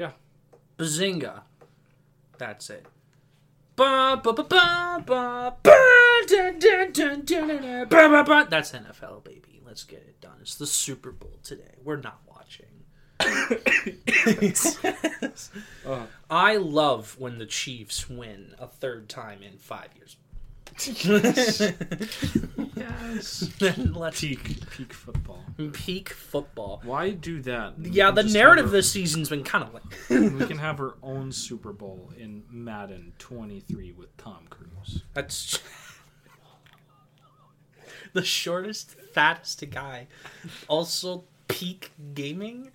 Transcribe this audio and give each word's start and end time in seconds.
Yeah. 0.00 0.12
Bazinga. 0.78 1.42
That's 2.38 2.70
it. 2.70 2.86
That's 8.48 8.72
NFL, 8.72 9.24
baby. 9.24 9.60
Let's 9.62 9.84
get 9.84 9.98
it 9.98 10.18
done. 10.22 10.38
It's 10.40 10.54
the 10.54 10.66
Super 10.66 11.12
Bowl 11.12 11.36
today. 11.42 11.74
We're 11.84 11.96
not 11.96 12.22
watching. 12.26 12.64
I 16.30 16.56
love 16.56 17.16
when 17.18 17.36
the 17.36 17.44
Chiefs 17.44 18.08
win 18.08 18.54
a 18.58 18.68
third 18.68 19.10
time 19.10 19.42
in 19.42 19.58
five 19.58 19.90
years. 19.96 20.16
Yes. 20.86 21.58
then 23.58 23.92
let's 23.94 24.20
Peak 24.20 24.70
peak 24.70 24.92
football. 24.92 25.44
peak 25.72 26.10
football. 26.10 26.80
Why 26.84 27.10
do 27.10 27.40
that? 27.42 27.74
Yeah, 27.78 28.12
can 28.12 28.26
the 28.26 28.32
narrative 28.32 28.66
have 28.66 28.72
this 28.72 28.90
season's 28.90 29.28
been 29.28 29.44
kind 29.44 29.64
of 29.64 29.74
like. 29.74 29.82
we 30.10 30.46
can 30.48 30.58
have 30.58 30.80
our 30.80 30.94
own 31.02 31.32
Super 31.32 31.72
Bowl 31.72 32.12
in 32.16 32.44
Madden 32.50 33.12
23 33.18 33.92
with 33.92 34.16
Tom 34.16 34.46
Cruise. 34.48 35.02
That's 35.14 35.60
the 38.12 38.24
shortest, 38.24 38.96
fattest 39.12 39.68
guy. 39.70 40.06
Also, 40.68 41.24
peak 41.48 41.90
gaming, 42.14 42.70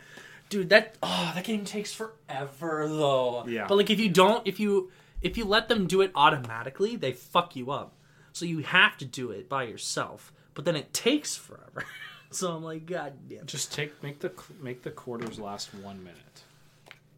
dude. 0.49 0.69
That 0.69 0.95
oh, 1.01 1.31
that 1.35 1.43
game 1.43 1.65
takes 1.65 1.93
forever 1.93 2.87
though. 2.87 3.45
Yeah. 3.47 3.65
But 3.67 3.77
like, 3.77 3.89
if 3.89 3.99
you 3.99 4.09
don't, 4.09 4.45
if 4.47 4.59
you 4.59 4.91
if 5.21 5.37
you 5.37 5.45
let 5.45 5.69
them 5.69 5.87
do 5.87 6.01
it 6.01 6.11
automatically, 6.13 6.95
they 6.95 7.11
fuck 7.11 7.55
you 7.55 7.71
up. 7.71 7.93
So 8.35 8.43
you 8.45 8.59
have 8.63 8.97
to 8.97 9.05
do 9.05 9.31
it 9.31 9.47
by 9.47 9.63
yourself. 9.63 10.33
But 10.55 10.65
then 10.65 10.75
it 10.75 10.91
takes 10.93 11.37
forever. 11.37 11.85
so 12.31 12.51
I'm 12.51 12.63
like, 12.65 12.85
God 12.85 13.13
damn. 13.29 13.45
Just 13.45 13.71
take 13.71 14.03
make 14.03 14.19
the 14.19 14.33
make 14.61 14.83
the 14.83 14.91
quarters 14.91 15.39
last 15.39 15.73
one 15.73 16.03
minute. 16.03 16.43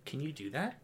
Can 0.05 0.21
you 0.21 0.31
do 0.31 0.51
that? 0.51 0.77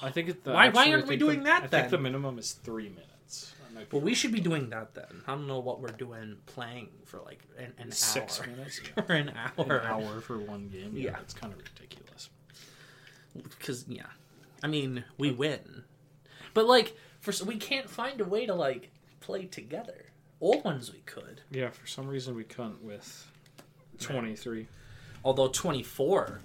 I 0.00 0.10
think 0.10 0.30
it. 0.30 0.42
The, 0.44 0.52
Why- 0.52 0.70
why 0.70 0.84
actually, 0.84 0.90
I 0.92 0.94
aren't 0.94 1.06
we 1.08 1.16
doing 1.18 1.40
the, 1.40 1.44
that 1.44 1.64
I 1.64 1.66
then? 1.66 1.80
think 1.82 1.90
the 1.90 1.98
minimum 1.98 2.38
is 2.38 2.52
three 2.52 2.88
minutes. 2.88 3.52
Well, 3.90 4.00
we 4.00 4.14
should 4.14 4.32
be 4.32 4.40
doing 4.40 4.70
that 4.70 4.94
then. 4.94 5.22
I 5.26 5.32
don't 5.34 5.46
know 5.46 5.58
what 5.58 5.80
we're 5.80 5.88
doing 5.88 6.36
playing 6.46 6.88
for 7.04 7.20
like 7.20 7.40
an, 7.58 7.74
an 7.78 7.92
six 7.92 8.40
hour. 8.40 8.46
minutes. 8.46 8.80
or 8.96 9.14
an 9.14 9.32
hour. 9.36 9.76
An 9.78 9.86
hour 9.86 10.20
for 10.22 10.38
one 10.38 10.68
game. 10.68 10.92
Yeah, 10.94 11.10
Yeah. 11.10 11.18
it's 11.20 11.34
kind 11.34 11.52
of 11.52 11.58
ridiculous. 11.58 12.30
because 13.34 13.84
yeah, 13.86 14.06
I 14.62 14.66
mean 14.66 15.04
we 15.18 15.30
win, 15.30 15.84
but 16.54 16.64
like 16.66 16.96
for 17.20 17.32
we 17.44 17.56
can't 17.56 17.90
find 17.90 18.18
a 18.22 18.24
way 18.24 18.46
to 18.46 18.54
like 18.54 18.90
play 19.22 19.46
together. 19.46 20.06
Old 20.40 20.64
ones 20.64 20.92
we 20.92 20.98
could, 21.06 21.40
Yeah, 21.50 21.70
for 21.70 21.86
some 21.86 22.08
reason 22.08 22.34
we 22.34 22.44
couldn't 22.44 22.82
with 22.82 23.30
twenty 24.00 24.34
three. 24.36 24.66
although 25.24 25.48
twenty 25.48 25.82
four 25.82 26.40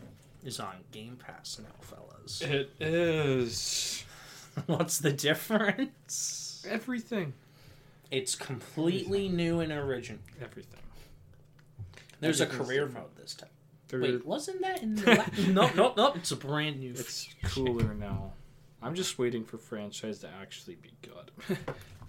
is 0.45 0.59
on 0.59 0.75
Game 0.91 1.17
Pass 1.17 1.59
now, 1.59 1.69
fellas. 1.81 2.41
It 2.41 2.71
is 2.79 4.03
What's 4.67 4.99
the 4.99 5.11
difference? 5.11 6.65
everything. 6.69 7.33
It's 8.11 8.35
completely 8.35 9.27
new 9.29 9.59
and 9.59 9.71
original. 9.71 10.21
Everything. 10.41 10.79
There's 12.19 12.39
a 12.41 12.45
career 12.47 12.87
mode 12.87 13.15
this 13.17 13.33
time. 13.35 13.49
There- 13.89 13.99
Wait, 14.01 14.25
wasn't 14.25 14.61
that 14.61 14.81
in 14.83 14.95
the 15.03 15.15
la- 15.15 15.51
no, 15.67 15.73
no, 15.73 15.93
no? 15.97 16.13
It's 16.13 16.31
a 16.31 16.35
brand 16.35 16.79
new. 16.79 16.91
It's 16.91 17.27
cooler 17.45 17.93
now. 17.93 18.31
I'm 18.81 18.95
just 18.95 19.17
waiting 19.19 19.43
for 19.43 19.57
franchise 19.57 20.19
to 20.19 20.29
actually 20.41 20.75
be 20.75 20.91
good. 21.01 21.57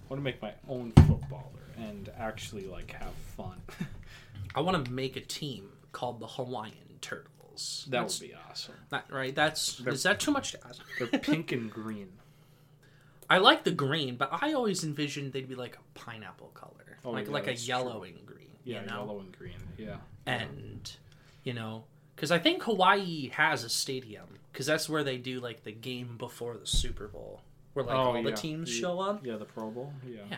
I 0.09 0.13
want 0.13 0.21
to 0.21 0.23
make 0.23 0.41
my 0.41 0.53
own 0.67 0.91
footballer 0.91 1.43
and 1.77 2.09
actually 2.17 2.65
like 2.65 2.91
have 2.93 3.13
fun. 3.37 3.61
I 4.55 4.61
want 4.61 4.83
to 4.83 4.91
make 4.91 5.15
a 5.15 5.21
team 5.21 5.69
called 5.91 6.19
the 6.19 6.25
Hawaiian 6.27 6.73
Turtles. 7.01 7.85
That 7.89 8.01
That's 8.01 8.19
would 8.19 8.29
be 8.29 8.35
awesome. 8.49 8.73
that 8.89 9.05
right. 9.11 9.35
That's 9.35 9.77
They're- 9.77 9.93
is 9.93 10.03
that 10.03 10.19
too 10.19 10.31
much 10.31 10.53
to 10.53 10.59
ask? 10.67 10.81
They're 10.99 11.19
pink 11.19 11.51
and 11.51 11.69
green. 11.69 12.09
I 13.29 13.37
like 13.37 13.63
the 13.63 13.71
green, 13.71 14.15
but 14.15 14.29
I 14.41 14.53
always 14.53 14.83
envisioned 14.83 15.33
they'd 15.33 15.47
be 15.47 15.53
like 15.53 15.75
a 15.75 15.99
pineapple 15.99 16.47
color, 16.55 16.97
Oh, 17.05 17.11
like 17.11 17.27
yeah, 17.27 17.31
like 17.33 17.47
a 17.47 17.53
yellow 17.53 17.99
true. 17.99 18.03
and 18.09 18.25
green. 18.25 18.47
Yeah, 18.63 18.81
you 18.81 18.87
know, 18.87 18.95
yellow 18.95 19.19
and 19.19 19.37
green. 19.37 19.53
Yeah. 19.77 19.97
and 20.25 20.91
you 21.43 21.53
know, 21.53 21.83
because 22.15 22.31
I 22.31 22.39
think 22.39 22.63
Hawaii 22.63 23.29
has 23.29 23.63
a 23.63 23.69
stadium, 23.69 24.25
because 24.51 24.65
that's 24.65 24.89
where 24.89 25.03
they 25.03 25.17
do 25.17 25.39
like 25.41 25.63
the 25.63 25.71
game 25.71 26.15
before 26.17 26.57
the 26.57 26.65
Super 26.65 27.07
Bowl, 27.07 27.41
where 27.85 27.95
like 27.95 28.05
Oh, 28.05 28.15
all 28.17 28.23
the 28.23 28.29
yeah. 28.29 28.35
teams 28.35 28.69
The- 28.69 28.75
show 28.79 28.99
up. 28.99 29.25
Yeah, 29.25 29.37
the 29.37 29.45
Pro 29.45 29.69
Bowl. 29.69 29.93
Yeah. 30.07 30.21
Yeah. 30.31 30.37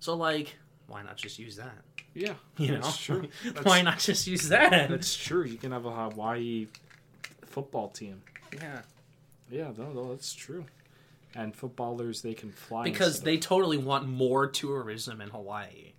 So 0.00 0.14
like, 0.14 0.56
why 0.86 1.02
not 1.02 1.16
just 1.16 1.38
use 1.38 1.56
that? 1.56 1.76
Yeah. 2.14 2.34
You 2.56 2.72
know, 2.72 2.80
that's 2.82 2.96
true. 2.98 3.28
That's, 3.44 3.64
why 3.64 3.82
not 3.82 3.98
just 3.98 4.26
use 4.26 4.48
that? 4.50 4.88
That's 4.88 5.14
true. 5.16 5.44
You 5.44 5.56
can 5.58 5.72
have 5.72 5.84
a 5.86 5.90
Hawaii 5.90 6.66
football 7.44 7.88
team. 7.88 8.22
yeah, 8.54 8.80
Yeah, 9.50 9.72
no, 9.76 9.92
no, 9.92 10.10
that's 10.10 10.32
true. 10.34 10.64
And 11.34 11.54
footballers, 11.54 12.22
they 12.22 12.34
can 12.34 12.50
fly 12.50 12.84
because 12.84 13.20
they 13.20 13.34
of- 13.34 13.40
too 13.42 13.76
want 13.78 14.08
more 14.08 14.46
tourism 14.46 15.20
in 15.20 15.28
Hawaii. 15.28 15.92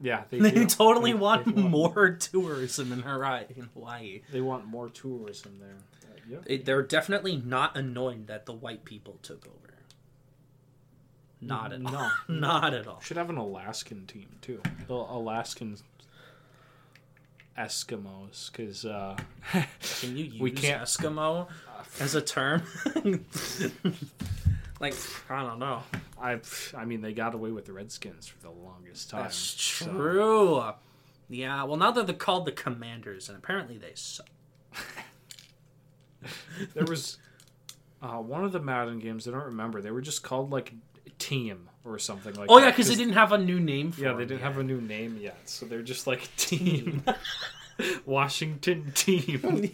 yeah 0.00 0.24
they, 0.30 0.38
They 0.40 0.66
totally 0.66 1.12
They- 1.12 1.18
want 1.18 1.46
they 1.56 1.62
more 1.62 2.10
tourism 2.20 2.92
in 2.92 3.00
Hawaii. 3.00 3.44
In 3.56 3.68
Hawaii. 3.74 4.22
They 4.30 4.40
want 4.40 4.66
more 4.66 4.88
tourism 4.90 5.58
there. 5.60 5.76
Uh, 6.02 6.38
yeah. 6.48 6.58
They're 6.64 6.82
definitely 6.82 7.36
not 7.36 7.76
annoyed 7.76 8.26
that 8.26 8.46
the 8.46 8.52
white 8.52 8.84
people 8.84 9.18
took 9.22 9.46
over. 9.46 9.73
Not 11.46 11.72
at 11.72 11.80
No. 11.80 11.96
all. 11.96 12.10
not 12.28 12.74
at 12.74 12.86
all. 12.86 13.00
Should 13.00 13.16
have 13.16 13.30
an 13.30 13.36
Alaskan 13.36 14.06
team 14.06 14.26
too. 14.40 14.60
The 14.86 14.94
Alaskan 14.94 15.76
Eskimos, 17.58 18.50
because 18.50 18.84
uh, 18.84 19.16
Can 20.00 20.16
you 20.16 20.24
use 20.32 20.40
We 20.40 20.50
can't- 20.50 20.82
Eskimo 20.82 21.48
as 22.00 22.14
a 22.14 22.20
term? 22.20 22.62
like 24.80 24.94
I 25.30 25.42
don't 25.42 25.58
know. 25.58 25.82
I, 26.20 26.40
I 26.76 26.84
mean, 26.84 27.00
they 27.00 27.12
got 27.12 27.34
away 27.34 27.50
with 27.50 27.64
the 27.66 27.72
Redskins 27.72 28.26
for 28.26 28.40
the 28.42 28.50
longest 28.50 29.10
time. 29.10 29.22
That's 29.24 29.36
so- 29.36 29.86
true. 29.86 30.62
Yeah. 31.28 31.62
Well, 31.64 31.76
now 31.76 31.90
they're 31.90 32.14
called 32.14 32.44
the 32.46 32.52
Commanders, 32.52 33.28
and 33.28 33.38
apparently 33.38 33.78
they 33.78 33.92
suck. 33.94 34.26
There 36.74 36.84
was 36.86 37.18
uh, 38.02 38.16
one 38.18 38.44
of 38.44 38.52
the 38.52 38.60
Madden 38.60 38.98
games. 38.98 39.28
I 39.28 39.30
don't 39.32 39.44
remember. 39.44 39.80
They 39.82 39.90
were 39.90 40.00
just 40.00 40.22
called 40.22 40.50
like 40.50 40.72
Team 41.26 41.68
or 41.84 41.98
something 41.98 42.34
like. 42.34 42.46
Oh, 42.50 42.54
that. 42.56 42.58
Oh 42.58 42.60
that, 42.60 42.66
yeah, 42.66 42.70
because 42.72 42.88
they 42.88 42.94
didn't 42.96 43.14
have 43.14 43.32
a 43.32 43.38
new 43.38 43.60
name 43.60 43.92
for. 43.92 44.00
Yeah, 44.02 44.12
they 44.12 44.24
didn't 44.24 44.40
yet. 44.40 44.42
have 44.42 44.58
a 44.58 44.62
new 44.62 44.80
name 44.80 45.18
yet, 45.20 45.36
so 45.44 45.66
they're 45.66 45.82
just 45.82 46.06
like 46.06 46.28
Team 46.36 47.02
Washington 48.06 48.92
Team. 48.94 49.70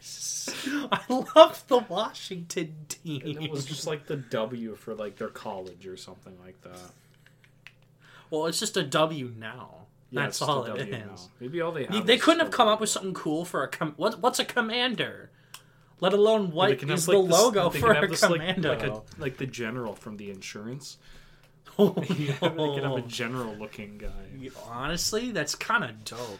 yes. 0.00 0.32
I 0.92 1.00
love 1.34 1.64
the 1.68 1.78
Washington 1.78 2.74
team. 2.88 3.22
And 3.24 3.42
it 3.44 3.50
was 3.50 3.64
just 3.64 3.86
like 3.86 4.06
the 4.06 4.16
W 4.16 4.76
for 4.76 4.94
like 4.94 5.16
their 5.16 5.28
college 5.28 5.86
or 5.86 5.96
something 5.96 6.34
like 6.44 6.60
that. 6.62 6.78
well, 8.30 8.46
it's 8.46 8.60
just 8.60 8.76
a 8.76 8.84
W 8.84 9.32
now. 9.36 9.86
Yeah, 10.10 10.22
That's 10.22 10.36
it's 10.36 10.38
just 10.38 10.48
a 10.48 10.52
all 10.52 10.64
it 10.64 10.68
W 10.78 10.94
is. 10.94 11.00
now. 11.00 11.16
Maybe 11.40 11.60
all 11.60 11.72
they 11.72 11.86
They, 11.86 11.96
have. 11.96 12.06
they 12.06 12.14
is 12.14 12.22
couldn't 12.22 12.40
have 12.40 12.50
come 12.52 12.68
up 12.68 12.80
with 12.80 12.90
something 12.90 13.12
cool 13.14 13.44
for 13.44 13.64
a 13.64 13.68
com- 13.68 13.94
what, 13.96 14.20
what's 14.20 14.38
a 14.38 14.44
commander? 14.44 15.30
Let 16.00 16.12
alone 16.12 16.50
what 16.50 16.70
is 16.72 16.80
have, 16.82 17.04
the 17.06 17.18
like, 17.18 17.30
logo 17.30 17.70
they 17.70 17.80
for 17.80 17.92
a 17.92 18.08
this, 18.08 18.20
commando? 18.20 18.68
Like, 18.70 18.82
a, 18.82 19.02
like 19.18 19.36
the 19.38 19.46
general 19.46 19.94
from 19.94 20.16
the 20.16 20.30
insurance. 20.30 20.98
Oh, 21.78 21.90
they 21.90 22.06
can 22.06 22.82
have 22.84 22.92
a 22.96 23.02
general 23.02 23.54
looking 23.54 23.98
guy. 23.98 24.48
Honestly, 24.66 25.30
that's 25.30 25.54
kind 25.54 25.84
of 25.84 26.04
dope. 26.04 26.38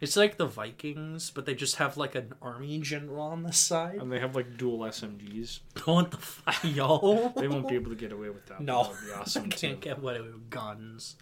It's 0.00 0.14
like 0.16 0.36
the 0.36 0.44
Vikings, 0.46 1.30
but 1.30 1.46
they 1.46 1.54
just 1.54 1.76
have 1.76 1.96
like 1.96 2.14
an 2.14 2.34
army 2.42 2.78
general 2.80 3.22
on 3.22 3.44
the 3.44 3.52
side. 3.52 3.94
And 3.94 4.12
they 4.12 4.18
have 4.20 4.36
like 4.36 4.58
dual 4.58 4.80
SMGs. 4.80 5.60
what 5.86 6.10
the 6.10 6.18
fuck, 6.18 6.62
yo? 6.64 7.32
They 7.34 7.48
won't 7.48 7.66
be 7.68 7.76
able 7.76 7.90
to 7.90 7.96
get 7.96 8.12
away 8.12 8.28
with 8.28 8.44
that. 8.46 8.60
No, 8.60 8.82
that 8.82 8.90
would 8.90 9.06
be 9.06 9.12
awesome 9.12 9.42
they 9.44 9.56
can't 9.56 9.80
too. 9.80 9.88
get 9.88 9.98
away 9.98 10.20
with 10.20 10.50
guns. 10.50 11.16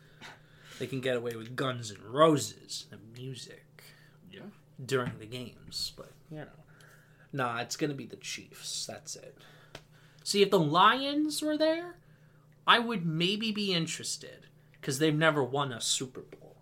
They 0.80 0.88
can 0.88 1.00
get 1.00 1.16
away 1.16 1.36
with 1.36 1.54
guns 1.54 1.90
and 1.92 2.00
roses 2.02 2.86
and 2.90 3.00
music 3.16 3.84
Yeah. 4.32 4.40
during 4.84 5.12
the 5.20 5.26
games, 5.26 5.92
but 5.96 6.10
you 6.30 6.38
know, 6.38 6.46
nah, 7.32 7.60
it's 7.60 7.76
gonna 7.76 7.94
be 7.94 8.06
the 8.06 8.16
Chiefs. 8.16 8.86
That's 8.86 9.16
it. 9.16 9.36
See, 10.24 10.42
if 10.42 10.50
the 10.50 10.58
Lions 10.58 11.42
were 11.42 11.58
there, 11.58 11.96
I 12.66 12.78
would 12.78 13.04
maybe 13.04 13.52
be 13.52 13.74
interested 13.74 14.46
because 14.80 14.98
they've 14.98 15.14
never 15.14 15.42
won 15.42 15.72
a 15.72 15.80
Super 15.80 16.20
Bowl, 16.20 16.56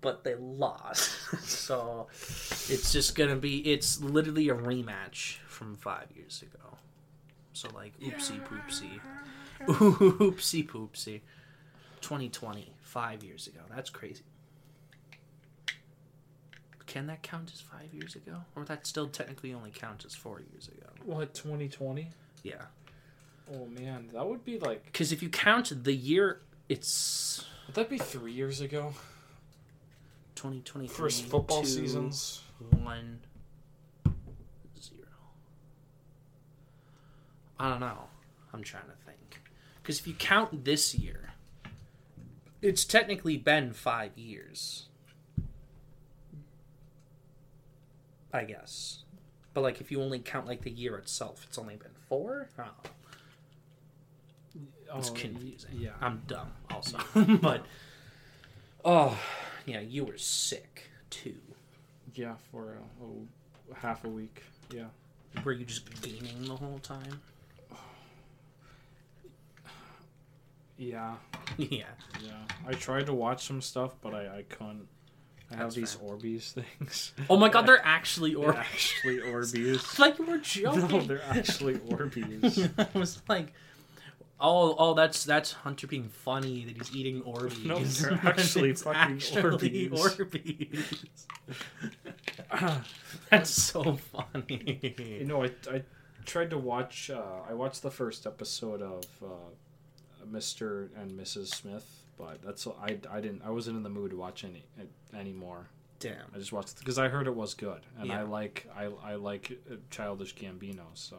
but 0.00 0.24
they 0.24 0.34
lost. 0.34 1.10
so 1.42 2.08
it's 2.12 2.92
just 2.92 3.14
gonna 3.14 3.36
be. 3.36 3.58
It's 3.70 4.00
literally 4.00 4.48
a 4.48 4.54
rematch 4.54 5.38
from 5.46 5.76
five 5.76 6.08
years 6.14 6.42
ago. 6.42 6.76
So 7.52 7.68
like, 7.74 7.98
oopsie 8.00 8.40
poopsie, 8.46 9.00
oopsie 9.66 10.66
poopsie. 10.66 11.20
2020, 12.04 12.70
five 12.82 13.24
years 13.24 13.46
ago. 13.46 13.60
That's 13.74 13.88
crazy. 13.88 14.24
Can 16.94 17.08
that 17.08 17.24
count 17.24 17.50
as 17.52 17.60
five 17.60 17.92
years 17.92 18.14
ago, 18.14 18.36
or 18.54 18.64
that 18.66 18.86
still 18.86 19.08
technically 19.08 19.52
only 19.52 19.72
counts 19.72 20.04
as 20.04 20.14
four 20.14 20.40
years 20.52 20.68
ago? 20.68 20.86
What 21.04 21.34
2020? 21.34 22.08
Yeah. 22.44 22.54
Oh 23.52 23.66
man, 23.66 24.10
that 24.12 24.24
would 24.24 24.44
be 24.44 24.60
like. 24.60 24.84
Because 24.84 25.10
if 25.10 25.20
you 25.20 25.28
count 25.28 25.72
the 25.82 25.92
year, 25.92 26.42
it's 26.68 27.44
Would 27.66 27.74
that 27.74 27.90
be 27.90 27.98
three 27.98 28.30
years 28.30 28.60
ago? 28.60 28.94
2023. 30.36 30.96
First 30.96 31.24
football 31.24 31.62
two, 31.62 31.66
seasons. 31.66 32.42
One. 32.70 33.18
Zero. 34.80 35.08
I 37.58 37.70
don't 37.70 37.80
know. 37.80 38.04
I'm 38.52 38.62
trying 38.62 38.84
to 38.84 39.04
think. 39.04 39.40
Because 39.82 39.98
if 39.98 40.06
you 40.06 40.14
count 40.14 40.64
this 40.64 40.94
year, 40.94 41.32
it's 42.62 42.84
technically 42.84 43.36
been 43.36 43.72
five 43.72 44.16
years. 44.16 44.86
I 48.34 48.44
guess. 48.44 49.04
But 49.54 49.62
like 49.62 49.80
if 49.80 49.90
you 49.90 50.02
only 50.02 50.18
count 50.18 50.46
like 50.46 50.62
the 50.62 50.70
year 50.70 50.96
itself, 50.98 51.44
it's 51.48 51.56
only 51.56 51.76
been 51.76 51.92
four? 52.08 52.48
I. 52.58 52.66
It's 54.96 55.10
Oh, 55.10 55.12
confusing. 55.14 55.70
Yeah. 55.78 55.90
I'm 56.00 56.22
dumb 56.26 56.52
also. 56.70 56.98
but 57.40 57.64
oh 58.84 59.18
yeah, 59.66 59.80
you 59.80 60.04
were 60.04 60.18
sick 60.18 60.90
too. 61.10 61.36
Yeah, 62.14 62.34
for 62.50 62.78
a, 63.02 63.72
a 63.72 63.76
half 63.76 64.04
a 64.04 64.08
week. 64.08 64.42
Yeah. 64.72 64.86
Were 65.44 65.52
you 65.52 65.64
just 65.64 66.00
gaming 66.02 66.44
the 66.44 66.54
whole 66.56 66.78
time? 66.78 67.20
Yeah. 70.76 71.14
yeah. 71.56 71.84
Yeah. 72.22 72.32
I 72.66 72.72
tried 72.72 73.06
to 73.06 73.14
watch 73.14 73.46
some 73.46 73.60
stuff, 73.60 73.94
but 74.00 74.14
I, 74.14 74.38
I 74.38 74.42
couldn't. 74.48 74.88
I 75.50 75.56
have 75.56 75.74
these 75.74 75.94
fair. 75.94 76.08
Orbeez 76.10 76.52
things. 76.52 77.12
Oh 77.30 77.36
my 77.36 77.48
god, 77.48 77.66
they're 77.66 77.80
actually 77.84 78.34
They're 78.34 78.54
actually 78.56 79.18
Orbeez. 79.20 79.98
like 79.98 80.18
you 80.18 80.24
were 80.26 80.38
joking. 80.38 80.88
no, 80.88 81.00
they're 81.02 81.22
actually 81.24 81.74
Orbeez. 81.74 82.70
I 82.94 82.98
was 82.98 83.20
like, 83.28 83.52
oh, 84.40 84.74
oh, 84.78 84.94
that's 84.94 85.24
that's 85.24 85.52
Hunter 85.52 85.86
being 85.86 86.08
funny 86.08 86.64
that 86.64 86.76
he's 86.76 86.94
eating 86.96 87.22
Orbeez. 87.22 87.64
No, 87.64 87.78
they're 87.78 88.20
actually 88.24 88.74
fucking 88.74 89.00
actually 89.16 89.42
Orbeez. 89.42 89.90
Orbeez. 89.90 91.04
that's 93.30 93.50
so 93.50 93.96
funny. 93.96 94.94
You 95.20 95.24
know, 95.26 95.44
I, 95.44 95.50
I 95.70 95.82
tried 96.24 96.50
to 96.50 96.58
watch. 96.58 97.10
Uh, 97.10 97.22
I 97.48 97.54
watched 97.54 97.82
the 97.82 97.90
first 97.90 98.26
episode 98.26 98.82
of 98.82 99.04
uh, 99.22 100.26
Mr. 100.30 100.88
and 100.96 101.12
Mrs. 101.18 101.48
Smith, 101.48 102.03
but 102.16 102.42
that's 102.42 102.66
I, 102.66 102.98
I 103.10 103.20
didn't. 103.20 103.42
I 103.44 103.50
wasn't 103.50 103.76
in 103.76 103.82
the 103.82 103.90
mood 103.90 104.10
to 104.10 104.16
watch 104.16 104.44
any 104.44 104.64
anymore. 105.16 105.68
Damn. 106.00 106.16
I 106.34 106.38
just 106.38 106.52
watched 106.52 106.78
because 106.78 106.98
I 106.98 107.08
heard 107.08 107.26
it 107.26 107.34
was 107.34 107.54
good, 107.54 107.80
and 107.98 108.12
I 108.12 108.22
like 108.22 108.68
I 108.76 108.90
I 109.02 109.14
like 109.14 109.58
uh, 109.70 109.76
Childish 109.90 110.34
Gambino, 110.34 110.84
so 110.94 111.18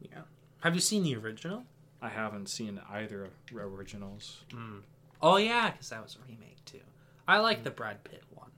Yeah. 0.00 0.22
Have 0.60 0.74
you 0.74 0.80
seen 0.80 1.02
the 1.02 1.16
original? 1.16 1.64
I 2.00 2.08
haven't 2.08 2.48
seen 2.48 2.80
either 2.90 3.24
of 3.24 3.32
originals. 3.52 4.42
Oh 5.22 5.36
yeah, 5.36 5.70
because 5.70 5.90
that 5.90 6.02
was 6.02 6.16
a 6.16 6.30
remake 6.30 6.64
too. 6.64 6.80
I 7.26 7.38
like 7.38 7.64
the 7.64 7.70
Brad 7.70 8.04
Pitt 8.04 8.22
one. 8.30 8.50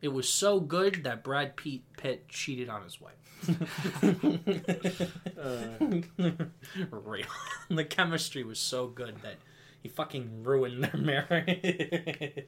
It 0.00 0.08
was 0.08 0.28
so 0.28 0.60
good 0.60 1.04
that 1.04 1.24
Brad 1.24 1.56
Pitt, 1.56 1.80
Pitt 1.96 2.28
cheated 2.28 2.68
on 2.68 2.82
his 2.82 3.00
wife. 3.00 3.14
Real. 6.90 7.26
The 7.70 7.84
chemistry 7.84 8.44
was 8.44 8.58
so 8.58 8.86
good 8.86 9.16
that 9.22 9.36
he 9.84 9.90
fucking 9.90 10.42
ruined 10.44 10.82
their 10.82 10.96
marriage. 11.28 12.46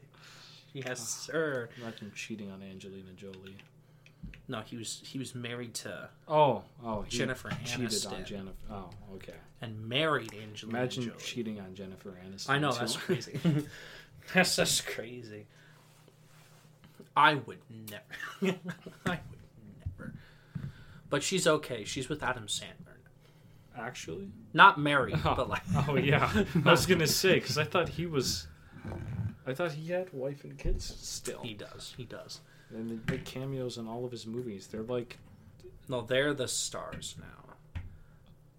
yes, 0.73 0.89
ah, 0.89 1.33
sir. 1.33 1.69
Imagine 1.81 2.11
cheating 2.15 2.51
on 2.51 2.63
Angelina 2.63 3.13
Jolie. 3.15 3.59
No, 4.49 4.63
he 4.63 4.77
was 4.79 5.03
he 5.05 5.19
was 5.19 5.35
married 5.35 5.75
to 5.75 6.09
Oh, 6.27 6.63
oh, 6.83 7.03
he 7.03 7.19
Jennifer 7.19 7.51
cheated 7.65 7.91
Aniston 7.91 8.13
on 8.13 8.25
Jennifer. 8.25 8.57
Oh, 8.71 8.89
okay. 9.17 9.35
and 9.61 9.87
married 9.87 10.33
Angelina 10.35 10.79
Imagine 10.79 11.03
Jolie. 11.05 11.17
cheating 11.19 11.61
on 11.61 11.75
Jennifer 11.75 12.17
Aniston. 12.27 12.49
I 12.51 12.59
know 12.59 12.73
too. 12.73 12.79
that's 12.79 12.97
crazy. 13.07 13.39
that's 14.35 14.57
just 14.57 14.87
crazy. 14.87 15.47
I 17.15 17.35
would 17.35 17.59
never. 17.91 18.59
I 19.07 19.11
would 19.11 19.79
never. 19.99 20.15
But 21.11 21.23
she's 21.23 21.47
okay. 21.47 21.85
She's 21.85 22.09
with 22.09 22.23
Adam 22.23 22.47
Sandler. 22.47 22.86
Actually. 23.79 24.31
Not 24.53 24.79
married, 24.81 25.19
oh, 25.25 25.35
but 25.37 25.49
like. 25.49 25.63
Oh 25.89 25.97
yeah, 25.97 26.31
I 26.65 26.71
was 26.71 26.87
gonna 26.87 27.07
say 27.07 27.35
because 27.35 27.59
I 27.59 27.65
thought 27.65 27.91
he 27.91 28.07
was, 28.07 28.47
I 29.47 29.53
thought 29.55 29.73
he 29.73 29.93
had 29.93 30.13
wife 30.13 30.45
and 30.45 30.57
kids 30.59 30.85
still, 31.01 31.41
He 31.43 31.55
does. 31.55 31.95
He 31.97 32.05
does. 32.05 32.41
and 32.71 32.89
they 32.91 33.13
make 33.13 33.25
cameos 33.25 33.77
in 33.79 33.87
all 33.87 34.05
of 34.05 34.11
his 34.13 34.27
movies. 34.27 34.67
They're 34.69 34.83
like, 34.83 35.19
No, 35.89 36.01
they're 36.03 36.33
the 36.35 36.49
stars 36.49 37.17
now, 37.19 37.83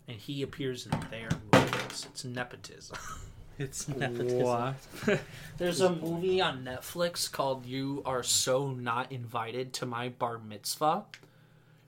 and 0.07 0.17
he 0.17 0.41
appears 0.43 0.85
in 0.85 0.91
their 1.09 1.29
movies. 1.51 2.07
It's 2.11 2.23
nepotism. 2.23 2.97
it's 3.57 3.87
nepotism. 3.87 4.41
what? 4.43 4.75
There's 5.57 5.81
a 5.81 5.91
movie 5.95 6.39
on 6.41 6.63
Netflix 6.63 7.31
called 7.31 7.65
"You 7.65 8.03
Are 8.05 8.21
So 8.23 8.69
Not 8.71 9.11
Invited 9.11 9.73
to 9.73 9.85
My 9.87 10.09
Bar 10.09 10.37
Mitzvah," 10.37 11.05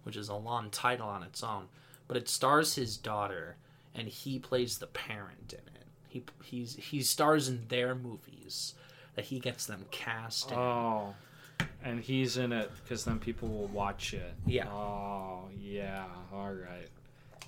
which 0.04 0.18
is 0.18 0.30
a 0.30 0.36
long 0.36 0.70
title 0.72 1.08
on 1.08 1.22
its 1.24 1.44
own, 1.44 1.68
but 2.10 2.18
it 2.18 2.28
stars 2.28 2.76
his 2.76 2.98
daughter, 2.98 3.56
and 3.96 4.10
he 4.10 4.40
plays 4.40 4.80
the 4.80 4.88
parent 4.88 5.54
in 5.54 5.60
it. 5.60 5.86
He 6.10 6.24
he's 6.44 6.76
he 6.76 7.02
stars 7.02 7.48
in 7.48 7.66
their 7.70 7.96
movies 7.96 8.74
that 9.16 9.26
he 9.26 9.40
gets 9.40 9.68
them 9.68 9.86
cast 9.92 10.52
in. 10.52 10.58
oh, 10.58 11.14
and 11.84 12.02
he's 12.02 12.36
in 12.36 12.52
it 12.52 12.72
because 12.84 13.06
then 13.06 13.20
people 13.20 13.48
will 13.48 13.68
watch 13.68 14.14
it. 14.14 14.34
Yeah. 14.46 14.68
Oh 14.70 15.50
yeah. 15.58 16.06
All 16.34 16.52
right. 16.52 16.90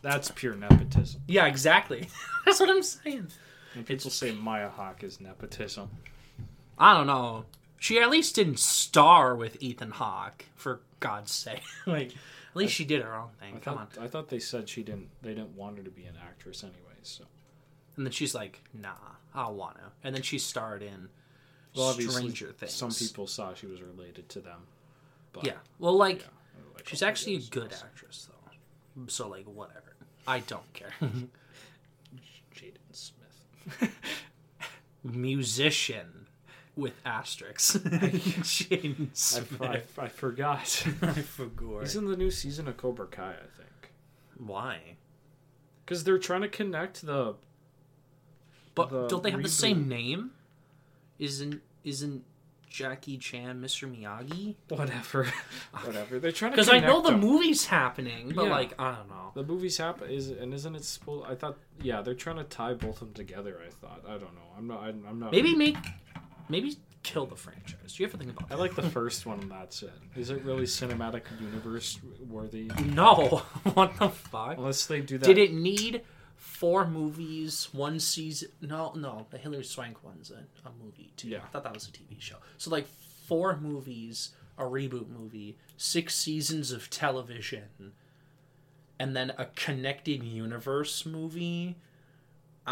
That's 0.04 0.32
pure 0.32 0.56
nepotism. 0.56 1.22
yeah, 1.28 1.48
exactly. 1.48 2.08
That's 2.46 2.60
what 2.60 2.70
I'm 2.70 2.84
saying. 2.84 3.28
And 3.76 3.86
people 3.86 4.12
say 4.12 4.32
Maya 4.32 4.70
Hawke 4.70 5.04
is 5.04 5.20
nepotism. 5.20 5.90
I 6.78 6.96
don't 6.96 7.08
know. 7.08 7.46
She 7.78 8.00
at 8.00 8.10
least 8.10 8.36
didn't 8.36 8.60
star 8.60 9.36
with 9.36 9.62
Ethan 9.62 9.92
Hawke, 9.92 10.46
for 10.56 10.82
God's 11.00 11.32
sake. 11.32 11.64
like, 11.88 12.12
at 12.52 12.56
least 12.56 12.74
she 12.74 12.86
did 12.86 13.02
her 13.02 13.16
own 13.16 13.30
thing. 13.40 13.56
I 13.56 13.60
Come 13.60 13.78
on. 13.78 13.88
thought 13.88 14.04
I 14.04 14.08
thought 14.08 14.30
they 14.30 14.40
said 14.40 14.70
she 14.70 14.84
didn't. 14.84 15.10
They 15.22 15.34
didn't 15.34 15.56
want 15.56 15.78
her 15.78 15.84
to 15.84 15.90
be 15.90 16.04
an 16.06 16.16
actress 16.22 16.64
anyway. 16.64 16.78
So 17.02 17.24
And 17.98 18.06
then 18.06 18.12
she's 18.12 18.36
like, 18.36 18.62
"Nah, 18.74 18.94
I 19.34 19.50
want 19.50 19.78
to." 19.78 19.92
And 20.04 20.14
then 20.16 20.22
she 20.22 20.38
starred 20.38 20.82
in 20.84 21.10
well, 21.76 21.94
Stranger 21.94 22.52
Things. 22.52 22.74
some 22.74 22.92
people 22.92 23.28
saw 23.28 23.54
she 23.54 23.66
was 23.68 23.82
related 23.82 24.28
to 24.30 24.40
them. 24.42 24.60
But, 25.34 25.46
yeah. 25.46 25.54
Well, 25.80 25.96
like, 25.96 26.20
yeah, 26.20 26.26
like 26.76 26.88
she's 26.90 27.02
actually 27.02 27.36
a 27.38 27.40
good 27.40 27.72
actress, 27.74 28.28
though. 28.30 29.06
So, 29.08 29.30
like, 29.30 29.46
whatever. 29.46 29.96
I 30.28 30.40
don't 30.40 30.72
care. 30.74 30.92
Jaden 32.54 32.92
Smith. 32.92 33.92
Musician 35.04 36.21
with 36.82 36.94
asterisks. 37.06 37.78
Jaden 37.78 39.08
I, 39.08 39.10
Smith. 39.14 39.62
I, 39.98 40.04
I 40.04 40.08
forgot. 40.10 40.86
I 41.02 41.14
forgot. 41.14 41.82
He's 41.82 41.96
in 41.96 42.06
the 42.06 42.18
new 42.18 42.32
season 42.32 42.68
of 42.68 42.78
Cobra 42.78 43.06
Kai, 43.08 43.30
I 43.32 43.58
think. 43.58 43.94
Why? 44.38 44.80
Because 45.86 46.04
they're 46.04 46.18
trying 46.20 46.42
to 46.42 46.50
connect 46.50 47.06
the. 47.06 47.36
But 48.76 48.90
The 48.90 49.08
don't 49.08 49.24
they 49.24 49.32
have 49.32 49.44
the 49.44 49.50
same 49.50 49.88
name? 49.88 50.32
Isn't 51.20 51.62
isn't 51.84 52.24
Jackie 52.70 53.18
Chan 53.18 53.62
Mr. 53.62 53.90
Miyagi? 53.94 54.56
Whatever. 54.70 55.28
Whatever. 55.84 56.20
They're 56.20 56.32
trying 56.32 56.52
to 56.54 56.56
Because 56.56 56.70
I 56.70 56.80
know 56.80 57.02
the 57.02 57.12
them. 57.12 57.20
movie's 57.20 57.66
happening, 57.66 58.32
but 58.34 58.46
Yeah. 58.46 58.52
like 58.52 58.74
I 58.80 58.96
don't 58.96 59.10
know. 59.10 59.32
The 59.36 59.44
movie's 59.44 59.78
happen 59.78 60.10
is 60.10 60.30
and 60.30 60.54
isn't 60.54 60.76
it 60.76 60.86
supposed? 60.86 61.26
I 61.30 61.36
thought 61.36 61.58
yeah, 61.82 62.02
they're 62.02 62.14
trying 62.16 62.38
to 62.38 62.44
tie 62.46 62.74
both 62.74 63.02
of 63.02 63.08
them 63.10 63.14
together. 63.14 63.60
I 63.66 63.70
thought 63.70 64.02
I 64.08 64.12
don't 64.12 64.34
know. 64.36 64.50
I'm 64.58 64.68
not. 64.68 64.82
I'm, 64.84 65.04
I'm 65.08 65.20
not. 65.20 65.32
Maybe 65.34 65.54
make, 65.56 65.76
maybe 66.52 66.78
kill 67.04 67.26
the 67.26 67.36
franchise. 67.36 67.96
Do 67.96 68.04
you 68.04 68.08
ever 68.08 68.18
think 68.18 68.32
about 68.32 68.44
it. 68.50 68.54
I 68.54 68.56
that? 68.56 68.62
like 68.62 68.76
the 68.76 68.84
first 68.84 69.26
one. 69.26 69.40
and 69.40 69.52
That's 69.52 69.82
it. 69.84 69.92
Is 70.16 70.30
it 70.30 70.44
really 70.44 70.66
cinematic 70.66 71.24
universe 71.40 72.00
worthy? 72.30 72.70
No, 72.86 73.44
what 73.74 73.98
the 73.98 74.10
fuck? 74.10 74.58
Unless 74.58 74.86
they 74.86 75.02
do 75.02 75.18
that. 75.18 75.26
Did 75.26 75.38
it 75.38 75.54
need 75.54 76.02
four 76.36 76.86
movies, 76.88 77.70
one 77.72 78.00
season? 78.00 78.50
No, 78.62 78.94
no, 78.96 79.26
the 79.32 79.38
Hilary 79.38 79.64
Swank 79.64 80.04
one's 80.04 80.32
a, 80.32 80.44
a 80.68 80.72
movie 80.84 81.12
too. 81.18 81.30
Yeah. 81.30 81.40
I 81.44 81.48
thought 81.48 81.64
that 81.64 81.74
was 81.74 81.88
a 81.88 81.92
TV 81.92 82.20
show. 82.22 82.36
So 82.58 82.70
like 82.70 82.88
four 83.26 83.58
movies, 83.58 84.30
a 84.58 84.64
reboot 84.64 85.10
movie, 85.10 85.58
six 85.78 86.16
seasons 86.16 86.72
of 86.72 86.90
television, 86.90 87.94
and 89.00 89.16
then 89.16 89.32
a 89.38 89.46
connected 89.56 90.24
universe 90.24 91.06
movie. 91.06 91.78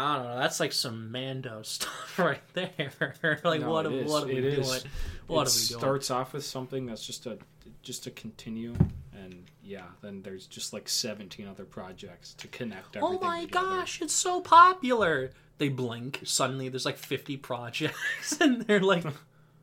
I 0.00 0.16
don't 0.16 0.24
know. 0.26 0.38
That's 0.38 0.60
like 0.60 0.72
some 0.72 1.10
Mando 1.12 1.62
stuff 1.64 2.18
right 2.18 2.40
there. 2.54 3.14
like 3.44 3.60
No, 3.60 3.70
what? 3.70 3.86
is. 3.92 4.10
what 4.10 4.24
are 4.24 4.26
we 4.26 4.36
It 4.38 4.40
doing? 4.42 4.60
is. 4.60 4.68
What 4.68 4.76
it 4.76 4.84
are 4.84 4.86
we 5.28 5.34
doing? 5.36 5.46
It 5.46 5.50
starts 5.50 6.10
off 6.10 6.32
with 6.32 6.44
something 6.44 6.86
that's 6.86 7.06
just 7.06 7.26
a 7.26 7.38
just 7.82 8.04
to 8.04 8.10
continue, 8.10 8.74
and 9.14 9.44
yeah, 9.62 9.84
then 10.02 10.20
there's 10.22 10.46
just 10.46 10.72
like 10.74 10.86
17 10.86 11.46
other 11.48 11.64
projects 11.64 12.34
to 12.34 12.46
connect 12.48 12.96
Oh 13.00 13.18
my 13.18 13.42
together. 13.46 13.66
gosh, 13.66 14.02
it's 14.02 14.12
so 14.14 14.40
popular. 14.42 15.30
They 15.56 15.70
blink. 15.70 16.20
Suddenly, 16.24 16.68
there's 16.68 16.84
like 16.84 16.98
50 16.98 17.36
projects, 17.38 18.38
and 18.40 18.62
they're 18.62 18.80
like, 18.80 19.04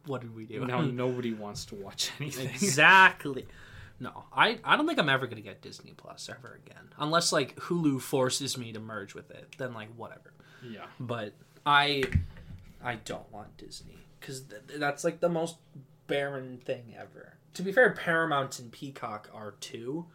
"What 0.08 0.22
did 0.22 0.36
we 0.36 0.46
do?" 0.46 0.66
Now 0.66 0.82
nobody 0.82 1.34
wants 1.34 1.66
to 1.66 1.76
watch 1.76 2.12
anything. 2.20 2.48
exactly. 2.50 3.46
No, 4.00 4.26
I, 4.32 4.60
I 4.64 4.76
don't 4.78 4.86
think 4.88 5.00
I'm 5.00 5.10
ever 5.10 5.26
gonna 5.28 5.42
get 5.42 5.62
Disney 5.62 5.94
Plus 5.98 6.30
ever 6.30 6.60
again, 6.66 6.90
unless 7.00 7.32
like 7.32 7.56
Hulu 7.56 8.00
forces 8.02 8.58
me 8.58 8.72
to 8.74 8.80
merge 8.80 9.16
with 9.16 9.32
it. 9.32 9.56
Then 9.58 9.74
like 9.74 9.90
whatever. 9.96 10.34
yeah. 10.64 10.86
But 11.00 11.34
I 11.66 12.04
I 12.84 12.96
don't 12.96 13.32
want 13.32 13.58
Disney 13.58 13.98
because 14.20 14.42
th- 14.42 14.80
that's 14.80 15.04
like 15.04 15.20
the 15.20 15.30
most 15.30 15.58
barren 16.06 16.60
thing 16.64 16.94
ever. 16.98 17.34
To 17.56 17.64
be 17.64 17.72
fair, 17.72 17.92
Paramount 17.92 18.60
and 18.60 18.72
Peacock 18.72 19.30
are 19.34 19.56
too, 19.60 20.06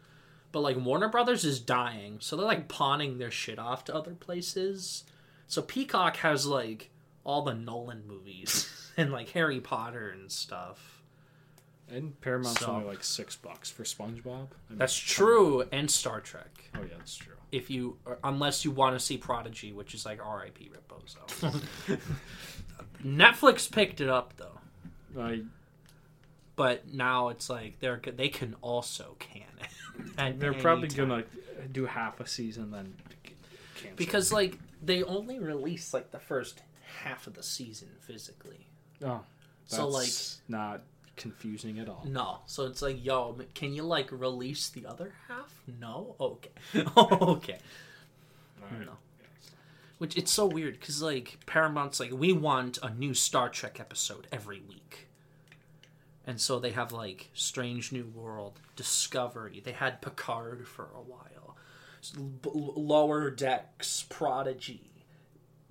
But 0.53 0.61
like 0.61 0.77
Warner 0.77 1.09
Brothers 1.09 1.43
is 1.43 1.59
dying, 1.59 2.17
so 2.21 2.37
they're 2.37 2.45
like 2.45 2.69
pawning 2.69 3.17
their 3.17 3.31
shit 3.31 3.59
off 3.59 3.83
to 3.85 3.95
other 3.95 4.13
places. 4.13 5.03
So 5.47 5.61
Peacock 5.61 6.15
has 6.17 6.45
like 6.47 6.89
all 7.25 7.41
the 7.41 7.53
Nolan 7.53 8.07
movies 8.07 8.91
and 8.97 9.11
like 9.11 9.29
Harry 9.31 9.59
Potter 9.59 10.09
and 10.09 10.31
stuff. 10.31 10.92
And 11.89 12.19
Paramount's 12.21 12.61
So- 12.61 12.67
only 12.71 12.85
like 12.87 13.03
six 13.03 13.35
bucks 13.35 13.69
for 13.69 13.83
SpongeBob. 13.83 14.25
I 14.25 14.69
mean, 14.69 14.79
That's 14.79 14.95
true, 14.97 15.67
and 15.71 15.89
Star 15.91 16.21
Trek. 16.21 16.69
Oh 16.75 16.81
yeah, 16.81 16.95
that's 16.97 17.15
true. 17.15 17.35
If 17.51 17.69
you, 17.69 17.97
uh, 18.07 18.15
unless 18.23 18.65
you 18.65 18.71
want 18.71 18.97
to 18.97 18.99
see 18.99 19.17
Prodigy, 19.17 19.73
which 19.73 19.93
is 19.93 20.05
like 20.05 20.19
R.I.P. 20.25 20.71
Rippo. 20.73 21.03
So 21.05 21.51
Netflix 23.05 23.69
picked 23.71 24.01
it 24.01 24.09
up 24.09 24.33
though, 24.37 25.21
I 25.21 25.41
but 26.55 26.91
now 26.93 27.29
it's 27.29 27.49
like 27.49 27.79
they're 27.79 27.99
they 28.03 28.29
can 28.29 28.55
also 28.61 29.15
can 29.19 29.43
it. 30.17 30.39
they're 30.39 30.53
probably 30.53 30.87
time. 30.87 31.09
gonna 31.09 31.23
do 31.71 31.85
half 31.85 32.19
a 32.19 32.27
season 32.27 32.71
then 32.71 32.93
cancel. 33.75 33.95
because 33.97 34.31
like 34.31 34.57
they 34.81 35.03
only 35.03 35.39
release 35.39 35.93
like 35.93 36.11
the 36.11 36.19
first 36.19 36.61
half 37.03 37.27
of 37.27 37.33
the 37.33 37.43
season 37.43 37.89
physically. 38.01 38.67
oh, 39.05 39.21
So, 39.65 39.87
like 39.87 40.09
not 40.47 40.81
confusing 41.15 41.79
at 41.79 41.87
all. 41.89 42.05
No, 42.07 42.39
so 42.45 42.65
it's 42.65 42.81
like, 42.81 43.03
yo, 43.03 43.37
can 43.53 43.73
you 43.73 43.83
like 43.83 44.11
release 44.11 44.69
the 44.69 44.85
other 44.85 45.13
half? 45.27 45.53
No, 45.79 46.15
okay, 46.19 46.49
okay. 46.97 47.59
Alright. 48.61 48.85
No. 48.85 48.93
Which 49.97 50.17
it's 50.17 50.31
so 50.31 50.45
weird 50.45 50.79
because 50.79 51.01
like 51.01 51.39
Paramount's 51.45 51.99
like 51.99 52.11
we 52.11 52.33
want 52.33 52.77
a 52.83 52.89
new 52.89 53.13
Star 53.13 53.47
Trek 53.49 53.79
episode 53.79 54.27
every 54.31 54.61
week, 54.67 55.07
and 56.27 56.41
so 56.41 56.59
they 56.59 56.71
have 56.71 56.91
like 56.91 57.29
Strange 57.33 57.91
New 57.91 58.11
World, 58.13 58.59
Discovery. 58.75 59.61
They 59.63 59.71
had 59.71 60.01
Picard 60.01 60.67
for 60.67 60.89
a 60.93 61.01
while, 61.01 61.55
Lower 62.45 63.29
Decks, 63.29 64.05
Prodigy, 64.09 65.05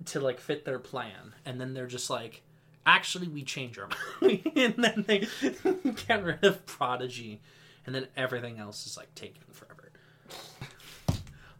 to 0.05 0.19
like 0.19 0.39
fit 0.39 0.65
their 0.65 0.79
plan, 0.79 1.35
and 1.45 1.61
then 1.61 1.73
they're 1.73 1.85
just 1.85 2.09
like, 2.09 2.41
actually 2.85 3.27
we 3.27 3.43
change 3.43 3.77
our 3.79 3.87
mind, 4.21 4.51
and 4.55 4.75
then 4.77 5.03
they 5.07 5.27
get 6.07 6.23
rid 6.23 6.43
of 6.43 6.65
Prodigy, 6.65 7.41
and 7.85 7.93
then 7.95 8.07
everything 8.15 8.59
else 8.59 8.85
is 8.85 8.97
like 8.97 9.13
taken 9.15 9.43
forever. 9.51 9.91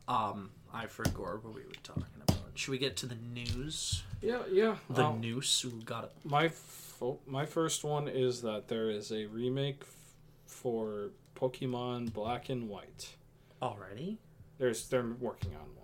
Um, 0.07 0.49
I 0.73 0.87
forgot 0.87 1.43
what 1.43 1.53
we 1.53 1.61
were 1.61 1.71
talking 1.83 2.03
about. 2.27 2.39
Should 2.55 2.71
we 2.71 2.77
get 2.77 2.97
to 2.97 3.05
the 3.05 3.15
news? 3.33 4.03
Yeah, 4.21 4.39
yeah. 4.51 4.75
The 4.89 5.05
um, 5.05 5.21
noose 5.21 5.61
who 5.61 5.71
got 5.81 6.03
it. 6.05 6.11
my 6.23 6.49
fo- 6.49 7.19
my 7.25 7.45
first 7.45 7.83
one 7.83 8.07
is 8.07 8.41
that 8.41 8.67
there 8.67 8.89
is 8.89 9.11
a 9.11 9.25
remake 9.25 9.79
f- 9.81 9.95
for 10.45 11.09
Pokemon 11.35 12.13
Black 12.13 12.49
and 12.49 12.69
White. 12.69 13.15
already. 13.61 14.19
There's 14.59 14.87
they're 14.87 15.03
working 15.19 15.51
on 15.55 15.61
one. 15.75 15.82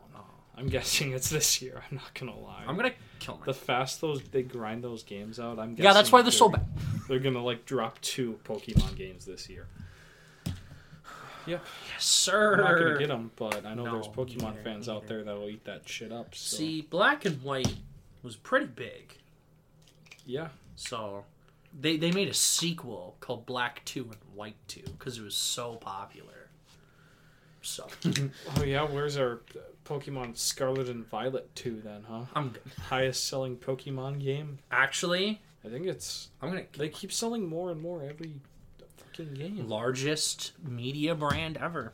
I'm 0.60 0.68
guessing 0.68 1.14
it's 1.14 1.30
this 1.30 1.62
year. 1.62 1.82
I'm 1.90 1.98
not 1.98 2.14
gonna 2.14 2.38
lie. 2.38 2.64
I'm 2.68 2.76
gonna 2.76 2.92
kill 3.20 3.40
the 3.46 3.54
fast 3.54 4.02
those 4.02 4.22
they 4.24 4.44
grind 4.44 4.84
those 4.84 5.04
games 5.04 5.40
out. 5.40 5.58
I'm 5.58 5.72
guessing 5.72 5.86
Yeah, 5.86 5.94
that's 5.94 6.12
why 6.12 6.22
they're 6.22 6.32
so 6.32 6.50
bad. 6.50 6.66
They're 7.08 7.20
gonna 7.20 7.44
like 7.44 7.66
drop 7.66 8.00
two 8.02 8.40
Pokemon 8.44 8.96
games 8.96 9.26
this 9.26 9.50
year. 9.50 9.68
Yeah, 11.46 11.60
Yes, 11.94 12.06
sir. 12.06 12.56
I'm 12.56 12.60
not 12.60 12.78
gonna 12.78 13.00
get 13.00 13.08
them, 13.08 13.32
but 13.38 13.66
I 13.66 13.74
know 13.74 13.86
No, 13.86 13.94
there's 13.94 14.08
Pokemon 14.08 14.42
neither, 14.42 14.64
fans 14.64 14.90
out 14.90 15.08
there 15.08 15.24
that'll 15.24 15.50
eat 15.50 15.64
that 15.64 15.88
shit 15.88 16.12
up. 16.12 16.36
So. 16.36 16.58
See, 16.58 16.82
Black 16.82 17.26
and 17.26 17.42
White 17.42 17.76
was 18.22 18.36
pretty 18.36 18.68
big, 18.68 19.18
yeah, 20.26 20.50
so 20.76 21.24
they 21.80 21.96
they 21.98 22.12
made 22.12 22.28
a 22.28 22.34
sequel 22.34 23.16
called 23.22 23.46
Black 23.46 23.84
Two 23.86 24.04
and 24.04 24.18
White 24.36 24.58
Two 24.68 24.84
because 24.84 25.18
it 25.18 25.24
was 25.24 25.36
so 25.36 25.76
popular. 25.76 26.39
So 27.70 27.88
oh 28.58 28.64
yeah. 28.64 28.84
Where's 28.84 29.18
our 29.18 29.42
uh, 29.56 29.60
Pokemon 29.86 30.38
Scarlet 30.38 30.90
and 30.90 31.06
Violet 31.10 31.54
two 31.56 31.82
then, 31.84 32.04
huh? 32.08 32.26
I'm 32.36 32.50
good. 32.50 32.62
Highest 32.90 33.28
selling 33.28 33.58
Pokemon 33.58 34.20
game. 34.24 34.60
Actually, 34.72 35.42
I 35.66 35.70
think 35.70 35.86
it's 35.86 36.30
I'm 36.42 36.50
gonna 36.50 36.64
they 36.78 36.90
keep 36.90 37.12
selling 37.12 37.48
more 37.48 37.72
and 37.72 37.82
more 37.82 38.04
every 38.04 38.40
fucking 38.98 39.34
game. 39.34 39.68
largest 39.68 40.54
media 40.68 41.16
brand 41.16 41.58
ever. 41.58 41.94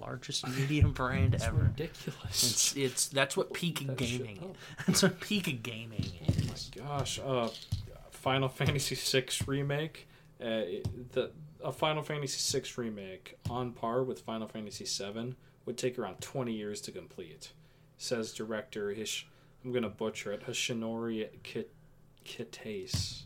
Largest 0.00 0.46
media 0.58 0.86
brand 0.86 1.34
It's 1.34 1.44
ever. 1.44 1.62
ridiculous. 1.62 2.42
It's 2.50 2.76
it's 2.76 3.06
that's 3.08 3.36
what 3.36 3.52
peak 3.54 3.86
That 3.86 3.96
gaming. 3.96 4.54
That's 4.86 5.02
what 5.02 5.18
peak 5.20 5.62
gaming 5.62 6.10
is. 6.26 6.70
Gosh, 6.76 7.18
uh, 7.24 7.48
Final 8.10 8.48
Fantasy 8.48 8.94
VI 8.96 9.26
remake. 9.46 10.06
Uh, 10.40 10.62
the 11.12 11.30
a 11.64 11.72
Final 11.72 12.02
Fantasy 12.02 12.60
VI 12.60 12.66
remake 12.76 13.36
on 13.50 13.72
par 13.72 14.02
with 14.02 14.20
Final 14.20 14.46
Fantasy 14.48 14.84
VII 14.84 15.34
would 15.66 15.76
take 15.78 15.98
around 15.98 16.20
twenty 16.20 16.52
years 16.52 16.80
to 16.82 16.92
complete, 16.92 17.52
says 17.98 18.32
director 18.32 18.92
Hish. 18.92 19.26
I'm 19.64 19.72
gonna 19.72 19.88
butcher 19.88 20.32
it. 20.32 20.46
Hishinori 20.46 21.28
Kit 21.42 21.72
Kitase. 22.24 23.22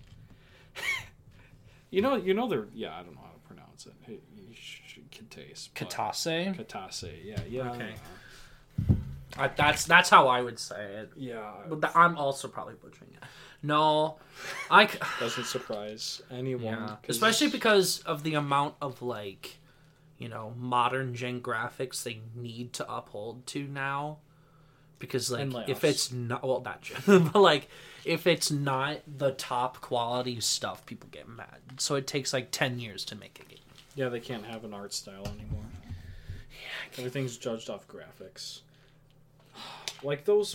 you 1.90 2.00
know, 2.02 2.16
you 2.16 2.34
know 2.34 2.48
they're 2.48 2.68
yeah. 2.74 2.94
I 2.94 3.02
don't 3.02 3.14
know 3.14 3.22
how 3.22 3.32
to 3.32 3.40
pronounce 3.54 3.86
it. 3.86 3.92
Hi- 4.06 4.18
Hish- 4.48 4.82
Kitase. 5.10 5.70
Katase. 5.72 6.54
Katase. 6.56 7.12
Yeah, 7.24 7.40
yeah. 7.48 7.72
Okay. 7.72 7.94
I, 9.36 9.48
that's 9.48 9.84
that's 9.84 10.10
how 10.10 10.28
I 10.28 10.42
would 10.42 10.58
say 10.58 10.82
it. 10.94 11.10
Yeah, 11.16 11.50
But 11.68 11.80
th- 11.82 11.92
I'm 11.96 12.16
also 12.16 12.48
probably 12.48 12.74
butchering 12.74 13.10
it. 13.14 13.22
No, 13.62 14.16
I 14.70 14.86
c- 14.86 14.98
doesn't 15.20 15.44
surprise 15.46 16.22
anyone. 16.30 16.64
yeah, 16.64 16.96
especially 17.08 17.48
because 17.48 18.00
of 18.00 18.22
the 18.22 18.34
amount 18.34 18.74
of 18.80 19.02
like, 19.02 19.58
you 20.18 20.28
know, 20.28 20.52
modern 20.56 21.14
gen 21.14 21.40
graphics 21.40 22.02
they 22.02 22.20
need 22.34 22.72
to 22.74 22.92
uphold 22.92 23.46
to 23.48 23.64
now. 23.64 24.18
Because 24.98 25.30
like, 25.30 25.68
if 25.68 25.84
it's 25.84 26.10
not 26.12 26.42
well, 26.42 26.60
that 26.60 26.82
gen, 26.82 27.28
but 27.32 27.40
like, 27.40 27.68
if 28.04 28.26
it's 28.26 28.50
not 28.50 28.98
the 29.06 29.30
top 29.32 29.80
quality 29.80 30.40
stuff, 30.40 30.84
people 30.86 31.08
get 31.12 31.28
mad. 31.28 31.58
So 31.78 31.94
it 31.94 32.06
takes 32.06 32.32
like 32.32 32.48
ten 32.50 32.80
years 32.80 33.04
to 33.06 33.14
make 33.14 33.38
a 33.40 33.48
game. 33.48 33.58
Yeah, 33.94 34.08
they 34.08 34.20
can't 34.20 34.44
have 34.44 34.64
an 34.64 34.74
art 34.74 34.92
style 34.92 35.24
anymore. 35.26 35.62
Yeah, 36.50 36.98
everything's 36.98 37.36
judged 37.36 37.70
off 37.70 37.86
graphics. 37.88 38.60
Like 40.04 40.24
those 40.24 40.54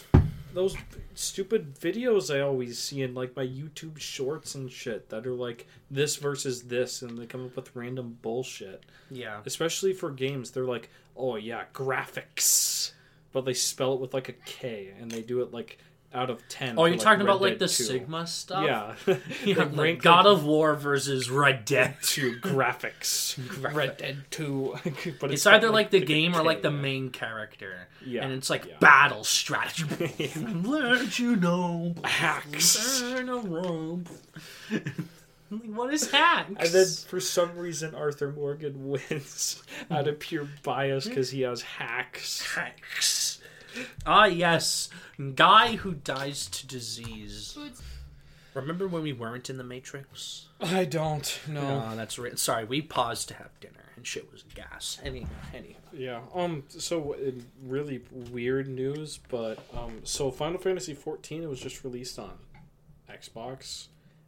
those 0.53 0.75
stupid 1.15 1.75
videos 1.79 2.33
I 2.33 2.41
always 2.41 2.79
see 2.79 3.01
in 3.01 3.13
like 3.13 3.35
my 3.35 3.45
YouTube 3.45 3.97
shorts 3.99 4.55
and 4.55 4.71
shit 4.71 5.09
that 5.09 5.25
are 5.27 5.33
like 5.33 5.67
this 5.91 6.15
versus 6.17 6.63
this 6.63 7.01
and 7.01 7.17
they 7.17 7.25
come 7.25 7.45
up 7.45 7.55
with 7.55 7.75
random 7.75 8.17
bullshit. 8.21 8.83
Yeah, 9.11 9.41
Especially 9.45 9.93
for 9.93 10.11
games, 10.11 10.51
they're 10.51 10.65
like, 10.65 10.89
"Oh 11.15 11.35
yeah, 11.35 11.65
graphics." 11.73 12.91
But 13.31 13.45
they 13.45 13.53
spell 13.53 13.93
it 13.95 13.99
with 13.99 14.13
like 14.13 14.29
a 14.29 14.33
K 14.33 14.93
and 14.99 15.09
they 15.09 15.21
do 15.21 15.41
it 15.41 15.51
like 15.51 15.79
out 16.13 16.29
of 16.29 16.47
10. 16.47 16.77
Oh, 16.77 16.85
you're 16.85 16.97
talking 16.97 17.19
Red 17.19 17.29
about 17.29 17.41
like 17.41 17.53
Dead 17.53 17.59
the 17.59 17.67
2. 17.67 17.83
Sigma 17.83 18.27
stuff. 18.27 18.65
Yeah. 18.65 19.15
yeah 19.45 19.57
like 19.57 19.75
rank, 19.75 20.01
God 20.01 20.25
like, 20.25 20.37
of 20.37 20.45
War 20.45 20.75
versus 20.75 21.29
Red 21.29 21.65
Dead. 21.65 21.95
Two 22.01 22.37
graphics. 22.39 23.37
Red 23.73 23.97
Dead 23.97 24.23
2. 24.31 24.75
but 25.19 25.31
It's 25.31 25.43
got, 25.43 25.55
either 25.55 25.69
like 25.69 25.89
the 25.91 26.01
game 26.01 26.35
or 26.35 26.43
like 26.43 26.61
the 26.61 26.71
main 26.71 27.09
character. 27.09 27.87
Yeah, 28.05 28.23
And 28.23 28.33
it's 28.33 28.49
like 28.49 28.65
yeah. 28.65 28.77
battle 28.79 29.23
strategy. 29.23 30.31
Let 30.63 31.19
you 31.19 31.35
know. 31.35 31.95
hacks. 32.03 32.99
Turn 33.01 33.29
a 33.29 33.37
rope. 33.37 34.09
Like, 35.53 35.65
what 35.65 35.93
is 35.93 36.09
hacks? 36.09 36.49
And 36.49 36.69
then 36.69 36.87
for 37.07 37.19
some 37.19 37.57
reason 37.57 37.93
Arthur 37.93 38.31
Morgan 38.31 38.87
wins 38.89 39.61
out 39.91 40.07
of 40.07 40.19
pure 40.19 40.47
bias 40.63 41.03
hmm? 41.03 41.11
because 41.11 41.29
he 41.29 41.41
has 41.41 41.61
hacks. 41.61 42.55
hacks. 42.55 43.39
Ah, 44.05 44.25
yes. 44.25 44.89
Guy 45.35 45.75
who 45.77 45.93
dies 45.93 46.47
to 46.47 46.67
disease. 46.67 47.57
Remember 48.53 48.87
when 48.87 49.03
we 49.03 49.13
weren't 49.13 49.49
in 49.49 49.57
the 49.57 49.63
Matrix? 49.63 50.47
I 50.61 50.85
don't 50.85 51.39
know. 51.47 51.79
No, 51.89 51.95
that's 51.95 52.19
right. 52.19 52.37
Sorry, 52.37 52.65
we 52.65 52.81
paused 52.81 53.27
to 53.29 53.33
have 53.35 53.59
dinner 53.59 53.83
and 54.03 54.07
shit 54.07 54.29
was 54.31 54.43
gas. 54.53 54.99
Any, 55.03 55.25
any. 55.53 55.77
Yeah. 55.93 56.19
Um. 56.35 56.63
So 56.67 57.13
in 57.13 57.45
really 57.63 58.01
weird 58.11 58.67
news, 58.67 59.19
but 59.29 59.59
um. 59.73 60.01
So 60.03 60.29
Final 60.29 60.59
Fantasy 60.59 60.93
14 60.93 61.41
it 61.43 61.49
was 61.49 61.59
just 61.61 61.83
released 61.85 62.19
on 62.19 62.37
Xbox, 63.09 63.87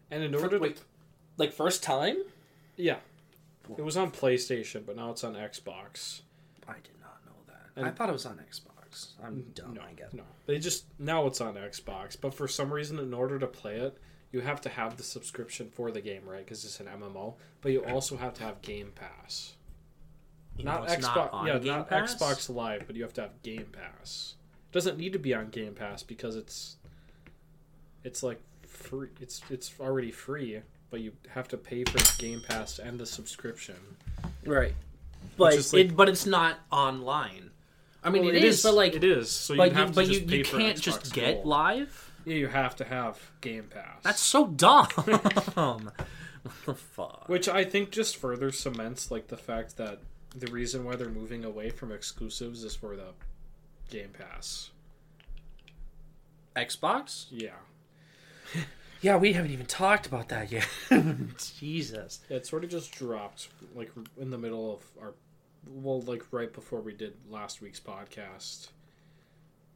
and 0.10 0.24
in 0.24 0.34
order 0.34 0.58
to 0.58 0.60
Wait, 0.60 0.82
like 1.38 1.52
first 1.52 1.84
time? 1.84 2.18
yeah, 2.78 2.98
it 3.78 3.84
was 3.84 3.98
on 3.98 4.12
PlayStation, 4.12 4.86
but 4.86 4.96
now 4.96 5.12
it's 5.12 5.24
on 5.26 5.34
Xbox. 5.34 6.22
I 6.68 6.76
did 6.76 7.00
not 7.02 7.20
know 7.26 7.34
that. 7.48 7.72
And- 7.76 7.86
I 7.86 7.92
thought 7.92 8.10
it 8.10 8.14
was 8.14 8.26
on 8.26 8.38
Xbox. 8.96 9.26
I'm 9.26 9.42
dumb, 9.54 9.74
no, 9.74 9.82
I 9.82 9.94
guess. 9.94 10.14
no. 10.14 10.24
They 10.46 10.58
just 10.60 10.86
now 11.00 11.28
it's 11.28 11.42
on 11.42 11.56
Xbox, 11.56 12.18
but 12.20 12.34
for 12.34 12.48
some 12.48 12.72
reason, 12.72 13.00
in 13.00 13.14
order 13.14 13.40
to 13.40 13.48
play 13.48 13.76
it, 13.76 13.98
you 14.32 14.42
have 14.42 14.62
to 14.62 14.70
have 14.70 14.98
the 14.98 15.04
subscription 15.04 15.70
for 15.70 15.92
the 15.92 16.02
game, 16.02 16.24
right? 16.26 16.44
Because 16.44 16.66
it's 16.66 16.80
an 16.80 16.88
MMO. 16.88 17.36
But 17.62 17.72
you 17.72 17.84
also 17.86 18.18
have 18.18 18.34
to 18.36 18.44
have 18.44 18.62
Game 18.62 18.92
Pass. 18.96 19.54
Not 20.58 20.88
Xbox. 20.88 21.02
not 21.34 21.48
yeah, 21.48 21.58
Game 21.60 21.68
not 21.68 21.90
Pass? 21.90 22.16
Xbox 22.16 22.54
Live, 22.54 22.84
but 22.88 22.96
you 22.96 23.04
have 23.04 23.14
to 23.14 23.22
have 23.22 23.42
Game 23.44 23.68
Pass. 23.72 24.36
It 24.70 24.74
Doesn't 24.74 24.98
need 24.98 25.14
to 25.14 25.20
be 25.20 25.34
on 25.34 25.50
Game 25.50 25.74
Pass 25.74 26.04
because 26.04 26.36
it's 26.36 26.78
it's 28.04 28.24
like 28.24 28.40
free. 28.66 29.10
It's 29.20 29.42
it's 29.50 29.74
already 29.80 30.12
free, 30.12 30.62
but 30.90 31.02
you 31.02 31.14
have 31.30 31.48
to 31.50 31.58
pay 31.58 31.84
for 31.84 32.00
Game 32.22 32.42
Pass 32.48 32.80
and 32.80 33.00
the 33.00 33.06
subscription. 33.06 33.76
Right. 34.46 34.74
but 35.38 35.56
like- 35.56 35.74
it 35.74 35.96
but 35.96 36.08
it's 36.10 36.26
not 36.26 36.60
online. 36.72 37.52
I 38.06 38.10
mean, 38.12 38.24
Well, 38.26 38.36
it 38.36 38.44
is, 38.44 38.62
but 38.64 38.74
like 38.76 38.96
it 38.96 39.04
is. 39.04 39.32
So 39.32 39.54
you 39.54 39.58
but 39.58 39.70
you, 39.72 39.76
have 39.76 39.90
to 39.90 39.96
but 39.96 40.06
just 40.06 40.22
you, 40.22 40.28
pay 40.28 40.38
you 40.38 40.44
for 40.46 40.58
can't 40.60 40.78
Xbox 40.78 40.82
just 40.82 41.14
get 41.14 41.34
Gold. 41.36 41.46
live. 41.48 42.12
Yeah, 42.24 42.36
you 42.36 42.48
have 42.48 42.76
to 42.78 42.86
have 42.86 43.20
Game 43.42 43.66
Pass. 43.70 44.02
That's 44.04 44.22
so 44.22 44.48
dumb. 44.48 44.86
what 44.96 45.94
the 46.66 46.74
fuck? 46.76 47.28
which 47.28 47.50
I 47.50 47.64
think 47.66 47.92
just 47.92 48.16
further 48.18 48.52
cements 48.52 49.12
like 49.12 49.28
the 49.28 49.38
fact 49.38 49.78
that 49.78 50.00
the 50.36 50.48
reason 50.52 50.84
why 50.86 50.96
they're 50.96 51.10
moving 51.10 51.44
away 51.44 51.70
from 51.72 51.92
exclusives 51.92 52.64
is 52.64 52.76
for 52.76 52.96
the 52.96 53.10
Game 53.90 54.10
Pass. 54.18 54.70
Xbox? 56.56 57.26
Yeah, 57.30 57.50
Yeah, 59.02 59.18
we 59.18 59.34
haven't 59.34 59.52
even 59.52 59.66
talked 59.66 60.08
about 60.08 60.30
that 60.30 60.52
yet. 60.52 60.68
Jesus. 61.60 62.22
it 62.30 62.48
sort 62.48 62.64
of 62.64 62.70
just 62.70 62.92
dropped 62.94 63.50
like 63.76 63.92
in 64.20 64.32
the 64.32 64.38
middle 64.38 64.74
of 64.74 64.82
our, 65.04 65.14
well, 65.70 66.02
like 66.02 66.24
right 66.32 66.52
before 66.52 66.82
we 66.82 66.94
did 66.94 67.14
last 67.30 67.62
week's 67.62 67.80
podcast. 67.80 68.70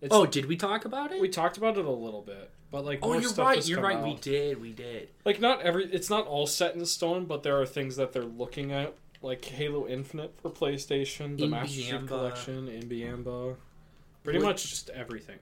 It's, 0.01 0.13
Oh, 0.15 0.25
did 0.25 0.46
we 0.46 0.55
talk 0.55 0.86
about 0.86 1.12
it? 1.12 1.19
we 1.22 1.27
talked 1.29 1.58
about 1.58 1.77
it 1.77 1.86
a 1.86 1.89
little 1.91 2.22
bit, 2.22 2.51
but 2.72 2.86
like 2.86 3.00
oh, 3.01 3.13
you're 3.19 3.31
right. 3.34 3.67
You're 3.67 3.81
right. 3.81 4.01
We 4.01 4.15
did. 4.15 4.62
We 4.62 4.72
did. 4.72 5.10
like 5.25 5.41
not 5.41 5.62
every 5.62 5.86
it's 5.91 6.10
not 6.10 6.25
all 6.27 6.48
set 6.48 6.75
in 6.75 6.86
stone 6.86 7.25
but 7.25 7.43
there 7.43 7.60
are 7.60 7.65
things 7.65 7.98
that 7.98 8.13
they're 8.13 8.24
looking 8.24 8.72
at 8.72 8.93
like 9.22 9.43
halo 9.43 9.86
infinite 9.88 10.34
for 10.41 10.50
playstation 10.50 11.38
the 11.38 11.48
master 11.48 11.81
chief 11.81 12.08
collection 12.08 12.67
Inbiamba. 12.67 13.58
pretty 14.24 14.39
much 14.39 14.69
just 14.69 14.89
everything 14.91 15.39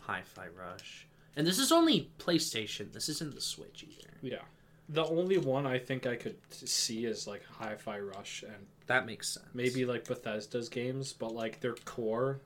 Hi-Fi 0.00 0.48
Rush. 0.48 1.06
And 1.34 1.46
this 1.46 1.58
is 1.58 1.72
only 1.72 2.10
PlayStation. 2.18 2.92
This 2.92 3.08
isn't 3.08 3.34
the 3.34 3.40
Switch 3.40 3.84
either. 3.88 4.10
yeah 4.20 4.42
the 4.90 5.02
only 5.06 5.38
one 5.38 5.64
i 5.66 5.78
think 5.78 6.06
i 6.06 6.14
could 6.14 6.36
see 6.50 7.06
is 7.06 7.26
like 7.26 7.42
hi-fi 7.58 7.98
rush 7.98 8.42
and 8.42 8.66
That 8.86 9.06
makes 9.06 9.28
sense. 9.30 9.46
maybe 9.54 9.84
like 9.86 10.04
bethesda's 10.04 10.68
games 10.68 11.12
but 11.12 11.34
like 11.34 11.60
their 11.60 11.74
core 11.84 12.40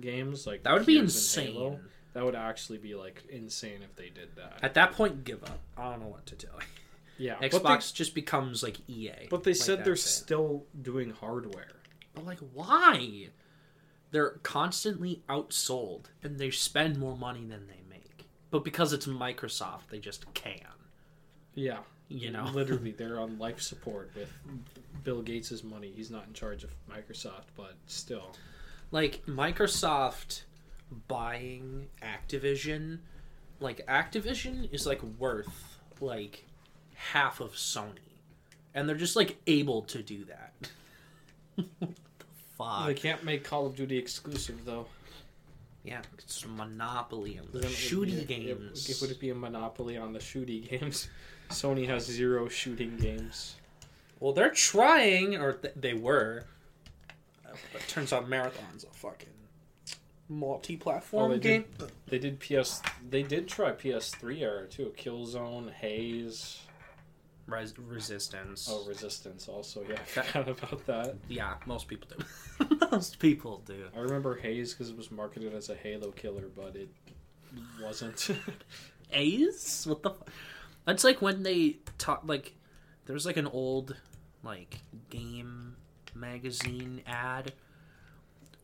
games 0.00 0.46
like 0.46 0.62
that 0.64 0.74
would 0.74 0.86
be 0.86 0.98
insane. 0.98 1.52
Halo, 1.54 1.80
that 2.12 2.24
would 2.24 2.34
actually 2.34 2.78
be 2.78 2.94
like 2.94 3.24
insane 3.30 3.80
if 3.82 3.94
they 3.96 4.10
did 4.10 4.36
that 4.36 4.58
At 4.62 4.74
that 4.74 4.92
point, 4.92 5.24
give 5.24 5.42
up. 5.44 5.58
I 5.76 5.90
don't 5.90 6.00
know 6.00 6.08
what 6.08 6.26
to 6.26 6.34
tell 6.36 6.54
you. 7.18 7.26
yeah 7.26 7.36
Xbox 7.48 7.92
just 7.92 8.14
becomes 8.14 8.62
like 8.62 8.78
EA. 8.88 9.26
but 9.30 9.44
they 9.44 9.52
Like, 9.52 9.56
said 9.60 9.84
they're 9.84 9.94
it. 9.94 9.98
still 9.98 10.64
doing 10.80 11.10
hardware 11.10 11.80
But 12.14 12.26
like, 12.26 12.38
why? 12.52 13.28
They're 14.10 14.38
constantly 14.42 15.22
outsold, 15.28 16.06
and 16.22 16.38
they 16.38 16.50
spend 16.50 16.96
more 16.98 17.14
money 17.14 17.44
than 17.44 17.66
they 17.66 17.82
make. 17.90 18.26
But 18.50 18.64
because 18.64 18.94
it's 18.94 19.06
Microsoft, 19.06 19.88
they 19.90 19.98
just 19.98 20.32
can. 20.32 20.62
yeah 21.54 21.80
You 22.08 22.30
know. 22.30 22.44
literally 22.54 22.92
they're 22.92 23.20
on 23.20 23.38
life 23.38 23.60
support 23.60 24.10
with 24.16 24.32
bill 25.04 25.22
gates's 25.22 25.62
money 25.62 25.92
he's 25.94 26.10
not 26.10 26.26
in 26.26 26.32
charge 26.32 26.64
of 26.64 26.70
microsoft 26.90 27.44
but 27.56 27.74
still 27.86 28.34
like 28.90 29.22
Microsoft 29.26 30.42
buying 31.08 31.88
Activision, 32.02 33.00
like 33.60 33.86
Activision 33.86 34.72
is 34.72 34.86
like 34.86 35.02
worth 35.18 35.78
like 36.00 36.46
half 36.94 37.40
of 37.40 37.52
Sony, 37.52 37.98
and 38.74 38.88
they're 38.88 38.96
just 38.96 39.14
like 39.16 39.36
able 39.46 39.82
to 39.82 40.02
do 40.02 40.24
that. 40.24 40.70
what 41.56 41.68
the 41.80 41.86
fuck? 42.56 42.86
they 42.86 42.94
can't 42.94 43.24
make 43.24 43.44
call 43.44 43.66
of 43.66 43.76
duty 43.76 43.98
exclusive 43.98 44.64
though 44.64 44.86
yeah, 45.84 46.02
it's 46.18 46.44
a 46.44 46.48
monopoly 46.48 47.38
on 47.38 47.46
the 47.52 47.60
it 47.60 47.92
would 47.94 48.08
it- 48.10 48.28
games. 48.28 48.90
it, 48.90 49.00
would 49.00 49.10
it 49.10 49.18
be 49.18 49.30
a 49.30 49.34
monopoly 49.34 49.96
on 49.96 50.12
the 50.12 50.18
shooty 50.18 50.68
games 50.68 51.08
sony 51.48 51.86
has 51.88 52.04
zero 52.06 52.48
shooting 52.48 52.96
games 52.96 53.56
Well, 54.20 54.32
they're 54.32 54.50
trying, 54.50 55.36
or 55.36 55.52
th- 55.54 55.74
they 55.76 55.94
were. 55.94 56.44
Uh, 57.46 57.50
But 57.72 57.82
it 57.82 57.88
turns 57.88 58.12
out 58.12 58.28
Marathon's 58.28 58.84
a 58.84 58.88
fucking 58.94 59.28
multi-platform 60.28 61.30
Oh, 61.30 61.34
they 61.34 61.40
game. 61.40 61.64
did, 61.78 61.92
they 62.08 62.18
did 62.18 62.38
ps 62.40 62.82
they 63.08 63.22
did 63.22 63.48
try 63.48 63.72
ps3 63.72 64.40
era 64.42 64.66
too 64.66 64.92
killzone 64.96 65.72
haze 65.72 66.60
Res- 67.46 67.72
Resistance. 67.78 68.68
oh 68.70 68.84
resistance 68.86 69.48
also 69.48 69.82
yeah 69.88 69.94
i 69.94 70.04
forgot 70.04 70.48
about 70.56 70.84
that 70.86 71.16
Yeah, 71.28 71.54
most 71.64 71.88
people 71.88 72.08
do. 72.14 72.76
most 72.92 73.18
people 73.18 73.62
do. 73.64 73.86
i 73.96 74.00
remember 74.00 74.36
haze 74.36 74.74
because 74.74 74.90
it 74.90 74.96
was 74.98 75.10
marketed 75.10 75.54
as 75.54 75.70
a 75.70 75.74
halo 75.74 76.10
killer 76.10 76.44
but 76.54 76.76
it 76.76 76.90
wasn't 77.82 78.28
A's? 79.14 79.86
What 79.88 80.02
the? 80.02 80.10
Fu- 80.10 80.24
That's 80.88 81.04
like 81.04 81.20
when 81.20 81.42
they 81.42 81.76
talk. 81.98 82.22
Like, 82.24 82.54
there's 83.04 83.26
like 83.26 83.36
an 83.36 83.46
old 83.46 83.94
like 84.42 84.78
game 85.10 85.76
magazine 86.14 87.02
ad 87.06 87.52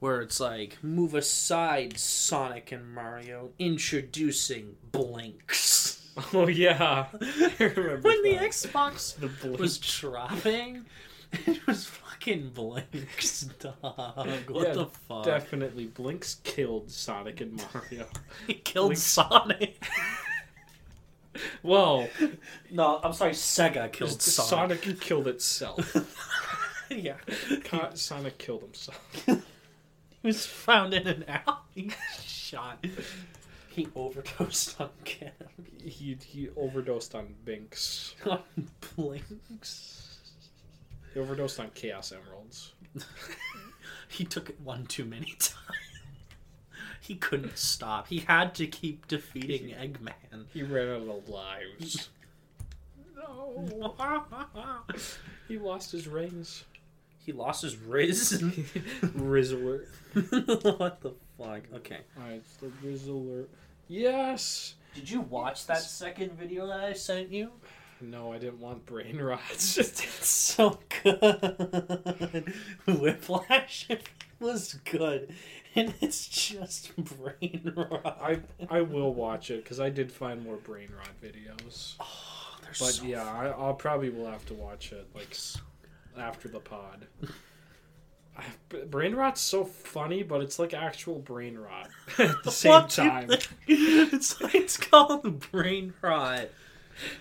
where 0.01 0.23
it's 0.23 0.41
like, 0.41 0.79
"Move 0.83 1.15
aside, 1.15 1.99
Sonic 1.99 2.73
and 2.73 2.95
Mario, 2.95 3.51
introducing 3.59 4.77
Blinx." 4.91 6.01
oh 6.33 6.47
yeah 6.49 7.07
i 7.21 7.53
remember 7.59 8.09
when 8.09 8.23
the 8.23 8.37
that. 8.37 8.51
Xbox 8.51 9.17
the 9.21 9.27
blink. 9.29 9.59
was 9.59 9.77
dropping, 9.79 10.87
it 11.47 11.67
was 11.67 11.85
fucking 11.85 12.53
Blinx, 12.53 13.51
dog. 13.59 14.49
What 14.49 14.69
Yeah, 14.69 14.73
the 14.75 14.87
fuck? 14.87 15.25
Definitely, 15.25 15.89
Blinx 15.89 16.43
killed 16.43 16.91
Sonic 16.91 17.43
and 17.43 17.61
Mario. 17.75 18.07
He 18.47 18.55
killed 18.55 18.93
Blinx- 18.93 18.97
Sonic. 18.99 19.85
Well, 21.63 22.09
no, 22.71 23.01
I'm 23.03 23.13
sorry, 23.13 23.33
Sega 23.33 23.91
killed 23.91 24.21
Sonic. 24.23 24.83
Sonic 24.83 25.01
killed 25.01 25.29
itself. 25.29 25.97
yeah. 26.91 27.17
Sonic 27.95 28.39
killed 28.39 28.63
himself. 28.63 29.27
He 30.23 30.29
was 30.29 30.47
found 30.47 30.95
in 30.95 31.07
an 31.07 31.25
alley. 31.29 31.91
Shot. 32.25 32.83
He 33.69 33.89
overdosed 33.95 34.81
on 34.81 34.89
Cam. 35.05 35.33
He 35.85 36.17
he 36.25 36.49
overdosed 36.57 37.15
on 37.15 37.35
Binks. 37.45 38.15
On 38.25 38.41
Blinx. 38.81 40.17
He 41.13 41.21
overdosed 41.21 41.61
on 41.61 41.69
Chaos 41.75 42.11
Emeralds. 42.11 42.73
He 44.09 44.25
took 44.25 44.49
it 44.49 44.59
one 44.63 44.87
too 44.87 45.05
many 45.05 45.35
times. 45.39 45.94
He 47.05 47.17
couldn't 47.17 47.59
stop. 47.59 48.09
He 48.09 48.21
had 48.21 48.55
to 48.55 48.67
keep 48.67 49.07
defeating 49.09 49.75
Eggman. 49.75 50.47
He 50.55 50.63
ran 50.63 50.89
out 50.89 51.07
of 51.07 51.29
lives. 51.29 52.09
No, 53.15 53.95
he 55.47 55.59
lost 55.59 55.93
his 55.93 56.09
rings. 56.09 56.65
he 57.19 57.33
lost 57.33 57.61
his 57.61 57.77
Riz. 57.77 58.41
Rizzler. 59.03 59.85
what 60.79 61.03
the 61.03 61.13
fuck? 61.37 61.63
Okay. 61.75 61.99
Alright, 62.19 62.37
it's 62.37 62.57
the 62.57 62.69
Rizzler. 62.83 63.45
Yes. 63.89 64.77
Did 64.95 65.11
you 65.11 65.21
watch 65.21 65.67
that 65.67 65.83
second 65.83 66.33
video 66.33 66.67
that 66.69 66.81
I 66.81 66.95
sent 66.95 67.31
you? 67.31 67.51
No, 68.01 68.33
I 68.33 68.39
didn't 68.39 68.61
want 68.61 68.87
brain 68.87 69.19
rots. 69.21 69.77
It's 69.77 70.27
so 70.27 70.79
good. 71.03 72.53
Whiplash 72.87 73.89
was 74.41 74.75
good, 74.85 75.35
and 75.75 75.95
it's 76.01 76.27
just 76.29 76.95
brain 76.97 77.73
rot. 77.77 78.19
I 78.21 78.41
I 78.69 78.81
will 78.83 79.13
watch 79.15 79.51
it 79.51 79.63
because 79.65 79.81
I 79.81 79.91
did 79.91 80.11
find 80.13 80.43
more 80.43 80.57
brain 80.57 80.89
rot 80.97 81.11
videos. 81.23 81.95
oh, 82.01 82.57
they're 82.63 82.71
But 82.79 82.93
so 82.95 83.05
yeah, 83.05 83.25
I, 83.25 83.47
I'll 83.49 83.75
probably 83.75 84.11
will 84.11 84.31
have 84.31 84.47
to 84.47 84.55
watch 84.55 84.93
it 84.93 85.09
like 85.15 85.37
after 86.19 86.49
the 86.49 86.61
pod. 86.61 87.07
I, 88.37 88.45
brain 88.87 89.15
rot's 89.15 89.41
so 89.41 89.65
funny, 89.65 90.25
but 90.25 90.41
it's 90.41 90.59
like 90.59 90.75
actual 90.75 91.21
brain 91.21 91.57
rot 91.57 91.89
at 92.19 92.43
the 92.43 92.51
same 92.51 92.73
What? 92.73 92.91
time. 92.91 93.31
it's 93.69 94.41
like 94.41 94.55
it's 94.57 94.77
called 94.77 95.51
brain 95.53 95.95
rot. 96.03 96.49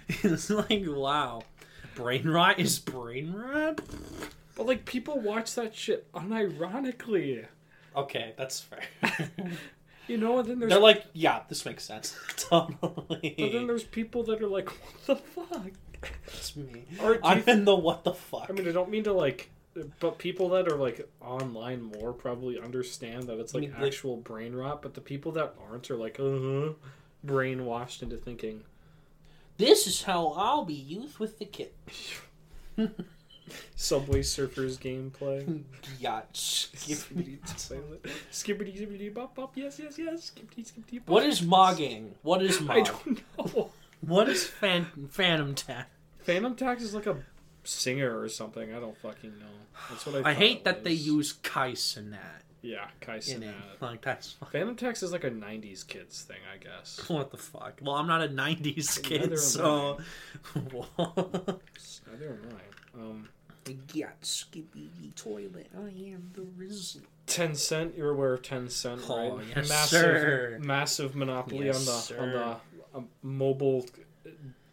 It's 0.07 0.49
like 0.49 0.83
wow, 0.87 1.43
brain 1.95 2.27
rot 2.27 2.59
is 2.59 2.79
brain 2.79 3.31
rot. 3.33 3.81
But 4.55 4.65
like 4.67 4.85
people 4.85 5.19
watch 5.19 5.53
that 5.55 5.75
shit 5.75 6.11
unironically, 6.13 7.45
Okay, 7.95 8.34
that's 8.38 8.60
fair. 8.60 8.82
you 10.08 10.17
know. 10.17 10.39
And 10.39 10.47
then 10.49 10.60
there's 10.60 10.71
They're 10.71 10.79
like, 10.79 11.06
yeah, 11.13 11.41
this 11.49 11.65
makes 11.65 11.84
sense. 11.84 12.15
totally. 12.38 13.36
but 13.38 13.51
then 13.51 13.67
there's 13.67 13.84
people 13.84 14.23
that 14.23 14.41
are 14.41 14.47
like, 14.47 14.69
what 14.69 15.06
the 15.06 15.15
fuck? 15.15 15.71
It's 16.27 16.56
me. 16.56 16.86
Or 17.01 17.13
do 17.13 17.19
you 17.19 17.19
I'm 17.23 17.43
in 17.47 17.65
the 17.65 17.75
what 17.75 18.03
the 18.03 18.13
fuck. 18.13 18.47
I 18.49 18.53
mean, 18.53 18.67
I 18.67 18.71
don't 18.71 18.89
mean 18.89 19.06
to 19.06 19.13
like, 19.13 19.49
but 19.99 20.17
people 20.17 20.49
that 20.49 20.67
are 20.67 20.75
like 20.75 21.08
online 21.21 21.82
more 21.82 22.12
probably 22.13 22.60
understand 22.60 23.23
that 23.23 23.39
it's 23.39 23.53
like 23.53 23.62
mean, 23.62 23.73
like- 23.73 23.84
actual 23.84 24.17
brain 24.17 24.53
rot. 24.56 24.82
But 24.82 24.93
the 24.95 25.01
people 25.01 25.32
that 25.34 25.56
aren't 25.69 25.89
are 25.89 25.95
like, 25.95 26.19
uh 26.19 26.23
huh, 26.23 26.73
brainwashed 27.25 28.01
into 28.03 28.17
thinking. 28.17 28.63
this 29.58 29.88
is 29.88 30.03
how 30.03 30.29
I'll 30.36 30.65
be 30.65 30.73
youth 30.73 31.19
with 31.19 31.39
the 31.39 31.45
kid. 31.45 31.71
Subway 33.75 34.21
Surfers 34.21 34.77
gameplay. 34.79 35.63
Yeah. 35.99 36.21
Skippity 36.34 37.39
silent. 37.58 38.06
Skippity 38.32 38.75
skippity 38.75 39.10
bop 39.13 39.36
bop. 39.36 39.51
Yes 39.56 39.79
yes 39.79 39.97
yes. 39.97 40.23
Skippity 40.25 40.63
skippity 40.63 40.99
bop. 40.99 41.10
What 41.10 41.25
is 41.25 41.41
mogging? 41.41 42.12
What 42.23 42.41
is 42.41 42.62
I 42.69 42.82
don't 42.82 43.21
know. 43.38 43.71
What 44.01 44.29
is 44.29 44.45
fan- 44.47 45.08
phantom 45.10 45.56
tap? 45.56 45.89
Phantom 46.19 46.56
Tax 46.56 46.82
is 46.84 46.93
like 46.93 47.06
a 47.06 47.17
singer 47.63 48.19
or 48.19 48.29
something. 48.29 48.73
I 48.73 48.79
don't 48.79 48.97
fucking 48.97 49.32
know. 49.39 49.45
That's 49.89 50.06
what 50.06 50.25
I. 50.25 50.32
I 50.32 50.34
hate 50.34 50.58
it 50.60 50.63
that 50.65 50.84
they 50.84 50.91
use 50.93 51.34
Kais 51.34 51.97
in 51.97 52.12
that. 52.12 52.43
Yeah, 52.62 52.88
Kai 53.01 53.15
In 53.27 53.43
it. 53.43 53.49
Cenat. 53.49 53.82
Like 53.82 54.01
that's 54.01 54.36
Phantom 54.51 54.75
Text 54.77 55.03
is 55.03 55.12
like 55.12 55.25
a 55.25 55.29
'90s 55.32 55.86
kids 55.86 56.21
thing, 56.21 56.38
I 56.53 56.58
guess. 56.58 57.01
what 57.10 57.29
the 57.32 57.38
fuck. 57.38 57.79
Well, 57.82 57.95
I'm 57.95 58.08
not 58.08 58.23
a 58.23 58.29
'90s 58.29 59.03
Neither 59.03 59.27
kid, 59.27 59.38
so. 59.39 59.97
Neither 60.56 60.79
am 60.97 62.39
I. 62.51 62.62
Um, 62.95 63.29
got 63.95 64.23
Skippy 64.25 64.89
toilet. 65.15 65.67
I 65.75 65.88
am 66.12 66.32
the 66.34 66.41
Rizzler. 66.41 67.01
Tencent, 67.27 67.97
you're 67.97 68.10
aware 68.12 68.34
of 68.34 68.41
Tencent, 68.41 69.01
Oh, 69.10 69.38
right? 69.38 69.47
yes, 69.56 69.69
massive, 69.69 69.99
sir. 69.99 70.58
massive 70.62 71.15
monopoly 71.15 71.67
Yes, 71.67 71.79
on 71.79 71.86
the 71.86 71.91
sir. 72.01 72.19
on 72.19 72.32
the 72.32 72.97
um, 72.97 73.08
mobile 73.21 73.86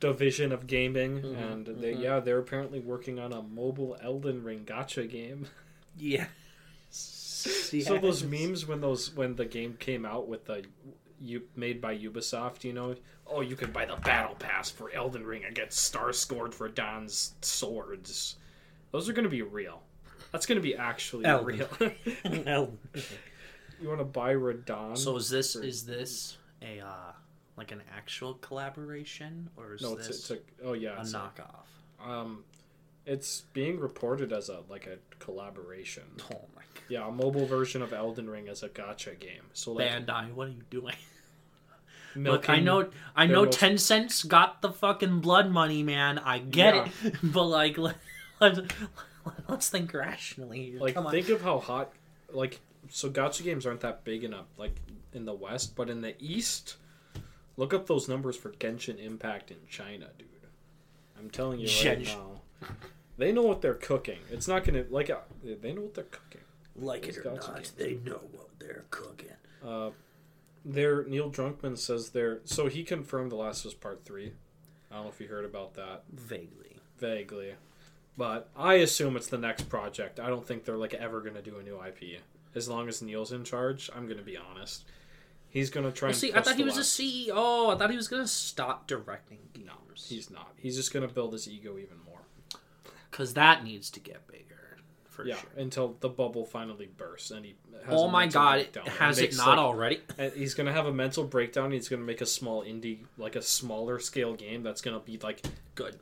division 0.01 0.51
of 0.51 0.67
gaming, 0.67 1.21
Mhm, 1.23 1.37
and 1.53 1.67
they 1.67 1.95
mhm. 1.95 2.01
yeah 2.03 2.21
they're 2.21 2.39
apparently 2.39 2.81
working 2.81 3.19
on 3.19 3.33
a 3.33 3.43
mobile 3.43 3.97
Elden 4.03 4.43
Ring 4.43 4.65
gacha 4.65 5.09
game. 5.09 5.47
Yeah. 5.99 6.27
So 6.91 7.99
those 7.99 8.23
memes 8.25 8.67
when 8.67 8.81
those 8.81 9.15
when 9.15 9.37
the 9.37 9.45
game 9.45 9.77
came 9.79 10.05
out 10.07 10.29
with 10.29 10.47
the 10.47 10.65
you 11.21 11.43
made 11.57 11.81
by 11.81 11.97
Ubisoft, 11.97 12.65
you 12.65 12.73
know, 12.73 12.95
oh 13.27 13.41
you 13.41 13.57
can 13.57 13.71
buy 13.73 13.85
the 13.85 13.97
battle 13.97 14.35
pass 14.35 14.71
for 14.71 14.91
Elden 14.93 15.25
Ring 15.25 15.45
and 15.45 15.55
get 15.55 15.73
star 15.73 16.13
scored 16.13 16.55
for 16.55 16.69
Don's 16.69 17.35
swords. 17.43 18.37
Those 18.93 19.09
are 19.09 19.13
going 19.13 19.25
to 19.25 19.31
be 19.31 19.43
real. 19.43 19.83
That's 20.33 20.47
going 20.47 20.57
to 20.57 20.63
be 20.63 20.75
actually 20.77 21.25
Elden. 21.25 21.47
real. 21.47 21.69
Elden. 22.47 22.79
you 23.81 23.89
want 23.89 24.01
to 24.01 24.05
buy 24.05 24.35
Radahn? 24.35 24.97
So 24.97 25.17
is 25.17 25.29
this 25.29 25.57
is 25.57 25.85
this 25.85 26.39
a 26.63 26.81
uh 26.81 27.13
like 27.57 27.73
an 27.73 27.83
actual 27.95 28.35
collaboration 28.35 29.51
or 29.57 29.75
is 29.75 29.83
no, 29.83 29.95
it's, 29.95 30.07
this 30.09 30.31
it's 30.31 30.31
a 30.31 30.39
oh 30.65 30.73
yeah, 30.73 30.97
a 30.97 31.01
it's 31.01 31.13
knockoff? 31.13 31.67
um, 32.05 32.45
it's 33.13 33.43
being 33.53 33.81
reported 33.81 34.33
as 34.33 34.49
a 34.49 34.61
like 34.69 34.87
a 34.87 34.97
collaboration. 35.19 36.05
Oh 36.33 36.45
my 36.55 36.63
god. 36.75 36.83
Yeah, 36.89 37.09
a 37.09 37.11
mobile 37.11 37.47
version 37.47 37.83
of 37.83 37.93
Elden 37.93 38.29
Ring 38.31 38.49
as 38.49 38.63
a 38.63 38.69
gacha 38.69 39.19
game. 39.19 39.43
So 39.53 39.73
like 39.73 39.89
Bandai, 39.91 40.33
what 40.33 40.47
are 40.49 40.53
you 40.53 40.63
doing? 40.71 40.95
Look, 42.17 42.49
I 42.51 42.59
know, 42.59 42.91
I 43.15 43.27
know, 43.27 43.45
most- 43.45 43.61
Tencent's 43.61 44.25
got 44.25 44.63
the 44.63 44.71
fucking 44.73 45.21
blood 45.21 45.49
money, 45.51 45.83
man. 45.85 46.19
I 46.19 46.39
get 46.41 46.75
Yeah. 46.75 46.89
it, 47.05 47.15
but 47.23 47.45
like, 47.45 47.79
let, 47.79 47.97
let, 48.41 48.59
let's 49.49 49.69
think 49.69 49.95
rationally. 49.95 50.77
like 50.79 50.95
Come 50.95 51.07
on. 51.07 51.13
think 51.13 51.29
of 51.29 51.41
how 51.43 51.59
hot 51.61 51.93
like 52.33 52.61
so 52.89 53.09
gacha 53.11 53.43
games 53.45 53.65
aren't 53.67 53.81
that 53.81 54.03
big 54.05 54.25
enough 54.25 54.47
like 54.57 54.75
in 55.13 55.25
the 55.25 55.35
west 55.35 55.75
but 55.77 55.91
in 55.91 56.01
the 56.01 56.15
east 56.21 56.77
look 57.57 57.75
up 57.75 57.87
those 57.87 58.09
numbers 58.09 58.37
for 58.37 58.51
genshin 58.53 58.99
impact 59.05 59.51
in 59.51 59.57
china 59.69 60.07
dude 60.19 60.29
i'm 61.19 61.29
telling 61.29 61.59
you 61.61 61.67
right 61.67 61.99
Genshin. 61.99 62.17
now 62.17 62.69
they 63.21 63.33
know 63.33 63.43
what 63.43 63.61
they're 63.61 63.75
cooking. 63.75 64.19
It's 64.31 64.49
not 64.49 64.65
gonna 64.65 64.85
like 64.91 65.11
uh, 65.11 65.19
they 65.45 65.73
know 65.73 65.83
what 65.83 65.95
they're 65.95 66.05
cooking. 66.05 66.41
Like 66.75 67.03
those 67.03 67.19
it 67.19 67.27
or 67.27 67.35
not, 67.35 67.71
they 67.77 67.99
know 68.05 68.21
what 68.33 68.49
they're 68.59 68.85
cooking. 68.91 69.29
uh 69.65 69.91
there 70.65 71.05
Neil 71.05 71.31
Druckmann 71.31 71.77
says 71.79 72.11
they're 72.11 72.41
so 72.45 72.67
he 72.67 72.83
confirmed 72.83 73.31
the 73.31 73.37
last 73.37 73.65
of 73.65 73.71
us 73.71 73.75
part 73.75 74.05
three. 74.05 74.33
I 74.91 74.97
don't 74.97 75.05
know 75.05 75.11
if 75.11 75.21
you 75.21 75.29
heard 75.29 75.45
about 75.45 75.75
that. 75.75 76.05
Vaguely, 76.13 76.79
vaguely. 76.99 77.55
But 78.17 78.49
i 78.57 78.75
assume 78.75 79.17
it's 79.17 79.29
the 79.29 79.39
next 79.39 79.69
project. 79.69 80.19
I 80.19 80.29
don't 80.29 80.47
think 80.47 80.65
they're 80.65 80.77
like 80.77 80.95
ever 80.95 81.21
gonna 81.21 81.43
do 81.43 81.59
a 81.59 81.63
new 81.63 81.81
ip 81.83 82.21
as 82.55 82.69
long 82.69 82.89
as 82.89 83.01
neil's 83.01 83.31
in 83.31 83.45
charge 83.45 83.89
i'm 83.95 84.09
gonna 84.09 84.23
be 84.23 84.37
honest. 84.37 84.85
He's 85.51 85.69
gonna 85.69 85.91
try 85.91 86.09
well, 86.09 86.13
and 86.13 86.19
see, 86.19 86.33
I 86.33 86.41
thought 86.41 86.57
he 86.57 86.63
was 86.63 86.79
a 86.79 86.83
CEO. 86.83 87.75
I 87.75 87.77
thought 87.77 87.91
he 87.91 87.97
was 87.97 88.09
gonna 88.09 88.29
stop 88.29 88.87
directing 88.87 89.39
games. 90.01 90.09
he's 90.09 90.31
not. 90.31 90.53
He's 90.57 90.77
just 90.77 90.93
gonna 90.93 91.09
build 91.09 91.33
his 91.33 91.49
ego 91.49 91.77
even 91.79 91.99
more 92.05 92.10
because 93.11 93.35
that 93.35 93.65
needs 93.65 93.91
to 93.91 94.01
get 94.01 94.27
bigger 94.27 94.47
for 95.09 95.25
yeah 95.27 95.35
sure. 95.37 95.51
until 95.57 95.97
the 96.01 96.09
bubble 96.09 96.45
finally 96.45 96.89
bursts 96.97 97.31
and 97.31 97.45
he 97.45 97.55
has 97.85 97.95
Oh 97.95 98.05
a 98.07 98.11
my 98.11 98.27
god, 98.27 98.55
breakdown 98.73 98.87
has 98.87 99.19
it 99.19 99.23
makes, 99.23 99.37
not 99.39 99.49
like- 99.49 99.59
already? 99.59 100.01
he's 100.37 100.55
gonna 100.55 100.73
have 100.73 100.87
a 100.87 100.93
mental 100.93 101.25
breakdown 101.25 101.73
he's 101.73 101.89
gonna 101.89 102.03
make 102.05 102.21
a 102.21 102.27
small 102.27 102.63
indie 102.65 103.01
like 103.19 103.37
a 103.37 103.43
smaller 103.43 103.99
scale 103.99 104.35
game 104.35 104.63
that's 104.63 104.81
gonna 104.81 105.01
be 105.01 105.19
like 105.19 105.45
Good. 105.75 105.99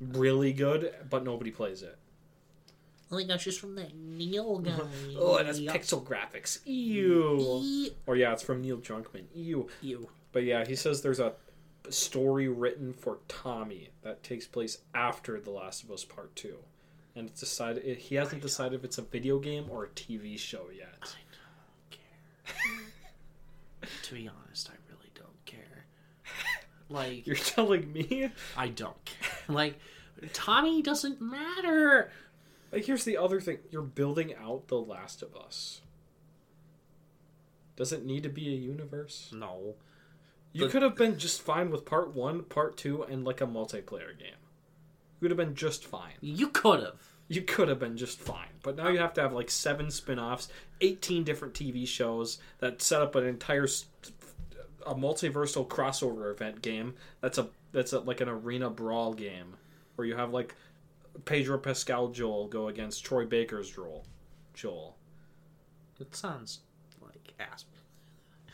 really 0.00 0.52
good 0.52 0.92
but 1.08 1.24
nobody 1.24 1.50
plays 1.50 1.82
it 1.82 1.96
Oh 3.10 3.16
my 3.16 3.22
gosh, 3.24 3.46
it's 3.46 3.56
from 3.56 3.74
that 3.76 3.96
Neil 3.96 4.44
oh, 4.56 4.58
guy. 4.58 4.78
oh 5.18 5.36
and 5.38 5.48
it's 5.48 5.58
pixel 5.60 6.04
graphics 6.04 6.58
ew 6.66 7.60
Ew. 7.62 7.90
or 8.06 8.16
yeah 8.16 8.32
it's 8.34 8.42
from 8.42 8.60
Neil 8.60 8.76
Druckmann 8.78 9.24
ew 9.34 9.68
Ew. 9.80 10.08
But 10.30 10.44
yeah, 10.44 10.66
he 10.66 10.76
says 10.76 11.00
there's 11.00 11.20
a 11.20 11.32
story 11.90 12.48
written 12.48 12.92
for 12.92 13.18
Tommy 13.28 13.90
that 14.02 14.22
takes 14.22 14.46
place 14.46 14.78
after 14.94 15.40
The 15.40 15.50
Last 15.50 15.84
of 15.84 15.90
Us 15.90 16.04
Part 16.04 16.34
Two, 16.36 16.58
and 17.14 17.28
it's 17.28 17.40
decided 17.40 17.84
it, 17.84 17.98
he 17.98 18.14
hasn't 18.14 18.42
decided 18.42 18.78
if 18.78 18.84
it's 18.84 18.98
a 18.98 19.02
video 19.02 19.38
game 19.38 19.66
or 19.70 19.84
a 19.84 19.88
TV 19.88 20.38
show 20.38 20.66
yet. 20.76 20.98
I 21.02 21.18
don't 21.32 21.90
care. 21.90 23.90
to 24.02 24.14
be 24.14 24.28
honest, 24.28 24.70
I 24.70 24.74
really 24.88 25.10
don't 25.14 25.44
care. 25.44 25.84
Like, 26.90 27.26
You're 27.26 27.36
telling 27.36 27.92
me? 27.92 28.30
I 28.56 28.68
don't 28.68 29.04
care. 29.04 29.54
Like, 29.54 29.78
Tommy 30.32 30.80
doesn't 30.80 31.20
matter. 31.20 32.10
Like, 32.72 32.86
here's 32.86 33.04
the 33.04 33.18
other 33.18 33.42
thing: 33.42 33.58
you're 33.70 33.82
building 33.82 34.34
out 34.34 34.68
The 34.68 34.80
Last 34.80 35.22
of 35.22 35.36
Us. 35.36 35.82
Does 37.76 37.92
it 37.92 38.04
need 38.04 38.24
to 38.24 38.28
be 38.28 38.48
a 38.48 38.56
universe? 38.56 39.30
No. 39.34 39.76
You 40.52 40.68
could 40.68 40.82
have 40.82 40.96
been 40.96 41.18
just 41.18 41.42
fine 41.42 41.70
with 41.70 41.84
Part 41.84 42.14
One, 42.14 42.42
Part 42.42 42.76
Two, 42.76 43.02
and 43.02 43.24
like 43.24 43.40
a 43.40 43.46
multiplayer 43.46 44.18
game. 44.18 44.38
You 45.20 45.22
would 45.22 45.30
have 45.30 45.38
been 45.38 45.54
just 45.54 45.84
fine. 45.84 46.14
You 46.20 46.48
could 46.48 46.80
have. 46.80 47.02
You 47.28 47.42
could 47.42 47.68
have 47.68 47.78
been 47.78 47.96
just 47.96 48.18
fine, 48.18 48.48
but 48.62 48.76
now 48.76 48.88
you 48.88 48.98
have 48.98 49.12
to 49.14 49.20
have 49.20 49.34
like 49.34 49.50
seven 49.50 49.90
spin-offs, 49.90 50.48
18 50.80 51.24
different 51.24 51.52
TV 51.52 51.86
shows 51.86 52.38
that 52.58 52.80
set 52.80 53.02
up 53.02 53.14
an 53.16 53.26
entire 53.26 53.66
a 54.86 54.94
multiversal 54.94 55.68
crossover 55.68 56.32
event 56.32 56.62
game. 56.62 56.94
That's 57.20 57.36
a 57.36 57.48
that's 57.72 57.92
a, 57.92 58.00
like 58.00 58.22
an 58.22 58.30
arena 58.30 58.70
brawl 58.70 59.12
game 59.12 59.56
where 59.96 60.08
you 60.08 60.16
have 60.16 60.32
like 60.32 60.54
Pedro 61.26 61.58
Pascal 61.58 62.08
Joel 62.08 62.48
go 62.48 62.68
against 62.68 63.04
Troy 63.04 63.26
Baker's 63.26 63.70
Joel. 63.70 64.06
Joel. 64.54 64.96
It 66.00 66.14
sounds 66.16 66.60
like 67.02 67.34
ass. 67.38 67.66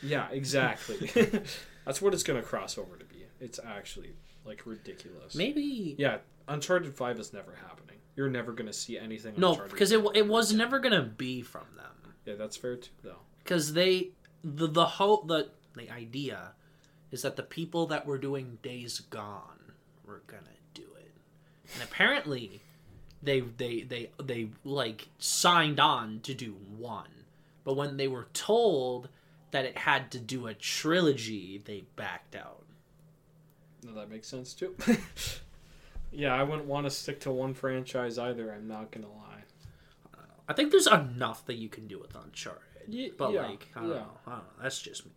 Yeah, 0.02 0.28
exactly. 0.30 1.10
that's 1.84 2.00
what 2.02 2.14
it's 2.14 2.22
going 2.22 2.40
to 2.40 2.46
cross 2.46 2.78
over 2.78 2.96
to 2.96 3.04
be. 3.04 3.24
It's 3.40 3.60
actually 3.64 4.14
like 4.44 4.62
ridiculous. 4.66 5.34
Maybe. 5.34 5.94
Yeah, 5.98 6.18
Uncharted 6.48 6.94
5 6.94 7.18
is 7.18 7.32
never 7.32 7.54
happening. 7.66 7.96
You're 8.16 8.28
never 8.30 8.52
going 8.52 8.66
to 8.66 8.72
see 8.72 8.98
anything 8.98 9.34
No, 9.36 9.50
Uncharted 9.50 9.72
because 9.72 9.92
it, 9.92 10.02
5 10.04 10.16
it 10.16 10.26
was 10.28 10.52
never 10.52 10.78
going 10.78 10.94
to 10.94 11.02
be 11.02 11.42
from 11.42 11.66
them. 11.76 12.12
Yeah, 12.24 12.34
that's 12.34 12.56
fair 12.56 12.76
too 12.76 12.90
though. 13.02 13.18
because 13.42 13.74
they 13.74 14.10
the 14.42 14.66
the 14.66 14.86
whole 14.86 15.22
the 15.24 15.50
the 15.76 15.90
idea 15.90 16.52
is 17.10 17.20
that 17.22 17.36
the 17.36 17.42
people 17.42 17.86
that 17.88 18.06
were 18.06 18.16
doing 18.16 18.58
Days 18.62 19.00
Gone 19.00 19.72
were 20.06 20.22
gonna 20.26 20.56
do 20.72 20.84
it, 20.96 21.12
and 21.74 21.82
apparently 21.82 22.62
they 23.22 23.40
they 23.40 23.82
they 23.82 24.10
they 24.22 24.48
like 24.64 25.08
signed 25.18 25.78
on 25.78 26.20
to 26.22 26.32
do 26.32 26.56
one, 26.78 27.24
but 27.62 27.76
when 27.76 27.98
they 27.98 28.08
were 28.08 28.28
told 28.32 29.10
that 29.54 29.64
it 29.64 29.78
had 29.78 30.10
to 30.10 30.18
do 30.18 30.48
a 30.48 30.52
trilogy, 30.52 31.62
they 31.64 31.84
backed 31.94 32.34
out. 32.34 32.64
No, 33.84 33.94
that 33.94 34.10
makes 34.10 34.26
sense 34.26 34.52
too. 34.52 34.74
yeah, 36.10 36.34
I 36.34 36.42
wouldn't 36.42 36.66
want 36.66 36.86
to 36.86 36.90
stick 36.90 37.20
to 37.20 37.30
one 37.30 37.54
franchise 37.54 38.18
either. 38.18 38.52
I'm 38.52 38.66
not 38.66 38.90
gonna 38.90 39.06
lie. 39.06 39.44
I 40.48 40.54
think 40.54 40.72
there's 40.72 40.88
enough 40.88 41.46
that 41.46 41.54
you 41.54 41.68
can 41.68 41.86
do 41.86 42.00
with 42.00 42.16
Uncharted, 42.16 43.16
but 43.16 43.32
yeah, 43.32 43.46
like 43.46 43.68
I 43.76 43.80
don't 43.80 43.90
yeah. 43.90 43.94
know, 43.94 44.10
I 44.26 44.30
don't 44.30 44.38
know. 44.40 44.44
That's 44.60 44.82
just 44.82 45.06
me. 45.06 45.12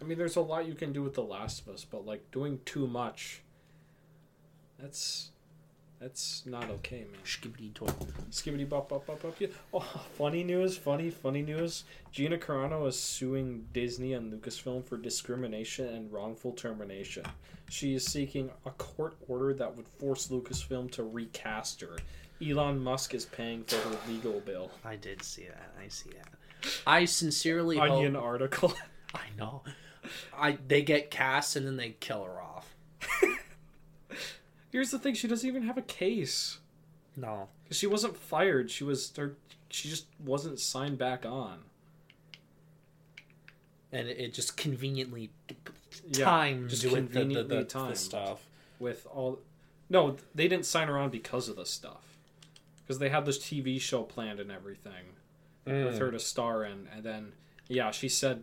I 0.00 0.04
mean, 0.04 0.16
there's 0.16 0.36
a 0.36 0.42
lot 0.42 0.68
you 0.68 0.74
can 0.74 0.92
do 0.92 1.02
with 1.02 1.14
The 1.14 1.24
Last 1.24 1.62
of 1.62 1.74
Us, 1.74 1.84
but 1.84 2.06
like 2.06 2.30
doing 2.30 2.60
too 2.66 2.86
much, 2.86 3.42
that's 4.78 5.30
that's 6.06 6.46
not 6.46 6.70
okay, 6.70 7.00
man. 7.10 7.20
Skibbity 7.24 7.74
toy. 7.74 7.88
Skibbity 8.30 8.68
bop 8.68 8.88
bop 8.88 9.04
bop 9.06 9.20
bop. 9.20 9.34
Yeah. 9.40 9.48
Oh, 9.74 9.80
funny 10.16 10.44
news! 10.44 10.76
Funny 10.76 11.10
funny 11.10 11.42
news. 11.42 11.82
Gina 12.12 12.38
Carano 12.38 12.86
is 12.86 12.96
suing 12.96 13.66
Disney 13.72 14.12
and 14.12 14.32
Lucasfilm 14.32 14.84
for 14.84 14.96
discrimination 14.98 15.88
and 15.88 16.12
wrongful 16.12 16.52
termination. 16.52 17.24
She 17.68 17.96
is 17.96 18.06
seeking 18.06 18.50
a 18.64 18.70
court 18.70 19.16
order 19.26 19.52
that 19.54 19.76
would 19.76 19.88
force 19.88 20.28
Lucasfilm 20.28 20.92
to 20.92 21.02
recast 21.02 21.80
her. 21.80 21.96
Elon 22.40 22.78
Musk 22.78 23.12
is 23.12 23.24
paying 23.24 23.64
for 23.64 23.74
her 23.74 23.98
legal 24.08 24.38
bill. 24.38 24.70
I 24.84 24.94
did 24.94 25.24
see 25.24 25.46
that. 25.48 25.72
I 25.82 25.88
see 25.88 26.10
that. 26.10 26.70
I 26.86 27.04
sincerely 27.06 27.78
hope. 27.78 27.90
Onion 27.90 28.14
article. 28.14 28.72
I 29.14 29.24
know. 29.36 29.64
I 30.38 30.56
they 30.68 30.82
get 30.82 31.10
cast 31.10 31.56
and 31.56 31.66
then 31.66 31.76
they 31.76 31.96
kill 31.98 32.22
her 32.22 32.40
off. 32.40 32.55
Here's 34.76 34.90
the 34.90 34.98
thing: 34.98 35.14
she 35.14 35.26
doesn't 35.26 35.48
even 35.48 35.62
have 35.62 35.78
a 35.78 35.82
case. 35.82 36.58
No, 37.16 37.48
She 37.70 37.86
wasn't 37.86 38.14
fired. 38.14 38.70
She 38.70 38.84
was. 38.84 39.10
her- 39.16 39.38
She 39.70 39.88
just 39.88 40.04
wasn't 40.22 40.60
signed 40.60 40.98
back 40.98 41.24
on. 41.24 41.60
And 43.90 44.06
it, 44.06 44.34
just 44.34 44.58
convenient 44.58 45.30
Yeah, 46.10 46.26
times 46.26 46.72
just 46.72 46.84
with 46.84 46.92
the, 46.92 47.00
the, 47.00 47.06
conveniently 47.06 47.56
the, 47.56 47.62
the 47.62 47.64
timed. 47.64 47.96
stuff. 47.96 48.44
with 48.78 49.06
all 49.10 49.38
No, 49.88 50.16
they 50.34 50.46
didn't 50.46 50.66
sign 50.66 50.88
her 50.88 50.98
on 50.98 51.08
because 51.08 51.48
of 51.48 51.56
this 51.56 51.70
stuff. 51.70 52.18
Because 52.82 52.98
they 52.98 53.08
had 53.08 53.24
this 53.24 53.38
TV 53.38 53.80
show 53.80 54.02
planned 54.02 54.40
and 54.40 54.52
everything 54.52 55.14
mm. 55.66 55.86
with 55.86 55.98
her 55.98 56.10
to 56.10 56.18
star 56.18 56.64
in, 56.64 56.86
and 56.94 57.02
then 57.02 57.32
yeah, 57.66 57.92
she 57.92 58.10
said 58.10 58.42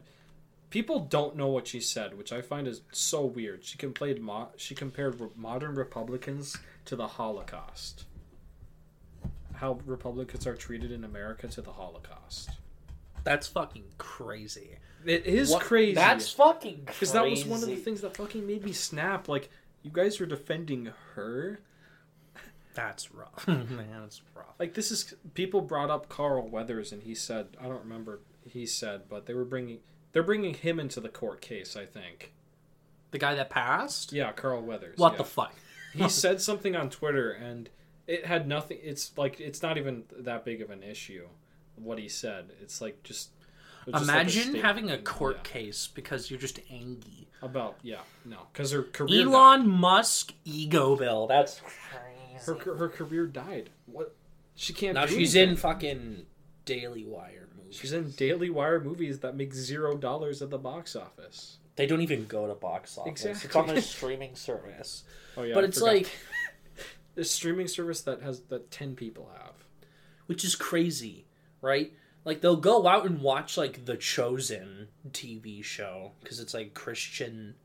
people 0.73 1.01
don't 1.01 1.35
know 1.35 1.49
what 1.49 1.67
she 1.67 1.79
said, 1.79 2.17
which 2.17 2.33
I 2.33 2.41
find 2.41 2.67
is 2.67 2.81
so 2.91 3.23
weird. 3.23 3.63
She 3.63 3.77
compared 3.77 4.19
mo- 4.19 4.49
she 4.57 4.73
compared 4.73 5.19
re- 5.21 5.27
modern 5.35 5.75
Republicans 5.75 6.57
to 6.85 6.95
the 6.95 7.05
Holocaust. 7.09 8.05
How 9.53 9.79
Republicans 9.85 10.47
are 10.47 10.55
treated 10.55 10.91
in 10.91 11.03
America 11.03 11.47
to 11.47 11.61
the 11.61 11.73
Holocaust. 11.73 12.49
That's 13.23 13.45
fucking 13.45 13.83
crazy. 13.99 14.79
It 15.05 15.27
is 15.27 15.51
What- 15.51 15.61
crazy. 15.61 15.93
That's 15.93 16.31
fucking 16.31 16.85
crazy. 16.85 16.85
Because 16.87 17.11
that 17.11 17.29
was 17.29 17.45
one 17.45 17.61
of 17.61 17.69
the 17.69 17.75
things 17.75 18.01
that 18.01 18.17
fucking 18.17 18.47
made 18.47 18.65
me 18.65 18.71
snap. 18.73 19.27
Like, 19.27 19.51
you 19.83 19.91
guys 19.91 20.19
are 20.21 20.25
defending 20.25 20.91
her. 21.13 21.59
That's 22.73 23.13
rough. 23.13 23.47
Man, 23.47 23.69
that's 24.01 24.23
rough. 24.33 24.55
Like, 24.57 24.73
this 24.73 24.89
is 24.89 25.13
people 25.35 25.61
brought 25.61 25.91
up 25.91 26.09
Carl 26.09 26.47
Weathers, 26.49 26.91
and 26.91 27.03
he 27.03 27.13
said, 27.13 27.55
I 27.61 27.67
don't 27.67 27.83
remember. 27.83 28.21
He 28.43 28.65
said, 28.65 29.03
but 29.07 29.27
they 29.27 29.35
were 29.35 29.45
bringing 29.45 29.79
they're 30.13 30.23
bringing 30.23 30.53
him 30.53 30.79
into 30.79 30.99
the 31.01 31.09
court 31.09 31.41
case. 31.41 31.75
I 31.75 31.85
think. 31.85 32.33
The 33.11 33.19
guy 33.19 33.35
that 33.35 33.49
passed? 33.51 34.11
Yeah, 34.13 34.31
Carl 34.31 34.61
Weathers. 34.63 34.97
What 34.97 35.13
yeah. 35.13 35.17
the 35.19 35.23
fuck? 35.25 35.53
he 35.93 36.09
said 36.09 36.41
something 36.41 36.75
on 36.75 36.89
Twitter, 36.89 37.31
and 37.31 37.69
it 38.07 38.25
had 38.25 38.47
nothing. 38.47 38.79
It's 38.81 39.15
like 39.17 39.39
it's 39.39 39.61
not 39.61 39.77
even 39.77 40.03
that 40.19 40.45
big 40.45 40.61
of 40.61 40.71
an 40.71 40.81
issue. 40.83 41.27
What 41.75 41.99
he 41.99 42.07
said, 42.07 42.51
it's 42.61 42.81
like 42.81 43.03
just. 43.03 43.29
it 43.87 43.91
just 43.91 44.07
like 44.07 44.15
a 44.17 44.21
Imagine 44.21 44.55
having 44.55 44.89
a 44.91 44.97
court 44.97 45.37
Yeah. 45.37 45.51
case 45.51 45.87
because 45.87 46.29
you're 46.31 46.39
just 46.39 46.59
angry. 46.71 47.27
about 47.41 47.75
yeah 47.81 47.99
no 48.25 48.37
because 48.53 48.71
her 48.71 48.83
career 48.83 49.25
died. 49.25 49.33
Elon 49.33 49.67
Musk 49.69 50.33
ego 50.45 50.95
bill. 50.95 51.27
That's 51.27 51.59
crazy. 51.61 52.61
her 52.63 52.75
her 52.75 52.89
career 52.89 53.25
died. 53.27 53.69
What 53.85 54.15
she 54.55 54.71
can't. 54.73 54.93
now 54.95 55.05
she's 55.07 55.35
anything. 55.35 55.51
in 55.51 55.57
fucking 55.57 56.25
Daily 56.65 57.03
Wire. 57.05 57.42
She's 57.73 57.93
in 57.93 58.11
Daily 58.11 58.49
Wire 58.49 58.79
movies 58.79 59.19
that 59.19 59.35
make 59.35 59.53
zero 59.53 59.97
dollars 59.97 60.41
at 60.41 60.49
the 60.49 60.57
box 60.57 60.95
office. 60.95 61.57
They 61.75 61.87
don't 61.87 62.01
even 62.01 62.25
go 62.27 62.47
to 62.47 62.53
box 62.53 62.97
office. 62.97 63.25
It's 63.25 63.43
Exactly. 63.45 63.71
on 63.71 63.77
a 63.77 63.81
streaming 63.81 64.35
service. 64.35 65.03
Oh 65.35 65.41
yeah, 65.41 65.55
but 65.55 65.63
I 65.63 65.67
it's 65.67 65.79
forgot. 65.79 65.93
like, 65.95 66.09
this 67.15 67.31
streaming 67.31 67.67
service 67.67 68.01
that 68.01 68.21
has 68.21 68.41
that 68.49 68.69
ten 68.69 68.95
people 68.95 69.31
have. 69.35 69.53
which 70.27 70.43
is 70.45 70.55
crazy, 70.55 71.25
right? 71.61 71.91
Like 72.23 72.41
they'll 72.41 72.55
go 72.55 72.85
out 72.87 73.07
and 73.07 73.19
watch 73.19 73.57
like 73.57 73.85
the 73.85 73.97
Chosen 73.97 74.89
TV 75.09 75.63
show 75.63 76.11
because 76.21 76.39
it's 76.39 76.53
like 76.53 76.75
Christian 76.75 77.55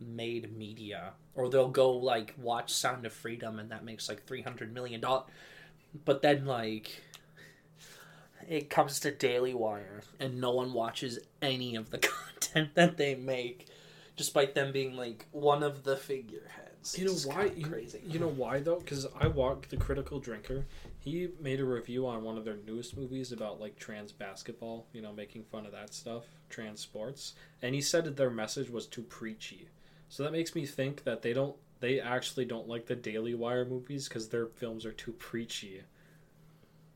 made 0.00 0.56
media, 0.56 1.12
or 1.34 1.48
they'll 1.50 1.68
go 1.68 1.90
like 1.92 2.34
watch 2.38 2.72
Sound 2.72 3.04
of 3.04 3.12
Freedom 3.12 3.58
and 3.58 3.70
that 3.70 3.84
makes 3.84 4.08
like 4.08 4.24
three 4.26 4.40
hundred 4.42 4.72
million 4.72 5.02
dollars. 5.02 5.26
But 6.06 6.22
then 6.22 6.46
like 6.46 7.02
it 8.48 8.70
comes 8.70 9.00
to 9.00 9.10
Daily 9.10 9.54
Wire 9.54 10.02
and 10.20 10.40
no 10.40 10.52
one 10.52 10.72
watches 10.72 11.18
any 11.42 11.76
of 11.76 11.90
the 11.90 11.98
content 11.98 12.74
that 12.74 12.96
they 12.96 13.14
make, 13.14 13.66
despite 14.16 14.54
them 14.54 14.72
being 14.72 14.96
like 14.96 15.26
one 15.32 15.62
of 15.62 15.84
the 15.84 15.96
figureheads. 15.96 16.96
You 16.98 17.06
know 17.06 17.12
It's 17.12 17.26
why? 17.26 17.46
You, 17.56 17.66
Crazy. 17.66 18.00
you 18.06 18.18
know 18.18 18.28
why 18.28 18.60
though? 18.60 18.78
Because 18.78 19.06
I 19.20 19.26
walk 19.26 19.68
the 19.68 19.76
Critical 19.76 20.20
Drinker. 20.20 20.64
He 21.00 21.28
made 21.40 21.60
a 21.60 21.64
review 21.64 22.06
on 22.06 22.22
one 22.22 22.38
of 22.38 22.44
their 22.44 22.58
newest 22.66 22.96
movies 22.96 23.32
about 23.32 23.60
like 23.60 23.76
trans 23.76 24.12
basketball. 24.12 24.86
You 24.92 25.02
know, 25.02 25.12
making 25.12 25.44
fun 25.44 25.66
of 25.66 25.72
that 25.72 25.92
stuff, 25.94 26.24
trans 26.48 26.80
sports, 26.80 27.34
and 27.62 27.74
he 27.74 27.80
said 27.80 28.04
that 28.04 28.16
their 28.16 28.30
message 28.30 28.70
was 28.70 28.86
too 28.86 29.02
preachy. 29.02 29.68
So 30.08 30.22
that 30.22 30.32
makes 30.32 30.54
me 30.54 30.64
think 30.66 31.02
that 31.04 31.22
they 31.22 31.32
don't. 31.32 31.56
They 31.80 32.00
actually 32.00 32.44
don't 32.44 32.68
like 32.68 32.86
the 32.86 32.94
Daily 32.96 33.34
Wire 33.34 33.64
movies 33.64 34.08
because 34.08 34.28
their 34.28 34.46
films 34.46 34.86
are 34.86 34.92
too 34.92 35.12
preachy. 35.12 35.82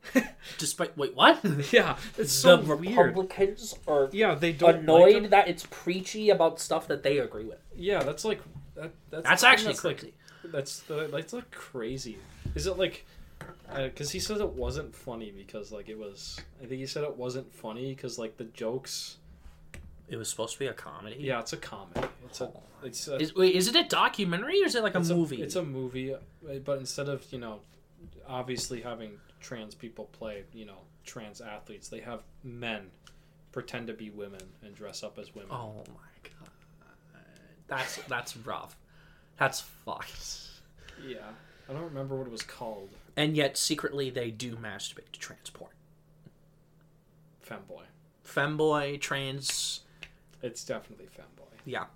Despite 0.59 0.97
wait, 0.97 1.15
what? 1.15 1.41
Yeah, 1.73 1.97
it's 2.17 2.33
so 2.33 2.57
the 2.57 2.77
weird. 2.77 2.97
Republicans 2.97 3.75
are 3.87 4.09
Yeah, 4.13 4.35
they 4.35 4.53
don't 4.53 4.77
annoyed 4.77 5.23
Like 5.23 5.31
that 5.31 5.49
it's 5.49 5.67
preachy 5.71 6.31
about 6.31 6.59
stuff 6.61 6.89
that 6.89 7.03
they 7.03 7.19
agree 7.19 7.45
with. 7.45 7.59
Yeah, 7.77 8.03
that's 8.03 8.25
like 8.25 8.41
that. 8.77 8.93
That's, 9.11 9.25
That's 9.25 9.45
actually 9.45 9.73
that's 9.75 9.85
like 9.85 9.99
crazy. 9.99 10.15
That's 10.45 10.81
the 10.81 11.09
that's 11.13 11.33
like 11.33 11.51
crazy. 11.51 12.19
Is 12.55 12.67
it 12.67 12.79
like? 12.79 13.05
Because 13.75 14.11
he 14.11 14.19
says 14.21 14.41
it 14.41 14.49
wasn't 14.51 14.95
funny 14.95 15.31
because 15.31 15.71
like 15.71 15.89
it 15.89 15.99
was. 15.99 16.41
I 16.63 16.67
think 16.67 16.81
he 16.81 16.87
said 16.87 17.05
it 17.05 17.17
wasn't 17.17 17.53
funny 17.55 17.95
because 17.95 18.19
like 18.19 18.37
the 18.37 18.45
jokes. 18.45 19.19
it 20.09 20.17
was 20.17 20.29
supposed 20.29 20.55
to 20.55 20.59
be 20.59 20.67
a 20.67 20.73
comedy. 20.73 21.17
Yeah, 21.21 21.41
it's 21.41 21.53
a 21.53 21.57
comedy. 21.57 22.09
It's 22.27 22.41
a. 22.41 22.51
It's 22.83 23.07
a. 23.09 23.17
Is, 23.17 23.35
wait, 23.35 23.55
is 23.55 23.69
it 23.69 23.77
a 23.77 23.85
documentary 23.85 24.63
or 24.63 24.67
is 24.67 24.75
it 24.75 24.83
like 24.83 24.95
a 24.95 24.99
it's 24.99 25.11
movie? 25.11 25.43
it's 25.43 25.57
a 25.57 25.63
movie, 25.63 26.15
uh, 26.15 26.19
but 26.65 26.79
instead 26.79 27.09
of 27.09 27.25
you 27.31 27.39
know, 27.39 27.61
obviously 28.27 28.81
having 28.81 29.13
trans 29.41 29.75
people 29.75 30.07
play 30.13 30.45
you 30.53 30.65
know 30.67 30.79
trans 31.05 31.41
athletes, 31.41 31.89
they 31.89 32.01
have 32.01 32.21
men 32.45 32.91
pretend 33.53 33.87
to 33.89 33.93
be 33.93 34.11
women 34.11 34.43
and 34.63 34.75
dress 34.75 35.03
up 35.03 35.19
as 35.19 35.35
women. 35.35 35.51
oh 35.51 35.83
my 35.89 36.31
god, 36.41 36.51
that's 37.67 37.97
that's 38.09 38.37
rough. 38.39 38.77
That's 39.39 39.61
fucked. 39.61 40.49
Yeah, 41.07 41.19
I 41.69 41.73
don't 41.73 41.85
remember 41.85 42.15
what 42.17 42.27
it 42.27 42.31
was 42.31 42.43
called. 42.43 42.91
And 43.17 43.37
yet 43.37 43.57
secretly 43.57 44.11
they 44.11 44.31
do 44.31 44.55
masturbate 44.57 45.11
to 45.13 45.19
transport. 45.21 45.73
Femboy. 47.47 47.83
Femboy, 48.27 49.01
trans, 49.01 49.81
It's 50.43 50.63
definitely 50.65 51.07
femboy. 51.07 51.47
yeah. 51.65 51.87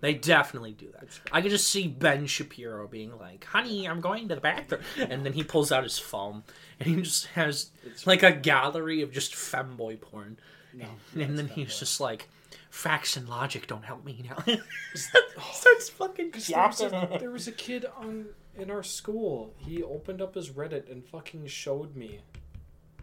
They 0.00 0.14
definitely 0.14 0.72
do 0.72 0.88
that. 0.92 1.06
I 1.32 1.40
could 1.40 1.50
just 1.50 1.68
see 1.70 1.88
Ben 1.88 2.26
Shapiro 2.26 2.86
being 2.88 3.16
like, 3.18 3.44
"Honey, 3.44 3.88
I'm 3.88 4.00
going 4.00 4.28
to 4.28 4.34
the 4.34 4.40
bathroom," 4.40 4.82
and 4.98 5.24
then 5.24 5.32
he 5.32 5.42
pulls 5.42 5.72
out 5.72 5.82
his 5.84 5.98
phone 5.98 6.42
and 6.80 6.88
he 6.88 7.02
just 7.02 7.26
has 7.28 7.70
It's 7.84 8.06
like 8.06 8.22
a 8.22 8.32
gallery 8.32 9.02
of 9.02 9.12
just 9.12 9.32
femboy 9.34 10.00
porn. 10.00 10.38
no, 10.72 10.86
And 11.14 11.38
then 11.38 11.48
he's 11.48 11.68
femboy. 11.68 11.78
just 11.78 12.00
like, 12.00 12.28
facts 12.70 13.16
and 13.16 13.28
logic 13.28 13.66
don't 13.66 13.84
help 13.84 14.04
me 14.04 14.24
now. 14.28 14.36
Starts 15.52 15.88
fucking 15.90 16.30
There 16.32 16.66
was, 16.66 16.80
a, 16.80 17.16
there 17.20 17.30
was 17.30 17.48
a 17.48 17.52
kid 17.52 17.86
on 17.96 18.26
in 18.56 18.70
our 18.70 18.82
school. 18.82 19.54
He 19.58 19.82
opened 19.82 20.20
up 20.20 20.34
his 20.34 20.50
Reddit 20.50 20.90
and 20.90 21.04
fucking 21.04 21.46
showed 21.46 21.94
me 21.96 22.20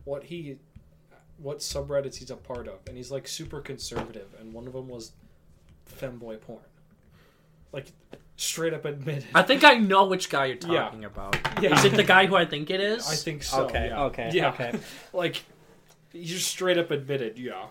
what 0.04 0.24
he, 0.26 0.58
what 1.38 1.60
subreddits 1.60 2.16
he's 2.16 2.32
a 2.32 2.36
part 2.36 2.68
of, 2.68 2.80
and 2.88 2.96
he's 2.98 3.12
like 3.12 3.28
super 3.28 3.62
conservative, 3.62 4.28
and 4.40 4.54
one 4.54 4.68
of 4.68 4.74
them 4.74 4.88
was 4.88 5.12
femboy 5.92 6.40
porn. 6.42 6.60
Like, 7.74 7.88
straight 8.38 8.74
up 8.74 8.86
admitted. 8.86 9.26
I 9.36 9.44
think 9.44 9.64
I 9.64 9.76
know 9.76 10.06
which 10.06 10.30
guy 10.30 10.46
you're 10.48 10.58
Yeah. 10.68 10.84
talking 10.84 11.06
about. 11.06 11.38
Yeah. 11.62 11.78
Is 11.78 11.86
it 11.86 11.94
the 11.96 12.04
guy 12.04 12.26
who 12.26 12.36
I 12.36 12.46
think 12.46 12.70
it 12.70 12.80
is? 12.82 13.08
I 13.10 13.16
think 13.16 13.44
so. 13.44 13.66
Okay, 13.66 13.88
yeah. 13.88 14.04
okay, 14.06 14.30
yeah. 14.34 14.50
okay. 14.50 14.80
like, 15.14 15.44
he 16.12 16.26
just 16.26 16.48
straight 16.48 16.78
up 16.78 16.92
admitted, 16.92 17.38
yeah. 17.38 17.68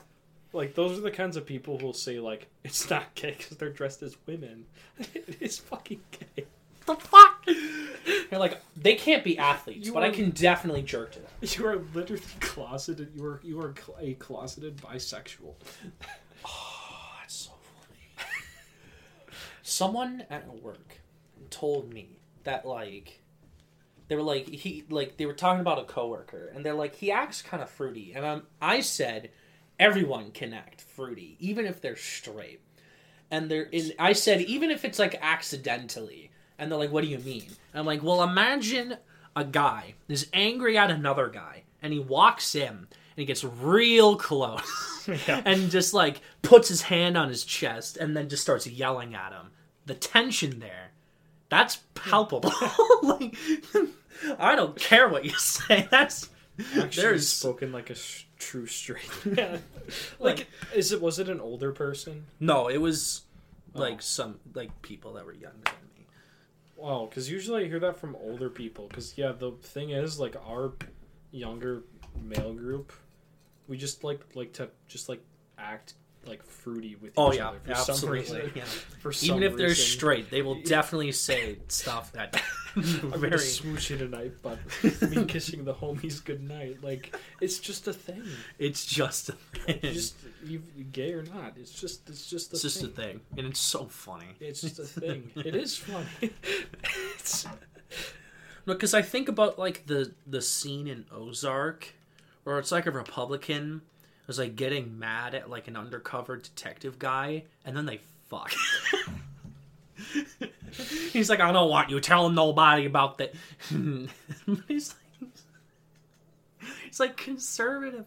Like 0.53 0.75
those 0.75 0.99
are 0.99 1.03
the 1.03 1.11
kinds 1.13 1.37
of 1.37 1.47
people 1.47 1.79
who'll 1.79 1.93
say 1.93 2.19
like 2.19 2.49
it's 2.65 2.91
not 2.91 3.15
gay 3.15 3.37
because 3.39 3.57
they're 3.57 3.71
dressed 3.71 4.03
as 4.03 4.17
women. 4.27 4.65
it 5.15 5.37
is 5.41 5.59
fucking 5.59 6.01
gay. 6.11 6.45
the 6.87 6.97
fuck? 6.97 7.47
You're 7.47 8.41
like, 8.41 8.59
they 8.77 8.97
can't 8.97 9.23
be 9.23 9.39
athletes, 9.39 9.87
You 9.87 9.93
but 9.93 10.03
I 10.03 10.09
are- 10.09 10.13
can 10.13 10.31
definitely 10.31 10.83
jerk 10.83 11.13
to 11.13 11.19
them. 11.21 11.31
You 11.43 11.67
are 11.67 11.77
literally 11.95 12.23
closeted. 12.41 13.13
You 13.15 13.25
are 13.27 13.41
you 13.45 13.61
are 13.61 13.73
cl- 13.77 13.97
a 14.01 14.15
closeted 14.15 14.79
bisexual. 14.79 15.55
Oh, 16.45 17.13
that's 17.21 17.35
so 17.37 17.51
funny. 17.79 18.27
Someone 19.71 20.25
at 20.31 20.63
work 20.63 21.01
told 21.49 21.93
me 21.93 22.19
that 22.45 22.67
like 22.67 23.21
they 24.09 24.17
were 24.17 24.23
like 24.23 24.49
he 24.49 24.85
like 24.91 25.17
they 25.17 25.27
were 25.27 25.33
talking 25.33 25.61
about 25.61 25.79
a 25.79 25.85
coworker 25.85 26.51
and 26.55 26.67
they're 26.67 26.75
like 26.75 26.97
he 26.97 27.11
acts 27.13 27.41
kind 27.41 27.63
of 27.63 27.71
fruity 27.71 28.13
and 28.15 28.25
um, 28.25 28.43
I 28.61 28.81
said 28.81 29.31
everyone 29.79 30.33
can 30.33 30.53
act 30.53 30.81
fruity 30.81 31.37
even 31.39 31.67
if 31.67 31.81
they're 31.81 31.95
straight 31.97 32.61
and 33.31 33.49
they're 33.51 33.71
I 33.99 34.13
said 34.13 34.41
even 34.43 34.71
if 34.71 34.85
it's 34.85 34.99
like 34.99 35.17
accidentally 35.23 36.31
and 36.59 36.71
they're 36.71 36.79
like 36.79 36.91
what 36.93 37.03
do 37.05 37.09
you 37.11 37.19
mean 37.19 37.47
and 37.73 37.81
I'm 37.81 37.87
like 37.87 38.03
well 38.03 38.23
imagine 38.25 38.97
a 39.37 39.45
guy 39.45 39.95
is 40.09 40.29
angry 40.33 40.77
at 40.79 40.91
another 40.91 41.29
guy 41.29 41.63
and 41.81 41.93
he 41.93 41.99
walks 42.01 42.55
in 42.57 42.67
and 42.69 42.89
he 43.17 43.25
gets 43.25 43.45
real 43.45 44.17
close 44.17 45.09
Yeah. 45.27 45.43
and 45.45 45.71
just 45.71 45.95
like 45.95 46.21
puts 46.43 46.69
his 46.69 46.83
hand 46.83 47.17
on 47.17 47.29
his 47.29 47.45
chest 47.45 47.97
and 47.97 48.17
then 48.17 48.29
just 48.29 48.43
starts 48.43 48.67
yelling 48.67 49.15
at 49.15 49.33
him. 49.33 49.51
The 49.91 49.97
tension 49.97 50.61
there, 50.61 50.93
that's 51.49 51.81
palpable. 51.97 52.53
like, 53.03 53.35
I 54.39 54.55
don't 54.55 54.77
care 54.77 55.09
what 55.09 55.25
you 55.25 55.33
say. 55.33 55.89
That's 55.91 56.31
Actually 56.79 57.03
there's 57.03 57.27
spoken 57.29 57.73
like 57.73 57.91
a 57.91 57.97
sh- 57.97 58.27
true 58.39 58.67
straight 58.67 59.11
man. 59.27 59.61
like, 60.21 60.47
is 60.73 60.93
it 60.93 61.03
was 61.03 61.19
it 61.19 61.29
an 61.29 61.41
older 61.41 61.73
person? 61.73 62.27
no. 62.39 62.69
It 62.69 62.77
was 62.81 63.23
oh. 63.75 63.81
like 63.81 63.95
Oh. 63.95 63.99
some 64.01 64.39
like 64.55 64.71
people 64.81 65.15
that 65.15 65.27
were 65.27 65.33
younger 65.33 65.59
than 65.65 65.89
me. 65.99 66.07
Wow, 66.77 67.09
because 67.11 67.29
usually 67.29 67.65
I 67.65 67.67
hear 67.67 67.81
that 67.81 67.99
from 67.99 68.15
older 68.15 68.49
people. 68.49 68.87
Because 68.87 69.19
yeah, 69.19 69.33
the 69.33 69.51
thing 69.61 69.91
is, 69.91 70.21
like 70.21 70.37
our 70.47 70.75
younger 71.33 71.83
male 72.23 72.53
group, 72.55 72.93
we 73.67 73.77
just 73.77 74.05
like 74.05 74.21
like 74.37 74.53
to 74.53 74.69
just 74.87 75.09
like 75.09 75.25
act 75.59 75.95
like 76.27 76.43
fruity 76.45 76.97
with 77.01 77.13
Oh 77.17 77.33
each 77.33 77.39
yeah, 77.39 77.49
other 77.49 77.59
for 77.65 77.75
some 77.75 77.93
absolutely. 77.95 78.21
reason. 78.21 78.53
Yeah. 78.55 78.65
For 79.01 79.13
some 79.13 79.31
Even 79.39 79.43
if 79.43 79.57
they're 79.57 79.69
reason. 79.69 79.85
straight, 79.87 80.31
they 80.31 80.43
will 80.43 80.61
definitely 80.63 81.13
say 81.13 81.57
stuff 81.69 82.13
that 82.13 82.41
I'm 82.77 82.83
gonna 83.11 83.17
very. 83.19 83.39
smooch 83.39 83.91
you 83.91 83.97
tonight, 83.97 84.35
but 84.43 84.59
me 85.11 85.25
kissing 85.25 85.65
the 85.65 85.73
homies 85.75 86.23
goodnight. 86.23 86.85
Like 86.85 87.17
it's 87.41 87.59
just 87.59 87.89
a 87.89 87.93
thing. 87.95 88.23
It's 88.59 88.85
just 88.85 89.31
a 89.31 89.33
thing. 89.33 89.81
Just 89.83 90.17
you 90.45 90.63
gay 90.93 91.15
or 91.15 91.23
not, 91.23 91.55
it's 91.57 91.73
just 91.73 92.09
it's 92.11 92.27
just 92.29 92.53
a 92.53 92.57
it's 92.57 92.63
just 92.63 92.81
thing. 92.83 92.91
a 92.91 92.93
thing, 92.93 93.21
and 93.39 93.47
it's 93.47 93.61
so 93.61 93.87
funny. 93.87 94.29
It's 94.39 94.61
just 94.61 94.79
a 94.79 94.85
thing. 94.85 95.31
it 95.37 95.57
is 95.57 95.79
funny. 95.79 96.31
it's, 97.15 97.47
because 98.67 98.95
I 98.95 99.03
think 99.03 99.29
about 99.29 99.59
like 99.59 99.87
the 99.87 100.13
the 100.27 100.43
scene 100.43 100.87
in 100.87 101.07
Ozark, 101.11 101.95
where 102.45 102.59
it's 102.59 102.71
like 102.71 102.87
a 102.87 102.91
Republican 102.91 103.81
is 104.29 104.39
like 104.39 104.57
getting 104.57 104.99
mad 104.99 105.35
at 105.35 105.51
like 105.51 105.69
an 105.69 105.77
undercover 105.77 106.37
detective 106.37 106.99
guy, 106.99 107.45
and 107.65 107.77
then 107.77 107.87
they 107.87 108.01
fuck. 108.29 108.53
He's 111.13 111.29
like, 111.29 111.41
I 111.41 111.53
don't 111.53 111.69
want 111.69 111.91
you 111.91 112.01
telling 112.01 112.35
nobody 112.35 112.87
about 112.87 113.19
that. 113.19 113.35
he's 114.69 114.95
like, 115.21 115.29
he's 116.85 117.01
like 117.01 117.17
conservative, 117.17 118.07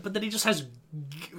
but 0.00 0.14
then 0.14 0.22
he 0.22 0.28
just 0.28 0.44
has 0.44 0.62
g- 1.08 1.30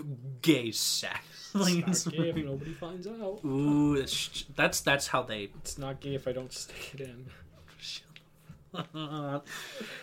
gay 0.42 0.72
sex. 0.72 1.20
Like, 1.56 1.88
it's 1.88 2.06
not 2.06 2.16
gay 2.16 2.30
if 2.32 2.36
nobody 2.36 2.74
finds 2.74 3.08
out. 3.08 3.40
ooh, 3.46 3.98
that's, 3.98 4.44
that's 4.58 4.82
that's 4.82 5.08
how 5.08 5.24
they. 5.24 5.52
It's 5.62 5.78
not 5.78 6.02
gay 6.02 6.14
if 6.16 6.28
I 6.28 6.34
don't 6.34 6.52
stick 6.52 6.96
it 6.96 7.00
in. 7.00 7.28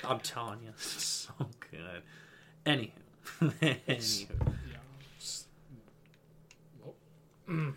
I'm 0.02 0.20
telling 0.22 0.62
you, 0.62 0.70
it's 0.70 1.04
so 1.04 1.34
good. 1.70 2.02
Anywho, 2.64 2.90
anywho. 3.88 4.26
Yeah. 7.48 7.70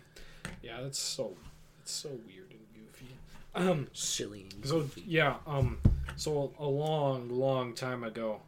Yeah, 0.62 0.82
that's 0.82 0.98
so 0.98 1.34
it's 1.82 1.92
so 1.92 2.08
weird 2.26 2.50
and 2.50 2.60
goofy. 2.74 3.06
Um. 3.54 3.88
silly 3.92 4.46
and 4.54 4.66
So 4.66 4.80
goofy. 4.80 5.04
yeah. 5.06 5.36
Um. 5.46 5.78
So 6.16 6.52
a 6.58 6.64
long, 6.66 7.28
long 7.28 7.74
time 7.74 8.04
ago. 8.04 8.40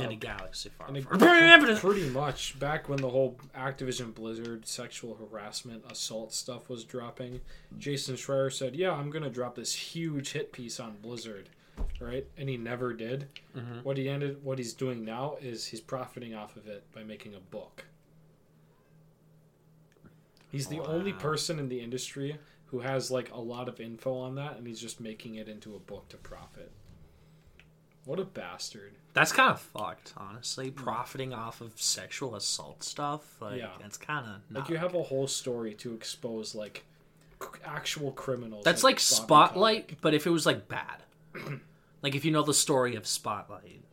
In 0.00 0.10
a 0.10 0.16
galaxy 0.16 0.70
far, 0.70 0.88
in 0.88 0.96
a- 0.96 1.02
far. 1.02 1.18
pretty 1.76 2.08
much 2.08 2.58
back 2.58 2.88
when 2.88 2.98
the 2.98 3.10
whole 3.10 3.36
Activision 3.54 4.14
Blizzard 4.14 4.66
sexual 4.66 5.14
harassment 5.16 5.84
assault 5.92 6.32
stuff 6.32 6.70
was 6.70 6.82
dropping, 6.84 7.42
Jason 7.76 8.14
Schreier 8.16 8.50
said, 8.50 8.74
"Yeah, 8.74 8.92
I'm 8.92 9.10
gonna 9.10 9.28
drop 9.28 9.54
this 9.54 9.74
huge 9.74 10.32
hit 10.32 10.50
piece 10.50 10.80
on 10.80 10.96
Blizzard." 11.02 11.50
Right, 12.00 12.26
and 12.36 12.48
he 12.48 12.56
never 12.56 12.92
did. 12.92 13.28
Mhm. 13.56 13.84
What 13.84 13.96
he 13.96 14.08
ended, 14.08 14.42
what 14.44 14.58
he's 14.58 14.72
doing 14.74 15.04
now 15.04 15.36
is 15.40 15.66
he's 15.66 15.80
profiting 15.80 16.34
off 16.34 16.56
of 16.56 16.66
it 16.66 16.84
by 16.92 17.02
making 17.04 17.34
a 17.34 17.40
book. 17.40 17.84
He's 20.50 20.66
the 20.68 20.80
only 20.80 21.12
person 21.12 21.58
in 21.58 21.68
the 21.68 21.80
industry 21.80 22.38
who 22.66 22.80
has 22.80 23.10
like 23.10 23.30
a 23.32 23.40
lot 23.40 23.68
of 23.68 23.80
info 23.80 24.14
on 24.16 24.34
that, 24.34 24.56
and 24.56 24.66
he's 24.66 24.80
just 24.80 25.00
making 25.00 25.36
it 25.36 25.48
into 25.48 25.74
a 25.74 25.78
book 25.78 26.08
to 26.10 26.16
profit. 26.16 26.70
What 28.04 28.18
a 28.18 28.24
bastard! 28.24 28.94
That's 29.14 29.30
kind 29.32 29.50
of 29.52 29.60
fucked, 29.60 30.12
honestly. 30.16 30.70
Profiting 30.70 31.32
off 31.32 31.60
of 31.60 31.80
sexual 31.80 32.34
assault 32.34 32.82
stuff, 32.82 33.40
like 33.40 33.58
Yeah. 33.60 33.70
that's 33.80 33.96
kind 33.96 34.26
of 34.26 34.54
Like 34.54 34.68
you 34.68 34.76
have 34.76 34.94
a 34.94 35.02
whole 35.04 35.28
story 35.28 35.74
to 35.76 35.94
expose 35.94 36.54
like 36.54 36.84
actual 37.64 38.12
criminals. 38.12 38.64
That's 38.64 38.82
like 38.84 38.96
Bobby 38.96 39.00
Spotlight, 39.02 40.00
but 40.00 40.14
if 40.14 40.26
it 40.26 40.30
was 40.30 40.46
like 40.46 40.66
bad, 40.68 41.02
like 42.02 42.14
if 42.14 42.24
you 42.24 42.30
know 42.30 42.42
the 42.42 42.54
story 42.54 42.96
of 42.96 43.06
Spotlight. 43.06 43.84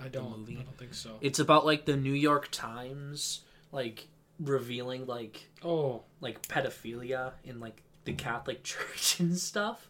I 0.00 0.08
don't. 0.08 0.38
movie. 0.38 0.58
I 0.60 0.62
don't 0.64 0.78
think 0.78 0.94
so. 0.94 1.16
it's 1.20 1.38
about 1.38 1.64
like 1.64 1.84
the 1.84 1.96
New 1.96 2.12
York 2.12 2.48
Times 2.50 3.42
like 3.70 4.08
revealing 4.40 5.06
like 5.06 5.48
oh, 5.64 6.02
like 6.20 6.42
pedophilia 6.48 7.32
in 7.44 7.60
like 7.60 7.82
the 8.04 8.12
Catholic 8.12 8.62
Church 8.64 9.20
and 9.20 9.38
stuff, 9.38 9.88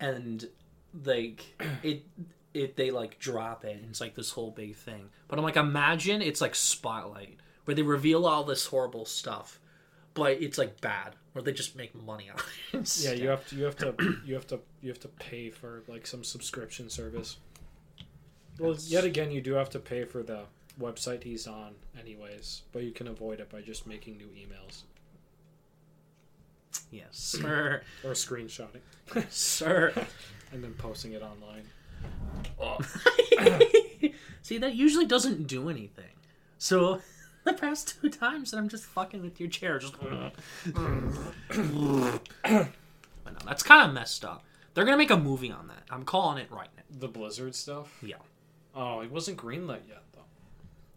and 0.00 0.48
like 1.04 1.44
it 1.82 2.04
it 2.54 2.76
they 2.76 2.90
like 2.90 3.18
drop 3.18 3.64
it 3.64 3.76
and 3.76 3.90
it's 3.90 4.00
like 4.00 4.14
this 4.14 4.30
whole 4.30 4.50
big 4.50 4.74
thing. 4.76 5.10
But 5.28 5.38
I'm 5.38 5.44
like, 5.44 5.56
imagine 5.56 6.22
it's 6.22 6.40
like 6.40 6.54
Spotlight 6.54 7.38
where 7.64 7.74
they 7.74 7.82
reveal 7.82 8.26
all 8.26 8.44
this 8.44 8.66
horrible 8.66 9.04
stuff, 9.04 9.60
but 10.16 10.42
it's 10.42 10.58
like 10.58 10.80
bad 10.80 11.14
where 11.32 11.42
they 11.42 11.52
just 11.52 11.76
make 11.76 11.94
money 11.94 12.28
of 12.28 12.44
it 12.72 12.98
yeah. 13.04 13.12
You 13.12 13.28
have 13.28 13.46
to. 13.48 13.56
You 13.56 13.64
have 13.64 13.76
to. 13.76 13.94
You 14.24 14.34
have 14.34 14.46
to. 14.48 14.58
You 14.82 14.88
have 14.88 15.00
to 15.00 15.08
pay 15.08 15.50
for 15.50 15.84
like 15.86 16.06
some 16.06 16.24
subscription 16.24 16.90
service. 16.90 17.36
Well, 18.58 18.70
That's- 18.72 18.90
yet 18.90 19.04
again, 19.04 19.30
you 19.30 19.40
do 19.40 19.52
have 19.54 19.70
to 19.70 19.78
pay 19.78 20.04
for 20.04 20.24
the 20.24 20.40
website 20.80 21.22
he's 21.22 21.46
on, 21.46 21.74
anyways. 22.00 22.62
But 22.72 22.82
you 22.82 22.90
can 22.90 23.06
avoid 23.06 23.38
it 23.38 23.50
by 23.50 23.60
just 23.60 23.86
making 23.86 24.16
new 24.16 24.28
emails 24.28 24.82
yes, 26.90 27.08
sir, 27.12 27.82
or 28.04 28.12
screenshotting 28.12 28.80
sir. 29.30 29.92
and 30.52 30.62
then 30.62 30.74
posting 30.74 31.12
it 31.12 31.22
online. 31.22 31.64
Oh. 32.60 32.78
See, 34.42 34.58
that 34.58 34.74
usually 34.74 35.06
doesn't 35.06 35.46
do 35.46 35.68
anything. 35.68 36.04
So 36.58 37.00
the 37.46 37.54
past 37.54 37.96
two 38.00 38.10
times 38.10 38.50
that 38.50 38.58
I'm 38.58 38.68
just 38.68 38.84
fucking 38.84 39.22
with 39.22 39.40
your 39.40 39.48
chair, 39.48 39.78
just. 39.78 39.94
but 39.98 40.32
no, 42.44 43.38
that's 43.46 43.62
kind 43.62 43.88
of 43.88 43.94
messed 43.94 44.24
up. 44.24 44.44
They're 44.74 44.84
gonna 44.84 44.96
make 44.98 45.10
a 45.10 45.16
movie 45.16 45.50
on 45.50 45.68
that. 45.68 45.82
I'm 45.90 46.04
calling 46.04 46.38
it 46.38 46.50
right 46.50 46.68
now. 46.76 46.82
The 46.98 47.08
Blizzard 47.08 47.54
stuff. 47.54 47.98
Yeah. 48.02 48.16
Oh, 48.74 49.00
it 49.00 49.10
wasn't 49.10 49.38
greenlit 49.38 49.88
yet 49.88 50.02
though. 50.12 50.20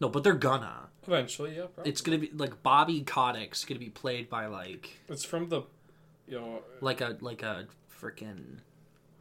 No, 0.01 0.09
but 0.09 0.23
they're 0.23 0.33
gonna. 0.33 0.89
Eventually, 1.07 1.55
yeah. 1.55 1.65
Probably. 1.73 1.89
It's 1.89 2.01
gonna 2.01 2.17
be 2.17 2.29
like 2.35 2.62
Bobby 2.62 3.01
Kotick's 3.01 3.63
gonna 3.65 3.79
be 3.79 3.89
played 3.89 4.29
by 4.29 4.47
like 4.47 4.99
It's 5.07 5.23
from 5.23 5.47
the, 5.49 5.62
you 6.27 6.39
know, 6.39 6.59
like 6.81 6.99
a 7.01 7.17
like 7.21 7.41
a 7.41 7.67
freaking 8.01 8.57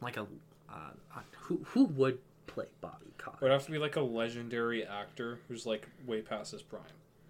like 0.01 0.17
a 0.17 0.21
uh, 0.69 0.73
uh, 1.15 1.19
who 1.37 1.61
who 1.67 1.85
would 1.85 2.19
play 2.47 2.65
Bobby 2.81 3.05
it 3.07 3.17
Kotick? 3.17 3.41
would 3.41 3.51
have 3.51 3.65
to 3.65 3.71
be 3.71 3.77
like 3.77 3.95
a 3.95 4.01
legendary 4.01 4.85
actor 4.85 5.39
who's 5.47 5.65
like 5.65 5.87
way 6.05 6.21
past 6.21 6.51
his 6.51 6.61
prime, 6.61 6.81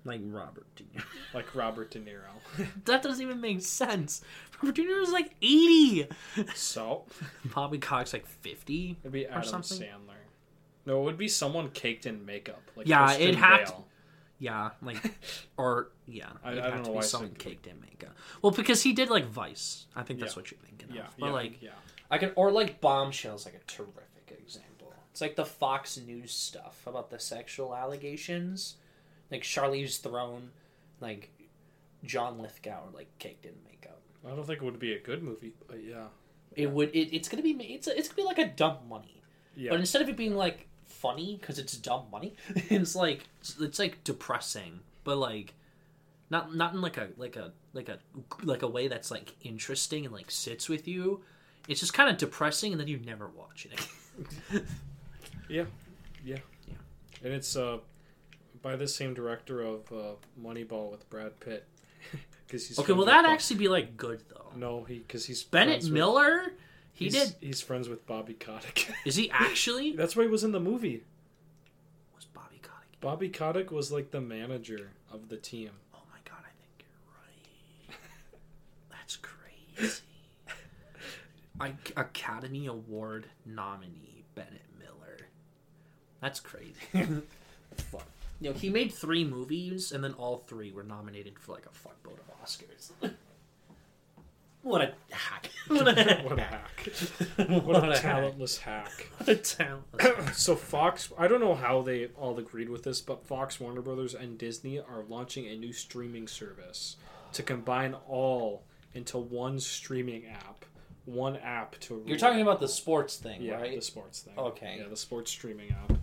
Like 0.13 0.21
Robert 0.25 0.65
De 0.75 0.83
Niro. 0.83 1.03
like 1.33 1.53
Robert 1.55 1.91
De 1.91 1.99
Niro. 1.99 2.65
that 2.85 3.03
doesn't 3.03 3.23
even 3.23 3.39
make 3.41 3.61
sense. 3.61 4.21
Robert 4.61 4.75
De 4.75 4.83
Niro's 4.83 5.11
like 5.11 5.35
eighty. 5.41 6.07
so 6.55 7.05
Bobby 7.53 7.77
Cox 7.77 8.13
like 8.13 8.25
fifty. 8.25 8.97
it'd 9.03 9.11
be 9.11 9.25
Adam 9.27 9.43
something? 9.43 9.79
Sandler. 9.79 10.15
No, 10.85 11.01
it 11.01 11.03
would 11.03 11.17
be 11.17 11.27
someone 11.27 11.69
caked 11.69 12.05
in 12.05 12.25
makeup. 12.25 12.61
Like 12.75 12.87
Yeah, 12.87 13.13
it'd 13.13 13.35
have 13.35 13.65
to- 13.67 13.83
Yeah, 14.39 14.71
like 14.81 14.97
or 15.57 15.89
yeah, 16.07 16.29
I- 16.43 16.53
it'd 16.53 16.63
I 16.63 16.67
don't 16.67 16.77
have 16.77 16.85
to 16.85 16.91
know 16.93 16.99
be 16.99 17.05
someone 17.05 17.31
caked 17.35 17.67
in 17.67 17.79
makeup. 17.81 18.15
Well, 18.41 18.51
because 18.51 18.81
he 18.81 18.93
did 18.93 19.09
like 19.09 19.25
Vice. 19.25 19.85
I 19.95 20.03
think 20.03 20.19
that's 20.19 20.33
Yeah. 20.33 20.39
what 20.41 20.51
you're 20.51 20.59
thinking 20.61 20.95
Yeah, 20.95 21.07
of. 21.07 21.17
But 21.19 21.25
yeah, 21.27 21.31
like 21.33 21.61
yeah. 21.61 21.69
I 22.09 22.17
can 22.17 22.31
or 22.35 22.51
like 22.51 22.81
Bombshell's 22.81 23.45
like 23.45 23.55
a 23.55 23.65
terrific 23.67 24.37
example. 24.39 24.93
It's 25.11 25.21
like 25.21 25.35
the 25.35 25.45
Fox 25.45 25.97
News 25.99 26.31
stuff 26.31 26.81
about 26.87 27.09
the 27.11 27.19
sexual 27.19 27.75
allegations, 27.75 28.75
like 29.31 29.43
Charlize 29.43 29.97
Theron, 29.97 30.51
like 30.99 31.29
John 32.03 32.39
Lithgow 32.39 32.71
are 32.87 32.91
like 32.93 33.07
caked 33.19 33.45
in 33.45 33.53
makeup. 33.65 33.99
I 34.25 34.29
don't 34.35 34.45
think 34.45 34.61
it 34.61 34.65
would 34.65 34.79
be 34.79 34.93
a 34.93 34.99
good 34.99 35.23
movie, 35.23 35.53
but 35.67 35.83
yeah, 35.83 36.07
It 36.55 36.69
would. 36.71 36.89
It, 36.89 37.15
it's 37.15 37.29
gonna 37.29 37.43
be. 37.43 37.51
It's 37.51 37.87
it's 37.87 38.07
gonna 38.07 38.15
be 38.17 38.23
like 38.23 38.39
a 38.39 38.47
dumb 38.47 38.77
money. 38.89 39.21
yeah. 39.55 39.71
But 39.71 39.79
instead 39.79 40.01
of 40.01 40.09
it 40.09 40.17
being 40.17 40.35
like 40.35 40.67
funny 40.87 41.37
because 41.39 41.59
it's 41.59 41.73
dumb 41.77 42.05
money, 42.11 42.35
it's 42.55 42.95
like 42.95 43.23
it's 43.59 43.79
like 43.79 44.03
depressing, 44.03 44.79
but 45.03 45.17
like 45.17 45.53
not 46.29 46.55
not 46.55 46.73
in 46.73 46.81
like 46.81 46.97
a 46.97 47.09
like 47.17 47.35
a 47.35 47.51
like 47.73 47.89
a 47.89 47.99
like 48.43 48.61
a 48.63 48.67
way 48.67 48.87
that's 48.87 49.09
like 49.11 49.35
interesting 49.41 50.05
and 50.05 50.13
like 50.13 50.31
sits 50.31 50.67
with 50.67 50.87
you. 50.87 51.21
It's 51.67 51.79
just 51.79 51.93
kind 51.93 52.09
of 52.09 52.17
depressing, 52.17 52.71
and 52.71 52.81
then 52.81 52.87
you 52.87 52.97
never 53.05 53.27
watch 53.27 53.67
it. 53.71 54.63
Yeah, 55.47 55.65
yeah, 56.23 56.37
yeah. 56.67 56.75
And 57.23 57.33
it's 57.33 57.55
uh 57.55 57.79
by 58.61 58.75
the 58.75 58.87
same 58.87 59.13
director 59.13 59.61
of 59.61 59.91
uh, 59.91 60.15
Moneyball 60.41 60.91
with 60.91 61.09
Brad 61.09 61.39
Pitt. 61.39 61.65
Because 62.47 62.67
he's 62.67 62.79
okay, 62.79 62.93
will 62.93 63.05
that 63.05 63.25
Bob- 63.25 63.31
actually 63.33 63.57
be 63.57 63.67
like 63.67 63.95
good 63.95 64.23
though? 64.29 64.51
No, 64.55 64.83
he 64.83 64.97
because 64.97 65.23
he's 65.23 65.43
Bennett 65.43 65.83
with- 65.83 65.91
Miller, 65.91 66.51
he 66.93 67.05
he's, 67.05 67.13
did. 67.13 67.35
He's 67.41 67.61
friends 67.61 67.87
with 67.87 68.07
Bobby 68.07 68.33
Kotick. 68.33 68.89
Is 69.05 69.15
he 69.15 69.29
actually? 69.29 69.91
That's 69.95 70.15
why 70.15 70.23
he 70.23 70.29
was 70.29 70.43
in 70.43 70.51
the 70.51 70.60
movie. 70.60 71.03
Was 72.15 72.25
Bobby 72.25 72.60
Kotick? 72.63 72.99
Bobby 73.01 73.29
Kotick 73.29 73.69
was 73.71 73.91
like 73.91 74.10
the 74.10 74.19
manager 74.19 74.89
of 75.13 75.29
the 75.29 75.37
team. 75.37 75.69
Oh 75.93 75.99
my 76.12 76.17
god, 76.25 76.39
I 76.43 76.49
think 76.57 76.85
you're 77.87 77.93
right. 77.93 77.99
That's 78.89 79.15
crazy. 79.17 80.01
I, 81.60 81.73
Academy 82.01 82.65
Award 82.65 83.27
nominee 83.45 84.23
Bennett 84.33 84.65
Miller. 84.79 85.27
That's 86.19 86.39
crazy. 86.39 86.73
Fuck. 87.75 88.07
You 88.40 88.52
know, 88.52 88.56
he 88.56 88.69
made 88.69 88.94
three 88.94 89.25
movies, 89.25 89.92
and 89.92 90.04
then 90.04 90.13
all 90.13 90.37
three 90.37 90.71
were 90.71 90.83
nominated 90.83 91.37
for 91.40 91.54
like 91.54 91.65
a 91.65 91.69
fuckboat 91.69 92.19
of 92.19 92.44
Oscars. 92.44 92.92
What 94.62 94.81
a 94.81 94.94
hack! 95.12 95.50
What 95.67 95.87
a 95.87 96.21
what 96.23 96.37
a 96.37 96.42
hack! 96.42 96.92
What, 97.37 97.63
What, 97.63 97.83
a, 97.85 97.92
a 97.92 97.96
talentless 97.96 98.58
hack! 98.58 99.08
What 99.17 99.29
a 99.29 99.35
talent! 99.35 99.85
so 100.33 100.56
Fox, 100.56 101.13
I 101.17 101.27
don't 101.27 101.40
know 101.40 101.56
how 101.56 101.81
they 101.81 102.08
all 102.17 102.37
agreed 102.37 102.69
with 102.69 102.83
this, 102.83 103.00
but 103.02 103.25
Fox, 103.25 103.60
Warner 103.60 103.81
Brothers, 103.81 104.13
and 104.15 104.37
Disney 104.37 104.79
are 104.79 105.04
launching 105.08 105.48
a 105.48 105.56
new 105.56 105.71
streaming 105.71 106.27
service 106.27 106.98
to 107.33 107.44
combine 107.44 107.96
all 108.08 108.63
into 108.94 109.17
one 109.17 109.60
streaming 109.60 110.25
app, 110.25 110.65
one 111.06 111.37
app 111.37 111.79
to. 111.81 112.04
You're 112.06 112.17
talking 112.17 112.42
about 112.42 112.60
the 112.60 112.67
sports 112.67 113.15
thing, 113.17 113.42
yeah, 113.42 113.56
right? 113.56 113.75
the 113.75 113.81
sports 113.81 114.21
thing. 114.21 114.37
Okay. 114.37 114.77
yeah, 114.79 114.90
the 114.90 114.98
sports 114.98 115.31
streaming 115.31 115.71
app. 115.71 115.98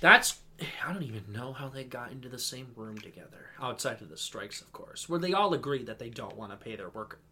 That's 0.00 0.38
I 0.60 0.92
don't 0.92 1.02
even 1.04 1.24
know 1.32 1.52
how 1.52 1.68
they 1.68 1.84
got 1.84 2.10
into 2.10 2.28
the 2.28 2.38
same 2.38 2.68
room 2.74 2.98
together, 2.98 3.50
outside 3.60 4.00
of 4.02 4.08
the 4.08 4.16
strikes, 4.16 4.60
of 4.60 4.72
course, 4.72 5.08
where 5.08 5.20
they 5.20 5.32
all 5.32 5.54
agree 5.54 5.84
that 5.84 5.98
they 5.98 6.10
don't 6.10 6.36
want 6.36 6.50
to 6.50 6.56
pay 6.56 6.74
their 6.76 6.88
worker. 6.88 7.18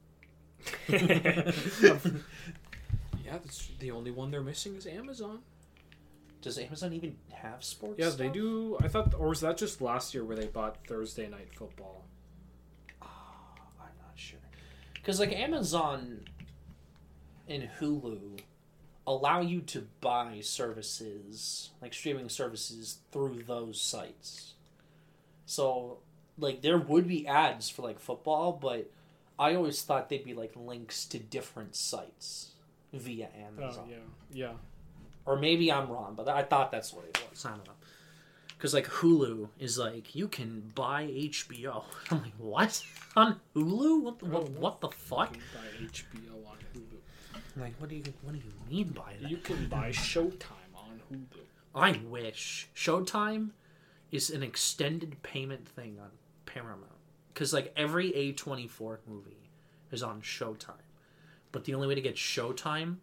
Yeah, 3.27 3.39
that's 3.39 3.69
the 3.81 3.91
only 3.91 4.13
one 4.13 4.31
they're 4.31 4.41
missing 4.41 4.77
is 4.77 4.87
Amazon. 4.87 5.41
Does 6.43 6.59
Amazon 6.59 6.93
even 6.93 7.17
have 7.33 7.65
sports? 7.65 7.97
Yeah, 7.99 8.11
they 8.11 8.27
stuff? 8.27 8.35
do. 8.35 8.79
I 8.81 8.87
thought, 8.87 9.15
or 9.19 9.31
was 9.31 9.41
that 9.41 9.57
just 9.57 9.81
last 9.81 10.15
year 10.15 10.25
where 10.25 10.37
they 10.37 10.47
bought 10.47 10.87
Thursday 10.87 11.29
Night 11.29 11.53
Football? 11.53 12.05
Ah, 13.03 13.09
I'm 13.81 13.87
not 14.01 14.13
sure. 14.15 14.39
Because 14.95 15.19
like 15.19 15.33
Amazon 15.33 16.21
and 17.49 17.69
Hulu 17.81 18.39
allow 19.07 19.41
you 19.41 19.61
to 19.61 19.87
buy 20.01 20.41
services, 20.41 21.71
like 21.81 21.95
streaming 21.95 22.29
services, 22.29 22.99
through 23.13 23.45
those 23.47 23.81
sites. 23.81 24.55
So 25.47 25.99
like 26.39 26.63
there 26.63 26.79
would 26.79 27.07
be 27.07 27.27
ads 27.27 27.71
for 27.71 27.83
like 27.83 28.01
football, 28.01 28.53
but 28.53 28.91
I 29.39 29.55
always 29.55 29.83
thought 29.83 30.09
they'd 30.09 30.25
be 30.25 30.35
like 30.35 30.53
links 30.57 31.05
to 31.07 31.19
different 31.19 31.77
sites 31.77 32.53
via 32.93 33.29
oh, 33.35 33.47
Amazon. 33.47 33.85
Oh 33.87 33.91
yeah, 33.91 34.47
yeah. 34.49 34.53
Or 35.25 35.37
maybe 35.37 35.73
I'm 35.73 35.89
wrong, 35.89 36.15
but 36.17 36.29
I 36.29 36.43
thought 36.43 36.71
that's 36.71 36.93
what 36.93 37.05
it 37.05 37.21
was. 37.31 37.45
I 37.45 37.51
don't 37.51 37.67
know. 37.67 37.73
Because 38.57 38.73
like 38.73 38.87
Hulu 38.87 39.49
is 39.59 39.79
like 39.79 40.15
you 40.15 40.29
can 40.29 40.73
buy 40.75 41.07
HBO. 41.07 41.85
I'm 42.11 42.23
like, 42.23 42.33
what 42.39 42.83
on 43.15 43.41
Hulu? 43.55 44.03
What 44.03 44.19
the, 44.19 44.27
what, 44.27 44.51
what 44.51 44.81
the 44.81 44.89
fuck? 44.89 45.35
You 45.35 45.41
can 45.41 45.51
buy 45.55 45.87
HBO 45.93 46.51
on 46.51 46.57
Hulu. 46.75 46.86
Like, 47.57 47.75
what 47.79 47.89
do 47.89 47.97
you 47.97 48.05
what 48.23 48.33
do 48.33 48.39
you 48.39 48.53
mean 48.69 48.89
by 48.89 49.15
that? 49.21 49.31
You 49.31 49.39
can 49.39 49.69
buy 49.69 49.89
Showtime 49.91 50.75
on 50.75 51.01
Hulu. 51.11 51.41
I 51.75 52.01
wish 52.09 52.69
Showtime 52.75 53.51
is 54.13 54.31
an 54.31 54.43
extended 54.43 55.23
payment 55.23 55.67
thing 55.67 55.99
on 56.01 56.11
Paramount. 56.45 56.83
Because 57.33 57.53
like 57.53 57.73
every 57.77 58.13
A24 58.13 58.99
movie 59.07 59.51
is 59.91 60.03
on 60.03 60.23
Showtime, 60.23 60.73
but 61.53 61.65
the 61.65 61.75
only 61.75 61.87
way 61.87 61.95
to 61.95 62.01
get 62.01 62.17
Showtime 62.17 62.97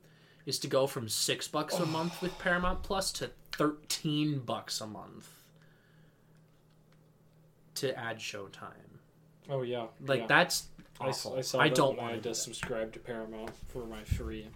is 0.45 0.59
to 0.59 0.67
go 0.67 0.87
from 0.87 1.07
six 1.07 1.47
bucks 1.47 1.75
a 1.75 1.83
oh. 1.83 1.85
month 1.85 2.21
with 2.21 2.37
Paramount 2.39 2.83
Plus 2.83 3.11
to 3.13 3.29
thirteen 3.51 4.39
bucks 4.39 4.81
a 4.81 4.87
month 4.87 5.29
to 7.75 7.97
add 7.97 8.17
Showtime. 8.17 8.99
Oh 9.49 9.61
yeah, 9.61 9.87
Like 10.05 10.21
yeah. 10.21 10.27
that's 10.27 10.67
awful. 10.99 11.35
I 11.37 11.41
saw 11.41 11.59
I 11.59 11.69
don't 11.69 11.97
when 11.97 12.05
I 12.05 12.11
want 12.11 12.23
to. 12.23 12.29
to 12.29 12.35
subscribe 12.35 12.93
to 12.93 12.99
Paramount 12.99 13.51
for 13.69 13.85
my 13.85 14.03
free 14.03 14.47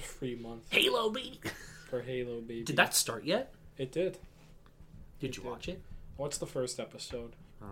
free 0.00 0.34
month 0.36 0.64
Halo 0.70 1.10
baby. 1.10 1.40
for 1.90 2.00
Halo 2.02 2.40
baby. 2.40 2.64
Did 2.64 2.76
that 2.76 2.94
start 2.94 3.24
yet? 3.24 3.52
It 3.78 3.92
did. 3.92 4.18
Did 5.20 5.36
you 5.36 5.42
did. 5.42 5.50
watch 5.50 5.68
it? 5.68 5.82
What's 6.16 6.38
the 6.38 6.46
first 6.46 6.80
episode? 6.80 7.32
Oh. 7.62 7.66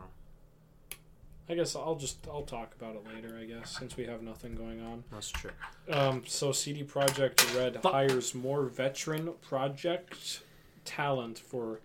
I 1.49 1.55
guess 1.55 1.77
I'll 1.77 1.97
just 1.97 2.27
I'll 2.27 2.43
talk 2.43 2.75
about 2.81 2.97
it 2.97 3.05
later. 3.15 3.37
I 3.39 3.45
guess 3.45 3.77
since 3.79 3.97
we 3.97 4.05
have 4.07 4.23
nothing 4.23 4.55
going 4.55 4.81
on. 4.81 5.05
That's 5.13 5.31
true. 5.31 5.51
Um, 5.91 6.23
so 6.27 6.53
CD 6.53 6.85
Projekt 6.85 7.55
Red 7.59 7.83
Fu- 7.83 7.89
hires 7.89 8.35
more 8.35 8.63
veteran 8.65 9.31
project 9.47 10.41
talent 10.87 11.39
for 11.39 11.81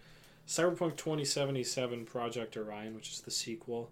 Cyberpunk 0.48 0.96
2077 0.96 2.06
Project 2.06 2.56
Orion, 2.56 2.96
which 2.96 3.10
is 3.12 3.22
the 3.22 3.32
sequel. 3.32 3.90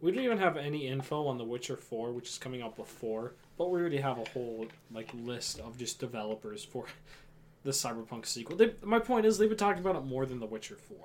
We 0.00 0.12
don't 0.12 0.22
even 0.22 0.38
have 0.38 0.56
any 0.56 0.86
info 0.86 1.26
on 1.26 1.38
The 1.38 1.44
Witcher 1.44 1.76
4, 1.76 2.12
which 2.12 2.28
is 2.28 2.38
coming 2.38 2.62
out 2.62 2.76
before, 2.76 3.34
but 3.56 3.70
we 3.70 3.80
already 3.80 3.96
have 3.98 4.18
a 4.18 4.28
whole 4.30 4.66
like 4.92 5.10
list 5.12 5.58
of 5.58 5.76
just 5.76 5.98
developers 5.98 6.64
for 6.64 6.86
the 7.64 7.70
Cyberpunk 7.72 8.26
sequel. 8.26 8.56
They, 8.56 8.72
my 8.82 9.00
point 9.00 9.26
is 9.26 9.38
they've 9.38 9.48
been 9.48 9.58
talking 9.58 9.82
about 9.82 9.96
it 9.96 10.04
more 10.04 10.24
than 10.24 10.38
The 10.40 10.46
Witcher 10.46 10.76
4. 10.76 10.96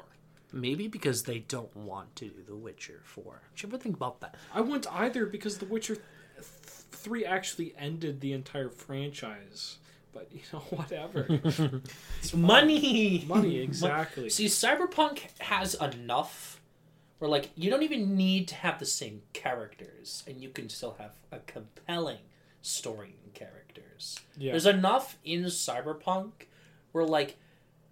Maybe 0.51 0.87
because 0.87 1.23
they 1.23 1.39
don't 1.39 1.75
want 1.75 2.15
to 2.17 2.25
do 2.25 2.43
The 2.47 2.55
Witcher 2.55 3.01
4. 3.03 3.41
Did 3.55 3.63
you 3.63 3.69
ever 3.69 3.77
think 3.79 3.95
about 3.95 4.21
that? 4.21 4.35
I 4.53 4.61
wouldn't 4.61 4.85
either 4.93 5.25
because 5.25 5.57
The 5.57 5.65
Witcher 5.65 5.95
th- 5.95 6.45
3 6.91 7.25
actually 7.25 7.73
ended 7.77 8.21
the 8.21 8.33
entire 8.33 8.69
franchise. 8.69 9.77
But 10.13 10.27
you 10.31 10.41
know, 10.53 10.59
whatever. 10.69 11.27
Money! 12.35 13.25
Money, 13.27 13.57
exactly. 13.59 14.29
See, 14.29 14.45
Cyberpunk 14.45 15.21
has 15.39 15.73
enough 15.73 16.61
where, 17.23 17.29
like, 17.31 17.51
you 17.55 17.69
don't 17.69 17.83
even 17.83 18.17
need 18.17 18.49
to 18.49 18.55
have 18.55 18.79
the 18.79 18.85
same 18.85 19.21
characters, 19.31 20.23
and 20.27 20.41
you 20.41 20.49
can 20.49 20.67
still 20.67 20.97
have 20.99 21.11
a 21.31 21.39
compelling 21.39 22.17
story 22.61 23.15
and 23.23 23.33
characters. 23.33 24.19
Yeah. 24.37 24.51
There's 24.51 24.65
enough 24.65 25.17
in 25.23 25.43
Cyberpunk 25.45 26.31
where, 26.91 27.05
like, 27.05 27.37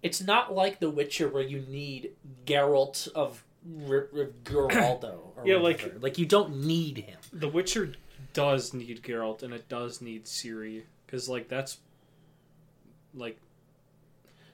it's 0.02 0.20
not 0.20 0.54
like 0.54 0.80
The 0.80 0.90
Witcher 0.90 1.28
where 1.30 1.42
you 1.42 1.60
need 1.60 2.10
Geralt 2.44 3.08
of 3.12 3.42
R- 3.88 4.08
R- 4.14 4.30
Geraldo. 4.44 5.30
Or 5.34 5.42
Yeah, 5.46 5.56
like- 5.56 5.78
whatever. 5.80 5.98
like 6.00 6.18
you 6.18 6.26
don't 6.26 6.56
need 6.66 6.98
him. 6.98 7.18
The 7.32 7.48
Witcher 7.48 7.94
does 8.34 8.74
need 8.74 9.02
Geralt 9.02 9.42
and 9.42 9.54
it 9.54 9.66
does 9.70 10.02
need 10.02 10.24
Ciri 10.26 10.82
because 11.06 11.26
like 11.28 11.48
that's 11.48 11.78
like 13.14 13.38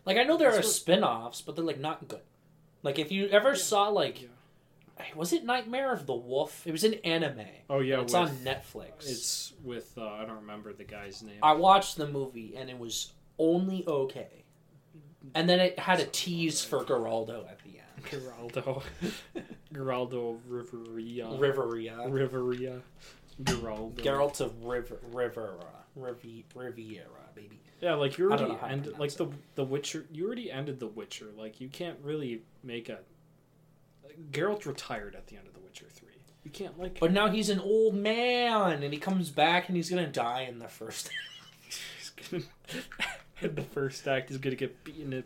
Like 0.05 0.19
I 0.19 0.25
know 0.25 0.37
there 0.37 0.51
are 0.51 0.57
what- 0.57 0.65
spin-offs, 0.67 1.41
but 1.41 1.57
they're 1.57 1.65
like 1.65 1.81
not 1.81 2.07
good. 2.09 2.21
Like 2.83 2.99
if 2.99 3.11
you 3.11 3.27
ever 3.29 3.57
saw 3.57 3.89
like 3.89 4.21
Yeah. 4.23 4.29
Was 5.15 5.33
it 5.33 5.45
Nightmare 5.45 5.93
of 5.93 6.07
the 6.07 6.15
Wolf? 6.15 6.67
It 6.67 6.73
was 6.73 6.85
an 6.85 6.95
anime. 7.05 7.41
oh 7.71 7.81
yeah, 7.81 8.01
it's 8.01 8.13
with, 8.13 8.23
on 8.23 8.37
Netflix. 8.39 9.09
It's 9.09 9.53
with 9.63 9.97
uh, 9.97 10.07
I 10.07 10.25
don't 10.25 10.41
remember 10.41 10.73
the 10.73 10.85
guy's 10.85 11.23
name. 11.23 11.39
I 11.43 11.53
watched 11.53 11.97
the 11.97 12.07
movie 12.09 12.55
and 12.57 12.69
it 12.71 12.79
was 12.79 13.13
only 13.39 13.85
okay. 13.87 14.45
And 15.35 15.49
then 15.49 15.61
it 15.61 15.79
had 15.79 16.01
a 16.01 16.07
tease 16.07 16.63
for 16.65 16.85
Geraldo 16.85 17.49
at 17.51 17.59
the 17.65 17.79
end. 17.81 18.05
Geraldo, 18.05 18.83
Geraldo 19.75 20.39
Riveria, 20.49 21.39
Riveria. 21.39 22.09
Riveria, 22.09 22.81
Geraldo. 23.43 23.95
Geralt 23.97 24.41
of 24.41 24.65
River 24.65 25.01
Rivera. 25.13 25.65
Rivi- 25.99 26.45
Riviera, 26.55 27.09
baby. 27.35 27.61
Yeah, 27.81 27.95
like 27.95 28.19
you 28.19 28.31
already 28.31 28.57
ended 28.67 28.99
like 28.99 29.13
the 29.15 29.29
the 29.57 29.65
Witcher. 29.65 30.07
You 30.13 30.27
already 30.27 30.51
ended 30.51 30.81
the 30.81 30.87
Witcher. 30.87 31.27
Like 31.37 31.61
you 31.61 31.69
can't 31.69 31.99
really 32.03 32.43
make 32.63 32.89
a. 32.89 33.01
Geralt 34.33 34.67
retired 34.67 35.15
at 35.15 35.27
the 35.29 35.37
end 35.37 35.47
of 35.47 35.55
the 35.55 35.61
Witcher 35.61 35.87
three. 35.91 36.09
You 36.45 36.51
can't 36.51 36.79
like. 36.79 36.99
But 37.01 37.13
now 37.13 37.29
he's 37.29 37.51
an 37.51 37.61
old 37.61 37.95
man 37.95 38.83
and 38.83 38.93
he 38.93 38.99
comes 38.99 39.31
back 39.31 39.69
and 39.69 39.77
he's 39.77 39.91
gonna 39.91 40.07
die 40.07 40.43
in 40.43 40.59
the 40.59 40.69
first 40.69 41.11
he's 41.99 42.11
gonna 42.31 42.45
in 43.43 43.55
the 43.55 43.63
first 43.63 44.07
act 44.09 44.29
he's 44.31 44.39
gonna 44.39 44.57
get 44.57 44.83
beaten 44.85 45.13
in, 45.13 45.25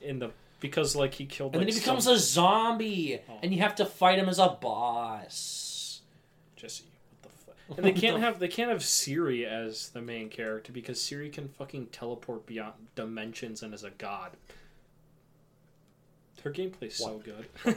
in 0.00 0.18
the 0.18 0.30
because 0.60 0.94
like 0.96 1.14
he 1.14 1.24
killed 1.26 1.54
And 1.54 1.60
like 1.62 1.66
then 1.68 1.74
he 1.74 1.80
becomes 1.80 2.04
some, 2.04 2.14
a 2.14 2.18
zombie 2.18 3.20
Oh. 3.28 3.38
and 3.42 3.52
you 3.54 3.60
have 3.60 3.76
to 3.76 3.86
fight 3.86 4.18
him 4.18 4.28
as 4.28 4.38
a 4.38 4.48
boss. 4.60 6.00
Jesse 6.56 6.84
what 7.22 7.32
the 7.32 7.38
fuck 7.38 7.54
and 7.78 7.86
they 7.86 7.92
can't 7.92 8.20
have 8.20 8.38
they 8.38 8.48
can't 8.48 8.70
have 8.70 8.80
Ciri 8.80 9.44
as 9.46 9.90
the 9.90 10.02
main 10.02 10.28
character 10.28 10.72
because 10.72 10.98
Ciri 10.98 11.32
can 11.32 11.48
fucking 11.48 11.86
teleport 11.86 12.44
beyond 12.46 12.74
dimensions 12.94 13.62
and 13.62 13.72
is 13.72 13.84
a 13.84 13.90
god 13.90 14.32
her 16.44 16.52
gameplay's 16.52 16.96
so 16.96 17.18
good 17.24 17.76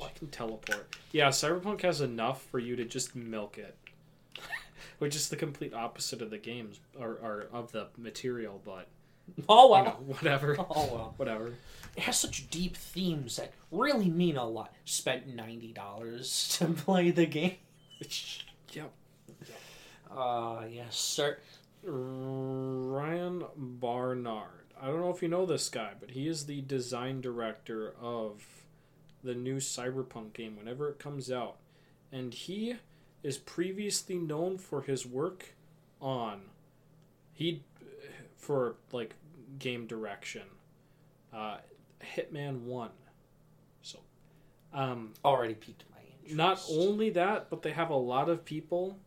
she 0.00 0.18
can 0.18 0.28
teleport 0.28 0.96
yeah 1.12 1.28
Cyberpunk 1.28 1.82
has 1.82 2.00
enough 2.00 2.42
for 2.42 2.58
you 2.58 2.76
to 2.76 2.84
just 2.84 3.14
milk 3.16 3.58
it 3.58 3.76
which 4.98 5.14
is 5.16 5.28
the 5.28 5.36
complete 5.36 5.74
opposite 5.74 6.22
of 6.22 6.30
the 6.30 6.38
games 6.38 6.80
or, 6.98 7.10
or 7.22 7.46
of 7.52 7.72
the 7.72 7.88
material 7.96 8.60
but 8.64 8.88
Oh 9.48 9.66
you 9.66 9.70
well. 9.72 9.84
know, 9.84 9.90
whatever 10.06 10.56
Oh 10.70 10.86
well. 10.92 11.14
whatever 11.16 11.54
It 11.96 12.02
has 12.02 12.18
such 12.18 12.50
deep 12.50 12.76
themes 12.76 13.36
that 13.36 13.52
really 13.70 14.10
mean 14.10 14.36
a 14.36 14.44
lot. 14.46 14.74
Spent 14.84 15.28
ninety 15.28 15.72
dollars 15.72 16.48
to 16.58 16.66
play 16.66 17.12
the 17.12 17.26
game. 17.26 17.56
yep 18.72 18.90
Uh 20.14 20.64
yes, 20.70 20.96
sir. 20.96 21.38
Ryan 21.84 23.44
Barnard. 23.56 24.72
I 24.80 24.86
don't 24.86 25.00
know 25.00 25.10
if 25.10 25.22
you 25.22 25.28
know 25.28 25.46
this 25.46 25.68
guy, 25.68 25.92
but 25.98 26.10
he 26.10 26.26
is 26.26 26.46
the 26.46 26.60
design 26.62 27.20
director 27.20 27.94
of 28.00 28.42
the 29.22 29.34
new 29.34 29.56
Cyberpunk 29.56 30.32
game 30.32 30.56
whenever 30.56 30.88
it 30.88 30.98
comes 30.98 31.30
out. 31.30 31.56
And 32.10 32.34
he 32.34 32.76
is 33.22 33.38
previously 33.38 34.16
known 34.16 34.58
for 34.58 34.82
his 34.82 35.06
work 35.06 35.54
on 36.00 36.42
he 37.32 37.62
for 38.36 38.74
like 38.90 39.14
game 39.58 39.86
direction. 39.86 40.42
Uh 41.32 41.58
Hitman 42.16 42.62
1. 42.62 42.90
So 43.82 43.98
um 44.74 45.12
Already 45.24 45.54
piqued 45.54 45.84
my 45.90 45.98
interest. 46.20 46.36
not 46.36 46.62
only 46.70 47.10
that, 47.10 47.48
but 47.48 47.62
they 47.62 47.70
have 47.72 47.90
a 47.90 47.96
lot 47.96 48.28
of 48.28 48.44
people 48.44 48.98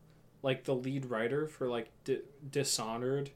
like 0.42 0.64
the 0.64 0.76
lead 0.76 1.06
writer 1.08 1.48
for 1.48 1.68
like 1.68 1.90
Di- 2.04 2.22
Dishonored, 2.52 3.32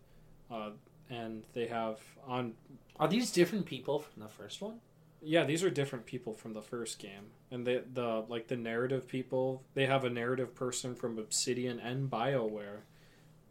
uh, 0.51 0.69
and 1.09 1.43
they 1.53 1.65
have 1.67 1.99
on 2.27 2.53
Are 2.99 3.07
these 3.07 3.32
different 3.32 3.65
people 3.65 3.99
from 3.99 4.21
the 4.21 4.30
first 4.30 4.61
one? 4.61 4.80
Yeah 5.22 5.43
these 5.43 5.63
are 5.63 5.70
different 5.70 6.05
people 6.05 6.34
from 6.34 6.53
the 6.53 6.61
first 6.61 6.99
game, 6.99 7.32
and 7.51 7.65
they 7.65 7.82
the 7.93 8.26
like 8.28 8.47
the 8.47 8.55
narrative 8.55 9.07
people 9.07 9.63
they 9.74 9.86
have 9.86 10.03
a 10.03 10.09
narrative 10.09 10.55
person 10.55 10.95
from 10.95 11.17
Obsidian 11.17 11.80
and 11.80 12.09
Bioware, 12.09 12.82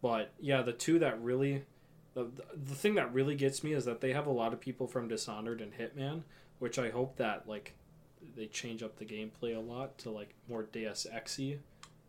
but 0.03 0.33
yeah 0.41 0.63
the 0.63 0.73
two 0.73 0.99
that 0.99 1.21
really. 1.23 1.65
The, 2.15 2.27
the 2.65 2.75
thing 2.75 2.97
that 2.97 3.15
really 3.15 3.37
gets 3.37 3.63
me 3.63 3.75
is 3.75 3.85
that 3.85 4.01
they 4.01 4.13
have 4.13 4.27
a 4.27 4.33
lot 4.33 4.53
of 4.53 4.59
people 4.59 4.89
from 4.89 5.07
Dishonored 5.07 5.61
and 5.61 5.73
Hitman, 5.73 6.23
which 6.59 6.77
I 6.77 6.91
hope 6.91 7.17
that 7.19 7.47
like 7.47 7.75
they 8.35 8.47
change 8.47 8.83
up 8.83 8.97
the 8.97 9.05
gameplay 9.05 9.57
a 9.57 9.61
lot 9.61 9.99
to 9.99 10.11
like 10.11 10.35
more 10.49 10.65
Deus 10.65 11.07
Exy. 11.13 11.59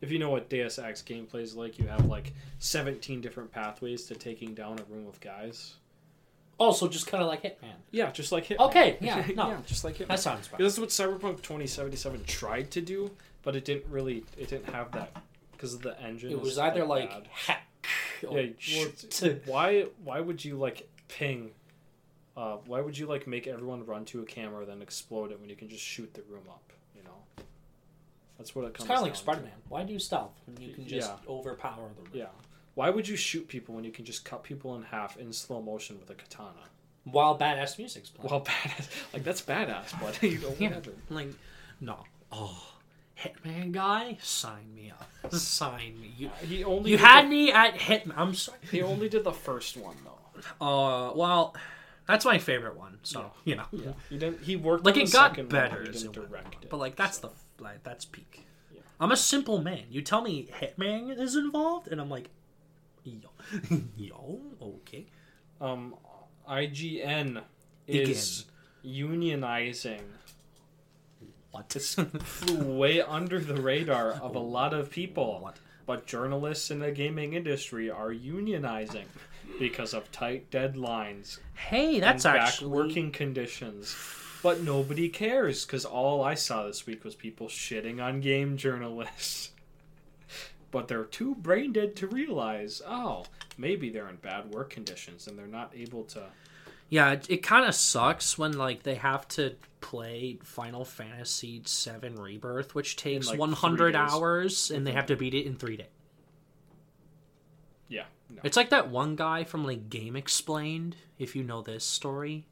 If 0.01 0.11
you 0.11 0.19
know 0.19 0.29
what 0.29 0.49
Deus 0.49 0.79
Ex 0.79 1.01
gameplay 1.01 1.41
is 1.41 1.55
like, 1.55 1.77
you 1.77 1.87
have 1.87 2.05
like 2.05 2.33
17 2.59 3.19
different 3.21 3.51
pathways 3.51 4.05
to 4.05 4.15
taking 4.15 4.53
down 4.53 4.79
a 4.79 4.83
room 4.93 5.07
of 5.07 5.19
guys. 5.19 5.75
Also, 6.59 6.87
just 6.87 7.07
kind 7.07 7.23
of 7.23 7.29
like 7.29 7.41
Hitman. 7.41 7.73
Yeah, 7.91 8.11
just 8.11 8.31
like 8.31 8.45
Hitman. 8.45 8.67
Okay, 8.67 8.97
yeah, 9.01 9.25
no. 9.35 9.57
just 9.65 9.83
like 9.83 9.95
Hitman. 9.97 10.07
That 10.09 10.19
sounds 10.19 10.47
bad. 10.49 10.59
This 10.59 10.73
is 10.73 10.79
what 10.79 10.89
Cyberpunk 10.89 11.37
2077 11.41 12.25
tried 12.25 12.69
to 12.71 12.81
do, 12.81 13.11
but 13.43 13.55
it 13.55 13.65
didn't 13.65 13.85
really. 13.89 14.25
It 14.37 14.49
didn't 14.49 14.69
have 14.73 14.91
that 14.91 15.15
because 15.53 15.73
of 15.73 15.81
the 15.81 15.99
engine. 16.01 16.31
It 16.31 16.39
was 16.39 16.57
either 16.59 16.85
like 16.85 17.09
bad. 17.09 17.27
hack 17.31 17.65
or 18.27 18.39
yeah. 18.39 18.47
Well, 18.47 18.53
shoot. 18.59 19.41
why? 19.45 19.85
Why 20.03 20.19
would 20.19 20.43
you 20.43 20.57
like 20.57 20.87
ping? 21.07 21.51
Uh, 22.35 22.57
why 22.65 22.81
would 22.81 22.97
you 22.97 23.07
like 23.07 23.25
make 23.27 23.47
everyone 23.47 23.85
run 23.85 24.05
to 24.05 24.21
a 24.21 24.25
camera 24.25 24.65
then 24.65 24.81
explode 24.81 25.31
it 25.31 25.39
when 25.39 25.49
you 25.49 25.55
can 25.55 25.69
just 25.69 25.83
shoot 25.83 26.13
the 26.13 26.21
room 26.29 26.43
up? 26.49 26.71
You 26.95 27.03
know, 27.03 27.43
that's 28.37 28.53
what 28.53 28.65
it 28.65 28.73
comes. 28.73 28.81
It's 28.81 28.87
kind 28.87 28.97
of 28.99 29.03
like. 29.03 29.15
Spider 29.15 29.41
Man. 29.41 29.51
Why 29.69 29.83
do 29.83 29.93
you 29.93 29.99
stealth 29.99 30.33
when 30.45 30.61
you 30.61 30.73
can 30.73 30.85
just 30.87 31.09
Yeah. 31.09 31.15
overpower 31.31 31.89
the 31.95 32.01
room? 32.01 32.11
Yeah. 32.13 32.25
Why 32.79 32.89
would 32.89 33.09
you 33.09 33.17
shoot 33.17 33.49
people 33.49 33.75
when 33.75 33.83
you 33.83 33.91
can 33.91 34.05
just 34.05 34.23
cut 34.23 34.41
people 34.41 34.73
in 34.77 34.83
half 34.83 35.17
in 35.17 35.33
slow 35.33 35.61
motion 35.61 35.99
with 35.99 36.09
a 36.11 36.13
katana? 36.13 36.63
While 37.03 37.37
badass 37.37 37.77
music's 37.77 38.09
playing. 38.09 38.29
Well, 38.31 38.39
badass. 38.39 38.87
Like 39.11 39.25
that's 39.25 39.41
badass, 39.41 39.99
but 39.99 40.23
you 40.23 40.37
know 40.39 40.55
Yeah. 40.57 40.79
Like, 41.09 41.27
no. 41.81 42.05
Oh, 42.31 42.75
Hitman 43.21 43.73
guy, 43.73 44.17
sign 44.21 44.73
me 44.73 44.93
up. 44.97 45.33
sign 45.33 45.99
me. 45.99 46.13
You, 46.17 46.29
He 46.47 46.63
only 46.63 46.91
you 46.91 46.97
had 46.97 47.25
the, 47.25 47.29
me 47.29 47.51
at 47.51 47.73
Hitman. 47.73 48.13
I'm 48.15 48.33
sorry. 48.33 48.59
he 48.71 48.81
only 48.81 49.09
did 49.09 49.25
the 49.25 49.33
first 49.33 49.75
one 49.75 49.97
though. 50.05 50.41
Uh, 50.65 51.11
well, 51.15 51.53
that's 52.07 52.23
my 52.23 52.37
favorite 52.37 52.77
one. 52.77 52.99
So 53.03 53.29
you 53.43 53.57
know, 53.57 53.65
Yeah. 53.73 53.91
He 54.09 54.17
didn't. 54.17 54.41
He 54.41 54.55
worked 54.55 54.85
like 54.85 54.95
it 54.95 55.11
got 55.11 55.35
better 55.49 55.81
as 55.81 56.01
he 56.01 56.07
it 56.07 56.13
didn't 56.13 56.15
went 56.15 56.31
direct 56.31 56.63
it. 56.63 56.69
But 56.69 56.77
like 56.77 56.95
that's 56.95 57.17
the 57.17 57.31
like 57.59 57.83
that's 57.83 58.05
peak. 58.05 58.45
Yeah. 58.73 58.79
I'm 59.01 59.11
a 59.11 59.17
simple 59.17 59.61
man. 59.61 59.83
You 59.89 60.01
tell 60.01 60.21
me 60.21 60.47
Hitman 60.61 61.19
is 61.19 61.35
involved, 61.35 61.89
and 61.89 61.99
I'm 61.99 62.09
like, 62.09 62.29
yo, 63.09 63.29
yo, 63.97 64.39
okay. 64.61 65.05
um, 65.59 65.95
IGN 66.49 67.41
is 67.87 68.45
unionizing. 68.85 70.01
What? 71.51 71.69
This 71.69 71.95
flew 71.95 72.77
way 72.77 73.01
under 73.01 73.39
the 73.39 73.59
radar 73.61 74.11
of 74.11 74.35
a 74.35 74.39
lot 74.39 74.73
of 74.73 74.91
people. 74.91 75.39
What? 75.41 75.57
But 75.85 76.05
journalists 76.05 76.69
in 76.69 76.79
the 76.79 76.91
gaming 76.91 77.33
industry 77.33 77.89
are 77.89 78.11
unionizing 78.13 79.05
because 79.57 79.93
of 79.95 80.11
tight 80.11 80.51
deadlines 80.51 81.39
Hey, 81.67 81.99
that's 81.99 82.25
and 82.25 82.35
back 82.35 82.47
actually 82.47 82.71
working 82.71 83.11
conditions. 83.11 83.95
But 84.41 84.61
nobody 84.61 85.09
cares 85.09 85.65
because 85.65 85.83
all 85.83 86.23
I 86.23 86.33
saw 86.33 86.65
this 86.65 86.85
week 86.87 87.03
was 87.03 87.13
people 87.13 87.47
shitting 87.47 88.01
on 88.01 88.21
game 88.21 88.55
journalists. 88.55 89.51
But 90.71 90.87
they're 90.87 91.05
too 91.05 91.35
brain 91.35 91.73
dead 91.73 91.95
to 91.97 92.07
realize, 92.07 92.81
oh, 92.87 93.25
maybe 93.57 93.89
they're 93.89 94.09
in 94.09 94.17
bad 94.17 94.53
work 94.53 94.69
conditions 94.69 95.27
and 95.27 95.37
they're 95.37 95.47
not 95.47 95.73
able 95.75 96.03
to. 96.05 96.25
Yeah, 96.89 97.11
it, 97.11 97.29
it 97.29 97.37
kind 97.37 97.67
of 97.67 97.75
sucks 97.75 98.37
when 98.37 98.57
like 98.57 98.83
they 98.83 98.95
have 98.95 99.27
to 99.29 99.55
play 99.81 100.39
Final 100.43 100.85
Fantasy 100.85 101.61
VII 101.65 102.09
Rebirth, 102.09 102.75
which 102.75 102.95
takes 102.95 103.29
like, 103.29 103.39
100 103.39 103.95
hours, 103.95 104.71
and 104.71 104.85
they 104.85 104.91
have 104.91 105.07
to 105.07 105.13
mm-hmm. 105.13 105.19
beat 105.19 105.33
it 105.33 105.45
in 105.45 105.55
three 105.55 105.77
days. 105.77 105.87
Yeah, 107.87 108.05
no. 108.29 108.41
It's 108.43 108.57
like 108.57 108.69
that 108.69 108.89
one 108.89 109.15
guy 109.15 109.43
from 109.43 109.65
like 109.65 109.89
Game 109.89 110.15
Explained, 110.15 110.95
if 111.17 111.35
you 111.35 111.43
know 111.43 111.61
this 111.61 111.83
story, 111.83 112.45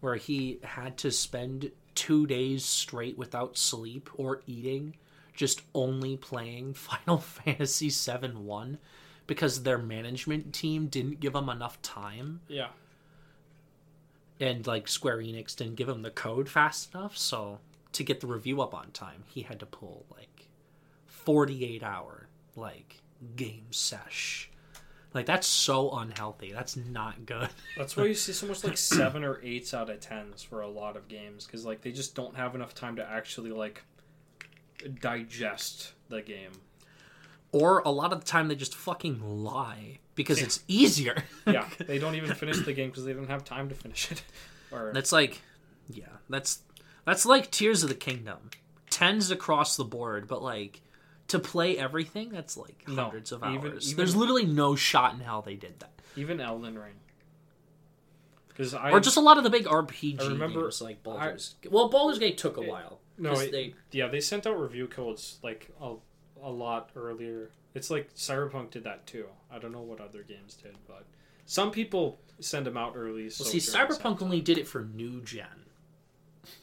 where 0.00 0.16
he 0.16 0.58
had 0.62 0.96
to 0.98 1.10
spend 1.10 1.70
two 1.94 2.26
days 2.26 2.64
straight 2.64 3.16
without 3.16 3.56
sleep 3.56 4.10
or 4.14 4.42
eating, 4.46 4.96
just 5.36 5.62
only 5.74 6.16
playing 6.16 6.74
Final 6.74 7.18
Fantasy 7.18 7.90
VII 7.90 8.28
One, 8.32 8.78
because 9.26 9.62
their 9.62 9.78
management 9.78 10.52
team 10.52 10.86
didn't 10.88 11.20
give 11.20 11.34
him 11.34 11.48
enough 11.48 11.80
time, 11.82 12.40
Yeah. 12.48 12.68
and 14.40 14.66
like 14.66 14.88
Square 14.88 15.18
Enix 15.18 15.54
didn't 15.56 15.76
give 15.76 15.88
him 15.88 16.02
the 16.02 16.10
code 16.10 16.48
fast 16.48 16.94
enough. 16.94 17.16
So 17.16 17.58
to 17.92 18.04
get 18.04 18.20
the 18.20 18.26
review 18.26 18.60
up 18.60 18.74
on 18.74 18.90
time, 18.90 19.24
he 19.26 19.42
had 19.42 19.60
to 19.60 19.66
pull 19.66 20.04
like 20.10 20.48
forty-eight 21.06 21.82
hour 21.82 22.28
like 22.54 23.02
game 23.36 23.66
sesh. 23.70 24.50
Like 25.14 25.24
that's 25.26 25.46
so 25.46 25.90
unhealthy. 25.92 26.52
That's 26.52 26.76
not 26.76 27.24
good. 27.24 27.48
That's 27.78 27.96
why 27.96 28.04
you 28.04 28.12
see 28.14 28.32
so 28.34 28.46
much 28.46 28.62
like 28.64 28.76
seven 28.76 29.24
or 29.24 29.40
eights 29.42 29.72
out 29.72 29.88
of 29.88 30.00
tens 30.00 30.42
for 30.42 30.60
a 30.60 30.68
lot 30.68 30.94
of 30.96 31.08
games 31.08 31.46
because 31.46 31.64
like 31.64 31.80
they 31.80 31.90
just 31.92 32.14
don't 32.14 32.36
have 32.36 32.54
enough 32.54 32.74
time 32.74 32.96
to 32.96 33.08
actually 33.10 33.50
like 33.50 33.82
digest 35.00 35.92
the 36.08 36.22
game. 36.22 36.52
Or 37.52 37.80
a 37.84 37.90
lot 37.90 38.12
of 38.12 38.20
the 38.20 38.26
time 38.26 38.48
they 38.48 38.54
just 38.56 38.74
fucking 38.74 39.20
lie 39.44 39.98
because 40.14 40.40
it's 40.42 40.62
easier. 40.68 41.24
Yeah, 41.46 41.66
they 41.86 41.98
don't 41.98 42.14
even 42.16 42.34
finish 42.34 42.58
the 42.64 42.72
game 42.72 42.90
because 42.90 43.04
they 43.04 43.12
don't 43.12 43.28
have 43.30 43.44
time 43.44 43.68
to 43.68 43.74
finish 43.74 44.10
it. 44.12 44.22
Or 44.72 44.90
that's 44.92 45.12
like, 45.12 45.40
yeah, 45.88 46.06
that's 46.28 46.58
that's 47.04 47.24
like 47.24 47.52
Tears 47.52 47.84
of 47.84 47.88
the 47.88 47.94
Kingdom, 47.94 48.50
tens 48.90 49.30
across 49.30 49.76
the 49.76 49.84
board, 49.84 50.26
but 50.26 50.42
like 50.42 50.80
to 51.28 51.38
play 51.38 51.78
everything, 51.78 52.30
that's 52.30 52.56
like 52.56 52.82
No, 52.88 53.04
hundreds 53.04 53.30
of 53.30 53.44
hours. 53.44 53.54
even- 53.54 53.72
even- 53.80 53.96
There's 53.96 54.16
literally 54.16 54.44
no 54.44 54.74
shot 54.74 55.14
in 55.14 55.20
hell 55.20 55.40
they 55.40 55.54
did 55.54 55.78
that. 55.78 55.92
even 56.16 56.40
Elden 56.40 56.76
Ring. 56.78 56.94
Because 58.48 58.74
I 58.74 58.90
or 58.90 58.98
just 59.00 59.16
a 59.16 59.20
lot 59.20 59.38
of 59.38 59.44
the 59.44 59.50
big 59.50 59.66
RPG 59.66 60.20
I 60.20 60.28
remember- 60.28 60.62
games 60.62 60.80
like 60.82 61.02
Baldur's. 61.02 61.54
well, 61.70 61.88
Baldur's 61.88 62.18
Gate 62.18 62.36
took 62.38 62.56
a 62.56 62.62
It- 62.62 62.68
while. 62.68 63.00
No, 63.18 63.32
it- 63.32 63.52
they 63.52 63.74
yeah 63.92 64.08
they 64.08 64.20
sent 64.20 64.46
out 64.46 64.58
review 64.60 64.86
codes 64.86 65.38
like 65.42 65.68
a, 65.80 65.94
a 66.42 66.50
lot 66.50 66.90
earlier. 66.96 67.50
It's 67.74 67.90
like 67.90 68.14
Cyberpunk 68.14 68.70
did 68.70 68.84
that 68.84 69.06
too. 69.06 69.26
I 69.50 69.58
don't 69.58 69.72
know 69.72 69.82
what 69.82 70.00
other 70.00 70.22
games 70.22 70.54
did, 70.54 70.76
but 70.88 71.04
some 71.44 71.70
people 71.70 72.18
send 72.40 72.66
them 72.66 72.76
out 72.76 72.94
early. 72.96 73.28
So 73.30 73.44
well, 73.44 73.50
see 73.52 73.58
Cyberpunk 73.58 74.22
only 74.22 74.40
did 74.40 74.56
it 74.58 74.66
for 74.66 74.82
new 74.84 75.20
gen. 75.22 75.46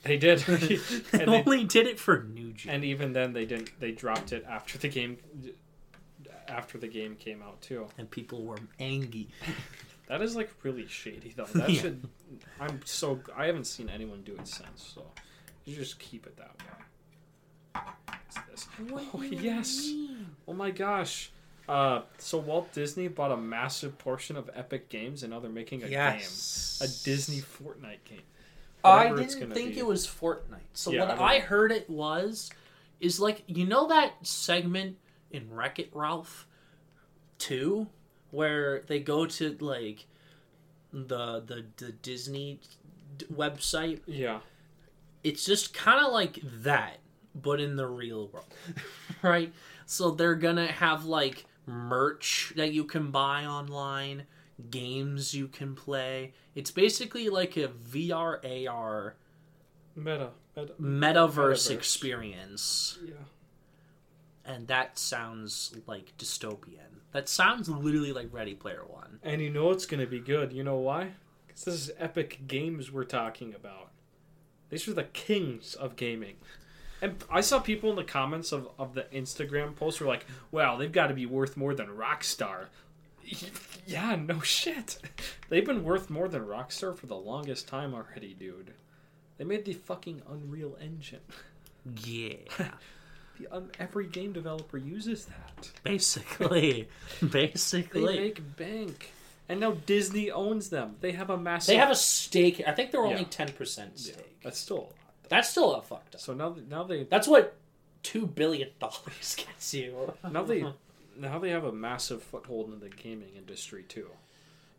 they 0.04 0.18
did, 0.18 0.40
they, 1.12 1.26
only 1.26 1.66
did 1.66 1.86
it 1.88 2.00
for 2.00 2.24
new 2.24 2.54
gen. 2.54 2.76
and 2.76 2.84
even 2.86 3.14
then 3.14 3.34
they 3.34 3.46
didn't. 3.46 3.80
They 3.80 3.92
dropped 3.92 4.32
it 4.34 4.44
after 4.50 4.78
the 4.78 4.88
game. 4.90 5.18
After 6.48 6.78
the 6.78 6.88
game 6.88 7.16
came 7.16 7.42
out 7.42 7.62
too. 7.62 7.88
and 7.98 8.10
people 8.10 8.44
were 8.46 8.58
angry. 8.80 9.28
That 10.08 10.22
is 10.22 10.36
like 10.36 10.52
really 10.64 10.86
shady 10.86 11.34
though. 11.36 11.46
That 11.46 11.70
Yeah. 11.70 11.82
should. 11.82 12.08
I'm 12.60 12.82
so. 12.84 13.22
I 13.38 13.46
haven't 13.46 13.66
seen 13.68 13.88
anyone 13.90 14.22
do 14.24 14.34
it 14.36 14.46
since. 14.50 14.84
So 14.94 15.06
you 15.66 15.76
just 15.76 16.00
keep 16.00 16.26
it 16.26 16.38
that 16.38 16.52
way. 16.60 17.82
What's 18.06 18.66
this? 18.66 18.68
Oh 19.14 19.22
yes. 19.22 19.92
Oh 20.48 20.54
my 20.54 20.72
gosh. 20.72 21.32
Uh, 21.68 22.02
so 22.18 22.38
Walt 22.38 22.72
Disney 22.74 23.08
bought 23.08 23.32
a 23.32 23.38
massive 23.38 23.98
portion 23.98 24.36
of 24.36 24.50
Epic 24.54 24.90
Games, 24.90 25.24
and 25.24 25.32
now 25.32 25.40
they're 25.40 25.50
making 25.50 25.84
a 25.84 25.88
Yes. 25.88 26.78
game, 26.80 26.88
a 26.90 26.92
Disney 27.06 27.40
Fortnite 27.40 28.04
game. 28.04 28.22
I 28.84 28.98
Whatever 29.06 29.22
it's 29.22 29.34
didn't 29.36 29.50
gonna 29.50 29.56
think 29.56 29.74
be. 29.76 29.80
it 29.80 29.86
was 29.86 30.06
Fortnite. 30.06 30.60
So 30.74 30.92
Yeah, 30.92 31.08
what 31.08 31.20
I 31.20 31.36
I, 31.36 31.40
heard 31.40 31.72
it 31.72 31.90
was 31.90 32.52
is 33.00 33.20
like 33.20 33.44
you 33.48 33.66
know 33.66 33.88
that 33.88 34.14
segment 34.28 34.98
in 35.32 35.50
Wreck 35.50 35.80
It 35.80 35.90
Ralph 35.94 36.48
two 37.38 37.88
where 38.32 38.82
they 38.88 39.00
go 39.00 39.26
to 39.26 39.58
like 39.62 40.06
the 40.92 41.40
the 41.40 41.66
the 41.78 41.92
Disney 41.94 42.60
website. 43.34 44.02
Yeah. 44.06 44.40
It's 45.24 45.46
just 45.46 45.74
kind 45.74 46.06
of 46.06 46.12
like 46.12 46.40
that, 46.64 46.98
but 47.34 47.60
in 47.62 47.76
the 47.76 47.88
real 47.88 48.28
world, 48.28 48.46
right? 49.22 49.54
So 49.86 50.12
they're 50.12 50.36
gonna 50.36 50.68
have 50.68 51.06
like 51.06 51.46
merch 51.66 52.54
that 52.56 52.74
you 52.74 52.84
can 52.84 53.12
buy 53.12 53.46
online, 53.46 54.24
games 54.70 55.34
you 55.34 55.48
can 55.48 55.76
play. 55.76 56.34
It's 56.56 56.72
basically 56.72 57.30
like 57.30 57.56
a 57.58 57.68
VR 57.70 58.68
AR 58.68 59.16
Meta. 59.96 60.30
Meta. 60.56 60.74
metaverse, 60.80 61.30
Metaverse. 61.30 61.72
experience 61.72 63.00
Yeah. 63.06 63.14
and 64.46 64.68
that 64.68 64.98
sounds 65.00 65.76
like 65.88 66.14
dystopian 66.18 67.00
that 67.12 67.30
sounds 67.30 67.70
literally 67.70 68.12
like 68.14 68.28
ready 68.32 68.54
player 68.56 68.84
one 68.88 69.20
And 69.24 69.42
you 69.42 69.50
know 69.50 69.72
it's 69.72 69.86
gonna 69.86 70.06
be 70.08 70.20
good. 70.20 70.52
You 70.54 70.64
know 70.64 70.78
why? 70.78 71.12
Because 71.48 71.66
this 71.66 71.74
is 71.76 71.92
Epic 71.98 72.42
Games 72.48 72.92
we're 72.92 73.04
talking 73.04 73.54
about. 73.56 73.90
These 74.74 74.88
were 74.88 74.96
the 74.96 75.04
kings 75.04 75.76
of 75.76 75.96
gaming. 75.96 76.34
And 77.00 77.24
I 77.30 77.42
saw 77.42 77.60
people 77.60 77.92
in 77.92 77.96
the 77.96 78.04
comments 78.04 78.52
of, 78.52 78.70
of 78.80 78.96
the 78.96 79.04
Instagram 79.14 79.76
post 79.76 80.02
were 80.02 80.08
like, 80.08 80.26
"Wow, 80.50 80.78
they've 80.78 80.92
got 80.92 81.08
to 81.08 81.14
be 81.14 81.28
worth 81.28 81.56
more 81.56 81.76
than 81.76 81.90
Rockstar." 81.90 82.66
Yeah, 83.86 84.16
no 84.16 84.40
shit. 84.40 84.98
They've 85.50 85.66
been 85.66 85.84
worth 85.84 86.10
more 86.10 86.30
than 86.30 86.46
Rockstar 86.46 86.96
for 86.96 87.06
the 87.06 87.18
longest 87.18 87.68
time 87.68 87.94
already, 87.94 88.34
dude. 88.34 88.72
They 89.38 89.44
made 89.44 89.66
the 89.66 89.74
fucking 89.74 90.22
Unreal 90.30 90.78
Engine. 90.82 91.20
Yeah. 92.04 92.36
The, 93.40 93.48
um, 93.52 93.72
every 93.80 94.06
game 94.06 94.32
developer 94.32 94.78
uses 94.78 95.26
that. 95.26 95.72
Basically. 95.84 96.88
Basically. 97.32 98.06
They 98.06 98.20
make 98.20 98.58
bank. 98.58 99.12
And 99.50 99.60
now 99.60 99.72
Disney 99.86 100.32
owns 100.32 100.70
them. 100.70 100.96
They 101.02 101.12
have 101.12 101.30
a 101.30 101.38
massive. 101.38 101.68
They 101.74 101.78
have 101.78 101.92
a 101.92 101.96
stake. 101.96 102.62
I 102.66 102.72
think 102.72 102.92
they're 102.92 103.04
only 103.06 103.22
Yeah. 103.22 103.28
ten 103.30 103.50
percent 103.50 104.00
stake. 104.00 104.40
that's 104.44 104.60
still 104.60 104.78
a 104.78 104.80
lot. 104.80 104.94
That's 105.30 105.50
still 105.50 105.74
a 105.76 105.82
fucked 105.82 106.16
up. 106.16 106.22
So 106.22 106.34
now, 106.34 106.56
now 106.70 106.84
they 106.84 107.04
That's 107.04 107.28
what 107.28 107.56
two 108.04 108.26
billion 108.26 108.70
dollars 108.80 109.36
gets 109.38 109.74
you. 109.74 110.14
now 110.32 110.44
they 110.44 110.66
now 111.18 111.40
they 111.40 111.50
have 111.50 111.64
a 111.66 111.72
massive 111.72 112.24
foothold 112.24 112.72
in 112.74 112.80
the 112.80 112.90
gaming 112.90 113.36
industry 113.36 113.84
too. 113.84 114.08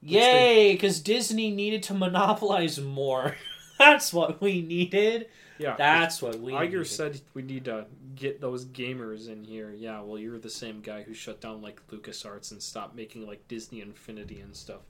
Yay! 0.03 0.73
Because 0.73 1.01
Disney 1.01 1.51
needed 1.51 1.83
to 1.85 1.95
monopolize 1.95 2.79
more. 2.81 3.37
That's 3.79 4.13
what 4.13 4.41
we 4.41 4.61
needed. 4.63 5.29
Yeah, 5.59 5.77
That's 5.77 6.21
what 6.21 6.41
we. 6.41 6.53
Iger 6.53 6.63
needed. 6.71 6.87
said 6.89 7.21
we 7.33 7.43
need 7.43 7.67
to 7.67 7.87
get 8.17 8.41
those 8.41 8.65
gamers 8.65 9.29
in 9.29 9.45
here. 9.45 9.71
Yeah, 9.71 10.01
well, 10.01 10.19
you're 10.19 10.39
the 10.39 10.51
same 10.51 10.81
guy 10.81 11.03
who 11.03 11.15
shut 11.15 11.41
down 11.41 11.63
like 11.63 11.81
LucasArts 11.89 12.51
and 12.51 12.61
stopped 12.63 12.97
making 12.97 13.27
like 13.27 13.47
Disney 13.47 13.81
Infinity 13.81 14.41
and 14.41 14.55
stuff. 14.57 14.81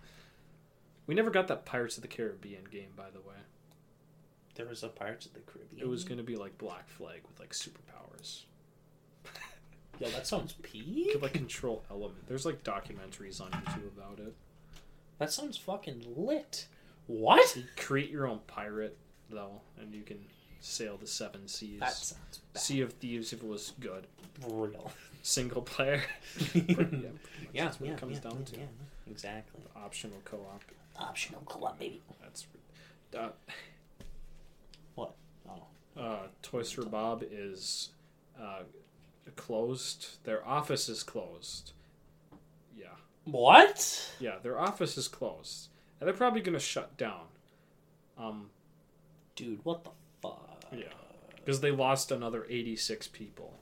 We 1.06 1.14
never 1.14 1.30
got 1.30 1.48
that 1.48 1.66
Pirates 1.66 1.96
of 1.96 2.02
the 2.02 2.08
Caribbean 2.08 2.64
game, 2.70 2.90
by 2.96 3.10
the 3.12 3.20
way. 3.20 3.34
there 4.54 4.66
was 4.66 4.82
a 4.82 4.88
Pirates 4.88 5.26
of 5.26 5.34
the 5.34 5.40
Caribbean. 5.40 5.82
It 5.82 5.88
was 5.88 6.02
going 6.04 6.16
to 6.18 6.24
be 6.24 6.36
like 6.36 6.56
Black 6.56 6.88
Flag 6.88 7.20
with 7.28 7.38
like 7.38 7.50
superpowers. 7.50 8.44
Yo, 10.00 10.08
that 10.10 10.26
sounds 10.26 10.54
You 10.58 10.62
peak. 10.62 11.12
could 11.12 11.22
like 11.22 11.34
control 11.34 11.84
element. 11.90 12.26
There's 12.26 12.46
like 12.46 12.64
documentaries 12.64 13.40
on 13.40 13.50
YouTube 13.50 13.96
about 13.98 14.18
it. 14.18 14.34
That 15.18 15.30
sounds 15.30 15.56
fucking 15.58 16.04
lit. 16.16 16.68
What? 17.06 17.54
You 17.54 17.64
create 17.76 18.10
your 18.10 18.26
own 18.26 18.40
pirate 18.46 18.96
though, 19.30 19.60
and 19.78 19.94
you 19.94 20.02
can 20.02 20.18
sail 20.64 20.96
the 20.96 21.06
seven 21.06 21.46
seas. 21.46 21.80
That 21.80 21.92
sounds 21.92 22.40
bad. 22.52 22.60
Sea 22.62 22.80
of 22.80 22.92
Thieves 22.94 23.32
if 23.32 23.42
it 23.42 23.48
was 23.48 23.72
good. 23.80 24.06
real. 24.48 24.90
Single 25.22 25.62
player. 25.62 26.02
yeah, 26.38 26.44
Pretty- 26.52 26.66
yeah, 26.66 26.76
pretty 26.76 27.10
yeah, 27.52 27.64
that's 27.64 27.80
what 27.80 27.90
it 27.90 27.98
comes 27.98 28.16
yeah, 28.22 28.30
down 28.30 28.38
yeah, 28.40 28.44
to. 28.52 28.60
yeah, 28.60 28.66
exactly. 29.10 29.60
Optional 29.76 30.20
co-op. 30.24 30.62
Optional 30.98 31.42
co-op, 31.46 31.78
baby. 31.78 32.02
That's 32.22 32.46
uh, 33.16 33.28
what? 34.94 35.14
Oh, 35.48 36.00
uh, 36.00 36.16
Toys 36.42 36.70
for 36.72 36.84
Bob 36.84 37.24
is 37.30 37.90
uh, 38.40 38.62
closed. 39.36 40.18
Their 40.24 40.46
office 40.46 40.88
is 40.88 41.02
closed. 41.02 41.72
Yeah, 42.76 42.86
what? 43.24 44.12
yeah, 44.20 44.36
their 44.42 44.58
office 44.58 44.96
is 44.98 45.08
closed, 45.08 45.68
and 46.00 46.06
they're 46.06 46.14
probably 46.14 46.40
gonna 46.40 46.58
shut 46.58 46.96
down. 46.96 47.26
Um, 48.18 48.50
Dude, 49.36 49.60
what 49.64 49.84
the? 49.84 49.90
Yeah. 50.76 50.84
because 51.36 51.60
they 51.60 51.70
lost 51.70 52.10
another 52.10 52.46
eighty-six 52.48 53.08
people. 53.08 53.54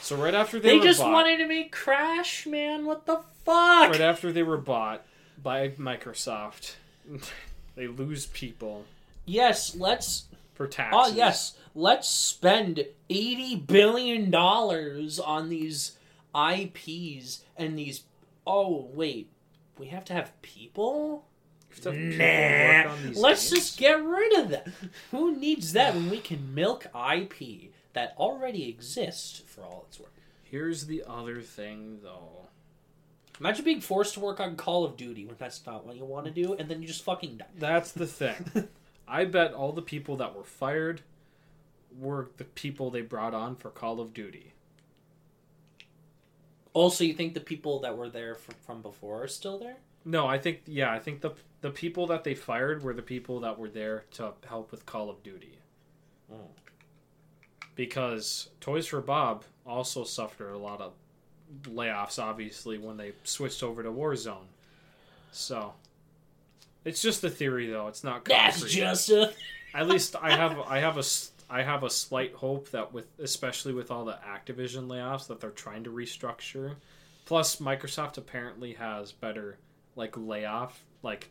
So 0.00 0.16
right 0.16 0.34
after 0.34 0.58
they, 0.58 0.78
They 0.78 0.84
just 0.84 1.00
bought, 1.00 1.12
wanted 1.12 1.36
to 1.38 1.46
make 1.46 1.70
Crash, 1.70 2.46
man. 2.46 2.86
What 2.86 3.04
the 3.04 3.20
fuck? 3.44 3.90
right 3.90 4.00
after 4.00 4.32
they 4.32 4.42
were 4.42 4.56
bought 4.56 5.04
by 5.42 5.68
Microsoft, 5.70 6.76
they 7.76 7.86
lose 7.86 8.26
people 8.26 8.86
yes, 9.28 9.76
let's. 9.76 10.24
for 10.54 10.66
oh, 10.66 10.70
taxes. 10.70 11.00
Oh 11.00 11.14
yes, 11.14 11.56
let's 11.74 12.08
spend 12.08 12.84
eighty 13.10 13.54
billion 13.54 14.30
dollars 14.30 15.20
on 15.20 15.48
these 15.48 15.92
IPs 16.34 17.42
and 17.56 17.78
these. 17.78 18.02
Oh 18.46 18.88
wait, 18.92 19.30
we 19.78 19.86
have 19.88 20.04
to 20.06 20.12
have 20.14 20.40
people. 20.42 21.26
You 21.70 21.74
have 21.74 21.82
to 21.82 21.92
have 21.92 22.90
people 22.90 23.02
work 23.02 23.14
Nah, 23.14 23.20
let's 23.20 23.50
just 23.50 23.78
get 23.78 24.02
rid 24.04 24.38
of 24.38 24.48
that. 24.50 24.68
Who 25.10 25.36
needs 25.36 25.72
that 25.72 25.94
when 25.94 26.10
we 26.10 26.18
can 26.18 26.54
milk 26.54 26.86
IP 26.86 27.72
that 27.92 28.14
already 28.18 28.68
exists 28.68 29.42
for 29.46 29.62
all 29.62 29.86
it's 29.88 29.98
worth? 30.00 30.10
Here's 30.42 30.86
the 30.86 31.04
other 31.06 31.42
thing, 31.42 31.98
though. 32.02 32.48
Imagine 33.40 33.64
being 33.64 33.80
forced 33.80 34.14
to 34.14 34.20
work 34.20 34.40
on 34.40 34.56
Call 34.56 34.84
of 34.84 34.96
Duty 34.96 35.24
when 35.24 35.36
that's 35.38 35.64
not 35.64 35.86
what 35.86 35.96
you 35.96 36.04
want 36.04 36.26
to 36.26 36.32
do, 36.32 36.54
and 36.54 36.68
then 36.68 36.80
you 36.80 36.88
just 36.88 37.04
fucking 37.04 37.36
die. 37.36 37.46
That's 37.56 37.92
the 37.92 38.06
thing. 38.06 38.68
I 39.08 39.24
bet 39.24 39.52
all 39.54 39.72
the 39.72 39.82
people 39.82 40.16
that 40.16 40.34
were 40.34 40.44
fired 40.44 41.02
were 41.96 42.30
the 42.36 42.44
people 42.44 42.90
they 42.90 43.02
brought 43.02 43.34
on 43.34 43.56
for 43.56 43.70
Call 43.70 44.00
of 44.00 44.12
Duty. 44.12 44.52
Also, 46.72 47.04
you 47.04 47.14
think 47.14 47.34
the 47.34 47.40
people 47.40 47.80
that 47.80 47.96
were 47.96 48.08
there 48.08 48.34
from, 48.34 48.54
from 48.66 48.82
before 48.82 49.22
are 49.22 49.28
still 49.28 49.58
there? 49.58 49.76
No, 50.04 50.26
I 50.26 50.38
think 50.38 50.60
yeah, 50.66 50.92
I 50.92 50.98
think 50.98 51.20
the 51.20 51.32
the 51.60 51.70
people 51.70 52.06
that 52.08 52.24
they 52.24 52.34
fired 52.34 52.82
were 52.82 52.94
the 52.94 53.02
people 53.02 53.40
that 53.40 53.58
were 53.58 53.68
there 53.68 54.04
to 54.12 54.32
help 54.46 54.70
with 54.70 54.86
Call 54.86 55.10
of 55.10 55.22
Duty. 55.22 55.58
Oh. 56.32 56.50
Because 57.74 58.50
Toys 58.60 58.86
for 58.86 59.00
Bob 59.00 59.44
also 59.66 60.04
suffered 60.04 60.52
a 60.52 60.58
lot 60.58 60.80
of 60.80 60.92
layoffs 61.64 62.22
obviously 62.22 62.78
when 62.78 62.96
they 62.96 63.12
switched 63.24 63.62
over 63.62 63.82
to 63.82 63.90
Warzone. 63.90 64.46
So 65.32 65.74
it's 66.84 67.02
just 67.02 67.24
a 67.24 67.30
theory 67.30 67.68
though, 67.68 67.88
it's 67.88 68.04
not 68.04 68.24
concrete. 68.24 68.38
That's 68.38 68.72
just 68.72 69.10
a. 69.10 69.32
At 69.74 69.86
least 69.86 70.16
I 70.20 70.34
have 70.34 70.58
I 70.60 70.78
have 70.78 70.96
a 70.96 71.04
I 71.50 71.62
have 71.62 71.84
a 71.84 71.90
slight 71.90 72.34
hope 72.34 72.70
that 72.70 72.92
with 72.92 73.06
especially 73.18 73.74
with 73.74 73.90
all 73.90 74.04
the 74.04 74.18
Activision 74.26 74.86
layoffs 74.86 75.26
that 75.28 75.40
they're 75.40 75.50
trying 75.50 75.84
to 75.84 75.90
restructure. 75.90 76.76
Plus 77.26 77.56
Microsoft 77.56 78.16
apparently 78.16 78.72
has 78.74 79.12
better 79.12 79.58
like 79.94 80.16
layoff 80.16 80.82
like 81.02 81.28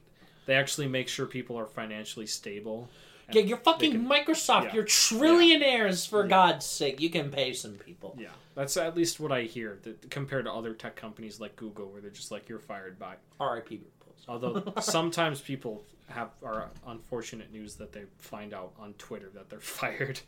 they 0.48 0.56
actually 0.56 0.88
make 0.88 1.08
sure 1.08 1.28
people 1.28 1.58
are 1.60 1.68
financially 1.68 2.26
stable. 2.26 2.90
Yeah, 3.32 3.42
you're 3.42 3.58
fucking 3.58 3.92
can- 3.92 4.08
Microsoft. 4.08 4.64
yeah. 4.66 4.74
You're 4.76 4.86
trillionaires, 4.86 6.08
for 6.08 6.24
Yeah. 6.24 6.30
God's 6.30 6.66
sake. 6.66 7.00
You 7.02 7.10
can 7.10 7.30
pay 7.30 7.52
some 7.54 7.74
people. 7.74 8.16
Yeah, 8.18 8.30
that's 8.56 8.78
at 8.78 8.96
least 8.96 9.20
what 9.20 9.32
I 9.34 9.42
hear. 9.44 9.78
That 9.84 10.10
compared 10.10 10.46
to 10.46 10.52
other 10.54 10.74
tech 10.74 10.96
companies 10.96 11.40
like 11.40 11.56
Google, 11.58 11.88
where 11.92 12.00
they're 12.02 12.10
just 12.10 12.32
like 12.32 12.48
you're 12.50 12.58
fired 12.60 12.98
by. 12.98 13.16
R.I.P. 13.40 13.82
Although 14.30 14.74
sometimes 14.82 15.42
people 15.42 15.84
have 16.10 16.30
are 16.42 16.70
unfortunate 16.88 17.52
news 17.52 17.76
that 17.76 17.92
they 17.92 18.04
find 18.18 18.54
out 18.54 18.72
on 18.80 18.94
Twitter 18.94 19.30
that 19.36 19.50
they're 19.50 19.60
fired. 19.82 20.22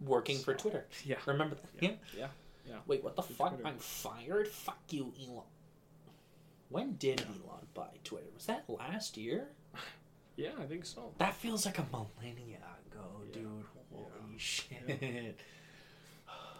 Working 0.00 0.38
for 0.38 0.54
Twitter. 0.54 0.84
Yeah, 1.04 1.16
Remember 1.24 1.54
that? 1.54 1.64
Yeah. 1.80 1.90
Yeah. 2.18 2.26
Yeah. 2.68 2.74
Wait, 2.86 3.02
what 3.02 3.14
the 3.16 3.22
fuck? 3.22 3.54
I'm 3.64 3.78
fired? 3.78 4.48
Fuck 4.48 4.78
you, 4.90 5.12
Elon. 5.24 5.44
When 6.68 6.94
did 6.96 7.20
Elon 7.22 7.66
buy 7.74 7.88
Twitter? 8.04 8.26
Was 8.34 8.46
that 8.46 8.64
last 8.68 9.16
year? 9.16 9.48
yeah, 10.36 10.50
I 10.60 10.64
think 10.66 10.84
so. 10.84 11.12
That 11.18 11.34
feels 11.34 11.64
like 11.66 11.78
a 11.78 11.86
millennia 11.92 12.58
ago, 12.90 13.04
Yeah. 13.28 13.32
dude. 13.34 13.64
Holy 13.92 14.06
Yeah. 14.32 14.36
shit. 14.36 15.40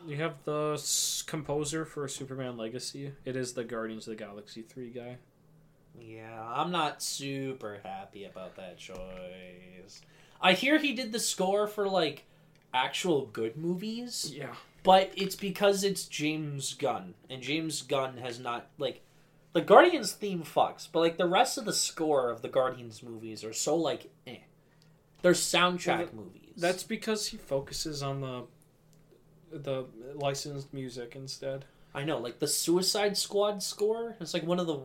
You 0.07 0.16
have 0.18 0.44
the 0.44 0.74
s- 0.74 1.24
composer 1.26 1.84
for 1.84 2.07
Superman 2.07 2.57
Legacy. 2.57 3.12
It 3.24 3.34
is 3.34 3.54
the 3.54 3.64
Guardians 3.64 4.07
of 4.07 4.16
the 4.16 4.24
Galaxy 4.24 4.62
3 4.62 4.90
guy. 4.90 5.16
Yeah, 5.98 6.44
I'm 6.54 6.70
not 6.70 7.02
super 7.02 7.80
happy 7.82 8.24
about 8.24 8.54
that 8.57 8.76
choice. 8.78 10.02
I 10.40 10.52
hear 10.52 10.78
he 10.78 10.92
did 10.92 11.11
the 11.12 11.18
score 11.18 11.66
for 11.66 11.88
like 11.88 12.24
actual 12.72 13.26
good 13.26 13.57
movies, 13.57 14.30
Yeah. 14.32 14.54
but 14.84 15.11
it's 15.16 15.34
because 15.34 15.82
it's 15.82 16.04
James 16.04 16.74
Gunn, 16.74 17.14
and 17.28 17.42
James 17.42 17.82
Gunn 17.82 18.18
has 18.18 18.38
not 18.38 18.66
like 18.78 19.02
the 19.57 19.62
Guardians 19.62 20.12
theme 20.12 20.42
fucks, 20.42 20.86
but 20.92 21.00
like 21.00 21.16
the 21.16 21.26
rest 21.26 21.57
of 21.57 21.64
the 21.64 21.72
score 21.72 22.28
of 22.28 22.42
the 22.42 22.48
Guardians 22.48 23.02
movies 23.02 23.42
are 23.42 23.54
so 23.54 23.74
like 23.74 24.11
eh. 24.26 24.40
They're 25.22 25.32
soundtrack 25.32 26.12
Well, 26.12 26.24
movies. 26.24 26.52
That's 26.59 26.82
because 26.82 27.28
he 27.28 27.38
focuses 27.38 28.02
on 28.02 28.20
the 28.20 28.44
the 29.50 29.86
licensed 30.14 30.74
music 30.74 31.16
instead. 31.16 31.64
I 31.94 32.04
know, 32.04 32.18
like 32.18 32.38
the 32.38 32.46
Suicide 32.46 33.16
Squad 33.16 33.62
score 33.62 34.16
is 34.20 34.34
like 34.34 34.42
one 34.42 34.61
of 34.61 34.66
the 34.66 34.80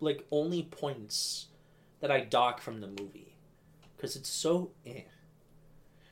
like 0.00 0.24
only 0.30 0.62
points 0.62 1.48
that 2.00 2.10
I 2.10 2.20
dock 2.20 2.62
from 2.62 2.80
the 2.80 2.86
movie 2.86 3.34
because 3.94 4.16
it's 4.16 4.30
so 4.30 4.70
eh. 4.86 5.02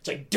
It's 0.00 0.08
like 0.08 0.28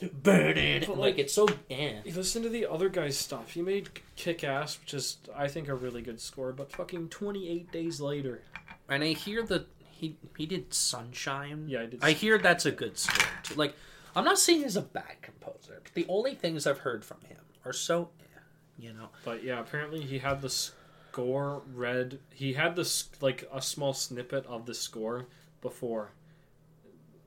burning, 0.00 0.12
burning, 0.22 0.80
But, 0.80 0.88
like, 0.90 0.98
like- 0.98 1.18
it's 1.18 1.32
so 1.34 1.48
eh. 1.70 2.00
You 2.04 2.14
listen 2.14 2.42
to 2.42 2.48
the 2.48 2.66
other 2.70 2.88
guy's 2.88 3.16
stuff. 3.18 3.50
He 3.52 3.62
made 3.62 3.88
Kick 4.16 4.44
Ass, 4.44 4.78
which 4.80 4.94
is, 4.94 5.18
I 5.34 5.48
think, 5.48 5.68
a 5.68 5.74
really 5.74 6.02
good 6.02 6.20
score, 6.20 6.52
but 6.52 6.72
fucking 6.72 7.08
28 7.08 7.70
days 7.72 8.00
later. 8.00 8.42
And 8.88 9.02
I 9.02 9.08
hear 9.14 9.42
that 9.44 9.66
he 9.78 10.16
he 10.36 10.44
did 10.46 10.74
Sunshine. 10.74 11.68
Yeah, 11.68 11.82
I 11.82 11.86
did. 11.86 12.00
I 12.02 12.12
hear 12.12 12.36
that's 12.38 12.66
a 12.66 12.72
good 12.72 12.98
score 12.98 13.26
too. 13.42 13.54
Like, 13.54 13.74
I'm 14.16 14.24
not 14.24 14.38
saying 14.38 14.62
he's 14.62 14.76
a 14.76 14.82
bad 14.82 15.22
composer. 15.22 15.80
But 15.82 15.94
the 15.94 16.06
only 16.08 16.34
things 16.34 16.66
I've 16.66 16.78
heard 16.78 17.04
from 17.04 17.20
him 17.22 17.38
are 17.64 17.72
so 17.72 18.10
eh, 18.20 18.38
you 18.78 18.92
know. 18.92 19.08
But 19.24 19.42
yeah, 19.42 19.60
apparently 19.60 20.02
he 20.02 20.18
had 20.18 20.42
the 20.42 20.50
score 20.50 21.62
read. 21.72 22.18
He 22.34 22.52
had 22.54 22.76
this 22.76 23.08
like 23.20 23.48
a 23.52 23.62
small 23.62 23.94
snippet 23.94 24.44
of 24.46 24.66
the 24.66 24.74
score 24.74 25.26
before 25.62 26.10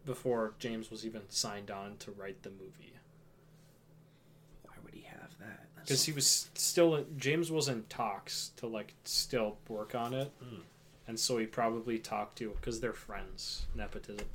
before 0.07 0.53
James 0.57 0.89
was 0.89 1.05
even 1.05 1.21
signed 1.29 1.69
on 1.69 1.97
to 1.97 2.11
write 2.11 2.41
the 2.41 2.49
movie. 2.49 2.93
Why 4.63 4.73
would 4.83 4.93
he 4.93 5.01
have 5.03 5.29
that? 5.39 5.67
Because 5.83 6.03
he 6.05 6.11
was 6.11 6.49
still 6.55 7.05
James 7.17 7.51
was 7.51 7.67
in 7.67 7.83
talks 7.89 8.51
to 8.57 8.67
like 8.67 8.93
still 9.03 9.57
work 9.69 9.93
on 9.93 10.13
it, 10.13 10.31
Mm. 10.43 10.61
and 11.07 11.19
so 11.19 11.37
he 11.37 11.45
probably 11.45 11.99
talked 11.99 12.37
to 12.39 12.49
because 12.51 12.79
they're 12.79 12.93
friends. 12.93 13.65
Nepotism. 13.75 14.25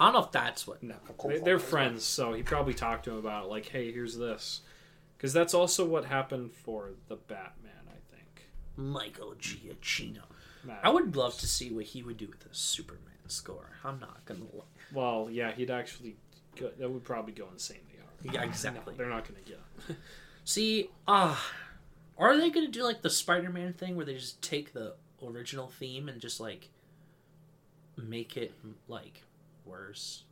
I 0.00 0.06
don't 0.06 0.14
know 0.14 0.24
if 0.24 0.32
that's 0.32 0.66
what. 0.66 0.82
No, 0.82 0.96
they- 1.28 1.38
they're 1.38 1.58
friends, 1.60 2.04
so 2.04 2.32
he 2.32 2.42
probably 2.42 2.74
talked 2.74 3.04
to 3.04 3.12
him 3.12 3.18
about 3.18 3.48
like, 3.48 3.66
hey, 3.66 3.92
here's 3.92 4.16
this, 4.18 4.62
because 5.16 5.32
that's 5.32 5.54
also 5.54 5.86
what 5.86 6.04
happened 6.06 6.52
for 6.52 6.90
the 7.08 7.16
Batman. 7.16 7.72
I 7.88 8.14
think. 8.14 8.48
Michael 8.76 9.34
Giacchino. 9.38 10.22
Matt. 10.64 10.80
I 10.82 10.88
would 10.88 11.14
love 11.14 11.38
to 11.38 11.46
see 11.46 11.70
what 11.70 11.84
he 11.84 12.02
would 12.02 12.16
do 12.16 12.26
with 12.26 12.44
a 12.50 12.54
Superman 12.54 13.13
score. 13.30 13.70
I'm 13.84 13.98
not 14.00 14.24
gonna. 14.24 14.40
Lie. 14.52 14.64
Well, 14.92 15.28
yeah, 15.30 15.52
he'd 15.52 15.70
actually. 15.70 16.16
Go, 16.56 16.70
that 16.78 16.88
would 16.90 17.04
probably 17.04 17.32
go 17.32 17.48
insanely 17.52 17.82
hard. 18.00 18.34
Yeah, 18.34 18.40
No, 18.42 18.46
exactly. 18.48 18.94
they're 18.96 19.08
not 19.08 19.26
gonna 19.26 19.40
get. 19.44 19.60
it. 19.88 19.96
See, 20.44 20.90
ah, 21.08 21.44
are 22.18 22.36
they 22.36 22.50
gonna 22.50 22.68
do 22.68 22.82
like 22.84 23.02
the 23.02 23.10
Spider-Man 23.10 23.72
thing 23.72 23.96
where 23.96 24.06
they 24.06 24.14
just 24.14 24.40
take 24.42 24.72
the 24.72 24.94
original 25.22 25.68
theme 25.68 26.08
and 26.08 26.20
just 26.20 26.38
like 26.40 26.68
make 27.96 28.36
it 28.36 28.52
like 28.88 29.22
worse? 29.64 30.24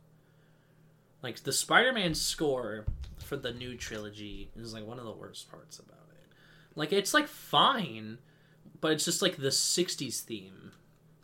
Like 1.21 1.43
the 1.43 1.53
Spider-Man 1.53 2.15
score 2.15 2.85
for 3.17 3.37
the 3.37 3.51
new 3.53 3.75
trilogy 3.77 4.49
is 4.57 4.73
like 4.73 4.85
one 4.85 4.99
of 4.99 5.05
the 5.05 5.11
worst 5.13 5.49
parts 5.49 5.79
about 5.79 6.07
it. 6.13 6.27
Like 6.75 6.91
it's 6.93 7.13
like 7.13 7.27
fine, 7.27 8.17
but 8.81 8.91
it's 8.93 9.05
just 9.05 9.21
like 9.21 9.37
the 9.37 9.47
'60s 9.49 10.19
theme, 10.21 10.71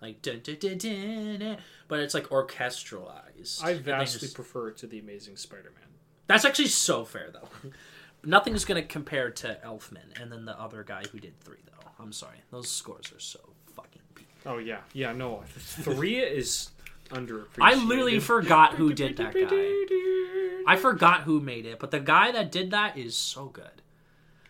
like 0.01 0.21
dun, 0.21 0.39
dun, 0.43 0.57
dun, 0.59 0.77
dun, 0.77 1.57
but 1.87 1.99
it's 1.99 2.13
like 2.13 2.29
orchestralized. 2.29 3.63
I 3.63 3.73
vastly 3.75 4.19
just- 4.21 4.35
prefer 4.35 4.69
it 4.69 4.77
to 4.77 4.87
the 4.87 4.99
Amazing 4.99 5.37
Spider-Man. 5.37 5.83
that's 6.27 6.45
actually 6.45 6.67
so 6.67 7.03
fair, 7.05 7.31
though. 7.31 7.49
Nothing's 8.23 8.65
gonna 8.65 8.83
compare 8.83 9.29
to 9.31 9.57
Elfman 9.65 10.21
and 10.21 10.31
then 10.31 10.45
the 10.45 10.59
other 10.59 10.83
guy 10.83 11.03
who 11.11 11.19
did 11.19 11.39
three, 11.39 11.59
though. 11.65 11.89
I'm 11.99 12.11
sorry, 12.11 12.37
those 12.51 12.69
scores 12.69 13.11
are 13.13 13.19
so 13.19 13.39
fucking. 13.75 14.01
Peak. 14.15 14.27
Oh 14.45 14.57
yeah, 14.57 14.79
yeah. 14.93 15.13
No, 15.13 15.43
three 15.55 16.17
is 16.19 16.69
underappreciated. 17.09 17.61
I 17.61 17.75
literally 17.75 18.19
forgot 18.19 18.73
who 18.75 18.93
did 18.93 19.17
that 19.17 19.33
guy. 19.33 20.63
I 20.71 20.75
forgot 20.75 21.21
who 21.21 21.39
made 21.39 21.65
it, 21.65 21.79
but 21.79 21.91
the 21.91 21.99
guy 21.99 22.31
that 22.31 22.51
did 22.51 22.71
that 22.71 22.97
is 22.97 23.15
so 23.17 23.45
good. 23.47 23.81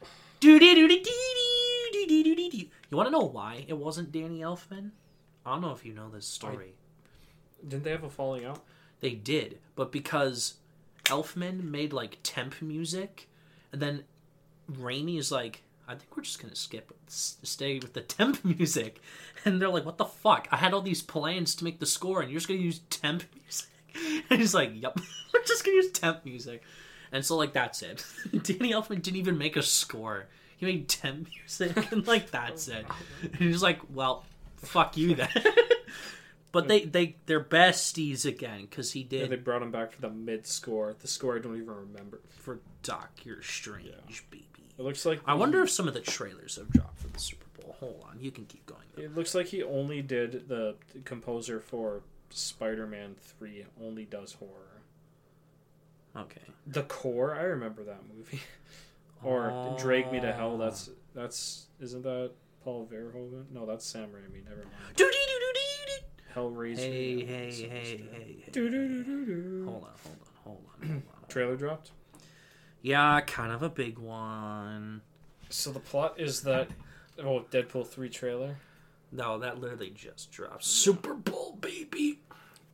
You 2.91 2.97
want 2.97 3.07
to 3.07 3.11
know 3.11 3.25
why 3.25 3.65
it 3.67 3.77
wasn't 3.77 4.11
Danny 4.11 4.39
Elfman? 4.39 4.91
I 5.49 5.53
don't 5.53 5.61
know 5.61 5.71
if 5.71 5.83
you 5.83 5.93
know 5.93 6.09
this 6.09 6.27
story. 6.27 6.75
Didn't 7.67 7.83
they 7.83 7.91
have 7.91 8.03
a 8.03 8.09
falling 8.09 8.45
out? 8.45 8.61
They 8.99 9.11
did, 9.11 9.57
but 9.75 9.91
because 9.91 10.55
Elfman 11.05 11.63
made 11.63 11.91
like 11.91 12.19
temp 12.21 12.61
music, 12.61 13.27
and 13.71 13.81
then 13.81 14.03
Raimi 14.71 15.17
is 15.17 15.31
like, 15.31 15.63
I 15.87 15.95
think 15.95 16.15
we're 16.15 16.21
just 16.23 16.39
gonna 16.39 16.55
skip, 16.55 16.93
stay 17.07 17.79
with 17.79 17.93
the 17.93 18.01
temp 18.01 18.45
music, 18.59 19.01
and 19.43 19.59
they're 19.59 19.69
like, 19.69 19.85
what 19.85 19.97
the 19.97 20.05
fuck? 20.05 20.47
I 20.51 20.57
had 20.57 20.73
all 20.73 20.81
these 20.81 21.01
plans 21.01 21.55
to 21.55 21.63
make 21.63 21.79
the 21.79 21.85
score, 21.87 22.21
and 22.21 22.29
you're 22.29 22.39
just 22.39 22.47
gonna 22.47 22.59
use 22.59 22.81
temp 22.91 23.23
music. 23.35 24.25
And 24.29 24.39
he's 24.39 24.53
like, 24.53 24.71
yep, 24.75 24.99
we're 25.33 25.43
just 25.45 25.65
gonna 25.65 25.77
use 25.77 25.91
temp 25.91 26.25
music, 26.25 26.61
and 27.11 27.25
so 27.25 27.37
like 27.37 27.53
that's 27.53 27.81
it. 27.81 28.05
Danny 28.31 28.71
Elfman 28.71 29.01
didn't 29.01 29.17
even 29.17 29.37
make 29.39 29.55
a 29.57 29.63
score. 29.63 30.27
He 30.57 30.65
made 30.65 30.87
temp 30.87 31.27
music, 31.27 31.91
and 31.91 32.05
like 32.05 32.29
that's 32.29 32.67
it. 32.67 32.85
And 33.23 33.35
he's 33.35 33.63
like, 33.63 33.79
well, 33.91 34.25
fuck 34.61 34.97
you 34.97 35.15
then. 35.15 35.29
But 36.51 36.67
they 36.67 36.85
they 36.85 37.15
they're 37.27 37.43
besties 37.43 38.25
again 38.25 38.61
because 38.61 38.93
he 38.93 39.01
Yeah, 39.01 39.19
did 39.19 39.29
they 39.29 39.35
brought 39.35 39.61
him 39.61 39.71
back 39.71 39.91
for 39.91 40.01
the 40.01 40.09
mid 40.09 40.47
score. 40.47 40.95
The 40.97 41.07
score 41.07 41.35
I 41.35 41.39
don't 41.39 41.57
even 41.57 41.67
remember. 41.69 42.21
for 42.27 42.59
Doctor 42.81 43.43
Strange, 43.43 44.25
baby. 44.31 44.45
It 44.77 44.81
looks 44.81 45.05
like 45.05 45.21
I 45.27 45.35
wonder 45.35 45.61
if 45.61 45.69
some 45.69 45.87
of 45.87 45.93
the 45.93 45.99
trailers 45.99 46.55
have 46.55 46.69
dropped 46.69 46.97
for 46.99 47.07
the 47.09 47.19
Super 47.19 47.45
Bowl. 47.61 47.75
Hold 47.79 48.03
on, 48.09 48.19
you 48.19 48.31
can 48.31 48.45
keep 48.45 48.65
going. 48.65 48.81
though. 48.95 49.03
it 49.03 49.13
looks 49.13 49.35
like 49.35 49.45
he 49.47 49.61
only 49.61 50.01
did 50.01 50.47
the 50.47 50.75
composer 51.05 51.59
for 51.59 52.01
Spider-Man 52.31 53.15
Three. 53.19 53.65
Only 53.79 54.05
does 54.05 54.33
horror. 54.33 54.81
Okay. 56.17 56.41
The 56.65 56.81
Core, 56.83 57.35
I 57.35 57.43
remember 57.43 57.83
that 57.83 58.01
movie. 58.11 58.41
or 59.23 59.75
Drag 59.79 60.11
Me 60.11 60.19
to 60.19 60.33
Hell. 60.33 60.53
Oh. 60.53 60.57
That's 60.57 60.89
that's 61.13 61.67
isn't 61.79 62.01
that 62.01 62.31
Paul 62.63 62.87
Verhoeven? 62.91 63.45
No, 63.51 63.65
that's 63.65 63.85
Sam 63.85 64.09
Raimi. 64.09 64.43
Never 64.43 64.57
mind. 64.57 64.95
Doo-dee-doo-doo-dee-dee. 64.95 66.05
Hellraiser. 66.35 66.77
Hey, 66.77 67.25
hey, 67.25 67.45
that's 67.45 67.57
hey, 67.57 67.63
supposed 67.63 67.85
to- 68.11 68.15
hey, 68.19 68.35
hey. 68.45 68.51
Doo-doo-doo-doo-doo. 68.51 69.65
Hold 69.65 69.83
on, 69.83 69.89
hold 70.03 70.17
on, 70.21 70.27
hold 70.43 70.57
on, 70.81 70.87
hold 70.89 71.01
on. 71.15 71.19
Trailer 71.29 71.55
dropped. 71.55 71.91
Yeah, 72.81 73.19
kind 73.21 73.51
of 73.51 73.61
a 73.63 73.69
big 73.69 73.97
one. 73.99 75.01
So 75.49 75.71
the 75.71 75.79
plot 75.79 76.19
is 76.19 76.41
that 76.43 76.69
oh 77.17 77.45
Deadpool 77.51 77.87
three 77.87 78.09
trailer. 78.09 78.57
No, 79.11 79.39
that 79.39 79.59
literally 79.59 79.89
just 79.89 80.31
dropped. 80.31 80.63
Super 80.63 81.15
Bowl, 81.15 81.57
baby. 81.59 82.19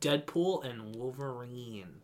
Deadpool 0.00 0.64
and 0.64 0.94
Wolverine. 0.94 2.02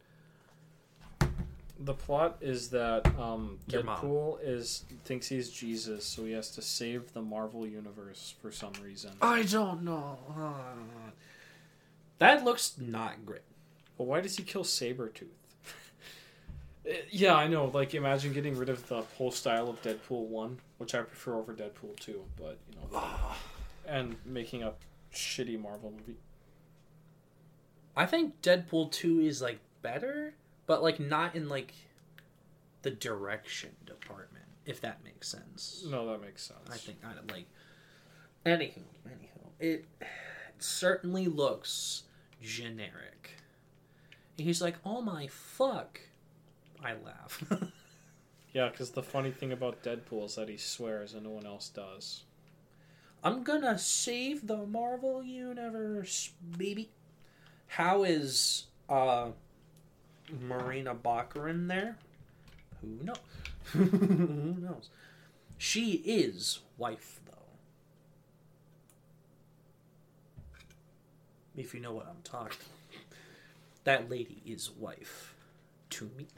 The 1.84 1.94
plot 1.94 2.36
is 2.40 2.68
that 2.70 3.06
um, 3.18 3.58
Your 3.66 3.82
mom. 3.82 3.98
Deadpool 4.00 4.38
is 4.42 4.84
thinks 5.04 5.28
he's 5.28 5.50
Jesus, 5.50 6.04
so 6.04 6.24
he 6.24 6.32
has 6.32 6.50
to 6.52 6.62
save 6.62 7.12
the 7.12 7.22
Marvel 7.22 7.66
universe 7.66 8.34
for 8.40 8.52
some 8.52 8.72
reason. 8.82 9.12
I 9.20 9.42
don't 9.42 9.82
know. 9.82 10.18
That 12.18 12.44
looks 12.44 12.74
not 12.78 13.26
great. 13.26 13.42
But 13.98 14.04
why 14.04 14.20
does 14.20 14.36
he 14.36 14.42
kill 14.44 14.64
Sabretooth? 14.64 15.26
Eh, 16.84 16.96
yeah, 17.10 17.36
I 17.36 17.46
know. 17.46 17.66
Like, 17.66 17.94
imagine 17.94 18.32
getting 18.32 18.56
rid 18.56 18.68
of 18.68 18.88
the 18.88 19.02
whole 19.16 19.30
style 19.30 19.70
of 19.70 19.80
Deadpool 19.82 20.26
one, 20.26 20.58
which 20.78 20.96
I 20.96 21.02
prefer 21.02 21.36
over 21.36 21.54
Deadpool 21.54 21.94
two. 22.00 22.22
But 22.36 22.58
you 22.68 22.76
know, 22.92 23.00
and 23.86 24.16
making 24.24 24.64
a 24.64 24.72
shitty 25.14 25.60
Marvel 25.60 25.92
movie. 25.92 26.18
I 27.96 28.06
think 28.06 28.40
Deadpool 28.42 28.90
2 28.90 29.20
is 29.20 29.42
like 29.42 29.58
better, 29.82 30.34
but 30.66 30.82
like 30.82 31.00
not 31.00 31.34
in 31.34 31.48
like 31.48 31.72
the 32.82 32.90
direction 32.90 33.70
department, 33.86 34.44
if 34.66 34.80
that 34.80 35.02
makes 35.04 35.28
sense. 35.28 35.84
No, 35.88 36.10
that 36.10 36.20
makes 36.20 36.42
sense. 36.42 36.60
I 36.70 36.76
think 36.76 36.98
I 37.04 37.12
like 37.32 37.46
anyhow, 38.44 38.82
anyhow. 39.06 39.50
It, 39.60 39.84
it 40.00 40.06
certainly 40.58 41.26
looks 41.26 42.04
generic. 42.40 43.36
And 44.38 44.46
he's 44.46 44.62
like, 44.62 44.76
"Oh 44.84 45.00
my 45.02 45.28
fuck." 45.28 46.00
I 46.84 46.94
laugh. 46.94 47.44
Yeah, 48.52 48.68
because 48.68 48.90
the 48.90 49.02
funny 49.02 49.30
thing 49.30 49.52
about 49.52 49.82
Deadpool 49.82 50.26
is 50.26 50.34
that 50.34 50.48
he 50.48 50.58
swears 50.58 51.14
and 51.14 51.24
no 51.24 51.30
one 51.30 51.46
else 51.46 51.68
does. 51.68 52.24
I'm 53.24 53.44
gonna 53.44 53.78
save 53.78 54.46
the 54.46 54.66
Marvel 54.66 55.22
universe, 55.22 56.32
baby. 56.58 56.90
How 57.66 58.02
is 58.02 58.64
uh 58.88 59.28
Morena 60.40 60.94
Baccarin 60.94 61.68
there? 61.68 61.96
Who 62.80 63.04
knows? 63.04 63.16
Who 63.72 64.56
knows? 64.58 64.88
She 65.58 65.92
is 66.04 66.60
wife 66.78 67.20
though. 67.26 67.32
If 71.56 71.74
you 71.74 71.80
know 71.80 71.92
what 71.92 72.06
I'm 72.08 72.22
talking. 72.24 72.58
That 73.84 74.08
lady 74.08 74.40
is 74.46 74.70
wife 74.70 75.34
to 75.90 76.10
me. 76.16 76.28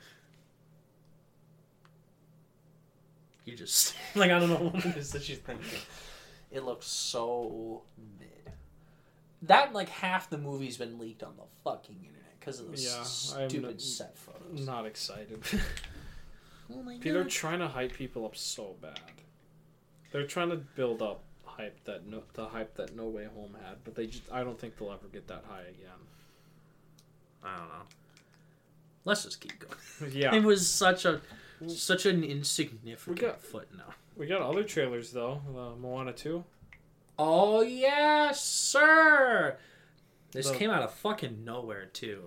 You 3.45 3.57
just 3.57 3.95
like 4.15 4.31
I 4.31 4.39
don't 4.39 4.51
know 4.51 4.71
what 4.71 4.85
it 4.85 4.97
is 4.97 5.13
that 5.13 5.23
she's 5.23 5.39
thinking. 5.39 5.79
It 6.51 6.65
looks 6.65 6.87
so 6.87 7.83
mid. 8.19 8.53
That 9.43 9.73
like 9.73 9.89
half 9.89 10.31
the 10.31 10.39
movie's 10.39 10.77
been 10.77 10.99
leaked 10.99 11.23
on 11.23 11.35
the 11.37 11.45
fucking 11.65 11.97
internet 11.97 12.24
because 12.45 12.61
of 12.61 12.71
the 12.71 12.81
Yeah, 12.83 13.01
s- 13.01 13.35
I'm 13.39 13.49
stupid 13.49 13.71
not- 13.71 13.81
set 13.81 14.19
photos. 14.19 14.67
Not 14.67 14.87
excited. 14.87 15.41
Oh 16.73 16.83
my 16.83 16.97
People 16.97 17.19
are 17.19 17.25
trying 17.25 17.59
to 17.59 17.69
hype 17.69 17.93
people 17.93 18.25
up 18.25 18.35
so 18.35 18.75
bad. 18.81 18.99
They're 20.11 20.27
trying 20.27 20.49
to 20.49 20.57
build 20.57 21.03
up 21.03 21.23
hype 21.45 21.85
that 21.85 22.07
no, 22.07 22.23
the 22.33 22.47
hype 22.47 22.75
that 22.77 22.97
No 22.97 23.05
Way 23.07 23.27
Home 23.35 23.55
had, 23.63 23.77
but 23.85 23.95
they 23.95 24.07
just 24.07 24.23
I 24.33 24.43
don't 24.43 24.59
think 24.59 24.79
they'll 24.79 24.91
ever 24.91 25.07
get 25.13 25.29
that 25.29 25.45
high 25.47 25.61
again. 25.61 26.01
I 27.45 27.59
don't 27.59 27.69
know. 27.69 27.85
Let's 29.05 29.25
just 29.25 29.41
keep 29.43 29.59
going. 29.59 30.13
Yeah, 30.15 30.35
It 30.35 30.43
was 30.43 30.67
such 30.69 31.05
a 31.05 31.21
such 31.67 32.07
an 32.07 32.25
insignificant 32.25 33.09
We 33.09 33.21
got- 33.21 33.43
footnote. 33.43 33.93
we 34.17 34.27
got 34.27 34.41
other 34.41 34.65
trailers 34.65 35.13
though. 35.13 35.43
Uh, 35.55 35.77
Moana 35.79 36.15
two. 36.15 36.45
Oh 37.19 37.61
yes, 37.61 38.43
sir. 38.43 39.59
This 40.35 40.51
The- 40.51 40.57
came 40.57 40.69
out 40.71 40.83
of 40.83 40.93
fucking 40.93 41.45
nowhere 41.45 41.87
too. 41.87 42.27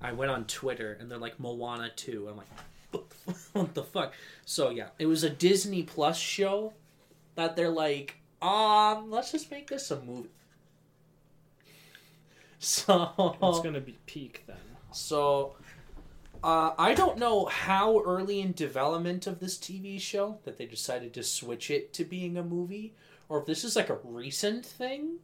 I 0.00 0.12
went 0.12 0.30
on 0.32 0.46
Twitter 0.46 0.96
and 0.98 1.08
they're 1.08 1.18
like 1.18 1.38
Moana 1.38 1.90
2. 1.94 2.28
I'm 2.28 2.36
like, 2.38 2.48
what 3.52 3.74
the, 3.74 3.84
fuck? 3.84 4.14
So 4.44 4.70
yeah, 4.70 4.88
it 4.98 5.06
was 5.06 5.22
a 5.22 5.30
Disney 5.30 5.82
Plus 5.82 6.18
show 6.18 6.72
that 7.36 7.54
they're 7.54 7.68
like, 7.70 8.16
um, 8.40 9.10
let's 9.10 9.30
just 9.30 9.50
make 9.50 9.68
this 9.68 9.90
a 9.90 10.00
movie. 10.00 10.28
So 12.58 13.36
It's 13.42 13.60
gonna 13.60 13.80
be 13.80 13.98
peak 14.06 14.44
then. 14.46 14.56
So, 14.92 15.56
uh, 16.44 16.72
I 16.78 16.94
don't 16.94 17.18
know 17.18 17.46
how 17.46 18.00
early 18.02 18.40
in 18.40 18.52
development 18.52 19.26
of 19.26 19.40
this 19.40 19.58
TV 19.58 20.00
show 20.00 20.38
that 20.44 20.58
they 20.58 20.66
decided 20.66 21.12
to 21.14 21.22
switch 21.24 21.70
it 21.72 21.92
to 21.94 22.04
being 22.04 22.36
a 22.36 22.42
movie, 22.44 22.94
or 23.28 23.40
if 23.40 23.46
this 23.46 23.64
is 23.64 23.74
like 23.74 23.88
a 23.90 23.98
recent 24.04 24.64
thing. 24.64 25.18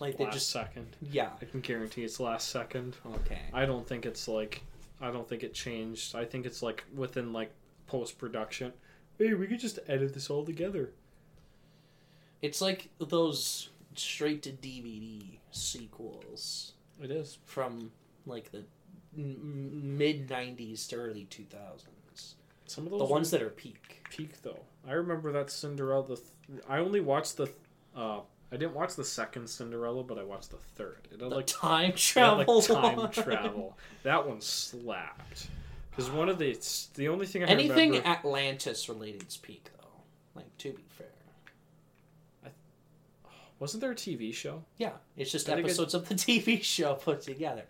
Like 0.00 0.16
they 0.16 0.24
last 0.24 0.34
just, 0.34 0.50
second. 0.50 0.96
yeah, 1.00 1.30
I 1.42 1.44
can 1.44 1.60
guarantee 1.60 2.04
it's 2.04 2.20
last 2.20 2.50
second. 2.50 2.96
okay. 3.16 3.40
I 3.52 3.66
don't 3.66 3.86
think 3.86 4.06
it's 4.06 4.28
like 4.28 4.62
I 5.00 5.10
don't 5.10 5.28
think 5.28 5.42
it 5.42 5.54
changed. 5.54 6.14
I 6.14 6.24
think 6.24 6.46
it's 6.46 6.62
like 6.62 6.84
within 6.94 7.32
like 7.32 7.50
post 7.86 8.18
production. 8.18 8.72
Hey, 9.18 9.34
we 9.34 9.46
could 9.48 9.58
just 9.60 9.78
edit 9.88 10.14
this 10.14 10.30
all 10.30 10.44
together. 10.44 10.90
It's 12.42 12.60
like 12.60 12.88
those 13.00 13.70
straight 13.96 14.42
to 14.44 14.50
DVD 14.50 15.38
sequels 15.50 16.72
It 17.02 17.10
is. 17.10 17.38
from 17.44 17.90
like 18.26 18.52
the 18.52 18.62
mid 19.16 20.28
'90s 20.28 20.88
to 20.90 20.96
early 20.96 21.26
2000s. 21.30 22.34
Some 22.66 22.84
of 22.84 22.90
those 22.90 23.00
The 23.00 23.04
ones 23.06 23.30
that 23.32 23.42
are 23.42 23.48
peak. 23.50 24.06
peak 24.10 24.42
though. 24.42 24.60
I 24.86 24.92
remember 24.92 25.32
that 25.32 25.50
Cinderella. 25.50 26.06
The 26.06 26.16
th- 26.16 26.60
I 26.68 26.78
only 26.78 27.00
watched 27.00 27.36
the. 27.38 27.48
Uh, 27.96 28.20
I 28.50 28.56
didn't 28.56 28.74
watch 28.74 28.96
the 28.96 29.04
second 29.04 29.48
Cinderella, 29.48 30.02
but 30.02 30.18
I 30.18 30.22
watched 30.22 30.50
the 30.50 30.56
third. 30.56 31.06
It 31.12 31.20
had 31.20 31.30
The 31.30 31.36
like 31.36 31.46
time 31.46 31.84
it 31.84 31.86
had, 31.90 31.96
travel. 31.96 32.56
like 32.56 32.66
time 32.66 33.10
travel. 33.10 33.78
That 34.04 34.26
one 34.26 34.40
slapped. 34.40 35.48
Because 35.90 36.10
one 36.10 36.28
of 36.28 36.38
the 36.38 36.48
it's 36.48 36.86
the 36.94 37.08
only 37.08 37.26
thing 37.26 37.42
I 37.44 37.46
Anything 37.48 37.90
remember. 37.90 38.08
Atlantis 38.08 38.88
related 38.88 39.26
is 39.26 39.36
peak 39.36 39.68
though. 39.78 39.88
Like 40.34 40.56
to 40.58 40.72
be 40.72 40.84
fair. 40.96 41.06
I... 42.46 42.48
wasn't 43.58 43.80
there 43.82 43.90
a 43.90 43.96
TV 43.96 44.32
show? 44.32 44.62
Yeah, 44.78 44.92
it's 45.16 45.30
just 45.30 45.50
I 45.50 45.54
episodes 45.54 45.92
of 45.94 46.08
the 46.08 46.14
TV 46.14 46.62
show 46.62 46.94
put 46.94 47.20
together. 47.22 47.64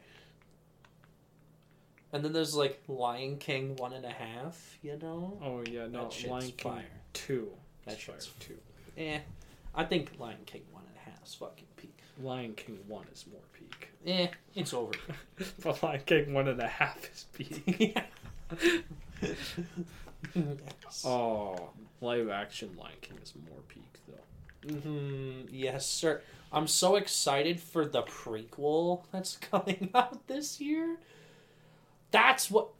And 2.12 2.24
then 2.24 2.32
there's 2.32 2.54
like 2.54 2.82
Lion 2.86 3.36
King 3.38 3.76
one 3.76 3.92
and 3.92 4.04
a 4.04 4.10
half, 4.10 4.78
you 4.82 4.96
know? 5.00 5.38
Oh 5.42 5.62
yeah, 5.70 5.86
no, 5.88 6.08
shit's 6.08 6.30
Lion 6.30 6.42
King 6.56 6.72
fire. 6.72 6.84
two. 7.12 7.48
That 7.84 7.98
That's 8.06 8.26
fire 8.26 8.34
two. 8.40 8.58
Eh. 8.96 9.18
I 9.78 9.84
think 9.84 10.10
Lion 10.18 10.38
King 10.44 10.62
one 10.72 10.82
and 10.88 10.96
a 10.96 11.10
half 11.10 11.24
is 11.24 11.34
fucking 11.34 11.68
peak. 11.76 11.96
Lion 12.20 12.52
King 12.54 12.80
one 12.88 13.06
is 13.12 13.24
more 13.30 13.40
peak. 13.52 13.90
Eh, 14.04 14.26
it's 14.56 14.74
over. 14.74 14.90
but 15.62 15.80
Lion 15.84 16.00
King 16.04 16.34
one 16.34 16.48
and 16.48 16.60
a 16.60 16.66
half 16.66 16.98
is 17.12 17.26
peak. 17.32 17.62
yes. 19.22 19.58
Oh, 21.04 21.70
live 22.00 22.28
action 22.28 22.70
Lion 22.76 22.90
King 23.00 23.18
is 23.22 23.32
more 23.48 23.60
peak 23.68 24.00
though. 24.08 24.72
Mm-hmm. 24.74 25.54
Yes, 25.54 25.86
sir. 25.86 26.22
I'm 26.52 26.66
so 26.66 26.96
excited 26.96 27.60
for 27.60 27.86
the 27.86 28.02
prequel 28.02 29.04
that's 29.12 29.36
coming 29.36 29.90
out 29.94 30.26
this 30.26 30.60
year. 30.60 30.96
That's 32.10 32.50
what 32.50 32.70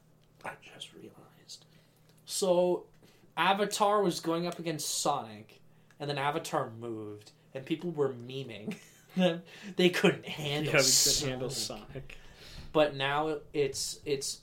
I 0.44 0.51
just 0.74 0.92
realized. 0.94 1.64
So, 2.24 2.86
Avatar 3.36 4.03
was 4.03 4.18
going 4.18 4.46
up 4.49 4.59
against 4.59 5.01
Sonic, 5.01 5.61
and 6.01 6.09
then 6.09 6.18
Avatar 6.18 6.70
moved, 6.78 7.32
and 7.55 7.64
people 7.64 7.90
were 7.90 8.11
memeing 8.11 8.76
that 9.16 9.40
they 9.76 9.88
couldn't 9.88 10.26
handle. 10.26 10.72
Yeah, 10.72 10.78
we 10.78 10.82
Sonic. 10.82 11.22
could 11.22 11.30
handle 11.30 11.51
Sonic. 11.51 12.18
But 12.72 12.94
now 12.94 13.38
it's 13.53 14.01
it's 14.05 14.40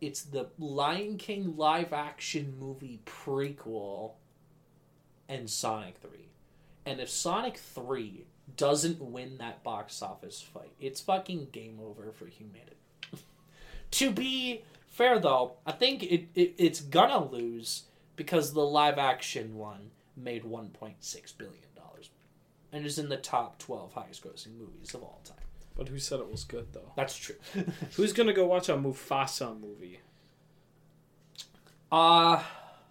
it's 0.00 0.22
the 0.22 0.48
Lion 0.58 1.16
King 1.16 1.56
live 1.56 1.92
action 1.92 2.54
movie 2.58 3.00
prequel 3.06 4.12
and 5.28 5.48
Sonic 5.48 5.96
3. 5.98 6.10
And 6.84 7.00
if 7.00 7.08
Sonic 7.08 7.56
3 7.56 8.24
doesn't 8.56 9.00
win 9.00 9.38
that 9.38 9.62
box 9.64 10.02
office 10.02 10.40
fight, 10.40 10.72
it's 10.80 11.00
fucking 11.00 11.48
game 11.50 11.80
over 11.82 12.12
for 12.12 12.26
humanity. 12.26 12.76
to 13.92 14.10
be 14.12 14.62
fair 14.86 15.18
though, 15.18 15.54
I 15.66 15.72
think 15.72 16.02
it, 16.02 16.28
it 16.34 16.54
it's 16.58 16.80
gonna 16.80 17.24
lose 17.24 17.84
because 18.14 18.52
the 18.52 18.60
live 18.64 18.98
action 18.98 19.56
one 19.56 19.90
made 20.16 20.42
1.6 20.44 21.38
billion 21.38 21.62
dollars 21.76 22.10
and 22.72 22.84
is 22.86 22.98
in 22.98 23.08
the 23.08 23.16
top 23.16 23.58
12 23.58 23.92
highest 23.92 24.24
grossing 24.24 24.56
movies 24.58 24.94
of 24.94 25.02
all 25.02 25.20
time. 25.24 25.36
But 25.76 25.88
who 25.88 25.98
said 25.98 26.20
it 26.20 26.30
was 26.30 26.44
good 26.44 26.72
though? 26.72 26.92
That's 26.96 27.16
true. 27.16 27.36
Who's 27.96 28.12
gonna 28.12 28.32
go 28.32 28.46
watch 28.46 28.68
a 28.68 28.76
Mufasa 28.76 29.58
movie? 29.60 30.00
Uh 31.92 32.42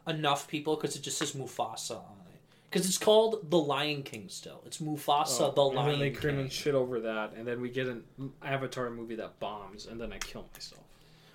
enough 0.07 0.47
people 0.47 0.76
because 0.76 0.95
it 0.95 1.01
just 1.01 1.17
says 1.17 1.32
Mufasa 1.34 1.97
on 1.97 2.17
it. 2.32 2.39
Because 2.69 2.88
it's 2.88 2.97
called 2.97 3.49
The 3.49 3.57
Lion 3.57 4.03
King 4.03 4.28
still. 4.30 4.61
It's 4.65 4.78
Mufasa 4.78 5.53
the 5.55 5.61
Oh, 5.61 5.67
and 5.69 5.78
Lion 5.78 5.99
they 5.99 6.11
King. 6.11 6.39
and 6.39 6.51
shit 6.51 6.76
over 6.76 6.99
that, 7.01 7.34
and 7.36 7.47
then 7.47 7.61
we 7.61 7.69
get 7.69 7.88
an 7.88 8.03
Avatar 8.43 8.89
movie 8.89 9.15
that 9.15 9.39
bombs, 9.39 9.86
and 9.88 9.99
then 9.99 10.11
I 10.13 10.17
kill 10.17 10.45
myself. 10.53 10.84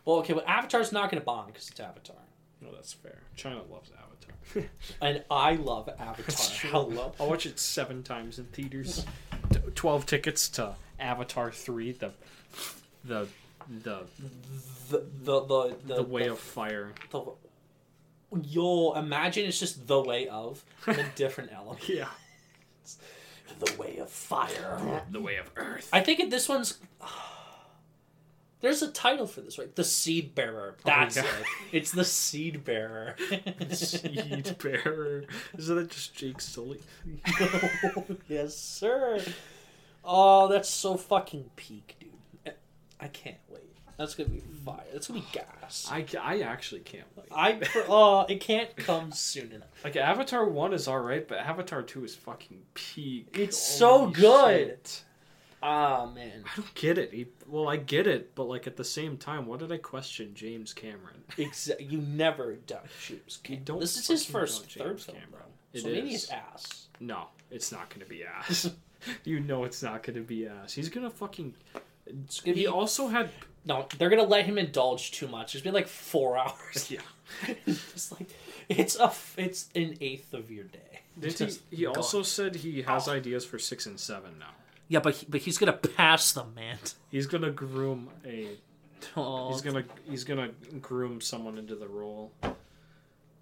Well, 0.05 0.17
okay, 0.19 0.35
but 0.35 0.47
Avatar's 0.47 0.93
not 0.93 1.11
going 1.11 1.21
to 1.21 1.25
bomb 1.25 1.47
because 1.47 1.69
it's 1.69 1.81
Avatar. 1.81 2.17
No, 2.61 2.71
that's 2.73 2.93
fair. 2.93 3.19
China 3.37 3.63
loves 3.71 3.91
Avatar. 3.91 4.10
And 5.01 5.23
I 5.31 5.53
love 5.55 5.89
Avatar. 5.99 6.71
Hello. 6.71 7.13
I'll 7.21 7.29
watch 7.29 7.47
it 7.47 7.59
seven 7.61 8.03
times 8.03 8.39
in 8.39 8.47
theaters. 8.47 9.05
T- 9.53 9.61
Twelve 9.75 10.07
tickets 10.07 10.49
to 10.51 10.75
Avatar 10.99 11.51
three, 11.53 11.93
the 11.93 12.13
the 13.05 13.27
the 13.69 14.01
The, 14.91 15.05
the, 15.23 15.41
the, 15.45 15.77
the, 15.87 15.95
the 15.97 16.03
way 16.03 16.25
the, 16.25 16.33
of 16.33 16.39
fire. 16.41 16.93
the, 17.11 17.23
Yo, 18.43 18.93
imagine 18.95 19.45
it's 19.47 19.59
just 19.61 19.87
the 19.87 20.01
way 20.01 20.27
of 20.29 20.65
a 20.87 21.05
different 21.15 21.51
element. 21.55 21.89
Yeah, 21.89 22.09
The 23.61 23.73
way 23.77 23.99
of 23.99 24.11
fire. 24.11 25.03
the 25.11 25.21
way 25.21 25.37
of 25.37 25.51
Earth. 25.57 25.89
I 25.93 26.01
think 26.01 26.29
this 26.31 26.49
one's. 26.49 26.79
There's 28.61 28.83
a 28.83 28.91
title 28.91 29.27
for 29.27 29.41
this, 29.41 29.59
right? 29.59 29.75
The 29.75 29.85
Seed 29.85 30.35
Bearer. 30.35 30.77
Oh 30.79 30.83
that's 30.85 31.17
yeah. 31.17 31.23
it. 31.23 31.47
It's 31.73 31.93
the 31.93 32.05
Seed 32.05 32.65
Bearer. 32.65 33.17
Seed 33.71 34.57
bearer. 34.59 35.25
Isn't 35.57 35.77
that 35.77 35.91
just 35.91 36.15
Jake 36.15 36.41
Sully? 36.41 36.81
yes, 38.29 38.57
sir. 38.57 39.21
Oh, 40.05 40.49
that's 40.49 40.69
so 40.69 40.97
fucking 40.97 41.51
peak, 41.57 41.97
dude. 42.01 42.11
Eh, 42.47 42.51
I 43.01 43.09
can't 43.09 43.37
wait. 43.49 43.63
That's 44.01 44.15
gonna 44.15 44.31
be 44.31 44.41
fire. 44.65 44.81
That's 44.93 45.09
gonna 45.09 45.21
be 45.21 45.27
gas. 45.31 45.87
I, 45.91 46.07
I 46.19 46.41
actually 46.41 46.81
can't 46.81 47.05
wait. 47.17 47.27
I 47.31 47.61
oh, 47.89 48.25
it 48.29 48.41
can't 48.41 48.75
come 48.77 49.13
soon 49.13 49.53
enough. 49.53 49.69
Like 49.85 49.97
Avatar 49.97 50.47
one 50.47 50.73
is 50.73 50.89
alright, 50.89 51.29
but 51.29 51.37
Avatar 51.39 51.83
two 51.83 52.05
is 52.05 52.15
fucking 52.15 52.63
peak. 52.73 53.29
It's 53.35 53.59
so 53.59 54.07
good. 54.07 54.69
shit. 54.69 55.05
Ah 55.63 56.07
man, 56.15 56.43
I 56.47 56.57
don't 56.57 56.75
get 56.75 56.97
it. 56.97 57.13
He, 57.13 57.27
well, 57.47 57.69
I 57.69 57.77
get 57.77 58.07
it, 58.07 58.35
but 58.35 58.45
like 58.45 58.67
at 58.67 58.77
the 58.77 58.85
same 58.85 59.17
time, 59.19 59.47
what 59.47 59.59
did 59.61 59.71
I 59.71 59.77
question 59.77 60.33
James 60.35 60.73
Cameron? 60.73 61.23
Exa- 61.37 61.91
you 61.91 61.99
never 62.01 62.55
doubt 62.55 62.87
James. 63.07 63.39
You 63.43 63.43
Cameron. 63.43 63.65
don't 63.65 63.81
This 63.81 63.97
is 63.99 64.09
his 64.09 64.25
first 64.25 64.73
third 64.73 64.89
James 64.97 65.05
film, 65.05 65.19
Cameron. 65.19 65.47
It 65.73 65.83
so 65.83 65.89
maybe 65.89 66.11
it's 66.15 66.31
ass. 66.31 66.89
No, 66.99 67.27
it's 67.51 67.71
not 67.71 67.91
going 67.91 68.01
to 68.01 68.07
be 68.09 68.25
ass. 68.25 68.71
you 69.25 69.41
know 69.41 69.65
it's 69.65 69.83
not 69.83 70.03
going 70.03 70.17
to 70.17 70.23
be 70.23 70.47
ass. 70.47 70.73
He's 70.73 70.89
going 70.89 71.05
to 71.09 71.15
fucking. 71.15 71.55
He 72.45 72.53
be 72.53 72.67
also 72.67 73.07
had. 73.09 73.31
no. 73.65 73.87
They're 73.99 74.09
gonna 74.11 74.25
let 74.25 74.45
him 74.47 74.59
indulge 74.59 75.13
too 75.13 75.29
much. 75.29 75.55
It's 75.55 75.63
been 75.63 75.75
like 75.75 75.87
four 75.87 76.37
hours. 76.39 76.91
Yeah. 76.91 77.01
it's 77.67 78.11
like 78.11 78.29
it's 78.69 78.99
a 78.99 79.05
f- 79.05 79.35
it's 79.39 79.69
an 79.77 79.97
eighth 80.01 80.35
of 80.35 80.51
your 80.51 80.65
day. 80.65 81.01
He, 81.23 81.77
he 81.77 81.87
also 81.87 82.23
said 82.23 82.57
he 82.57 82.83
has 82.83 83.07
Oh. 83.07 83.13
ideas 83.13 83.45
for 83.45 83.59
six 83.61 83.87
and 83.87 84.01
seven 84.01 84.39
now. 84.41 84.47
Yeah, 84.91 84.99
but 84.99 85.15
he, 85.15 85.27
but 85.29 85.41
he's 85.41 85.57
gonna 85.57 85.73
pass 85.73 86.33
them, 86.33 86.53
man. 86.55 86.77
He's 87.13 87.29
gonna 87.29 87.53
groom 87.53 88.11
a. 88.27 88.49
Oh, 89.17 89.51
He's 89.53 89.63
gonna 89.63 89.85
he's 90.09 90.25
gonna 90.25 90.51
groom 90.81 91.21
someone 91.21 91.57
into 91.57 91.77
the 91.77 91.87
role 91.89 92.33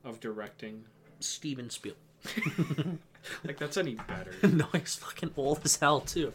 of 0.05 0.20
directing. 0.20 0.84
Steven 1.20 1.70
Spiel. 1.70 1.94
Like 3.44 3.59
that's 3.59 3.76
any 3.76 3.94
better. 3.94 4.32
no, 4.46 4.66
he's 4.72 4.94
fucking 4.96 5.32
old 5.36 5.61
as 5.64 5.76
hell 5.76 6.01
too. 6.01 6.32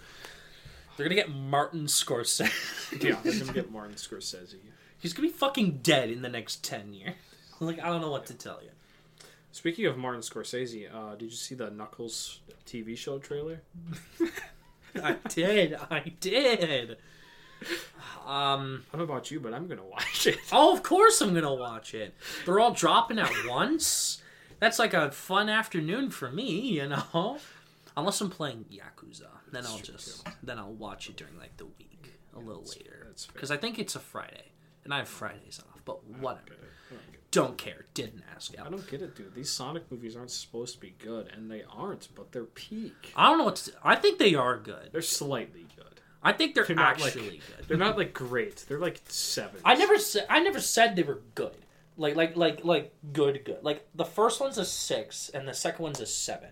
They're 0.98 1.06
gonna 1.06 1.16
get 1.16 1.30
Martin 1.30 1.86
Scorsese. 1.86 2.52
yeah, 3.02 3.18
they're 3.24 3.40
gonna 3.40 3.54
get 3.54 3.72
Martin 3.72 3.96
Scorsese. 3.96 4.56
he's 5.00 5.14
gonna 5.14 5.28
be 5.28 5.34
fucking 5.34 5.80
dead 5.82 6.10
in 6.10 6.22
the 6.22 6.30
next 6.30 6.64
ten 6.64 6.94
years. 6.94 7.14
Like 7.60 7.80
I 7.80 7.88
don't 7.88 8.02
know 8.02 8.12
what 8.12 8.26
to 8.26 8.34
tell 8.34 8.60
you. 8.62 8.72
Speaking 9.54 9.86
of 9.86 9.98
Martin 9.98 10.22
Scorsese, 10.22 10.94
uh, 10.94 11.16
did 11.16 11.26
you 11.30 11.38
see 11.38 11.56
the 11.56 11.70
Knuckles 11.70 12.42
TV 12.68 12.98
show 12.98 13.20
trailer? 13.20 13.62
I 15.04 15.18
did. 15.30 15.76
I 15.90 16.12
did. 16.20 16.98
Um. 18.26 18.84
I 18.92 18.98
don't 18.98 19.08
know 19.08 19.14
about 19.14 19.32
you, 19.32 19.40
but 19.40 19.54
I'm 19.54 19.68
gonna 19.68 19.86
watch 19.86 20.28
it. 20.28 20.38
Oh, 20.52 20.74
of 20.74 20.84
course 20.84 21.22
I'm 21.22 21.34
gonna 21.34 21.54
watch 21.54 21.94
it. 21.94 22.14
They're 22.46 22.60
all 22.60 22.74
dropping 22.74 23.20
at 23.20 23.32
once. 23.48 24.22
That's 24.60 24.80
like 24.80 24.94
a 24.94 25.12
fun 25.12 25.50
afternoon 25.50 26.10
for 26.10 26.32
me, 26.32 26.60
you 26.62 26.88
know. 26.88 27.38
Unless 27.96 28.22
I'm 28.22 28.30
playing 28.30 28.66
Yakuza, 28.72 29.28
then 29.52 29.66
I'll 29.66 29.78
true, 29.78 29.94
just 29.94 30.28
then 30.42 30.58
I'll 30.58 30.74
watch 30.74 31.10
it 31.10 31.18
during 31.18 31.38
like 31.38 31.58
the 31.58 31.66
week 31.66 32.14
a 32.36 32.40
little 32.40 32.64
later 32.64 33.04
that's 33.08 33.26
fair. 33.26 33.34
because 33.34 33.52
I 33.52 33.58
think 33.58 33.78
it's 33.78 33.96
a 33.96 34.00
Friday 34.00 34.52
and 34.84 34.94
I 34.94 34.98
have 34.98 35.08
Fridays 35.08 35.60
off. 35.60 35.82
But 35.86 36.04
whatever. 36.06 36.54
I 36.54 36.83
don't 37.34 37.58
get 37.58 37.68
it. 37.68 37.74
don't 37.74 37.76
care. 37.76 37.86
Didn't 37.94 38.24
ask 38.36 38.54
I 38.60 38.70
don't 38.70 38.90
get 38.90 39.02
it, 39.02 39.16
dude. 39.16 39.34
These 39.36 39.50
Sonic 39.52 39.92
movies 39.92 40.16
aren't 40.16 40.32
supposed 40.32 40.76
to 40.76 40.80
be 40.82 40.94
good, 41.00 41.30
and 41.34 41.50
they 41.52 41.64
aren't, 41.72 42.08
but 42.16 42.32
they're 42.32 42.44
peak. 42.46 43.12
I 43.16 43.30
don't 43.30 43.38
know 43.40 43.44
what 43.46 43.56
to. 43.58 43.72
I 43.84 43.96
think 43.96 44.20
they 44.20 44.36
are 44.36 44.58
good. 44.58 44.90
They're 44.92 45.02
slightly 45.02 45.66
good. 45.76 45.86
I 46.26 46.32
think 46.32 46.56
they're, 46.56 46.64
They're 46.66 46.76
not, 46.76 47.00
like- 47.00 47.08
actually 47.16 47.42
good. 47.58 47.68
They're 47.68 47.78
not 47.78 47.98
like 47.98 48.14
great. 48.14 48.66
They're 48.68 48.80
like 48.80 49.02
seven. 49.08 49.60
I 49.66 49.76
never 49.76 49.98
said 50.00 50.26
I 50.30 50.40
never 50.40 50.60
said 50.62 50.96
they 50.96 51.04
were 51.04 51.20
good. 51.36 51.58
Like 51.98 52.16
like 52.16 52.36
like 52.38 52.64
like 52.64 52.94
good 53.12 53.44
good. 53.44 53.62
Like 53.62 53.86
the 53.94 54.06
first 54.06 54.40
one's 54.40 54.58
a 54.58 54.66
six 54.66 55.30
and 55.30 55.48
the 55.48 55.54
second 55.54 55.84
one's 55.84 56.00
a 56.00 56.06
seven. 56.06 56.50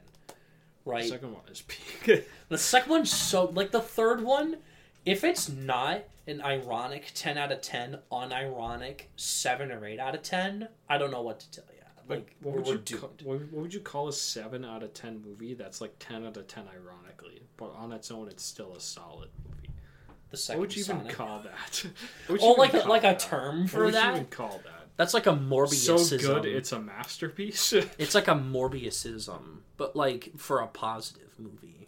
Right. 0.85 1.03
The 1.03 1.09
second 1.09 1.33
one 1.33 1.43
is 1.49 1.61
peak. 1.61 2.25
The 2.49 2.57
second 2.57 2.89
one's 2.91 3.11
so 3.11 3.45
like 3.45 3.71
the 3.71 3.79
third 3.81 4.21
one, 4.21 4.57
if 5.05 5.23
it's 5.23 5.47
not 5.47 6.01
an 6.31 6.41
ironic 6.41 7.11
ten 7.13 7.37
out 7.37 7.51
of 7.51 7.61
ten, 7.61 7.99
unironic 8.11 9.01
seven 9.15 9.71
or 9.71 9.85
eight 9.85 9.99
out 9.99 10.15
of 10.15 10.23
ten, 10.23 10.67
I 10.89 10.97
don't 10.97 11.11
know 11.11 11.21
what 11.21 11.39
to 11.41 11.51
tell 11.51 11.65
you. 11.65 11.77
Like 12.09 12.35
what 12.41 12.55
would 12.55 12.65
we're 12.65 12.71
you 12.73 12.77
doomed. 12.79 13.01
ca- 13.01 13.07
what, 13.23 13.39
what 13.51 13.61
would 13.61 13.73
you 13.73 13.79
call 13.79 14.07
a 14.09 14.13
seven 14.13 14.65
out 14.65 14.83
of 14.83 14.93
ten 14.93 15.21
movie 15.25 15.53
that's 15.53 15.79
like 15.79 15.93
ten 15.99 16.25
out 16.25 16.35
of 16.35 16.47
ten 16.47 16.65
ironically, 16.67 17.43
but 17.57 17.71
on 17.77 17.93
its 17.93 18.09
own 18.11 18.27
it's 18.27 18.43
still 18.43 18.73
a 18.75 18.79
solid 18.81 19.29
movie. 19.47 19.69
the 20.31 20.37
What 20.53 20.59
would 20.59 20.75
you 20.75 20.83
even 20.83 21.07
call 21.07 21.39
that? 21.43 21.85
What 22.27 22.33
would 22.33 22.41
you 22.41 22.47
Oh, 22.47 22.53
like 22.53 22.73
a, 22.73 22.79
call 22.81 22.89
like 22.89 23.03
a 23.03 23.07
that? 23.07 23.19
term 23.19 23.61
What 23.61 23.69
for 23.69 23.79
would 23.85 23.93
you 23.93 23.99
that. 24.01 24.13
even 24.15 24.25
call 24.25 24.59
that? 24.65 24.87
That's 24.97 25.13
like 25.13 25.25
a 25.27 25.31
Morbiusism. 25.33 25.99
So 25.99 26.17
good, 26.41 26.45
it's 26.45 26.71
a 26.73 26.79
masterpiece. 26.81 27.71
It's 27.97 28.13
like 28.15 28.27
a 28.27 28.35
Morbiusism, 28.35 29.59
but 29.77 29.95
like 29.95 30.31
for 30.37 30.59
a 30.59 30.67
positive 30.67 31.29
movie. 31.37 31.80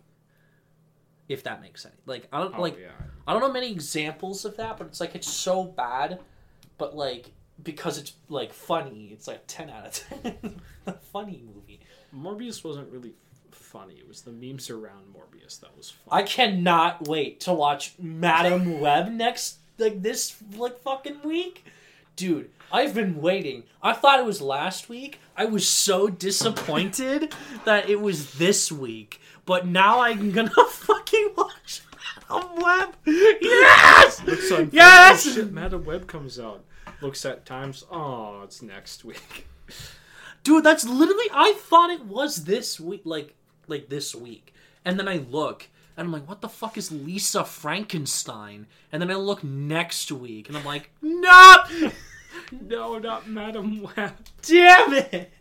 If 1.30 1.44
that 1.44 1.62
makes 1.62 1.82
sense. 1.84 1.96
Like 2.06 2.28
I 2.32 2.40
don't 2.40 2.56
oh 2.58 2.62
like 2.62 2.78
yeah, 2.80 2.90
I 3.26 3.34
don't 3.34 3.42
know 3.42 3.52
many 3.52 3.72
examples 3.72 4.46
of 4.46 4.58
that, 4.58 4.78
but 4.78 4.88
it's 4.88 5.00
like 5.00 5.16
it's 5.16 5.30
so 5.30 5.64
bad, 5.64 6.20
but 6.78 6.96
like 6.96 7.32
because 7.64 7.98
it's 7.98 8.14
like 8.30 8.54
funny, 8.54 9.10
it's 9.12 9.28
like 9.28 9.44
ten 9.48 9.70
out 9.70 9.86
of 9.86 9.94
ten. 10.24 10.62
a 10.86 10.94
funny 10.94 11.44
movie. 11.54 11.80
Morbius 12.16 12.64
wasn't 12.64 12.92
really 12.92 13.14
funny. 13.52 13.96
It 13.96 14.08
was 14.08 14.22
the 14.22 14.32
memes 14.32 14.70
around 14.70 15.06
Morbius 15.14 15.60
that 15.62 15.76
was 15.76 15.92
fun. 15.92 16.20
I 16.20 16.24
cannot 16.24 17.08
wait 17.08 17.40
to 17.42 17.54
watch 17.54 17.94
Madam 18.00 18.80
Web 18.82 19.12
next 19.12 19.58
like 19.78 20.02
this 20.02 20.36
like 20.58 20.80
fucking 20.82 21.22
week. 21.24 21.66
Dude, 22.16 22.52
I've 22.72 22.94
been 22.94 23.22
waiting. 23.22 23.64
I 23.82 23.94
thought 23.94 24.20
it 24.20 24.26
was 24.26 24.40
last 24.42 24.88
week. 24.88 25.20
I 25.36 25.46
was 25.46 25.68
so 25.68 26.10
disappointed 26.10 27.34
that 27.66 27.90
it 27.90 28.00
was 28.00 28.36
this 28.36 28.72
week. 28.72 29.20
But 29.46 29.68
now 29.68 30.02
I'm 30.02 30.32
gonna 30.32 30.50
fucking 30.70 31.34
watch 31.36 31.82
Madam 32.30 32.56
Web. 32.58 32.96
Yes! 33.06 34.24
Looks 34.26 34.52
on 34.52 34.70
Yes! 34.72 35.34
Shit, 35.34 35.52
Madam 35.52 35.84
Web 35.86 36.08
comes 36.08 36.40
out. 36.40 36.64
Looks 37.02 37.26
at 37.26 37.46
times. 37.46 37.84
Oh, 37.92 38.42
it's 38.44 38.62
next 38.62 39.04
week. 39.04 39.48
Dude, 40.44 40.64
that's 40.64 40.86
literally 40.86 41.28
I 41.34 41.54
thought 41.54 41.90
it 41.90 42.06
was 42.06 42.46
this 42.46 42.80
week 42.80 43.02
like 43.06 43.34
like 43.68 43.90
this 43.90 44.14
week. 44.16 44.54
And 44.86 45.00
then 45.00 45.08
I 45.08 45.18
look 45.30 45.68
and 45.96 46.06
I'm 46.08 46.12
like, 46.12 46.28
what 46.28 46.42
the 46.42 46.50
fuck 46.50 46.78
is 46.78 46.92
Lisa 46.92 47.44
Frankenstein? 47.46 48.68
And 48.92 49.02
then 49.02 49.12
I 49.12 49.16
look 49.16 49.44
next 49.44 50.12
week 50.12 50.48
and 50.48 50.58
I'm 50.58 50.66
like, 50.66 50.90
nope! 51.02 51.94
No, 52.52 52.98
not 52.98 53.28
Madam 53.28 53.84
Web. 53.84 54.14
Damn 54.42 54.94
it! 54.94 55.32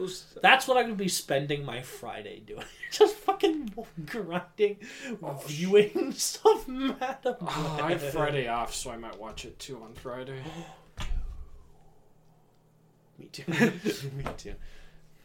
Those- 0.00 0.24
That's 0.40 0.66
what 0.66 0.78
I'm 0.78 0.84
gonna 0.84 0.94
be 0.94 1.08
spending 1.08 1.62
my 1.62 1.82
Friday 1.82 2.40
doing. 2.40 2.64
Just 2.90 3.16
fucking 3.16 3.70
grinding, 4.06 4.78
oh, 5.22 5.34
viewing 5.46 6.12
stuff, 6.12 6.66
Madam. 6.66 7.36
Oh, 7.42 7.46
ah, 7.46 7.84
I 7.84 7.90
have 7.90 8.02
Friday 8.02 8.48
off, 8.48 8.74
so 8.74 8.90
I 8.90 8.96
might 8.96 9.20
watch 9.20 9.44
it 9.44 9.58
too 9.58 9.82
on 9.82 9.92
Friday. 9.92 10.40
Me 13.18 13.26
too. 13.26 13.44
Me 13.52 14.24
too. 14.38 14.54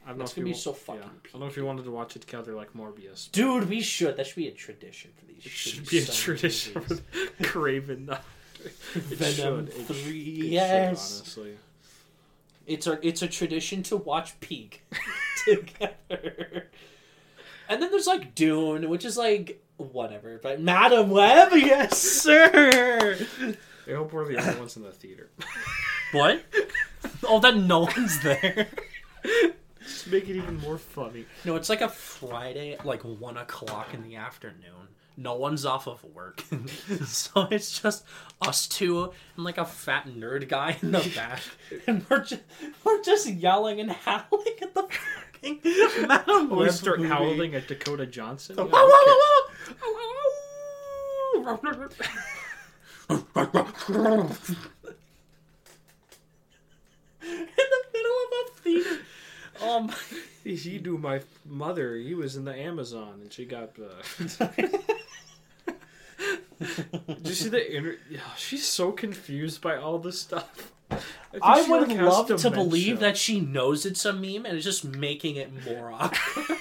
I 0.05 0.09
don't 0.09 0.17
know 0.17 0.23
That's 0.23 0.33
gonna 0.33 0.47
you 0.49 0.53
be 0.53 0.59
so 0.59 0.73
fucking 0.73 1.01
Yeah. 1.01 1.07
I 1.07 1.31
don't 1.31 1.41
know 1.41 1.47
if 1.47 1.55
you 1.55 1.65
wanted 1.65 1.85
to 1.85 1.91
watch 1.91 2.17
it 2.17 2.19
together 2.19 2.53
like 2.53 2.73
Morbius. 2.73 3.31
Dude, 3.31 3.69
we 3.69 3.79
should. 3.81 4.17
That 4.17 4.27
should 4.27 4.35
be 4.35 4.49
a 4.49 4.51
tradition 4.51 5.11
for 5.15 5.25
these. 5.25 5.45
It 5.45 5.51
should 5.51 5.87
be 5.89 5.99
a 5.99 6.05
tradition 6.05 6.73
movies. 6.75 7.01
for 7.37 7.43
Kraven. 7.43 8.19
Venom 8.93 9.67
should. 9.67 9.69
It 9.69 9.85
three, 9.87 10.19
it 10.19 10.35
should, 10.35 10.45
yes. 10.45 11.19
honestly. 11.21 11.57
It's 12.67 12.87
a 12.87 12.99
it's 13.05 13.21
a 13.21 13.27
tradition 13.27 13.83
to 13.83 13.97
watch 13.97 14.39
Peak 14.39 14.83
together. 15.45 16.69
And 17.67 17.81
then 17.81 17.91
there's 17.91 18.07
like 18.07 18.35
Dune, 18.35 18.89
which 18.89 19.05
is 19.05 19.17
like 19.17 19.61
whatever. 19.77 20.39
But 20.41 20.61
Madam 20.61 21.09
Web, 21.09 21.51
yes 21.53 21.97
sir. 21.97 23.17
I 23.87 23.91
hope 23.91 24.13
we're 24.13 24.27
the 24.27 24.37
only 24.37 24.59
ones 24.59 24.77
in 24.77 24.83
the 24.83 24.91
theater. 24.91 25.29
What? 26.11 26.43
Oh, 27.27 27.39
that 27.39 27.55
no 27.55 27.81
one's 27.81 28.19
there. 28.21 28.67
Just 29.83 30.07
make 30.07 30.27
it 30.29 30.35
even 30.35 30.59
more 30.59 30.77
funny. 30.77 31.25
No, 31.43 31.55
it's 31.55 31.69
like 31.69 31.81
a 31.81 31.89
Friday, 31.89 32.77
like 32.83 33.01
one 33.03 33.37
o'clock 33.37 33.93
in 33.93 34.03
the 34.03 34.15
afternoon. 34.15 34.89
No 35.17 35.35
one's 35.35 35.65
off 35.65 35.87
of 35.87 36.03
work, 36.03 36.43
so 37.05 37.47
it's 37.49 37.79
just 37.81 38.03
us 38.41 38.67
two 38.67 39.11
and 39.35 39.45
like 39.45 39.57
a 39.57 39.63
fat 39.65 40.07
nerd 40.07 40.49
guy 40.49 40.75
in 40.81 40.91
the 40.91 41.11
back, 41.15 41.39
and 41.87 42.05
we're 42.09 42.21
just 42.23 42.41
we're 42.83 43.01
just 43.01 43.27
yelling 43.27 43.79
and 43.79 43.91
howling 43.91 44.55
at 44.61 44.73
the 44.73 44.83
fucking 44.83 45.61
Madam 46.07 46.49
We 46.49 46.57
Web 46.65 46.71
start 46.71 46.99
movie. 46.99 47.09
howling 47.09 47.55
at 47.55 47.67
Dakota 47.67 48.05
Johnson. 48.05 48.57
Wow, 48.57 48.65
Yeah, 51.35 51.51
okay. 51.53 52.09
in 53.09 53.23
the 57.55 57.81
middle 57.93 58.17
of 58.23 58.31
a 58.33 58.51
theater. 58.61 58.99
Um, 59.61 59.91
He 60.43 60.77
do 60.77 60.97
my 60.99 61.21
mother. 61.43 61.95
He 61.95 62.13
was 62.13 62.35
in 62.35 62.45
the 62.45 62.55
Amazon, 62.55 63.19
and 63.21 63.33
she 63.33 63.45
got. 63.45 63.71
Uh... 63.79 64.45
Did 66.59 67.27
you 67.27 67.33
see 67.33 67.49
the 67.49 67.75
inter? 67.75 67.97
Yeah, 68.09 68.19
she's 68.37 68.65
so 68.65 68.91
confused 68.91 69.61
by 69.61 69.75
all 69.75 69.97
this 69.97 70.21
stuff. 70.21 70.71
I, 70.91 70.99
I 71.41 71.67
would 71.67 71.89
like, 71.89 71.99
love 71.99 72.27
to 72.27 72.51
believe 72.51 72.99
that 72.99 73.17
she 73.17 73.39
knows 73.39 73.87
it's 73.87 74.05
a 74.05 74.13
meme 74.13 74.45
and 74.45 74.55
is 74.57 74.63
just 74.63 74.85
making 74.85 75.35
it 75.35 75.51
more 75.65 75.91
awkward. 75.99 76.59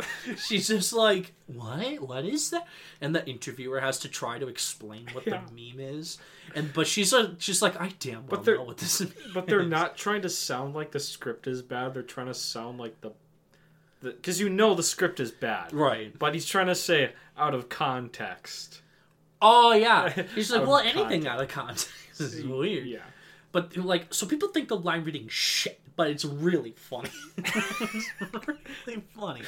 She's 0.36 0.68
just 0.68 0.92
like, 0.92 1.32
"What? 1.46 2.00
What 2.00 2.24
is 2.24 2.50
that?" 2.50 2.66
And 3.00 3.14
the 3.14 3.26
interviewer 3.26 3.80
has 3.80 3.98
to 4.00 4.08
try 4.08 4.38
to 4.38 4.46
explain 4.48 5.06
what 5.12 5.26
Yeah. 5.26 5.40
the 5.46 5.52
meme 5.52 5.80
is, 5.80 6.18
and 6.54 6.72
but 6.72 6.86
she's 6.86 7.12
a, 7.12 7.34
she's 7.38 7.60
like, 7.62 7.80
"I 7.80 7.92
damn 7.98 8.20
well 8.26 8.26
But 8.28 8.44
they're- 8.44 8.56
know 8.56 8.62
what 8.64 8.78
this 8.78 9.02
But 9.34 9.46
they're 9.46 9.60
is." 9.62 9.68
not 9.68 9.96
trying 9.96 10.22
to 10.22 10.28
sound 10.28 10.74
like 10.74 10.92
the 10.92 11.00
script 11.00 11.46
is 11.46 11.62
bad. 11.62 11.94
They're 11.94 12.02
trying 12.02 12.28
to 12.28 12.34
sound 12.34 12.78
like 12.78 13.00
the, 13.00 13.10
because 14.00 14.38
you 14.40 14.48
know 14.48 14.74
the 14.74 14.82
script 14.84 15.18
is 15.18 15.32
bad. 15.32 15.72
right. 15.72 16.16
But 16.16 16.34
he's 16.34 16.46
trying 16.46 16.68
to 16.68 16.74
say 16.76 17.12
out 17.36 17.54
of 17.54 17.68
context. 17.68 18.82
Oh 19.42 19.72
yeah, 19.72 20.08
he's 20.34 20.50
like, 20.52 20.66
"Well, 20.66 20.78
anything 20.78 21.24
context. 21.24 21.26
out 21.28 21.40
of 21.42 21.48
context 21.48 21.90
is 22.20 22.44
weird." 22.44 22.86
Yeah. 22.86 22.98
But 23.50 23.76
like, 23.76 24.12
so 24.14 24.26
people 24.26 24.48
think 24.50 24.68
the 24.68 24.76
line 24.76 25.02
reading 25.04 25.26
shit, 25.28 25.80
but 25.98 26.08
it's 26.08 26.24
really 26.24 26.70
funny. 26.76 27.10
it's 27.36 28.10
really 28.86 29.02
funny. 29.14 29.42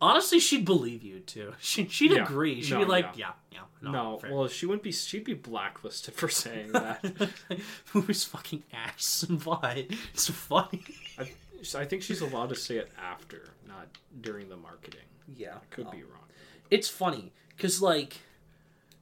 Honestly, 0.00 0.38
she'd 0.38 0.64
believe 0.64 1.02
you 1.02 1.18
too. 1.20 1.52
She, 1.60 1.88
she'd 1.88 2.12
Yeah. 2.12 2.22
agree. 2.22 2.62
She'd 2.62 2.74
No, 2.74 2.78
be 2.80 2.84
like, 2.84 3.04
yeah. 3.16 3.32
yeah, 3.50 3.58
yeah, 3.82 3.90
No, 3.90 4.18
fair." 4.18 4.32
well, 4.32 4.46
she 4.46 4.64
wouldn't 4.64 4.84
be. 4.84 4.92
She'd 4.92 5.24
be 5.24 5.34
blacklisted 5.34 6.14
for 6.14 6.28
saying 6.28 6.70
that. 6.72 7.04
Who's 7.92 8.22
fucking 8.24 8.62
ass 8.72 9.24
and 9.28 9.44
why? 9.44 9.88
It's 10.14 10.30
funny. 10.30 10.84
I, 11.18 11.28
I 11.76 11.84
think 11.84 12.02
she's 12.04 12.20
allowed 12.20 12.50
to 12.50 12.54
say 12.54 12.76
it 12.76 12.90
after, 12.96 13.42
not 13.66 13.88
during 14.20 14.48
the 14.48 14.56
marketing. 14.56 15.00
Yeah, 15.36 15.56
I 15.56 15.74
Could 15.74 15.90
be 15.90 16.04
wrong. 16.04 16.22
It's 16.70 16.88
funny 16.88 17.32
because 17.56 17.82
like, 17.82 18.18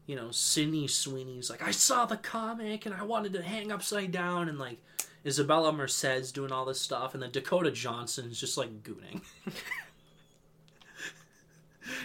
you 0.07 0.17
know, 0.17 0.31
Sydney 0.31 0.87
Sweeney's 0.89 1.51
like, 1.51 1.63
I 1.63 1.73
saw 1.73 2.07
the 2.07 2.17
comic 2.17 2.87
and 2.87 2.95
I 2.95 3.03
wanted 3.03 3.35
to 3.35 3.43
hang 3.43 3.71
upside 3.71 4.13
down, 4.13 4.49
and 4.49 4.59
like, 4.59 4.79
Isabella 5.27 5.73
Merced's 5.73 6.31
doing 6.33 6.53
all 6.53 6.65
this 6.65 6.81
stuff, 6.81 7.13
and 7.15 7.23
then 7.23 7.31
Dakota 7.33 7.71
Johnson's 7.71 8.39
just 8.41 8.57
like 8.57 8.83
gooning. 8.83 9.23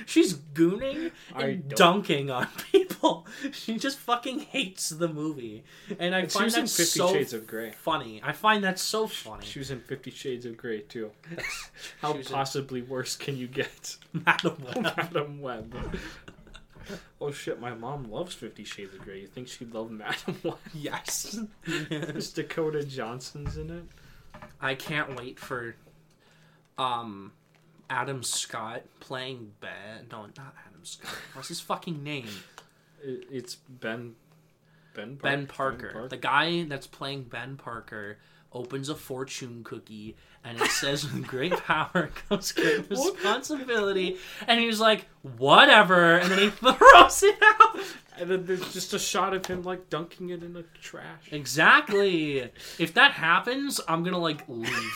She's 0.05 0.35
gooning 0.35 1.11
and 1.35 1.67
dunking 1.69 2.29
on 2.29 2.47
people. 2.71 3.25
She 3.51 3.77
just 3.79 3.97
fucking 3.97 4.39
hates 4.41 4.89
the 4.89 5.07
movie, 5.07 5.63
and 5.97 6.13
I 6.13 6.19
And 6.19 6.31
find 6.31 6.51
that 6.51 6.69
so 6.69 7.11
Shades 7.11 7.33
of 7.33 7.47
Grey. 7.47 7.71
funny. 7.71 8.21
I 8.23 8.31
find 8.31 8.63
that 8.63 8.77
so 8.77 9.07
funny. 9.07 9.43
She 9.43 9.57
was 9.57 9.71
in 9.71 9.79
Fifty 9.79 10.11
Shades 10.11 10.45
of 10.45 10.55
Grey 10.55 10.81
too. 10.81 11.09
How 12.01 12.13
was 12.13 12.27
in- 12.27 12.33
possibly 12.33 12.83
worse 12.83 13.15
can 13.15 13.37
you 13.37 13.47
get? 13.47 13.95
Madam 14.13 14.57
Web. 14.63 14.83
Madam 14.97 15.41
Web. 15.41 15.75
Oh 17.21 17.31
shit! 17.31 17.59
My 17.59 17.73
mom 17.75 18.09
loves 18.11 18.33
Fifty 18.33 18.63
Shades 18.63 18.93
of 18.95 19.01
Grey. 19.01 19.21
You 19.21 19.27
think 19.27 19.47
she'd 19.47 19.73
love 19.73 19.91
Madam 19.91 20.37
Web? 20.43 20.57
Yes. 20.73 21.39
Is 21.67 22.31
Dakota 22.33 22.83
Johnson's 22.83 23.57
in 23.57 23.69
it? 23.69 23.83
I 24.59 24.73
can't 24.75 25.15
wait 25.17 25.39
for 25.39 25.75
um 26.77 27.33
Adam 27.89 28.23
Scott 28.23 28.81
playing 28.99 29.51
Ben. 29.59 30.07
No, 30.11 30.21
not 30.23 30.55
Adam 30.67 30.83
Scott. 30.83 31.11
What's 31.33 31.49
his 31.49 31.59
fucking 31.59 32.03
name? 32.03 32.27
It- 33.03 33.27
It's 33.29 33.55
Ben. 33.55 34.15
Ben. 34.95 35.17
Park- 35.17 35.21
Ben 35.21 35.47
Parker. 35.47 36.07
The 36.09 36.17
guy 36.17 36.63
that's 36.63 36.87
playing 36.87 37.23
Ben 37.23 37.55
Parker 37.57 38.17
opens 38.53 38.89
a 38.89 38.95
fortune 38.95 39.63
cookie, 39.63 40.15
and 40.43 40.59
it 40.59 40.69
says, 40.71 41.11
"With 41.11 41.27
great 41.27 41.57
power 41.57 42.09
comes 42.29 42.51
great 42.51 42.89
responsibility." 42.89 44.17
And 44.47 44.59
he's 44.59 44.79
like, 44.79 45.07
"Whatever," 45.37 46.17
and 46.17 46.31
then 46.31 46.39
he 46.39 46.49
throws 46.49 47.23
it 47.23 47.37
out. 47.41 47.79
And 48.17 48.29
then 48.29 48.45
there's 48.45 48.73
just 48.73 48.93
a 48.93 48.99
shot 48.99 49.33
of 49.33 49.45
him 49.45 49.63
like 49.63 49.89
dunking 49.89 50.29
it 50.29 50.43
in 50.43 50.53
the 50.53 50.65
trash. 50.81 51.29
Exactly. 51.31 52.49
If 52.77 52.93
that 52.93 53.13
happens, 53.13 53.79
I'm 53.87 54.03
gonna 54.03 54.19
like 54.19 54.43
leave. 54.47 54.93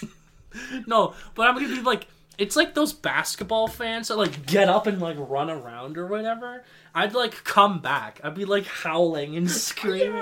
no, 0.86 1.14
but 1.34 1.46
I'm 1.46 1.54
gonna 1.54 1.68
be 1.68 1.82
like, 1.82 2.06
it's 2.38 2.56
like 2.56 2.74
those 2.74 2.92
basketball 2.92 3.68
fans 3.68 4.08
that 4.08 4.16
like 4.16 4.46
get 4.46 4.68
up 4.68 4.86
and 4.86 5.00
like 5.00 5.16
run 5.18 5.50
around 5.50 5.96
or 5.96 6.06
whatever. 6.06 6.64
I'd 6.94 7.14
like 7.14 7.44
come 7.44 7.80
back. 7.80 8.20
I'd 8.22 8.34
be 8.34 8.44
like 8.44 8.66
howling 8.66 9.36
and 9.36 9.50
screaming, 9.66 10.14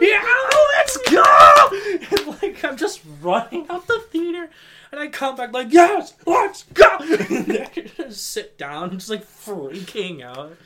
"Yeah, 0.00 0.48
let's 0.76 0.96
go!" 1.10 1.68
And 2.10 2.42
like 2.42 2.64
I'm 2.64 2.76
just 2.76 3.00
running 3.20 3.68
out 3.68 3.86
the 3.86 4.00
theater, 4.10 4.50
and 4.92 5.00
I 5.00 5.08
come 5.08 5.36
back 5.36 5.52
like, 5.52 5.72
"Yes, 5.72 6.14
let's 6.26 6.64
go!" 6.64 6.98
And 7.00 7.52
I 7.52 7.70
just 7.96 8.28
sit 8.28 8.58
down, 8.58 8.90
just 8.98 9.10
like 9.10 9.24
freaking 9.24 10.22
out. 10.22 10.56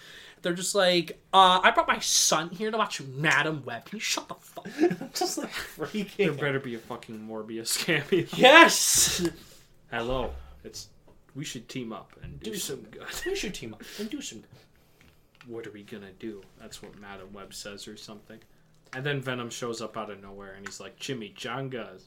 They're 0.45 0.53
just 0.53 0.75
like, 0.75 1.19
uh, 1.33 1.61
I 1.63 1.71
brought 1.71 1.89
my 1.89 2.01
son 2.01 2.51
here 2.51 2.71
to 2.71 2.77
watch 2.77 3.01
Madam 3.01 3.63
Web. 3.65 3.87
Can 3.87 3.97
you 3.97 4.01
shut 4.01 4.29
the 4.29 4.35
fuck? 4.35 4.69
I'm 4.79 5.11
just 5.15 5.39
like 5.39 5.51
freaking. 5.51 6.17
There 6.17 6.33
better 6.33 6.61
be 6.61 6.75
a 6.75 6.79
fucking 6.79 7.19
Morbius 7.27 7.79
cameo. 7.83 8.27
Yes. 8.35 9.27
Hello, 9.91 10.33
it's 10.63 10.89
we 11.35 11.45
should 11.45 11.69
team 11.69 11.93
up 11.93 12.13
and 12.23 12.39
do, 12.41 12.55
some 12.55 12.83
good. 12.91 13.03
We 13.27 13.35
should 13.35 13.55
team 13.55 13.75
up 13.75 13.83
and 13.99 14.09
do 14.09 14.21
some. 14.21 14.43
What 15.47 15.67
are 15.67 15.71
we 15.73 15.83
gonna 15.83 16.13
do? 16.19 16.43
That's 16.61 16.81
what 16.83 16.99
Madam 17.01 17.33
Web 17.33 17.53
says 17.53 17.87
or 17.89 17.97
something. 17.97 18.39
And 18.93 19.05
then 19.05 19.21
Venom 19.21 19.51
shows 19.51 19.81
up 19.83 19.97
out 19.97 20.11
of 20.11 20.23
nowhere 20.23 20.55
and 20.55 20.67
he's 20.67 20.81
like, 20.81 20.99
Chimichangas. 20.99 22.05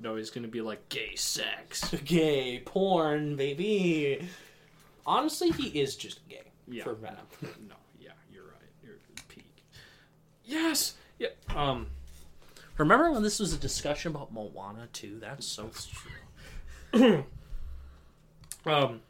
No, 0.00 0.16
he's 0.16 0.30
gonna 0.30 0.48
be 0.48 0.60
like 0.60 0.88
gay 0.88 1.14
sex. 1.14 1.90
Gay 2.04 2.60
porn, 2.64 3.36
baby. 3.36 4.28
Honestly, 5.06 5.50
he 5.50 5.68
is 5.80 5.96
just 5.96 6.26
gay 6.28 6.42
Yeah. 6.68 6.84
for 6.84 6.94
Venom. 6.94 7.26
no, 7.68 7.74
yeah, 7.98 8.10
you're 8.32 8.44
right. 8.44 8.70
You're 8.82 8.96
peak. 9.28 9.64
Yes. 10.44 10.94
Yeah. 11.18 11.28
Um. 11.54 11.86
Remember 12.76 13.12
when 13.12 13.22
this 13.22 13.38
was 13.38 13.52
a 13.52 13.56
discussion 13.58 14.10
about 14.14 14.32
Moana 14.32 14.88
too? 14.92 15.18
That's 15.20 15.46
so 15.46 15.70
true. 16.92 17.24
Um, 18.66 19.00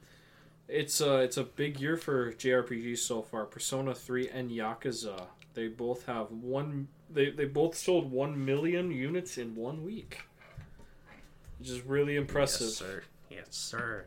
it's 0.69 1.01
uh, 1.01 1.19
it's 1.19 1.37
a 1.37 1.45
big 1.45 1.81
year 1.81 1.97
for 1.97 2.33
JRPGs 2.33 2.99
so 2.99 3.23
far. 3.23 3.45
Persona 3.45 3.95
Three 3.95 4.29
and 4.29 4.51
Yakuza. 4.51 5.27
They 5.55 5.69
both 5.69 6.07
have 6.07 6.31
one. 6.31 6.89
They 7.11 7.31
they 7.31 7.45
both 7.45 7.77
sold 7.77 8.11
one 8.11 8.45
million 8.45 8.91
units 8.91 9.39
in 9.39 9.55
one 9.55 9.85
week, 9.85 10.23
which 11.59 11.69
is 11.69 11.83
really 11.83 12.17
impressive. 12.17 12.67
Yes, 12.69 12.77
sir. 12.77 13.03
Yes, 13.31 13.47
sir. 13.51 14.07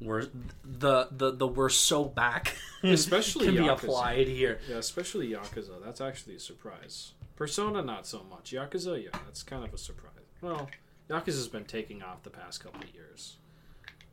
We're 0.00 0.26
the 0.64 1.08
the 1.10 1.32
the 1.32 1.46
we're 1.46 1.68
so 1.68 2.04
back. 2.04 2.56
Especially 2.82 3.46
can 3.46 3.56
be 3.56 3.68
applied 3.68 4.28
here. 4.28 4.58
Yeah, 4.68 4.76
especially 4.76 5.28
Yakuza. 5.28 5.84
That's 5.84 6.00
actually 6.00 6.36
a 6.36 6.40
surprise. 6.40 7.12
Persona, 7.36 7.82
not 7.82 8.06
so 8.06 8.24
much. 8.28 8.52
Yakuza, 8.52 9.02
yeah, 9.02 9.10
that's 9.26 9.42
kind 9.42 9.64
of 9.64 9.72
a 9.72 9.78
surprise. 9.78 10.12
Well, 10.40 10.68
Yakuza's 11.10 11.48
been 11.48 11.64
taking 11.64 12.02
off 12.02 12.22
the 12.22 12.30
past 12.30 12.62
couple 12.62 12.82
of 12.82 12.94
years. 12.94 13.36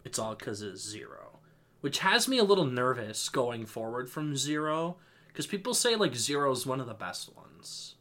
It's 0.07 0.17
all 0.17 0.35
because 0.35 0.61
of 0.61 0.77
Zero, 0.77 1.39
which 1.81 1.99
has 1.99 2.29
me 2.29 2.37
a 2.37 2.43
little 2.45 2.65
nervous 2.65 3.27
going 3.27 3.65
forward 3.65 4.09
from 4.09 4.37
Zero, 4.37 4.95
because 5.27 5.45
people 5.47 5.73
say 5.73 5.95
like 5.97 6.15
Zero 6.15 6.49
is 6.51 6.65
one 6.65 6.79
of 6.79 6.87
the 6.87 6.93
best 6.93 7.35
ones, 7.35 7.95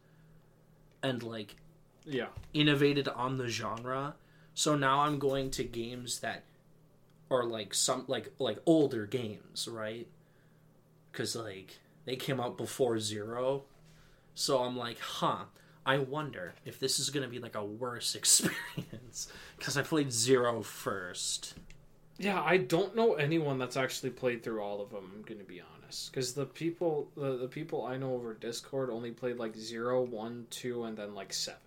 and 1.03 1.21
like 1.23 1.57
Yeah, 2.05 2.29
innovated 2.55 3.09
on 3.09 3.39
the 3.39 3.49
genre. 3.49 4.15
So 4.55 4.77
now 4.77 5.01
I'm 5.01 5.19
going 5.19 5.51
to 5.53 5.65
games 5.65 6.21
that 6.21 6.45
are 7.29 7.45
like 7.45 7.75
some 7.75 8.05
like 8.07 8.33
like 8.39 8.59
older 8.67 9.05
games, 9.07 9.67
right? 9.67 10.07
Cuz 11.13 11.35
like 11.35 11.81
they 12.05 12.15
came 12.17 12.39
out 12.41 12.57
before 12.57 13.01
0. 13.01 13.65
So 14.37 14.63
I'm 14.63 14.77
like, 14.77 15.01
"Huh, 15.01 15.47
I 15.85 15.99
wonder 15.99 16.55
if 16.65 16.79
this 16.79 16.99
is 17.01 17.11
going 17.11 17.25
to 17.25 17.29
be 17.29 17.41
like 17.41 17.57
a 17.57 17.65
worse 17.65 18.15
experience 18.21 19.27
cuz 19.59 19.77
I 19.77 19.83
played 19.83 20.13
0 20.13 20.63
first." 20.63 21.55
Yeah, 22.19 22.43
I 22.43 22.57
don't 22.57 22.97
know 22.97 23.15
anyone 23.15 23.59
that's 23.59 23.77
actually 23.77 24.11
played 24.11 24.43
through 24.43 24.61
all 24.63 24.81
of 24.81 24.91
them. 24.91 25.11
I'm 25.15 25.23
gonna 25.23 25.45
be 25.45 25.61
honest, 25.61 26.11
because 26.11 26.33
the 26.33 26.47
people, 26.47 27.09
the, 27.17 27.37
the 27.37 27.49
people 27.49 27.85
I 27.85 27.97
know 27.97 28.15
over 28.15 28.33
Discord 28.35 28.91
only 28.91 29.11
played 29.11 29.37
like 29.37 29.57
zero, 29.57 30.03
one, 30.03 30.47
two, 30.51 30.85
and 30.85 30.97
then 30.97 31.15
like 31.15 31.33
seven. 31.33 31.61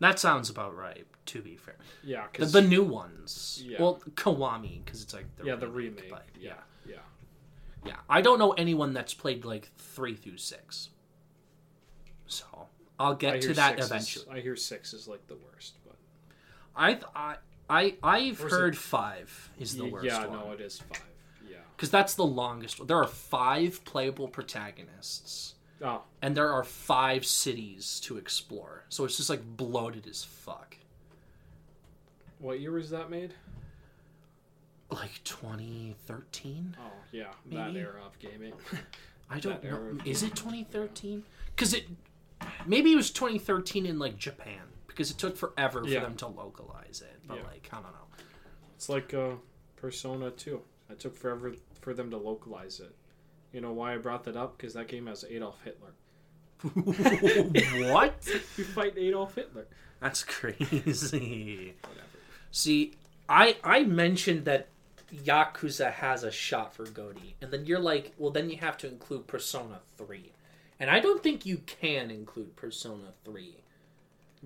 That 0.00 0.18
sounds 0.18 0.50
about 0.50 0.76
right, 0.76 1.06
to 1.26 1.40
be 1.42 1.56
fair. 1.56 1.76
Yeah, 2.02 2.22
The, 2.24 2.28
because 2.32 2.52
the 2.52 2.62
new 2.62 2.82
ones. 2.82 3.62
Yeah. 3.64 3.80
Well, 3.80 4.00
Kiwami 4.14 4.84
cuz 4.86 5.02
it's 5.02 5.14
like 5.14 5.26
the 5.36 5.44
yeah, 5.44 5.56
the 5.56 5.68
remake. 5.68 6.10
but 6.10 6.24
yeah, 6.38 6.54
yeah. 6.86 6.96
Yeah, 7.84 7.96
I 8.08 8.22
don't 8.22 8.38
know 8.38 8.52
anyone 8.52 8.94
that's 8.94 9.12
played 9.12 9.44
like 9.44 9.70
three 9.76 10.16
through 10.16 10.38
six. 10.38 10.88
So 12.26 12.46
I'll 12.98 13.14
get 13.14 13.42
to 13.42 13.54
that 13.54 13.78
eventually. 13.78 14.26
I 14.30 14.40
hear 14.40 14.56
six 14.56 14.94
is 14.94 15.06
like 15.06 15.26
the 15.26 15.36
worst, 15.36 15.76
but 15.86 15.96
I 16.74 16.98
I 17.14 17.36
I 17.74 17.96
I've 18.02 18.38
is 18.40 18.44
it- 18.44 18.50
heard 18.50 18.76
five 18.78 19.50
is 19.58 19.76
the 19.76 19.86
worst 19.86 20.06
yeah, 20.06 20.26
one 20.26 20.38
no, 20.38 20.52
it 20.52 20.60
is 20.60 20.78
five. 20.78 21.02
Yeah. 21.50 21.56
because 21.76 21.90
that's 21.90 22.14
the 22.14 22.24
longest 22.26 22.78
one. 22.78 22.86
There 22.86 22.96
are 22.98 23.06
five 23.06 23.84
playable 23.84 24.28
protagonists, 24.28 25.54
Oh, 25.82 26.02
and 26.22 26.36
there 26.36 26.50
are 26.52 26.64
five 26.64 27.26
cities 27.26 28.00
to 28.04 28.16
explore. 28.16 28.84
So 28.88 29.04
it's 29.04 29.16
just 29.16 29.28
like 29.30 29.42
bloated 29.56 30.06
as 30.06 30.22
fuck. 30.24 30.76
what 32.38 32.60
year 32.60 32.72
was 32.72 32.90
that 32.90 33.10
made? 33.10 33.34
Like 34.90 35.22
2013. 35.24 36.76
Oh, 36.78 36.82
yeah, 37.10 37.24
that 37.46 37.68
Maybe. 37.68 37.80
era 37.80 38.00
of 38.06 38.18
gaming. 38.18 38.52
I 39.30 39.40
don't 39.40 39.60
That 39.62 39.70
know. 39.72 39.98
Is 40.04 40.22
it 40.22 40.36
2013? 40.36 41.24
Because 41.56 41.72
it 41.74 41.84
maybe 42.66 42.92
it 42.92 42.96
was 42.96 43.10
2013 43.10 43.86
in 43.86 43.98
like 43.98 44.16
Japan 44.18 44.60
because 44.94 45.10
it 45.10 45.18
took 45.18 45.36
forever 45.36 45.82
for 45.82 45.88
Yeah. 45.88 46.00
them 46.00 46.16
to 46.16 46.26
localize 46.28 47.02
it. 47.02 47.20
But 47.26 47.38
Yeah. 47.38 47.42
like 47.44 47.68
I 47.72 47.76
don't 47.76 47.92
know. 47.92 48.08
It's 48.76 48.88
like 48.88 49.12
uh, 49.14 49.32
Persona 49.76 50.30
2. 50.30 50.60
It 50.90 51.00
took 51.00 51.16
forever 51.16 51.54
for 51.80 51.94
them 51.94 52.10
to 52.10 52.16
localize 52.16 52.80
it. 52.80 52.94
You 53.52 53.60
know 53.60 53.72
why 53.72 53.94
I 53.94 53.98
brought 53.98 54.24
that 54.24 54.36
up? 54.36 54.56
Because 54.56 54.74
that 54.74 54.88
game 54.88 55.06
has 55.06 55.24
Adolf 55.28 55.60
Hitler. 55.64 55.92
what? 57.92 58.14
You 58.56 58.64
fight 58.64 58.96
Adolf 58.96 59.34
Hitler. 59.34 59.66
That's 60.00 60.22
crazy. 60.22 61.74
Whatever. 61.82 62.06
See, 62.50 62.92
I 63.28 63.56
I 63.64 63.84
mentioned 63.84 64.44
that 64.44 64.68
Yakuza 65.12 65.92
has 65.92 66.24
a 66.24 66.30
shot 66.30 66.74
for 66.74 66.84
GOTY, 66.84 67.36
and 67.40 67.50
then 67.52 67.66
you're 67.66 67.78
like, 67.80 68.12
well, 68.18 68.30
then 68.30 68.50
you 68.50 68.56
have 68.58 68.76
to 68.78 68.88
include 68.88 69.26
Persona 69.26 69.80
Three, 69.96 70.32
and 70.80 70.90
I 70.90 71.00
don't 71.00 71.22
think 71.22 71.46
you 71.46 71.58
can 71.58 72.10
include 72.10 72.56
Persona 72.56 73.12
Three. 73.24 73.58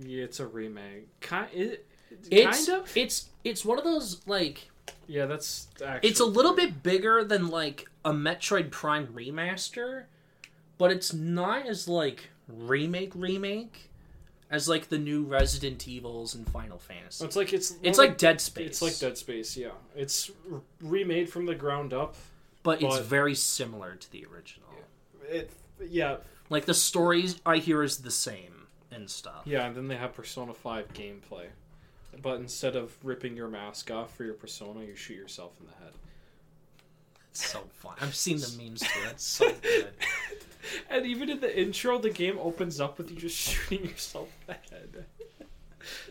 Yeah, 0.01 0.25
it's 0.25 0.41
a 0.41 0.47
remake. 0.47 1.09
Kind, 1.21 1.49
it, 1.53 1.87
It's 2.31 2.67
kind 2.67 2.81
of. 2.81 2.97
it's 2.97 3.29
it's 3.45 3.65
one 3.65 3.79
of 3.79 3.85
those 3.85 4.27
like 4.27 4.69
Yeah, 5.07 5.27
that's 5.27 5.69
actually. 5.85 6.09
it's 6.11 6.21
a 6.21 6.25
little 6.25 6.55
true. 6.55 6.67
bit 6.67 6.83
bigger 6.83 7.25
than 7.25 7.49
like 7.49 7.87
a 8.05 8.13
Metroid 8.13 8.71
Prime 8.71 9.09
remaster, 9.09 10.05
but 10.79 10.91
it's 10.91 11.13
not 11.13 11.67
as 11.67 11.89
like 11.89 12.29
remake 12.49 13.13
remake 13.15 13.91
as 14.51 14.67
like 14.69 14.89
the 14.89 14.97
new 14.99 15.25
Resident 15.25 15.87
Evils 15.87 16.35
and 16.35 16.49
Final 16.49 16.79
Fantasy. 16.79 17.25
It's 17.25 17.37
like 17.37 17.53
it's. 17.53 17.75
It's 17.83 17.99
one 17.99 18.09
like 18.09 18.19
Dead 18.19 18.41
Space. 18.41 18.67
It's 18.67 18.83
like 18.83 18.99
Dead 18.99 19.19
Space. 19.19 19.57
Yeah, 19.57 19.73
it's 19.95 20.31
remade 20.81 21.29
from 21.29 21.45
the 21.47 21.55
ground 21.55 21.93
up. 21.93 22.15
but 22.63 22.81
it's 22.83 22.99
very 22.99 23.35
similar 23.35 23.95
to 23.97 24.11
the 24.13 24.25
original. 24.33 24.69
It. 25.29 25.51
Yeah, 25.91 26.17
Like 26.51 26.65
the 26.65 26.75
stories 26.75 27.41
I 27.47 27.59
hear 27.59 27.83
is 27.85 27.99
the 27.99 28.11
same 28.11 28.58
and 28.91 29.09
stuff. 29.09 29.43
yeah, 29.45 29.67
and 29.67 29.77
then 29.77 29.89
they 29.89 29.97
have 29.97 30.15
Persona 30.15 30.55
Five 30.55 30.93
gameplay, 30.95 31.47
but 32.23 32.41
instead 32.41 32.77
of 32.77 32.97
ripping 33.05 33.37
your 33.37 33.49
mask 33.49 33.91
off 33.91 34.15
for 34.17 34.25
your 34.25 34.35
persona, 34.35 34.85
you 34.85 34.95
shoot 34.97 35.17
yourself 35.17 35.53
in 35.61 35.67
the 35.67 35.73
head. 35.85 35.93
It's 37.31 37.47
so 37.47 37.61
fun. 37.75 37.95
I've 38.01 38.15
seen 38.15 38.39
the 38.39 38.53
memes 38.63 38.81
too. 38.81 39.01
It's 39.11 39.25
so 39.25 39.53
good. 39.63 39.93
And 40.91 41.07
even 41.07 41.31
in 41.31 41.41
the 41.41 41.61
intro, 41.61 41.99
the 41.99 42.11
game 42.11 42.39
opens 42.39 42.81
up 42.81 42.99
with 42.99 43.11
you 43.11 43.17
just 43.17 43.37
shooting 43.39 43.87
yourself 43.89 44.29
in 44.41 44.55
the 44.55 44.75
head. 44.75 45.07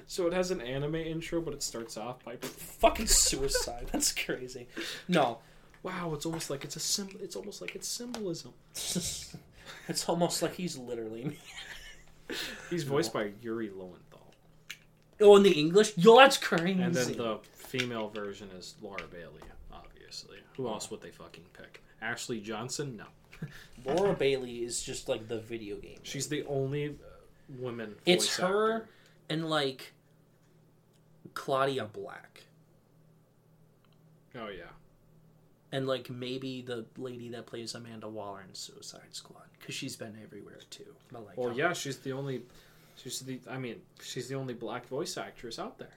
So 0.07 0.25
it 0.27 0.33
has 0.33 0.51
an 0.51 0.61
anime 0.61 0.95
intro, 0.95 1.41
but 1.41 1.53
it 1.53 1.61
starts 1.61 1.97
off 1.97 2.23
by 2.23 2.37
Fucking 2.37 3.07
suicide. 3.07 3.87
That's 3.91 4.13
crazy. 4.13 4.67
No, 5.07 5.39
wow. 5.83 6.13
It's 6.13 6.25
almost 6.25 6.49
like 6.49 6.63
it's 6.63 6.75
a 6.75 6.79
symbol. 6.79 7.19
It's 7.21 7.35
almost 7.35 7.61
like 7.61 7.75
it's 7.75 7.87
symbolism. 7.87 8.53
it's 8.73 10.07
almost 10.07 10.41
like 10.41 10.55
he's 10.55 10.77
literally 10.77 11.25
me. 11.25 11.37
He's 12.69 12.83
voiced 12.83 13.13
by 13.13 13.31
Yuri 13.41 13.69
Lowenthal, 13.69 14.33
Oh, 15.21 15.35
in 15.37 15.43
the 15.43 15.51
English? 15.51 15.97
Yo, 15.97 16.17
that's 16.17 16.37
crazy. 16.37 16.81
and 16.81 16.93
then 16.93 17.13
the 17.13 17.39
female 17.53 18.09
version 18.09 18.49
is 18.57 18.75
Laura 18.81 19.03
Bailey. 19.11 19.41
Obviously, 19.73 20.37
who 20.55 20.67
else 20.67 20.91
would 20.91 21.01
they 21.01 21.11
fucking 21.11 21.45
pick? 21.53 21.81
Ashley 22.01 22.39
Johnson? 22.39 22.97
No, 22.97 23.47
Laura 23.85 24.13
Bailey 24.13 24.57
is 24.63 24.81
just 24.83 25.07
like 25.09 25.27
the 25.27 25.39
video 25.39 25.77
game. 25.77 25.99
she's 26.03 26.27
the 26.29 26.43
only. 26.45 26.89
Uh, 26.89 26.91
women. 27.59 27.95
It's 28.05 28.25
voice 28.37 28.37
her 28.47 28.75
actor. 28.75 28.89
and 29.29 29.49
like 29.49 29.93
Claudia 31.33 31.85
Black. 31.85 32.43
Oh 34.35 34.49
yeah. 34.49 34.63
And 35.71 35.87
like 35.87 36.09
maybe 36.09 36.61
the 36.61 36.85
lady 36.97 37.29
that 37.29 37.45
plays 37.45 37.73
Amanda 37.73 38.07
Waller 38.09 38.43
in 38.47 38.53
Suicide 38.53 39.11
Squad, 39.13 39.46
because 39.59 39.75
she's 39.75 39.95
been 39.95 40.17
everywhere 40.23 40.59
too. 40.69 40.93
But 41.11 41.25
like, 41.25 41.37
Well, 41.37 41.53
yeah, 41.53 41.73
she's 41.73 41.97
the 41.97 42.11
only. 42.13 42.43
She's 42.95 43.19
the. 43.19 43.39
I 43.49 43.57
mean, 43.57 43.81
she's 44.01 44.27
the 44.27 44.35
only 44.35 44.53
black 44.53 44.87
voice 44.87 45.17
actress 45.17 45.59
out 45.59 45.77
there. 45.77 45.93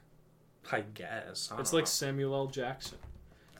I 0.70 0.80
guess 0.94 1.50
I 1.50 1.58
It's 1.60 1.72
like 1.72 1.82
know. 1.82 1.86
Samuel 1.86 2.34
L. 2.34 2.46
Jackson. 2.46 2.98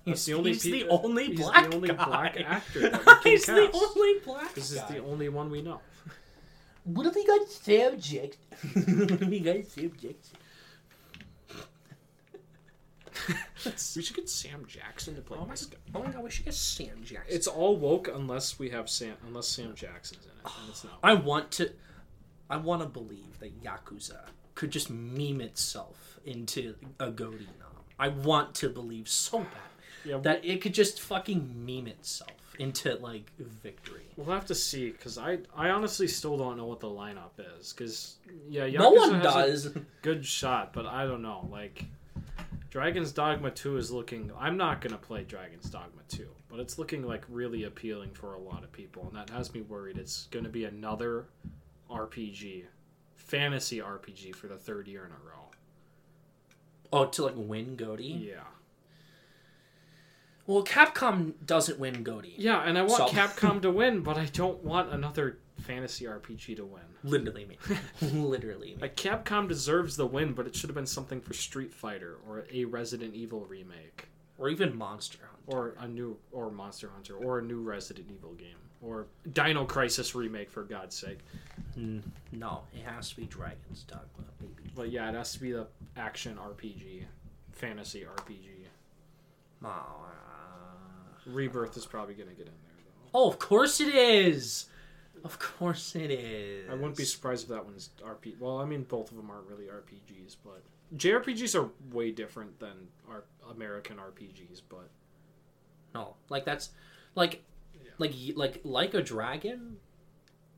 he's, 0.05 0.25
the 0.27 0.35
only 0.35 0.53
he's 0.53 0.63
the 0.63 0.87
only 0.89 1.27
he's 1.29 1.39
the 1.39 1.45
black 1.45 1.75
only 1.75 1.89
guy. 1.89 2.05
black 2.05 2.41
actor 2.47 2.91
that 2.91 3.01
we 3.07 3.13
can 3.15 3.23
he's 3.25 3.47
the 3.47 3.71
only 3.73 4.19
black 4.25 4.55
This 4.55 4.71
is 4.71 4.83
the 4.85 4.99
only 4.99 5.29
one 5.29 5.51
we 5.51 5.63
know. 5.63 5.81
What 6.85 7.07
if 7.07 7.15
we 7.15 7.27
got 7.27 7.49
Sam 7.49 7.99
Jackson? 8.01 8.41
what 8.99 9.11
if 9.13 9.21
we 9.29 9.41
got 9.41 9.65
Sam 9.67 9.93
Jackson? 9.93 10.39
We 13.97 14.03
should 14.03 14.17
get 14.17 14.29
Sam 14.29 14.65
Jackson 14.67 15.15
to 15.17 15.21
play 15.21 15.39
Oh 15.41 15.45
my, 15.45 15.53
this 15.53 15.67
guy. 15.67 15.77
oh 15.95 16.03
my 16.03 16.11
god, 16.11 16.23
we 16.25 16.31
should 16.31 16.45
get 16.47 16.55
Sam 16.55 17.03
Jackson. 17.05 17.35
It's 17.35 17.47
all 17.47 17.77
woke 17.77 18.09
unless 18.09 18.59
we 18.59 18.71
have 18.71 18.89
Sam 18.89 19.15
unless 19.27 19.49
Sam 19.49 19.75
Jackson's 19.75 20.25
in 20.25 20.31
it, 20.31 20.53
and 20.61 20.69
it's 20.71 20.85
not. 20.85 20.99
I 21.03 21.15
want 21.15 21.51
to, 21.53 21.71
I 22.49 22.57
want 22.57 22.83
to 22.83 22.89
believe 22.89 23.39
that 23.41 23.63
Yakuza 23.63 24.21
could 24.55 24.71
just 24.71 24.91
meme 24.91 25.41
itself 25.41 26.19
into 26.25 26.75
a 26.99 27.07
nom. 27.07 27.47
I 27.99 28.09
want 28.09 28.55
to 28.57 28.69
believe 28.71 29.09
so 29.09 29.41
bad 29.41 29.49
Yeah, 30.05 30.19
that 30.19 30.45
it 30.45 30.61
could 30.63 30.73
just 30.75 31.01
fucking 31.01 31.65
meme 31.67 31.87
itself 31.87 32.31
into 32.59 32.95
like 32.97 33.31
victory. 33.39 34.05
We'll 34.17 34.35
have 34.35 34.47
to 34.47 34.55
see 34.55 34.91
because 34.91 35.17
I 35.19 35.39
I 35.57 35.71
honestly 35.71 36.09
still 36.09 36.37
don't 36.39 36.57
know 36.57 36.67
what 36.67 36.81
the 36.81 36.89
lineup 36.89 37.39
is 37.59 37.73
because 37.73 38.17
yeah 38.49 38.67
no 38.69 38.91
one 38.91 39.21
does. 39.21 39.69
good 40.03 40.25
shot 40.27 40.73
but 40.75 40.85
I 40.87 41.05
don't 41.07 41.23
know 41.23 41.49
like 41.51 41.85
Dragon's 42.71 43.11
Dogma 43.13 43.51
2 43.51 43.77
is 43.77 43.91
looking 43.91 44.31
I'm 44.39 44.57
not 44.57 44.81
gonna 44.81 44.97
play 44.99 45.25
Dragon's 45.25 45.69
Dogma 45.71 46.03
2 46.09 46.29
but 46.49 46.61
it's 46.61 46.79
looking 46.79 47.03
like 47.07 47.25
really 47.29 47.65
appealing 47.65 48.11
for 48.13 48.35
a 48.35 48.39
lot 48.39 48.63
of 48.65 48.73
people 48.73 49.05
and 49.09 49.17
that 49.17 49.31
has 49.31 49.53
me 49.53 49.63
worried 49.63 49.99
it's 49.99 50.29
gonna 50.31 50.49
be 50.49 50.65
another 50.65 51.27
RPG 51.91 52.65
fantasy 53.17 53.79
RPG 53.81 54.35
for 54.35 54.47
the 54.47 54.57
third 54.57 54.87
year 54.89 55.05
in 55.05 55.11
a 55.13 55.29
row 55.29 55.37
Oh, 56.93 57.07
to 57.07 57.23
like 57.25 57.35
win 57.37 57.77
GOTY. 57.77 58.29
yeah 58.31 58.41
Well, 60.47 60.65
Capcom 60.65 61.35
doesn't 61.45 61.79
win 61.79 62.03
GOTY. 62.05 62.35
yeah 62.39 62.63
and 62.63 62.79
I 62.79 62.83
want 62.83 63.09
So- 63.11 63.17
Capcom 63.17 63.61
to 63.63 63.71
win 63.71 64.03
but 64.03 64.17
I 64.17 64.27
don't 64.27 64.63
want 64.65 64.93
another 64.93 65.39
fantasy 65.61 66.05
RPG 66.07 66.57
to 66.57 66.65
win 66.65 66.83
Literally 67.05 67.45
me. 67.47 67.59
Literally 68.03 68.75
me. 68.75 68.79
Like 68.81 68.97
Capcom 68.97 69.49
deserves 69.49 69.97
the 69.97 70.07
win, 70.07 70.33
but 70.33 70.47
it 70.47 70.55
should 70.55 70.69
have 70.71 70.75
been 70.75 70.87
something 70.87 71.21
for 71.21 71.33
Street 71.35 71.73
Fighter 71.73 72.19
or 72.29 72.45
a 72.53 72.65
Resident 72.65 73.15
Evil 73.15 73.45
remake 73.47 74.09
Or 74.39 74.49
even 74.49 74.77
Monster 74.77 75.19
Hunter. 75.23 75.59
or 75.59 75.75
a 75.81 75.89
new 75.89 76.17
or 76.33 76.51
Monster 76.51 76.91
Hunter 76.93 77.15
or 77.17 77.39
a 77.39 77.43
new 77.43 77.61
Resident 77.63 78.07
Evil 78.13 78.33
game 78.35 78.57
or 78.83 79.07
Dino 79.33 79.65
Crisis 79.67 80.15
remake 80.15 80.51
for 80.51 80.63
God's 80.63 80.97
sake. 80.97 81.19
Mm, 81.79 82.03
No, 82.33 82.63
it 82.75 82.83
has 82.85 83.11
to 83.11 83.17
be 83.17 83.25
Dragon's 83.27 83.83
Dogma, 83.85 84.25
baby. 84.39 84.71
But 84.75 84.91
yeah, 84.91 85.09
it 85.11 85.15
has 85.15 85.33
to 85.35 85.41
be 85.41 85.53
the 85.53 85.67
action 85.97 86.37
RPG, 86.39 87.03
fantasy 87.53 88.01
RPG. 88.07 88.39
Oh, 89.63 89.69
uh, 89.69 91.31
Rebirth 91.31 91.77
is 91.77 91.85
probably 91.87 92.15
gonna 92.15 92.31
get 92.31 92.47
in 92.47 92.53
there 92.65 92.73
though. 92.85 93.11
oh, 93.19 93.29
of 93.29 93.39
course 93.39 93.81
it 93.81 93.95
is. 93.95 94.67
Of 95.25 95.39
course 95.39 95.95
it 95.97 96.11
is. 96.11 96.69
I 96.71 96.75
wouldn't 96.75 96.97
be 96.97 97.05
surprised 97.05 97.45
if 97.45 97.49
that 97.51 97.65
one's 97.65 97.91
RP. 98.05 98.39
Well, 98.39 98.59
I 98.59 98.65
mean 98.65 98.85
both 98.85 99.11
of 99.11 99.17
them 99.17 99.31
aren't 99.31 99.47
really 99.47 99.67
RPGs, 99.67 100.37
but 100.45 100.63
JRPGs 100.97 101.55
are 101.61 101.69
way 101.95 102.11
different 102.11 102.59
than 102.59 102.89
our 103.09 103.25
American 103.51 103.97
RPGs. 103.99 104.63
But 104.69 104.89
No, 105.95 106.15
like 106.29 106.45
that's 106.45 106.71
like 107.15 107.43
Yeah. 107.75 107.91
like 107.99 108.15
like 108.35 108.61
like 108.65 108.95
a 108.95 109.03
dragon 109.03 109.77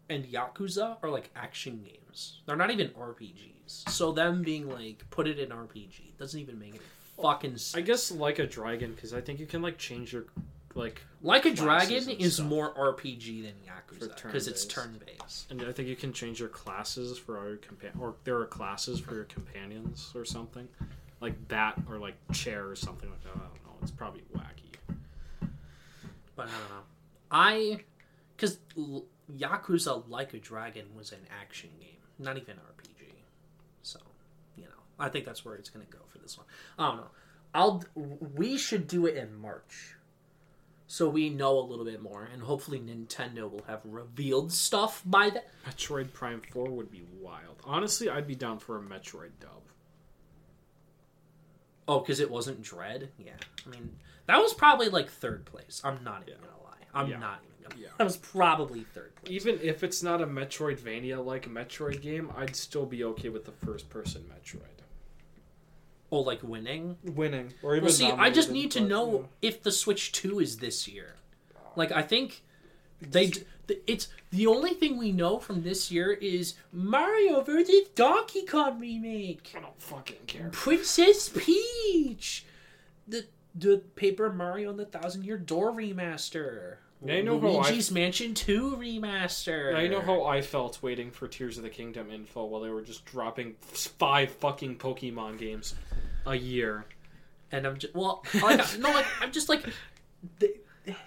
and 0.08 0.24
Yakuza 0.26 0.96
are 1.02 1.10
like 1.10 1.30
action 1.34 1.82
games. 1.82 2.40
They're 2.46 2.56
not 2.56 2.70
even 2.70 2.88
RPGs. 2.90 3.88
So 3.88 4.12
them 4.12 4.42
being 4.42 4.68
like 4.68 5.04
put 5.10 5.26
it 5.26 5.38
in 5.38 5.48
RPG 5.50 6.16
doesn't 6.18 6.38
even 6.38 6.58
make 6.58 6.70
any 6.70 6.80
fucking 7.20 7.52
sense. 7.56 7.74
I 7.76 7.80
guess 7.80 8.10
like 8.10 8.38
a 8.38 8.46
dragon 8.46 8.92
because 8.94 9.12
I 9.14 9.20
think 9.20 9.40
you 9.40 9.46
can 9.46 9.62
like 9.62 9.78
change 9.78 10.12
your 10.12 10.24
like 10.74 11.02
like 11.22 11.46
a 11.46 11.54
dragon 11.54 12.08
is 12.10 12.34
stuff. 12.36 12.46
more 12.46 12.74
RPG 12.74 13.42
than 13.42 13.54
Yakuza 13.66 14.22
because 14.22 14.48
it's 14.48 14.64
turn-based. 14.64 15.50
And 15.50 15.62
I 15.62 15.72
think 15.72 15.88
you 15.88 15.96
can 15.96 16.12
change 16.12 16.40
your 16.40 16.48
classes 16.48 17.18
for 17.18 17.38
all 17.38 17.46
your 17.46 17.56
compa- 17.58 17.98
or 17.98 18.14
there 18.24 18.38
are 18.38 18.46
classes 18.46 19.00
for 19.00 19.14
your 19.14 19.24
companions 19.24 20.10
or 20.14 20.24
something, 20.24 20.68
like 21.20 21.48
bat 21.48 21.80
or 21.88 21.98
like 21.98 22.14
chair 22.32 22.66
or 22.68 22.76
something 22.76 23.08
like 23.08 23.22
that. 23.22 23.30
I 23.36 23.38
don't 23.38 23.64
know. 23.64 23.76
It's 23.82 23.90
probably 23.90 24.22
wacky. 24.36 24.74
But 26.34 26.48
I 26.48 26.50
don't 26.50 26.70
know. 26.70 26.84
I 27.30 27.80
because 28.36 28.58
Yakuza 29.38 30.08
Like 30.08 30.34
a 30.34 30.38
Dragon 30.38 30.86
was 30.96 31.12
an 31.12 31.20
action 31.40 31.70
game, 31.80 31.88
not 32.18 32.36
even 32.36 32.56
RPG. 32.56 33.12
So 33.82 34.00
you 34.56 34.64
know, 34.64 34.70
I 34.98 35.08
think 35.08 35.24
that's 35.24 35.44
where 35.44 35.54
it's 35.54 35.70
gonna 35.70 35.84
go 35.90 35.98
for 36.08 36.18
this 36.18 36.36
one. 36.36 36.46
I 36.78 36.88
don't 36.88 36.96
know. 36.98 37.10
I'll 37.54 37.84
we 38.34 38.56
should 38.56 38.86
do 38.88 39.06
it 39.06 39.16
in 39.16 39.34
March, 39.36 39.94
so 40.92 41.08
we 41.08 41.30
know 41.30 41.58
a 41.58 41.64
little 41.64 41.86
bit 41.86 42.02
more, 42.02 42.28
and 42.30 42.42
hopefully 42.42 42.78
Nintendo 42.78 43.50
will 43.50 43.64
have 43.66 43.80
revealed 43.82 44.52
stuff 44.52 45.00
by 45.06 45.30
then. 45.30 45.42
Metroid 45.66 46.12
Prime 46.12 46.42
Four 46.52 46.68
would 46.68 46.90
be 46.90 47.02
wild. 47.18 47.62
Honestly, 47.64 48.10
I'd 48.10 48.26
be 48.26 48.34
down 48.34 48.58
for 48.58 48.76
a 48.76 48.82
Metroid 48.82 49.30
dub. 49.40 49.62
Oh, 51.88 52.00
because 52.00 52.20
it 52.20 52.30
wasn't 52.30 52.60
Dread. 52.60 53.08
Yeah, 53.16 53.32
I 53.66 53.70
mean 53.70 53.96
that 54.26 54.36
was 54.36 54.52
probably 54.52 54.90
like 54.90 55.08
third 55.08 55.46
place. 55.46 55.80
I'm 55.82 56.04
not 56.04 56.24
even 56.28 56.34
Yeah. 56.34 56.46
gonna 56.46 56.62
lie. 56.62 56.86
I'm 56.92 57.08
Yeah. 57.08 57.18
not 57.20 57.40
even 57.42 57.70
gonna. 57.70 57.80
Yeah. 57.82 57.88
That 57.96 58.04
was 58.04 58.18
probably 58.18 58.82
third 58.82 59.14
place. 59.14 59.32
Even 59.32 59.60
if 59.62 59.82
it's 59.82 60.02
not 60.02 60.20
a 60.20 60.26
Metroidvania 60.26 61.24
like 61.24 61.48
Metroid 61.48 62.02
game, 62.02 62.30
I'd 62.36 62.54
still 62.54 62.84
be 62.84 63.02
okay 63.04 63.30
with 63.30 63.46
the 63.46 63.52
first 63.52 63.88
person 63.88 64.24
Metroid. 64.30 64.81
Oh, 66.12 66.20
like 66.20 66.42
winning. 66.42 66.98
Winning 67.02 67.54
or 67.62 67.74
even 67.74 67.86
Well, 67.86 67.92
see, 67.94 68.10
I 68.10 68.28
just 68.30 68.50
need 68.50 68.70
to 68.72 68.80
but, 68.80 68.88
know 68.88 69.20
yeah. 69.40 69.48
if 69.48 69.62
the 69.62 69.72
Switch 69.72 70.12
Two 70.12 70.38
is 70.40 70.58
this 70.58 70.86
year. 70.86 71.16
Like, 71.74 71.90
I 71.90 72.02
think 72.02 72.42
they. 73.00 73.28
d- 73.28 73.44
It's 73.86 74.08
the 74.30 74.46
only 74.46 74.74
thing 74.74 74.98
we 74.98 75.10
know 75.10 75.38
from 75.38 75.62
this 75.62 75.90
year 75.90 76.12
is 76.12 76.54
Mario 76.70 77.40
versus 77.40 77.88
Donkey 77.94 78.44
Kong 78.44 78.78
remake, 78.78 79.52
I 79.56 79.60
don't 79.60 79.80
fucking 79.80 80.26
care. 80.26 80.50
Princess 80.52 81.30
Peach, 81.30 82.44
the 83.08 83.24
the 83.54 83.78
Paper 83.96 84.30
Mario 84.30 84.68
and 84.70 84.78
the 84.78 84.84
Thousand 84.84 85.24
Year 85.24 85.38
Door 85.38 85.72
remaster, 85.72 86.76
Yeah, 87.04 87.14
I 87.14 87.20
know 87.22 87.40
how 87.40 87.58
I- 87.60 87.80
Mansion 87.90 88.34
Two 88.34 88.76
remaster. 88.76 89.74
I 89.74 89.88
know 89.88 90.02
how 90.02 90.24
I 90.24 90.42
felt 90.42 90.82
waiting 90.82 91.10
for 91.10 91.26
Tears 91.26 91.56
of 91.56 91.62
the 91.62 91.70
Kingdom 91.70 92.10
info 92.10 92.44
while 92.44 92.60
they 92.60 92.68
were 92.70 92.82
just 92.82 93.06
dropping 93.06 93.54
five 93.62 94.30
fucking 94.32 94.76
Pokemon 94.76 95.38
games 95.38 95.74
a 96.26 96.34
year. 96.34 96.84
and 97.50 97.66
I'm 97.66 97.76
just 97.78 97.94
well, 97.94 98.24
like, 98.42 98.78
no, 98.78 98.90
like 98.90 99.06
I'm 99.20 99.32
just 99.32 99.48
like, 99.48 99.64
th- 100.40 100.56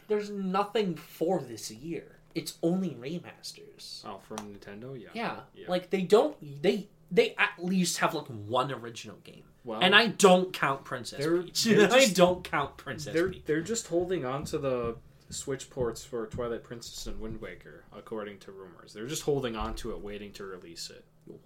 there's 0.08 0.30
nothing 0.30 0.96
for 0.96 1.40
this 1.42 1.72
year. 1.72 2.20
It's 2.36 2.58
only 2.62 2.92
remasters. 2.92 4.04
Oh, 4.06 4.20
from 4.28 4.38
Nintendo, 4.54 5.00
yeah. 5.02 5.10
Yeah, 5.14 5.36
Yeah. 5.56 5.66
like 5.70 5.90
they 5.90 6.02
don't 6.02 6.36
they 6.62 6.88
they 7.12 7.34
at 7.38 7.52
least 7.60 7.98
have 8.00 8.14
like 8.14 8.28
one 8.28 8.72
original 8.72 9.18
game, 9.24 9.44
Well, 9.64 9.80
and 9.82 9.96
I 9.96 10.08
don't 10.08 10.52
count 10.54 10.84
Princess 10.84 11.20
They're- 11.20 11.44
Peach. 11.44 11.64
they're 11.64 11.92
I 11.92 12.02
just- 12.02 12.16
don't 12.16 12.44
count 12.44 12.78
Princess 12.78 13.14
they're 13.14 13.30
Peach. 13.30 13.44
they're 13.46 13.62
just 13.62 13.88
holding 13.88 14.26
on 14.26 14.44
to 14.46 14.58
the 14.58 14.98
Switch 15.30 15.70
ports 15.72 16.04
for 16.04 16.28
Twilight 16.28 16.64
Princess 16.64 17.08
and 17.08 17.20
Wind 17.20 17.42
Waker, 17.42 17.84
according 17.96 18.38
to 18.40 18.52
rumors. 18.52 18.94
They're 18.94 19.08
just 19.08 19.24
holding 19.24 19.56
on 19.56 19.74
to 19.78 19.92
it, 19.92 20.00
waiting 20.00 20.32
to 20.34 20.44
release 20.44 20.90
it. 20.92 21.04
Why? 21.26 21.38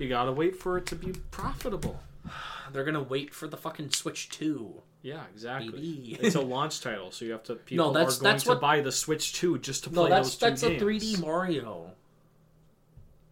You 0.00 0.08
gotta 0.08 0.32
wait 0.32 0.56
for 0.56 0.78
it 0.78 0.86
to 0.86 0.96
be 0.96 1.12
profitable. 1.30 2.00
They're 2.72 2.84
gonna 2.84 3.02
wait 3.02 3.34
for 3.34 3.46
the 3.46 3.58
fucking 3.58 3.90
Switch 3.90 4.30
Two. 4.30 4.80
Yeah, 5.02 5.22
exactly. 5.32 6.16
It's 6.22 6.34
a 6.36 6.40
launch 6.40 6.80
title, 6.80 7.10
so 7.10 7.26
you 7.26 7.32
have 7.32 7.42
to. 7.44 7.54
People 7.56 7.92
that's- 7.92 8.16
are 8.18 8.20
going 8.22 8.32
that's 8.32 8.44
to 8.44 8.48
what- 8.50 8.60
buy 8.62 8.80
the 8.80 8.92
Switch 8.92 9.34
2 9.34 9.58
just 9.58 9.84
to 9.84 9.90
No, 9.92 10.02
play 10.02 10.10
that's 10.10 10.28
those 10.30 10.36
two 10.36 10.46
that's 10.46 10.60
that's 10.62 10.82
a 10.82 10.84
3D 10.84 11.20
Mario. 11.20 11.90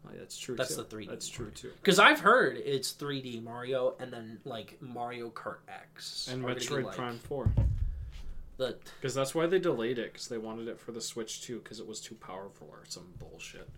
Oh, 0.07 0.11
that's 0.15 0.39
true. 0.39 0.57
That's 0.57 0.77
too. 0.77 0.82
the 0.82 0.97
3D 0.97 1.09
That's 1.09 1.28
true 1.28 1.51
too. 1.51 1.70
Because 1.81 1.99
I've 1.99 2.20
heard 2.20 2.59
it's 2.59 2.93
3D 2.93 3.43
Mario 3.43 3.95
and 3.99 4.12
then 4.12 4.40
like 4.45 4.77
Mario 4.82 5.31
Kart 5.31 5.59
X 5.69 6.28
And 6.31 6.43
are 6.45 6.49
gonna 6.49 6.61
be, 6.61 6.66
Metroid 6.66 6.85
like, 6.85 6.97
Prime 6.97 7.19
4. 7.19 7.51
The 8.59 8.77
Because 9.01 9.15
that's 9.15 9.35
why 9.35 9.47
they 9.47 9.59
delayed 9.59 9.99
it, 9.99 10.12
because 10.12 10.28
they 10.28 10.39
wanted 10.39 10.69
it 10.69 10.78
for 10.81 10.93
the 10.93 11.01
Switch 11.01 11.40
2, 11.43 11.61
because 11.61 11.81
it 11.81 11.86
was 11.86 12.01
too 12.01 12.15
powerful 12.16 12.69
or 12.70 12.81
some 12.89 13.07
bullshit. 13.19 13.69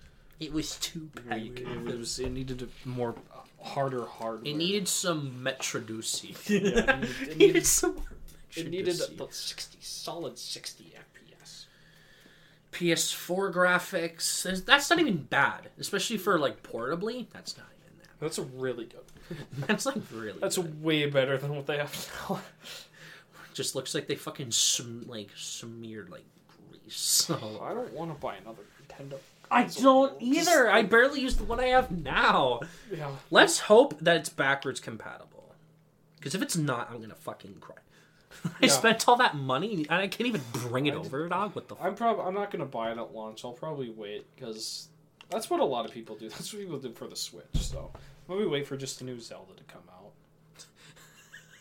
It 0.41 0.53
was 0.53 0.77
too 0.79 1.11
big. 1.29 1.61
It 1.61 1.85
was. 1.99 2.19
It 2.19 2.31
needed 2.33 2.63
a 2.63 2.89
more 2.89 3.15
harder 3.63 4.07
hardware. 4.07 4.51
It 4.51 4.57
needed 4.57 4.89
some 4.89 5.41
Metroducey. 5.45 6.35
Yeah, 6.51 7.01
it 7.01 7.01
needed- 7.01 7.31
it 7.31 7.37
needed- 7.39 7.67
some. 7.67 8.03
It 8.57 8.69
needed 8.69 8.97
the 8.97 9.29
60 9.31 9.79
solid 9.81 10.37
60 10.39 10.93
FPS. 10.97 11.67
PS4 12.73 13.53
graphics. 13.53 14.65
That's 14.65 14.91
not 14.91 14.99
even 14.99 15.19
bad, 15.25 15.69
especially 15.79 16.17
for 16.19 16.39
like 16.39 16.63
portably. 16.63 17.27
That's 17.33 17.57
not 17.57 17.67
even 17.81 17.99
that. 18.01 18.09
That's 18.21 18.39
a 18.39 18.43
really 18.43 18.87
good. 18.87 19.37
That's 19.67 19.87
like 19.87 19.97
really. 20.13 20.39
That's 20.41 20.57
good. 20.57 20.83
way 20.83 21.07
better 21.07 21.37
than 21.39 21.55
what 21.55 21.67
they 21.67 21.79
have 21.79 22.11
now. 22.29 22.41
just 23.55 23.75
looks 23.75 23.95
like 23.95 24.07
they 24.09 24.15
fucking 24.17 24.51
sm- 24.53 25.03
like 25.07 25.31
smeared 25.37 26.11
like 26.11 26.25
grease. 26.71 26.97
So 26.97 27.35
I 27.63 27.75
don't 27.75 27.93
want 27.93 28.13
to 28.13 28.19
buy 28.21 28.37
another 28.37 28.63
Nintendo. 28.89 29.19
I 29.51 29.65
don't 29.65 30.21
either. 30.21 30.71
I 30.71 30.83
barely 30.83 31.21
use 31.21 31.37
the 31.37 31.45
one 31.45 31.59
I 31.61 31.67
have 31.67 31.91
now. 31.91 32.61
Yeah. 32.91 33.11
Let's 33.31 33.61
hope 33.61 33.99
that 34.01 34.17
it's 34.17 34.29
backwards 34.29 34.79
compatible. 34.81 35.55
Because 36.17 36.35
if 36.35 36.43
it's 36.43 36.57
not, 36.57 36.91
I'm 36.91 37.01
gonna 37.01 37.15
fucking 37.15 37.57
cry. 37.61 37.77
I 38.45 38.67
Yeah. 38.67 38.69
spent 38.69 39.09
all 39.09 39.17
that 39.17 39.35
money 39.37 39.87
and 39.89 40.01
I 40.01 40.07
can't 40.09 40.29
even 40.29 40.43
bring 40.53 40.87
it 40.87 40.95
I 40.95 40.99
over, 40.99 41.29
dog. 41.29 41.55
What 41.55 41.69
the? 41.69 41.75
F- 41.75 41.81
I'm 41.83 41.95
probably 41.95 42.25
I'm 42.25 42.35
not 42.35 42.51
gonna 42.51 42.65
buy 42.67 42.93
it 42.93 42.99
at 42.99 43.13
launch. 43.15 43.45
I'll 43.45 43.53
probably 43.53 43.91
wait 43.91 44.27
because 44.37 44.89
that's 45.31 45.51
what 45.51 45.61
a 45.61 45.65
lot 45.65 45.85
of 45.85 45.93
people 45.93 46.17
do. 46.17 46.29
That's 46.31 46.53
what 46.53 46.61
people 46.63 46.79
do 46.79 46.93
for 46.93 47.07
the 47.07 47.17
Switch. 47.17 47.47
So 47.55 47.91
maybe 48.29 48.47
wait 48.47 48.67
for 48.67 48.77
just 48.77 49.01
a 49.01 49.05
new 49.05 49.19
Zelda 49.21 49.55
to 49.57 49.65
come 49.65 49.83
out, 49.90 49.90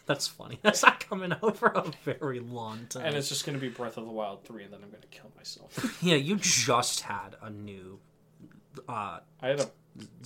That's 0.09 0.27
funny. 0.27 0.57
That's 0.63 0.81
not 0.81 1.07
coming 1.07 1.31
out 1.31 1.55
for 1.55 1.67
a 1.67 1.83
very 2.03 2.39
long 2.39 2.87
time. 2.89 3.05
and 3.05 3.15
it's 3.15 3.29
just 3.29 3.45
gonna 3.45 3.59
be 3.59 3.69
Breath 3.69 3.95
of 3.95 4.05
the 4.05 4.11
Wild 4.11 4.43
three, 4.43 4.63
and 4.63 4.73
then 4.73 4.79
I'm 4.83 4.89
gonna 4.89 5.03
kill 5.11 5.31
myself. 5.37 5.99
yeah, 6.01 6.15
you 6.15 6.35
just 6.37 7.01
had 7.01 7.35
a 7.43 7.51
new. 7.51 7.99
Uh, 8.87 9.19
I 9.39 9.47
had 9.49 9.59
a 9.59 9.69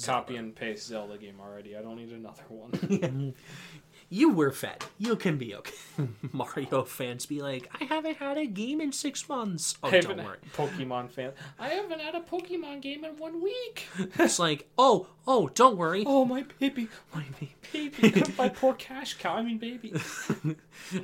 copy 0.01 0.38
and 0.38 0.55
paste 0.55 0.88
Zelda 0.88 1.18
game 1.18 1.35
already. 1.41 1.76
I 1.76 1.81
don't 1.81 1.97
need 1.97 2.14
another 2.14 2.43
one. 2.47 3.34
you 4.14 4.30
were 4.31 4.52
fed. 4.52 4.85
You 4.99 5.15
can 5.15 5.38
be 5.38 5.56
okay. 5.56 5.73
Mario 6.31 6.84
fans 6.84 7.26
be 7.26 7.41
like, 7.41 7.68
I 7.81 7.85
haven't 7.85 8.18
had 8.18 8.38
a 8.38 8.45
game 8.45 8.80
in 8.80 8.91
six 8.91 9.27
months. 9.27 9.76
Oh, 9.81 9.88
I 9.90 10.02
don't 10.02 10.18
worry. 10.23 10.38
Pokemon 10.56 11.10
fan. 11.10 11.31
I 11.57 11.69
haven't 11.69 11.99
had 11.99 12.14
a 12.14 12.19
Pokemon 12.19 12.81
game 12.81 13.03
in 13.03 13.18
one 13.18 13.41
week. 13.41 13.88
It's 14.19 14.38
like, 14.38 14.69
oh, 14.77 15.07
oh, 15.27 15.49
don't 15.56 15.77
worry. 15.77 16.03
Oh 16.06 16.26
my 16.26 16.45
baby, 16.60 16.90
My 17.15 17.23
baby. 17.72 17.90
baby, 17.99 18.23
my 18.38 18.49
poor 18.60 18.76
cash 18.76 19.15
cow. 19.15 19.34
I 19.38 19.41
mean 19.41 19.57
baby. 19.57 19.94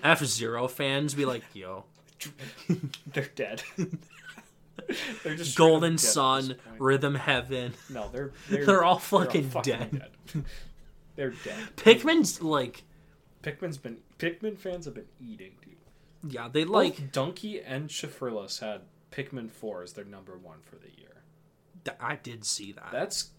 F 0.04 0.24
Zero 0.24 0.68
fans 0.68 1.16
be 1.16 1.26
like, 1.26 1.44
yo, 1.54 1.86
They're 3.08 3.30
dead. 3.36 3.64
they're 5.24 5.36
just 5.36 5.58
Golden 5.58 5.98
Sun. 5.98 6.58
Rhythm 6.78 7.16
Heaven. 7.16 7.74
No, 7.90 8.08
they're 8.12 8.32
they're, 8.50 8.66
They're 8.68 8.84
all 8.84 8.96
they're 9.00 9.26
fucking 9.26 9.50
dead. 9.50 9.92
dead. 9.92 10.44
they're 11.16 11.32
dead. 11.44 11.58
Pikmin's 11.76 12.42
like, 12.42 12.84
Pikmin's 13.44 13.78
been 13.78 13.98
Pikmin 14.18 14.58
fans 14.58 14.86
have 14.86 14.94
been 14.96 15.08
eating, 15.22 15.54
dude. 15.64 16.34
yeah, 16.34 16.48
they 16.52 16.66
Like 16.66 17.00
like. 17.00 17.12
Dunkey 17.12 17.62
and 17.66 17.90
Shifrilus 17.90 18.60
had 18.60 18.82
Pikmin 19.12 19.50
four 19.50 19.82
as 19.84 19.94
their 19.94 20.06
number 20.06 20.38
one 20.38 20.60
for 20.62 20.76
the 20.76 20.90
year. 20.98 21.24
I 22.00 22.18
did 22.18 22.44
see 22.46 22.72
that. 22.74 22.90
That's 22.92 23.30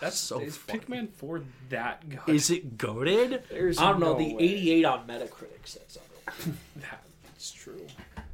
that's 0.00 0.16
so 0.18 0.40
is 0.40 0.56
funny. 0.56 0.80
Pikmin 0.80 1.12
four 1.12 1.42
that 1.68 2.08
good? 2.08 2.34
Is 2.34 2.50
it 2.50 2.78
goaded? 2.78 3.42
There's 3.50 3.78
I 3.78 3.90
don't 3.90 4.00
know. 4.00 4.14
the 4.16 4.34
way. 4.34 4.42
88 4.42 4.84
on 4.84 5.06
Metacritic 5.06 5.64
says 5.66 5.98
otherwise. 5.98 6.56
That's 7.24 7.50
true. 7.52 7.86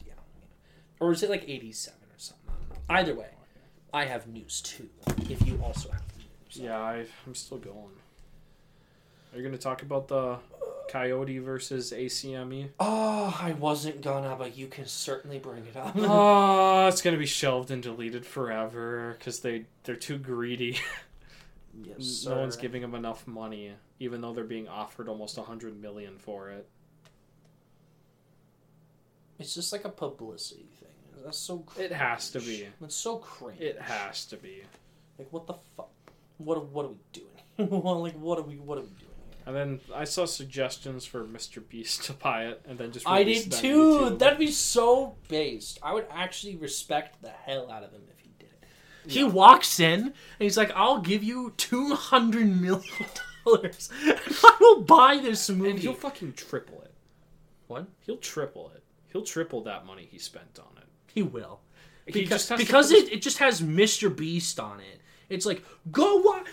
yeah. 0.07 0.12
Or 1.01 1.12
is 1.12 1.23
it 1.23 1.31
like 1.31 1.45
87 1.49 1.99
or 2.01 2.09
something? 2.19 2.45
I 2.49 2.53
don't 2.53 2.69
know. 2.69 2.95
Either 3.01 3.15
way, 3.15 3.29
I 3.93 4.05
have 4.05 4.27
news 4.29 4.61
too. 4.61 4.89
If 5.29 5.47
you 5.47 5.59
also 5.62 5.91
have 5.91 6.03
news. 6.16 6.27
Yeah, 6.57 6.79
I, 6.79 7.07
I'm 7.27 7.35
still 7.35 7.59
going. 7.59 7.75
Are 9.33 9.37
you 9.37 9.43
going 9.43 9.53
to 9.53 9.59
talk 9.59 9.83
about 9.83 10.07
the 10.09 10.39
Coyote 10.89 11.39
versus? 11.39 11.93
ACME? 11.93 12.70
Oh, 12.78 13.36
I 13.40 13.52
wasn't 13.52 14.01
gonna, 14.02 14.36
but 14.36 14.56
you 14.56 14.66
can 14.66 14.86
certainly 14.86 15.39
bring 15.39 15.66
it 15.66 15.77
up. 15.77 15.94
oh, 15.97 16.86
it's 16.89 17.01
to 17.01 17.16
be 17.16 17.27
shelved 17.27 17.70
and 17.70 17.82
deleted 17.82 18.27
forever 18.27 19.16
because 19.19 19.40
they 19.40 19.66
they're 19.85 19.97
too 19.97 20.19
greedy. 20.19 20.78
yes, 21.85 22.24
no 22.27 22.39
one's 22.39 22.56
giving 22.56 22.82
them 22.82 22.94
enough 22.94 23.27
money, 23.27 23.73
even 23.98 24.20
though 24.20 24.32
they're 24.32 24.44
being 24.44 24.69
offered 24.69 25.09
almost 25.09 25.39
a 25.39 25.43
hundred 25.43 25.81
million 25.81 26.19
for 26.19 26.51
it. 26.51 26.69
It's 29.39 29.55
just 29.55 29.73
like 29.73 29.85
a 29.85 29.90
publicity 29.90 30.69
thing. 30.81 31.23
That's 31.24 31.39
so. 31.39 31.59
Cringe. 31.59 31.90
It 31.90 31.94
has 31.94 32.31
to 32.31 32.40
be. 32.40 32.69
It's 32.82 32.94
so 32.94 33.16
cringe. 33.16 33.61
It 33.61 33.81
has 33.81 34.27
to 34.27 34.36
be. 34.36 34.62
Like 35.19 35.32
what 35.32 35.47
the 35.47 35.55
fuck? 35.77 35.90
What 36.39 36.66
what 36.66 36.86
are 36.86 36.89
we 36.89 36.97
doing? 37.12 37.28
like 38.02 38.15
what 38.15 38.39
are 38.39 38.43
we 38.43 38.56
what 38.56 38.78
are 38.78 38.82
we 38.82 38.89
doing? 38.89 39.03
And 39.47 39.55
then 39.55 39.81
I 39.95 40.05
saw 40.05 40.25
suggestions 40.25 41.05
for 41.05 41.25
Mr. 41.25 41.66
Beast 41.66 42.05
to 42.05 42.12
buy 42.15 42.47
it, 42.47 42.62
and 42.66 42.79
then 42.79 42.93
just 42.93 43.07
I 43.07 43.25
did 43.25 43.53
on 43.53 43.61
too. 43.61 43.77
YouTube. 43.77 44.19
That'd 44.19 44.39
be 44.39 44.51
so 44.51 45.16
based. 45.29 45.79
I 45.83 45.93
would 45.93 46.07
actually 46.11 46.57
respect 46.57 47.21
the 47.21 47.29
hell 47.29 47.71
out 47.71 47.83
of 47.83 47.93
him 47.93 48.03
if 48.11 48.21
he 48.21 48.31
did 48.39 48.49
it. 48.49 49.11
He 49.11 49.23
walks 49.23 49.81
in 49.81 50.01
and 50.01 50.15
he's 50.39 50.57
like, 50.57 50.73
"I'll 50.75 51.01
give 51.01 51.23
you 51.23 51.53
two 51.59 51.95
hundred 51.95 52.49
million 52.61 52.83
dollars. 53.45 53.91
I 54.03 54.57
will 54.61 54.81
buy 54.83 55.19
this 55.23 55.51
movie." 55.51 55.71
and 55.71 55.79
he'll 55.79 55.93
fucking 55.93 56.33
triple 56.33 56.81
it. 56.83 56.95
What? 57.66 57.87
He'll 58.01 58.16
triple 58.16 58.73
it. 58.75 58.83
He'll 59.12 59.23
triple 59.25 59.62
that 59.65 59.85
money 59.85 60.09
he 60.11 60.19
spent 60.19 60.59
on 60.59 60.77
it. 60.79 60.89
He 61.12 61.23
will. 61.23 61.61
He 62.07 62.12
Because, 62.12 62.29
just 62.29 62.49
to 62.49 62.57
because 62.57 62.91
it, 62.93 63.12
it 63.12 63.23
just 63.23 63.39
has 63.39 63.61
Mr. 63.62 64.15
Beast 64.15 64.59
on 64.59 64.81
it. 64.81 65.01
It's 65.29 65.47
like, 65.47 65.62
go 65.91 66.16
watch. 66.16 66.47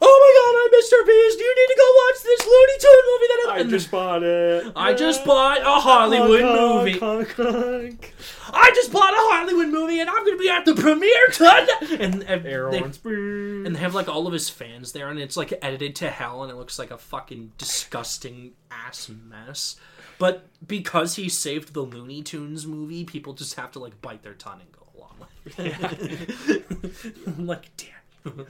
Oh 0.00 0.16
my 0.22 0.30
god, 0.38 0.54
I'm 0.62 0.70
Mr. 0.78 1.06
Beast. 1.06 1.38
Do 1.38 1.44
you 1.44 1.54
need 1.56 1.74
to 1.74 1.78
go 1.78 1.88
watch 2.02 2.22
this 2.22 2.46
Looney 2.46 2.78
Tune 2.80 3.04
movie 3.10 3.28
that 3.28 3.46
I 3.48 3.58
and 3.60 3.70
just 3.70 3.90
bought 3.90 4.22
it. 4.22 4.72
I 4.76 4.94
just 4.94 5.24
bought 5.24 5.60
a 5.60 5.80
Hollywood 5.80 6.42
movie. 6.42 6.98
Honk, 6.98 7.32
honk. 7.32 8.14
I 8.52 8.70
just 8.74 8.92
bought 8.92 9.12
a 9.12 9.16
Hollywood 9.16 9.68
movie 9.68 10.00
and 10.00 10.08
I'm 10.08 10.24
gonna 10.24 10.36
be 10.36 10.48
at 10.48 10.64
the 10.64 10.74
premiere 10.74 11.26
tonight. 11.32 11.68
And, 11.98 12.22
and 12.22 12.44
they, 12.44 12.78
and 12.78 13.74
they 13.74 13.80
have 13.80 13.94
like 13.94 14.08
all 14.08 14.26
of 14.26 14.32
his 14.32 14.48
fans 14.48 14.92
there, 14.92 15.08
and 15.08 15.18
it's 15.18 15.36
like 15.36 15.52
edited 15.62 15.96
to 15.96 16.10
hell, 16.10 16.42
and 16.42 16.52
it 16.52 16.56
looks 16.56 16.78
like 16.78 16.90
a 16.90 16.98
fucking 16.98 17.52
disgusting 17.58 18.52
ass 18.70 19.08
mess. 19.08 19.76
But 20.18 20.46
because 20.66 21.14
he 21.16 21.28
saved 21.28 21.74
the 21.74 21.82
Looney 21.82 22.22
Tunes 22.22 22.66
movie, 22.66 23.04
people 23.04 23.32
just 23.34 23.54
have 23.54 23.70
to 23.72 23.78
like 23.78 24.00
bite 24.02 24.22
their 24.22 24.34
tongue 24.34 24.60
and 24.60 24.72
go 24.72 24.86
along 24.96 25.16
with 25.44 25.58
it. 25.58 27.22
I'm 27.26 27.46
like, 27.46 27.70
damn. 27.76 28.46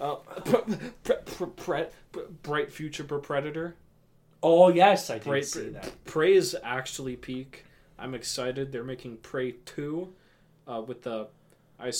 Uh, 0.00 0.16
pre- 0.16 0.76
pre- 1.04 1.16
pre- 1.24 1.46
pre- 1.56 1.84
pre- 2.10 2.22
bright 2.42 2.72
future 2.72 3.04
for 3.04 3.18
Predator. 3.18 3.76
Oh 4.42 4.68
yes, 4.68 5.10
I 5.10 5.18
did 5.18 5.44
see 5.44 5.68
that. 5.68 6.04
Prey 6.04 6.34
is 6.34 6.56
actually 6.64 7.14
peak. 7.16 7.64
I'm 7.98 8.14
excited. 8.14 8.72
They're 8.72 8.82
making 8.82 9.18
Prey 9.18 9.52
two, 9.64 10.12
uh, 10.66 10.82
with 10.84 11.02
the, 11.02 11.28
I 11.78 11.92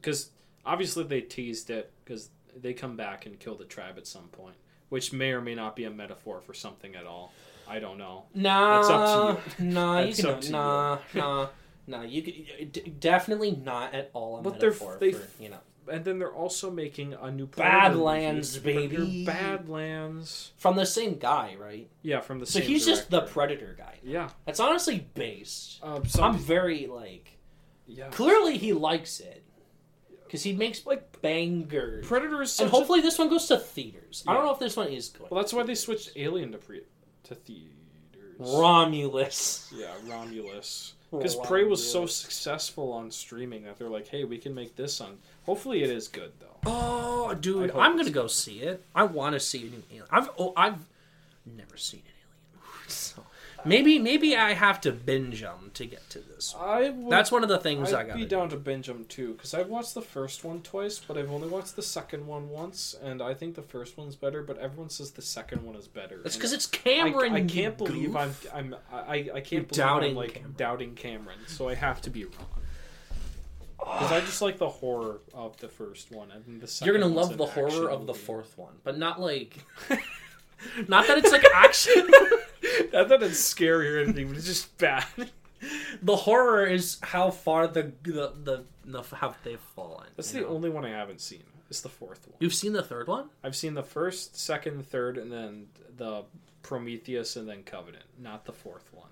because 0.00 0.30
obviously 0.64 1.02
they 1.04 1.20
teased 1.20 1.70
it 1.70 1.90
because 2.04 2.28
they 2.60 2.72
come 2.74 2.96
back 2.96 3.26
and 3.26 3.38
kill 3.40 3.56
the 3.56 3.64
tribe 3.64 3.98
at 3.98 4.06
some 4.06 4.28
point, 4.28 4.54
which 4.88 5.12
may 5.12 5.32
or 5.32 5.40
may 5.40 5.56
not 5.56 5.74
be 5.74 5.82
a 5.84 5.90
metaphor 5.90 6.40
for 6.40 6.54
something 6.54 6.94
at 6.94 7.06
all. 7.06 7.32
I 7.68 7.80
don't 7.80 7.98
know. 7.98 8.26
Nah, 8.34 8.82
That's 8.82 8.90
up 8.90 9.56
to 9.56 9.64
Nah, 9.64 10.00
you 10.00 10.14
can 10.14 10.40
to 10.40 10.52
nah, 10.52 10.98
nah, 11.12 11.48
nah. 11.88 12.02
You 12.02 12.22
could 12.22 13.00
definitely 13.00 13.50
not 13.64 13.94
at 13.94 14.10
all. 14.12 14.38
A 14.38 14.42
But 14.42 14.60
they're- 14.60 14.70
metaphor 14.70 14.96
they- 15.00 15.12
for, 15.12 15.26
you 15.42 15.48
know 15.48 15.58
And 15.88 16.04
then 16.04 16.18
they're 16.18 16.32
also 16.34 16.70
making 16.70 17.14
a 17.14 17.30
new 17.30 17.46
Predator 17.46 17.78
Badlands, 17.94 18.56
movie. 18.64 18.86
baby. 18.88 19.24
Badlands. 19.24 20.52
from 20.56 20.76
the 20.76 20.86
same 20.86 21.14
guy, 21.18 21.56
right? 21.58 21.88
Yeah, 22.02 22.20
from 22.20 22.38
the 22.40 22.46
So 22.46 22.58
same 22.60 22.62
So 22.62 22.68
he's 22.68 22.86
just 22.86 23.10
the 23.10 23.22
predator 23.22 23.74
guy. 23.78 23.98
yeah. 24.02 24.28
That's 24.46 24.60
honestly 24.60 25.06
based. 25.14 25.80
Um, 25.82 26.02
I'm 26.20 26.36
very 26.38 26.86
like 26.86 27.38
yeah. 27.86 28.08
clearly 28.10 28.58
he 28.58 28.72
likes 28.72 29.20
it 29.20 29.42
because 30.24 30.42
he 30.42 30.52
makes 30.52 30.84
like 30.86 31.20
bangers. 31.22 32.06
Predator 32.06 32.42
is 32.42 32.52
such 32.52 32.64
and 32.66 32.72
a- 32.72 32.76
hopefully 32.76 33.00
this 33.00 33.18
one 33.18 33.28
goes 33.30 33.46
to 33.46 33.58
theaters. 33.58 34.22
I 34.26 34.34
don't 34.34 34.44
know 34.44 34.52
if 34.52 34.58
this 34.58 34.76
one 34.76 34.88
is 34.88 35.08
going. 35.08 35.28
Well, 35.30 35.40
that's 35.42 35.52
why 35.52 35.62
they 35.62 35.74
switched 35.74 36.10
Alien 36.16 36.52
to 36.52 36.58
pre 36.58 36.82
to 37.24 37.34
theaters. 37.34 37.72
Romulus. 38.38 39.72
Yeah, 39.74 39.92
Romulus. 40.06 40.94
Because 41.10 41.36
Prey 41.36 41.64
was 41.64 41.90
so 41.90 42.06
successful 42.06 42.92
on 42.92 43.10
streaming 43.10 43.64
that 43.64 43.78
they're 43.78 43.88
like, 43.88 44.08
hey, 44.08 44.24
we 44.24 44.36
can 44.36 44.54
make 44.54 44.76
this 44.76 45.00
on. 45.00 45.16
Hopefully, 45.46 45.82
it 45.82 45.90
is 45.90 46.06
good 46.08 46.32
though. 46.38 46.56
Oh, 46.66 47.34
dude, 47.34 47.70
I 47.70 47.72
hope 47.72 47.82
I'm 47.82 47.96
gonna 47.96 48.10
go 48.10 48.26
see 48.26 48.60
it. 48.60 48.84
I 48.94 49.04
want 49.04 49.32
to 49.34 49.40
see 49.40 49.66
a 49.66 49.70
new 49.70 49.82
Alien. 49.90 50.06
I've 50.10 50.28
oh, 50.38 50.52
I've 50.56 50.78
never 51.46 51.76
seen 51.78 52.00
an 52.00 52.12
Alien 52.12 52.72
movie, 52.76 52.90
so 52.90 53.22
maybe 53.64 53.98
maybe 53.98 54.36
I 54.36 54.52
have 54.52 54.80
to 54.82 54.92
binge 54.92 55.40
them 55.40 55.70
to 55.74 55.84
get 55.86 56.08
to 56.10 56.20
this. 56.20 56.54
one. 56.54 56.68
I 56.68 56.90
would, 56.90 57.10
That's 57.10 57.30
one 57.32 57.42
of 57.42 57.48
the 57.48 57.58
things 57.58 57.92
I 57.92 58.00
I'd 58.00 58.06
got. 58.08 58.16
be 58.16 58.24
down 58.26 58.48
to 58.50 58.56
binge 58.56 58.86
them 58.86 59.04
too 59.08 59.34
because 59.34 59.54
I've 59.54 59.68
watched 59.68 59.94
the 59.94 60.02
first 60.02 60.44
one 60.44 60.60
twice, 60.62 60.98
but 60.98 61.16
I've 61.18 61.30
only 61.30 61.48
watched 61.48 61.76
the 61.76 61.82
second 61.82 62.26
one 62.26 62.48
once, 62.48 62.94
and 63.02 63.22
I 63.22 63.34
think 63.34 63.54
the 63.54 63.62
first 63.62 63.96
one's 63.96 64.16
better. 64.16 64.42
But 64.42 64.58
everyone 64.58 64.90
says 64.90 65.12
the 65.12 65.22
second 65.22 65.64
one 65.64 65.76
is 65.76 65.88
better. 65.88 66.20
It's 66.24 66.36
because 66.36 66.52
it's 66.52 66.66
Cameron. 66.66 67.34
I 67.34 67.38
you 67.38 67.48
can't 67.48 67.76
believe. 67.78 68.14
I'm 68.16 68.34
I'm 68.54 68.76
I, 68.92 69.30
I 69.34 69.40
can't 69.40 69.68
believe 69.68 69.70
doubting 69.70 70.10
I'm 70.10 70.16
like 70.16 70.34
Cameron. 70.34 70.54
doubting 70.56 70.94
Cameron, 70.94 71.38
so 71.46 71.68
I 71.68 71.74
have 71.74 72.00
to 72.02 72.10
be 72.10 72.24
wrong. 72.24 72.46
Because 73.78 74.10
I 74.12 74.20
just 74.20 74.42
like 74.42 74.58
the 74.58 74.68
horror 74.68 75.20
of 75.32 75.56
the 75.58 75.68
first 75.68 76.10
one, 76.10 76.30
and 76.32 76.60
the 76.60 76.66
2nd 76.66 76.84
You're 76.84 76.98
gonna 76.98 77.14
love 77.14 77.36
the 77.36 77.46
horror 77.46 77.88
of 77.88 78.06
the 78.06 78.14
fourth 78.14 78.58
one, 78.58 78.74
but 78.82 78.98
not 78.98 79.20
like. 79.20 79.58
not 80.88 81.06
that 81.06 81.18
it's 81.18 81.30
like 81.32 81.44
action. 81.54 82.08
I 82.94 83.04
thought 83.06 83.22
it's 83.22 83.38
scary 83.38 83.96
or 83.96 84.00
anything, 84.00 84.28
but 84.28 84.36
it's 84.36 84.46
just 84.46 84.76
bad. 84.78 85.04
the 86.02 86.16
horror 86.16 86.64
is 86.66 86.98
how 87.02 87.30
far 87.30 87.66
the 87.66 87.92
the 88.02 88.32
the, 88.42 88.64
the 88.84 89.02
how 89.16 89.34
they've 89.44 89.60
fallen. 89.74 90.06
That's 90.16 90.32
you 90.34 90.40
the 90.40 90.46
know? 90.46 90.54
only 90.54 90.70
one 90.70 90.84
I 90.84 90.90
haven't 90.90 91.20
seen. 91.20 91.42
It's 91.70 91.80
the 91.82 91.88
fourth 91.88 92.26
one. 92.26 92.36
You've 92.40 92.54
seen 92.54 92.72
the 92.72 92.82
third 92.82 93.08
one? 93.08 93.28
I've 93.44 93.54
seen 93.56 93.74
the 93.74 93.82
first, 93.82 94.38
second, 94.38 94.86
third, 94.88 95.18
and 95.18 95.30
then 95.30 95.66
the 95.98 96.24
Prometheus, 96.62 97.36
and 97.36 97.46
then 97.48 97.62
Covenant. 97.62 98.04
Not 98.18 98.46
the 98.46 98.52
fourth 98.54 98.88
one. 98.92 99.10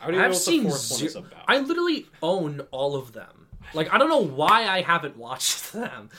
I 0.00 0.06
don't 0.06 0.14
even 0.14 0.24
I've 0.24 0.30
know 0.30 0.34
what 0.34 0.42
seen 0.42 0.62
the 0.64 0.68
fourth 0.70 0.90
one 0.92 1.02
is 1.06 1.12
zero- 1.12 1.24
about. 1.24 1.44
I 1.48 1.58
literally 1.58 2.06
own 2.22 2.60
all 2.70 2.94
of 2.94 3.12
them. 3.12 3.48
Like 3.72 3.92
I 3.92 3.98
don't 3.98 4.08
know 4.10 4.18
why 4.24 4.68
I 4.68 4.82
haven't 4.82 5.16
watched 5.16 5.72
them. 5.72 6.10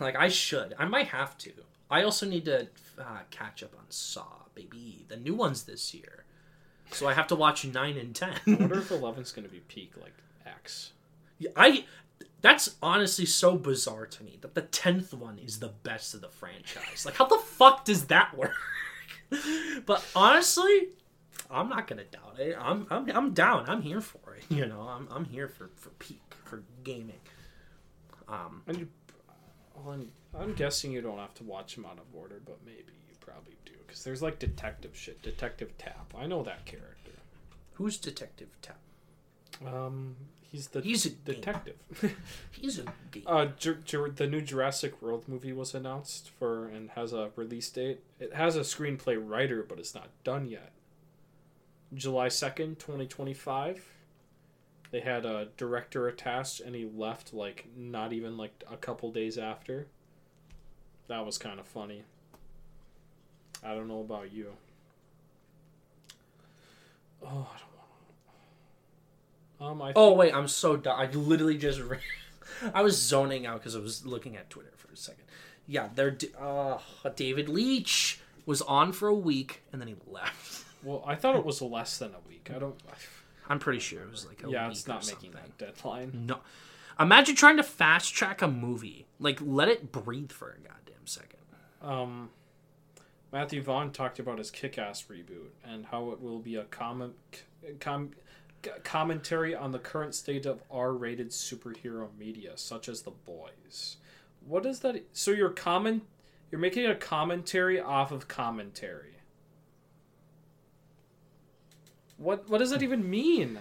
Like 0.00 0.16
I 0.16 0.28
should. 0.28 0.74
I 0.78 0.86
might 0.86 1.08
have 1.08 1.36
to. 1.38 1.52
I 1.90 2.02
also 2.02 2.26
need 2.26 2.46
to 2.46 2.66
uh, 2.98 3.18
catch 3.30 3.62
up 3.62 3.72
on 3.78 3.84
Saw, 3.90 4.24
baby. 4.54 5.04
The 5.08 5.16
new 5.16 5.34
ones 5.34 5.64
this 5.64 5.94
year. 5.94 6.24
So 6.90 7.08
I 7.08 7.14
have 7.14 7.26
to 7.28 7.34
watch 7.36 7.64
nine 7.64 7.96
and 7.96 8.14
ten. 8.14 8.34
I 8.46 8.54
wonder 8.54 8.78
if 8.78 8.90
11's 8.90 9.32
going 9.32 9.46
to 9.46 9.50
be 9.50 9.60
peak 9.60 9.92
like 10.00 10.14
X. 10.46 10.92
I 11.56 11.84
that's 12.40 12.76
honestly 12.82 13.26
so 13.26 13.56
bizarre 13.56 14.06
to 14.06 14.22
me 14.22 14.38
that 14.42 14.54
the 14.54 14.62
tenth 14.62 15.12
one 15.14 15.38
is 15.38 15.58
the 15.60 15.68
best 15.82 16.14
of 16.14 16.20
the 16.20 16.28
franchise. 16.28 17.04
Like, 17.04 17.16
how 17.16 17.24
the 17.24 17.38
fuck 17.38 17.84
does 17.84 18.06
that 18.06 18.36
work? 18.36 18.54
but 19.86 20.04
honestly, 20.14 20.88
I'm 21.50 21.68
not 21.68 21.86
gonna 21.86 22.04
doubt 22.04 22.38
it. 22.38 22.56
I'm 22.60 22.86
I'm 22.90 23.10
I'm 23.10 23.32
down. 23.32 23.64
I'm 23.68 23.82
here 23.82 24.00
for 24.00 24.18
it. 24.36 24.44
You 24.54 24.66
know, 24.66 24.82
I'm 24.82 25.08
I'm 25.10 25.24
here 25.24 25.48
for 25.48 25.70
for 25.74 25.88
peak 25.98 26.20
for 26.44 26.62
gaming. 26.84 27.20
Um, 28.28 28.62
And 28.66 28.78
you, 28.78 28.88
well, 29.74 29.94
I'm, 29.94 30.10
I'm 30.38 30.54
guessing 30.54 30.92
you 30.92 31.00
don't 31.00 31.18
have 31.18 31.34
to 31.34 31.44
watch 31.44 31.74
them 31.74 31.84
out 31.86 31.98
of 31.98 32.04
order, 32.14 32.40
but 32.44 32.58
maybe 32.64 32.92
you 33.08 33.14
probably 33.20 33.54
because 33.94 34.02
there's 34.04 34.22
like 34.22 34.40
detective 34.40 34.90
shit. 34.96 35.22
Detective 35.22 35.78
Tapp. 35.78 36.12
I 36.18 36.26
know 36.26 36.42
that 36.42 36.64
character. 36.64 37.12
who's 37.74 37.96
Detective 37.96 38.48
Tapp? 38.60 38.78
Um, 39.64 40.16
he's 40.42 40.66
the 40.68 40.80
He's 40.80 41.06
a 41.06 41.10
detective. 41.10 41.76
He's 42.50 42.80
a 42.80 42.86
game. 43.12 43.22
uh, 43.24 43.46
Ju- 43.56 43.78
Ju- 43.84 44.12
the 44.16 44.26
new 44.26 44.40
Jurassic 44.40 45.00
World 45.00 45.28
movie 45.28 45.52
was 45.52 45.76
announced 45.76 46.28
for 46.28 46.66
and 46.66 46.90
has 46.90 47.12
a 47.12 47.30
release 47.36 47.70
date. 47.70 48.00
It 48.18 48.34
has 48.34 48.56
a 48.56 48.60
screenplay 48.62 49.16
writer, 49.16 49.62
but 49.62 49.78
it's 49.78 49.94
not 49.94 50.08
done 50.24 50.48
yet. 50.48 50.72
July 51.94 52.26
second, 52.28 52.80
twenty 52.80 53.06
twenty 53.06 53.34
five. 53.34 53.84
They 54.90 55.00
had 55.00 55.24
a 55.24 55.48
director 55.56 56.08
attached, 56.08 56.58
and 56.60 56.74
he 56.74 56.84
left 56.84 57.32
like 57.32 57.66
not 57.76 58.12
even 58.12 58.36
like 58.36 58.64
a 58.68 58.76
couple 58.76 59.12
days 59.12 59.38
after. 59.38 59.86
That 61.06 61.24
was 61.24 61.38
kind 61.38 61.60
of 61.60 61.66
funny. 61.68 62.02
I 63.64 63.74
don't 63.74 63.88
know 63.88 64.00
about 64.00 64.32
you. 64.32 64.52
Oh, 67.22 67.26
I 67.26 67.30
don't 67.30 67.40
want. 69.60 69.80
Um, 69.80 69.82
I 69.82 69.92
Oh 69.96 70.12
wait, 70.12 70.34
I'm 70.34 70.48
so 70.48 70.76
dumb. 70.76 70.98
I 70.98 71.06
literally 71.06 71.56
just 71.56 71.80
re- 71.80 71.98
I 72.74 72.82
was 72.82 73.00
zoning 73.00 73.46
out 73.46 73.60
because 73.60 73.74
I 73.74 73.80
was 73.80 74.04
looking 74.04 74.36
at 74.36 74.50
Twitter 74.50 74.72
for 74.76 74.92
a 74.92 74.96
second. 74.96 75.24
Yeah, 75.66 75.88
they're 75.94 76.16
uh, 76.38 76.78
David 77.16 77.48
Leitch 77.48 78.20
was 78.46 78.60
on 78.62 78.92
for 78.92 79.08
a 79.08 79.14
week 79.14 79.62
and 79.72 79.80
then 79.80 79.88
he 79.88 79.96
left. 80.06 80.64
well, 80.82 81.02
I 81.06 81.14
thought 81.14 81.36
it 81.36 81.44
was 81.44 81.62
less 81.62 81.98
than 81.98 82.10
a 82.10 82.28
week. 82.28 82.50
I 82.54 82.58
don't. 82.58 82.76
I'm 83.48 83.58
pretty 83.58 83.78
sure 83.78 84.02
it 84.02 84.10
was 84.10 84.26
like 84.26 84.42
a 84.44 84.50
yeah, 84.50 84.68
week 84.68 84.76
it's 84.76 84.86
not 84.86 85.06
making 85.06 85.32
that 85.32 85.56
deadline. 85.58 86.26
No, 86.26 86.40
imagine 87.00 87.34
trying 87.34 87.56
to 87.56 87.62
fast 87.62 88.14
track 88.14 88.42
a 88.42 88.48
movie. 88.48 89.06
Like, 89.18 89.38
let 89.42 89.68
it 89.68 89.92
breathe 89.92 90.32
for 90.32 90.50
a 90.50 90.58
goddamn 90.58 91.06
second. 91.06 91.40
Um, 91.82 92.30
Matthew 93.34 93.62
Vaughn 93.62 93.90
talked 93.90 94.20
about 94.20 94.38
his 94.38 94.52
Kick-Ass 94.52 95.06
reboot 95.10 95.50
and 95.64 95.86
how 95.86 96.12
it 96.12 96.20
will 96.22 96.38
be 96.38 96.54
a 96.54 96.62
comment, 96.62 97.14
com, 97.80 98.12
commentary 98.84 99.56
on 99.56 99.72
the 99.72 99.80
current 99.80 100.14
state 100.14 100.46
of 100.46 100.62
R-rated 100.70 101.30
superhero 101.30 102.16
media, 102.16 102.52
such 102.54 102.88
as 102.88 103.02
The 103.02 103.10
Boys. 103.10 103.96
What 104.46 104.64
is 104.64 104.78
that? 104.80 105.02
So 105.12 105.32
you're 105.32 105.50
comment, 105.50 106.04
you're 106.52 106.60
making 106.60 106.86
a 106.86 106.94
commentary 106.94 107.80
off 107.80 108.12
of 108.12 108.28
commentary. 108.28 109.16
What 112.16 112.48
what 112.48 112.58
does 112.58 112.70
that 112.70 112.84
even 112.84 113.10
mean? 113.10 113.58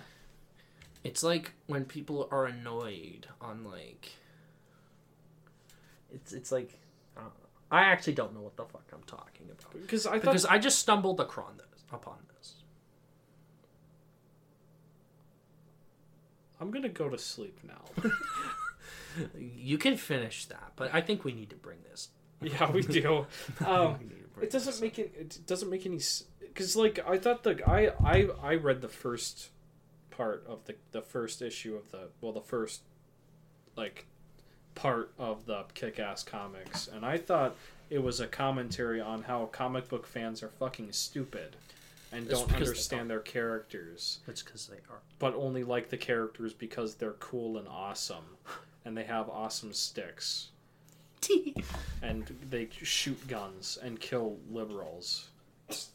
It's 1.03 1.23
like 1.23 1.53
when 1.65 1.85
people 1.85 2.27
are 2.29 2.45
annoyed 2.45 3.25
on 3.41 3.63
like. 3.63 4.11
It's 6.13 6.31
it's 6.31 6.51
like, 6.51 6.77
I 7.73 7.85
actually 7.85 8.13
don't 8.13 8.35
know 8.35 8.41
what 8.41 8.55
the 8.55 8.65
fuck 8.65 8.85
I'm 8.93 9.01
talking 9.07 9.47
about. 9.49 9.73
Because 9.73 10.05
I 10.05 10.11
thought 10.13 10.21
because 10.21 10.45
I 10.45 10.59
just 10.59 10.77
stumbled 10.77 11.19
across 11.19 11.53
this, 11.57 11.83
upon 11.91 12.17
this. 12.37 12.55
I'm 16.61 16.69
gonna 16.69 16.89
go 16.89 17.09
to 17.09 17.17
sleep 17.17 17.59
now. 17.63 18.09
You 19.37 19.77
can 19.77 19.95
finish 19.97 20.45
that, 20.45 20.71
but 20.75 20.91
I 20.91 20.99
think 21.01 21.23
we 21.23 21.33
need 21.33 21.51
to 21.51 21.55
bring 21.55 21.77
this. 21.89 22.09
yeah, 22.41 22.71
we 22.71 22.81
do. 22.81 23.27
Um, 23.65 23.99
We 23.99 24.05
need 24.05 24.21
to 24.23 24.27
bring 24.29 24.45
it 24.47 24.51
doesn't 24.51 24.81
make 24.81 24.97
it. 24.97 25.13
It 25.15 25.39
doesn't 25.45 25.69
make 25.69 25.85
any. 25.85 25.99
Because 26.39 26.75
like 26.75 26.99
I 27.07 27.19
thought 27.19 27.43
the 27.43 27.61
I 27.67 27.91
I 28.03 28.27
I 28.41 28.55
read 28.55 28.81
the 28.81 28.89
first 28.89 29.49
part 30.09 30.43
of 30.47 30.65
the 30.65 30.75
the 30.91 31.01
first 31.01 31.41
issue 31.41 31.75
of 31.75 31.91
the 31.91 32.09
well 32.21 32.33
the 32.33 32.41
first 32.41 32.81
like 33.75 34.07
part 34.75 35.11
of 35.19 35.45
the 35.45 35.63
kick-ass 35.73 36.23
comics 36.23 36.87
and 36.87 37.05
i 37.05 37.17
thought 37.17 37.55
it 37.89 38.01
was 38.01 38.19
a 38.19 38.27
commentary 38.27 38.99
on 38.99 39.23
how 39.23 39.45
comic 39.51 39.87
book 39.89 40.05
fans 40.07 40.41
are 40.41 40.49
fucking 40.59 40.91
stupid 40.91 41.55
and 42.11 42.27
don't 42.29 42.51
understand 42.53 43.09
their 43.09 43.19
characters 43.19 44.19
It's 44.27 44.41
because 44.43 44.67
they 44.67 44.77
are. 44.89 44.99
but 45.19 45.33
only 45.35 45.63
like 45.63 45.89
the 45.89 45.97
characters 45.97 46.53
because 46.53 46.95
they're 46.95 47.13
cool 47.13 47.57
and 47.57 47.67
awesome 47.67 48.37
and 48.85 48.95
they 48.97 49.03
have 49.03 49.29
awesome 49.29 49.73
sticks 49.73 50.49
and 52.01 52.35
they 52.49 52.67
shoot 52.71 53.27
guns 53.27 53.77
and 53.81 53.99
kill 53.99 54.37
liberals 54.51 55.29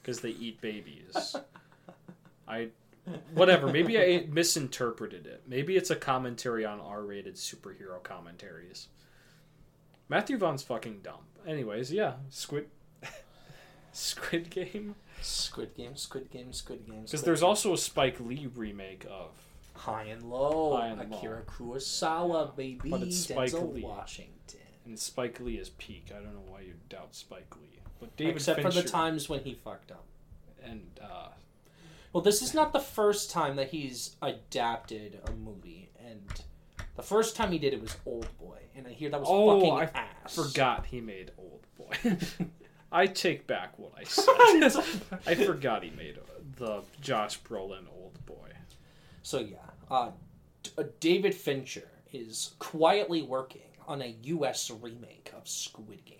because 0.00 0.20
they 0.20 0.30
eat 0.30 0.59
babies. 0.62 1.36
I, 2.48 2.68
whatever. 3.35 3.68
Maybe 3.68 3.98
I 3.98 4.26
misinterpreted 4.30 5.26
it. 5.26 5.43
Maybe 5.47 5.76
it's 5.76 5.90
a 5.90 5.97
commentary 5.97 6.64
on 6.64 6.80
R-rated 6.80 7.35
superhero 7.36 8.02
commentaries. 8.02 8.89
Matthew 10.09 10.39
Vaughn's 10.39 10.62
fucking 10.62 11.01
dumb. 11.02 11.20
Anyways, 11.47 11.93
yeah, 11.93 12.14
Squid, 12.30 12.68
Squid 13.93 14.51
Game. 14.51 14.94
Squid 15.20 15.74
Game, 15.74 15.97
Squid 15.97 16.30
Game, 16.30 16.52
Squid 16.52 16.86
Game. 16.86 17.02
Because 17.02 17.22
there's 17.22 17.43
also 17.43 17.72
a 17.72 17.78
Spike 17.78 18.18
Lee 18.20 18.48
remake 18.55 19.05
of. 19.10 19.30
High 19.74 20.05
and 20.05 20.24
Low, 20.24 20.76
High 20.76 20.89
and 20.89 21.01
Akira 21.01 21.43
Kurosawa, 21.43 22.56
baby, 22.56 22.90
But 22.90 23.02
it's 23.02 23.18
Spike 23.18 23.52
Denzel 23.52 23.74
Lee. 23.74 23.82
Washington. 23.82 24.59
And 24.85 24.98
Spike 24.98 25.39
Lee 25.40 25.55
is 25.56 25.68
peak. 25.70 26.06
I 26.10 26.14
don't 26.14 26.35
know 26.35 26.43
why 26.48 26.60
you 26.62 26.74
doubt 26.89 27.14
Spike 27.14 27.55
Lee. 27.60 27.78
But 28.01 28.16
David 28.16 28.36
Except 28.36 28.60
Fincher 28.60 28.78
for 28.78 28.82
the 28.82 28.89
times 28.89 29.28
when 29.28 29.40
he 29.40 29.55
fucked 29.55 29.93
up. 29.93 30.05
and 30.64 30.82
uh, 31.01 31.28
Well, 32.12 32.22
this 32.22 32.43
is 32.43 32.55
not 32.55 32.72
the 32.72 32.80
first 32.80 33.30
time 33.30 33.56
that 33.56 33.68
he's 33.70 34.16
adapted 34.22 35.20
a 35.26 35.32
movie, 35.32 35.90
and 36.06 36.22
the 36.97 37.02
first 37.02 37.36
time 37.36 37.52
he 37.52 37.59
did 37.59 37.74
it 37.74 37.80
was 37.82 37.97
Old 38.06 38.26
Boy, 38.39 38.59
and 38.74 38.86
I 38.86 38.90
hear 38.90 39.10
that 39.10 39.20
was 39.20 39.28
Oh, 39.30 39.60
fucking 39.60 39.72
I 39.94 39.98
ass. 40.24 40.35
forgot 40.35 40.86
he 40.86 41.01
made 41.01 41.32
Old 41.39 41.66
Boy. 41.76 42.16
I 42.93 43.06
take 43.06 43.47
back 43.47 43.78
what 43.78 43.93
I 43.98 44.05
said. 44.05 44.82
I 45.26 45.35
forgot 45.35 45.82
he 45.85 45.90
made 45.90 46.18
the 46.56 46.82
Josh 47.02 47.40
Brolin 47.43 47.85
Old 47.94 48.18
Boy. 48.24 48.52
So 49.22 49.40
yeah, 49.40 49.56
uh, 49.90 50.10
D- 50.62 50.70
uh, 50.78 50.85
David 51.01 51.35
Fincher 51.35 51.89
is 52.12 52.52
quietly 52.59 53.20
working 53.20 53.60
on 53.86 54.01
a 54.01 54.16
U.S. 54.22 54.70
remake 54.70 55.30
of 55.36 55.47
Squid 55.47 56.05
Game, 56.06 56.16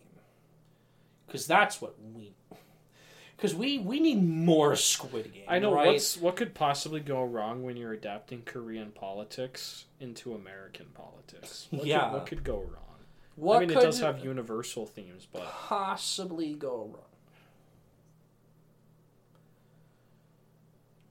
because 1.27 1.47
that's 1.47 1.81
what 1.81 1.97
we. 2.15 2.35
Because 3.39 3.55
we 3.55 3.79
we 3.79 4.01
need 4.01 4.21
more 4.21 4.75
Squid 4.75 5.33
Game. 5.33 5.45
I 5.47 5.61
know 5.61 5.73
right? 5.73 5.87
what's 5.87 6.17
what 6.17 6.35
could 6.35 6.55
possibly 6.55 6.99
go 6.99 7.23
wrong 7.23 7.63
when 7.63 7.77
you're 7.77 7.93
adapting 7.93 8.43
Korean 8.43 8.91
politics 8.91 9.85
into 10.01 10.35
American 10.35 10.87
politics. 10.93 11.69
What 11.71 11.87
Yeah. 11.87 12.07
could, 12.07 12.13
what 12.15 12.27
could 12.27 12.43
go 12.45 12.57
wrong? 12.59 12.83
what 13.37 13.59
I 13.59 13.61
mean, 13.61 13.71
it 13.71 13.75
does 13.81 14.01
have 14.01 14.25
universal 14.25 14.87
themes, 14.87 15.29
but 15.33 15.45
possibly 15.45 16.55
go 16.55 16.91
wrong. 16.93 17.05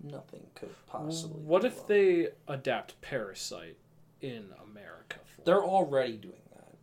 Nothing 0.04 0.48
could 0.54 0.76
possibly. 0.86 1.42
what 1.42 1.64
if 1.64 1.78
wrong. 1.78 1.86
they 1.88 2.28
adapt 2.50 3.00
Parasite 3.00 3.78
in 4.20 4.50
America? 4.70 5.20
They're 5.46 5.64
already 5.64 6.18
doing 6.18 6.42
that. 6.56 6.76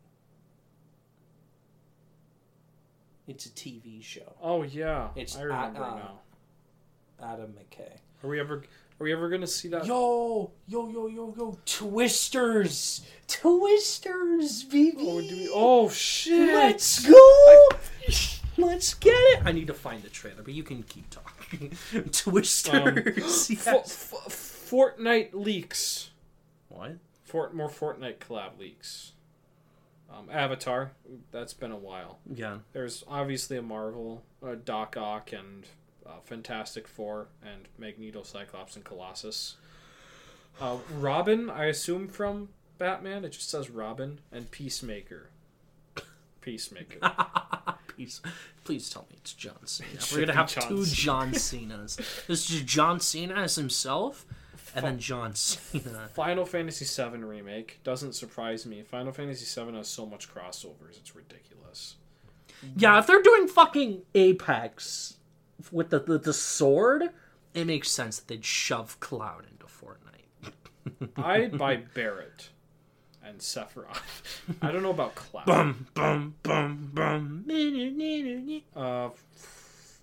It's 3.27 3.47
a 3.47 3.51
TV 3.51 4.03
show. 4.03 4.35
Oh 4.43 4.63
yeah, 4.63 5.09
It's 5.17 5.37
I 5.37 5.43
remember 5.43 5.83
uh, 5.83 5.95
now. 5.97 6.21
Adam 7.23 7.55
McKay. 7.55 7.91
Are 8.23 8.29
we 8.29 8.39
ever? 8.41 8.65
Are 9.01 9.05
we 9.05 9.13
ever 9.13 9.29
gonna 9.29 9.47
see 9.47 9.69
that? 9.69 9.87
Yo, 9.87 10.51
yo, 10.67 10.89
yo, 10.89 11.07
yo, 11.09 11.35
yo, 11.37 11.59
Twisters, 11.65 13.03
Twisters, 13.27 14.63
baby. 14.65 14.97
Oh, 15.01 15.21
do 15.21 15.37
we, 15.37 15.51
oh 15.53 15.89
shit! 15.89 16.55
Let's 16.55 17.07
go. 17.07 17.69
Let's 18.57 18.95
get 18.95 19.15
it. 19.17 19.43
I 19.45 19.53
need 19.53 19.67
to 19.67 19.75
find 19.75 20.03
the 20.03 20.11
trailer, 20.11 20.43
but 20.43 20.55
you 20.55 20.63
can 20.63 20.83
keep 20.85 21.11
talking. 21.11 21.77
Twisters. 22.13 23.51
F- 23.51 23.67
yes. 23.67 24.13
f- 24.15 24.71
Fortnite 24.71 25.31
leaks. 25.33 26.11
What? 26.69 26.99
Fort 27.25 27.55
more 27.55 27.69
Fortnite 27.69 28.19
collab 28.19 28.59
leaks. 28.59 29.13
Um, 30.11 30.29
Avatar. 30.31 30.93
That's 31.33 31.55
been 31.55 31.73
a 31.73 31.77
while. 31.77 32.19
Yeah. 32.33 32.59
There's 32.73 33.05
obviously 33.09 33.57
a 33.57 33.63
Marvel, 33.63 34.23
uh, 34.47 34.55
Doc 34.65 34.97
Ock, 34.97 35.33
and 35.33 35.65
uh, 36.07 36.21
Fantastic 36.25 36.87
Four, 36.87 37.27
and 37.43 37.69
Magneto, 37.79 38.23
Cyclops, 38.23 38.77
and 38.77 38.85
Colossus. 38.85 39.57
Uh, 40.61 40.77
Robin, 40.99 41.51
I 41.51 41.65
assume 41.67 42.07
from 42.07 42.51
Batman. 42.79 43.25
It 43.25 43.31
just 43.33 43.51
says 43.51 43.71
Robin 43.71 44.21
and 44.31 44.51
Peacemaker. 44.51 45.31
Peacemaker. 46.41 46.99
Please, 47.89 48.21
please 48.65 48.91
tell 48.91 49.07
me 49.09 49.17
it's 49.19 49.33
John 49.33 49.55
Cena. 49.67 50.01
should 50.01 50.19
We're 50.19 50.27
gonna 50.27 50.37
have 50.37 50.49
John 50.53 50.69
two 50.69 50.85
Cena. 50.85 50.97
John 50.97 51.35
Cenas. 51.35 51.97
This 52.27 52.51
is 52.51 52.63
John 52.63 52.99
Cena 52.99 53.35
as 53.37 53.55
himself, 53.55 54.27
and 54.75 54.85
then 54.85 54.99
John 54.99 55.35
Cena. 55.35 56.09
Final 56.15 56.45
Fantasy 56.45 56.85
VII 56.85 57.19
remake 57.19 57.81
doesn't 57.85 58.15
surprise 58.15 58.67
me. 58.67 58.83
Final 58.83 59.13
Fantasy 59.13 59.61
VII 59.61 59.77
has 59.77 59.89
so 59.89 60.07
much 60.07 60.33
crossovers; 60.33 60.97
it's 60.99 61.15
ridiculous. 61.15 61.97
Yeah, 62.77 62.99
if 62.99 63.07
they're 63.07 63.23
doing 63.23 63.47
fucking 63.47 64.03
Apex 64.15 65.17
with 65.71 65.91
the 65.91 66.01
the, 66.01 66.19
the 66.19 66.33
sword, 66.33 67.11
it 67.55 67.67
makes 67.67 67.91
sense 67.91 68.19
that 68.19 68.29
they'd 68.29 68.45
shove 68.45 68.99
Cloud 69.01 69.45
into 69.51 69.67
Fortnite. 69.67 71.13
I'd 71.17 71.59
buy 71.59 71.77
Barret 71.77 72.51
and 73.25 73.39
Sephiroth. 73.39 74.03
I 74.61 74.71
don't 74.71 74.83
know 74.83 74.91
about 74.91 75.15
Cloud. 75.15 75.47
Bum 75.47 75.87
bum 75.95 76.35
bum 76.43 76.91
bum. 76.93 77.45
Uh, 78.77 79.11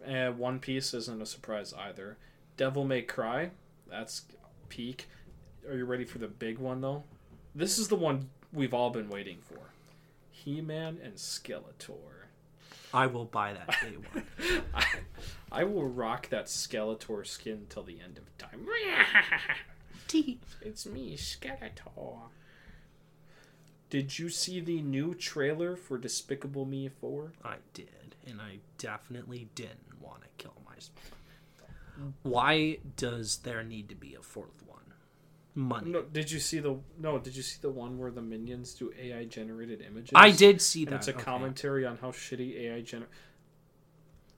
and 0.06 0.38
One 0.40 0.60
Piece 0.60 0.94
isn't 0.94 1.22
a 1.22 1.26
surprise 1.26 1.74
either. 1.78 2.18
Devil 2.58 2.86
May 2.86 3.02
Cry, 3.02 3.52
that's 3.90 4.24
peak. 4.72 5.08
Are 5.70 5.76
you 5.76 5.86
ready 5.86 6.06
for 6.06 6.18
the 6.18 6.28
big 6.28 6.58
one 6.58 6.82
though? 6.82 7.04
This 7.54 7.78
is 7.78 7.90
the 7.90 7.96
one 7.96 8.30
we've 8.54 8.74
all 8.74 8.90
been 8.90 9.10
waiting 9.10 9.38
for. 9.42 9.60
He-Man 10.32 10.98
and 11.04 11.16
Skeletor. 11.16 12.30
I 12.94 13.06
will 13.08 13.26
buy 13.26 13.54
that 13.54 13.68
day 13.82 13.98
one. 14.14 14.26
I, 14.74 14.86
I 15.52 15.64
will 15.66 15.86
rock 15.86 16.30
that 16.30 16.46
Skeletor 16.46 17.28
skin 17.28 17.68
till 17.70 17.84
the 17.84 18.00
end 18.04 18.18
of 18.18 18.38
time. 18.38 18.66
It's 20.62 20.86
me, 20.86 21.16
Skeletor. 21.16 22.20
Did 23.90 24.18
you 24.18 24.30
see 24.30 24.62
the 24.62 24.82
new 24.82 25.14
trailer 25.14 25.76
for 25.76 25.98
Despicable 25.98 26.66
Me 26.66 26.90
4? 26.90 27.34
I 27.44 27.56
did, 27.74 28.16
and 28.26 28.42
I 28.42 28.60
definitely 28.78 29.50
didn't 29.54 30.02
want 30.02 30.22
to 30.22 30.28
kill 30.38 30.56
myself. 30.66 31.21
Why 32.24 32.78
does 32.98 33.38
there 33.38 33.64
need 33.64 33.90
to 33.90 33.96
be 33.96 34.16
a 34.16 34.22
fourth 34.22 34.62
one? 34.66 34.80
Money. 35.54 35.92
No, 35.92 36.02
did 36.04 36.32
you 36.32 36.40
see 36.40 36.60
the 36.60 36.78
no? 37.00 37.20
Did 37.20 37.36
you 37.36 37.44
see 37.44 37.58
the 37.62 37.70
one 37.70 37.98
where 37.98 38.12
the 38.12 38.22
minions 38.22 38.74
do 38.74 38.94
AI 39.00 39.26
generated 39.26 39.82
images? 39.82 40.12
I 40.16 40.32
did 40.32 40.62
see 40.62 40.84
And 40.84 40.94
that. 40.94 40.96
it's 40.98 41.08
a 41.10 41.14
okay. 41.14 41.24
commentary 41.24 41.86
on 41.86 41.98
how 41.98 42.12
shitty 42.12 42.58
AI 42.62 42.82
gener. 42.82 43.08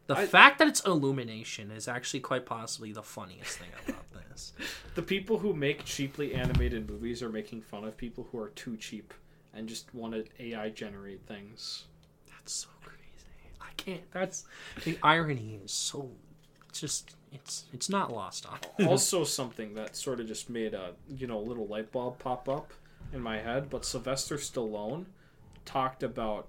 The 0.07 0.15
I- 0.18 0.26
fact 0.26 0.60
that 0.60 0.68
it's 0.68 0.81
Illumination 0.85 1.72
is 1.72 1.88
actually 1.88 2.19
quite 2.19 2.45
possibly 2.45 2.91
the 2.91 3.03
funniest 3.03 3.57
thing 3.60 3.69
about 3.88 4.06
this. 4.11 4.53
The 4.95 5.02
people 5.02 5.40
who 5.40 5.53
make 5.56 5.85
cheaply 5.85 6.35
animated 6.35 6.88
movies 6.90 7.23
are 7.23 7.30
making 7.30 7.61
fun 7.61 7.84
of 7.84 7.98
people 7.98 8.27
who 8.31 8.38
are 8.40 8.49
too 8.49 8.77
cheap 8.77 9.11
and 9.53 9.68
just 9.68 9.91
want 9.95 10.14
to 10.14 10.26
AI 10.40 10.69
generate 10.69 11.26
things. 11.26 11.85
That's 12.30 12.53
so 12.53 12.68
crazy. 12.81 12.99
I 13.60 13.69
can't. 13.77 14.11
That's 14.11 14.45
the 14.84 14.99
irony 15.02 15.60
is 15.64 15.72
so. 15.72 16.11
It's 16.74 16.80
just 16.80 17.16
it's 17.32 17.66
it's 17.72 17.88
not 17.88 18.12
lost 18.12 18.48
on. 18.48 18.58
also, 18.88 19.24
something 19.24 19.76
that 19.76 19.95
sort 19.95 20.20
of 20.20 20.26
just 20.26 20.50
made 20.50 20.74
a 20.74 20.94
you 21.08 21.28
know 21.28 21.40
little 21.40 21.68
light 21.68 21.91
bulb 21.91 22.18
pop 22.18 22.50
up 22.50 22.74
in 23.14 23.22
my 23.22 23.38
head. 23.38 23.70
But 23.70 23.86
Sylvester 23.86 24.38
Stallone 24.38 25.06
talked 25.66 26.02
about 26.02 26.48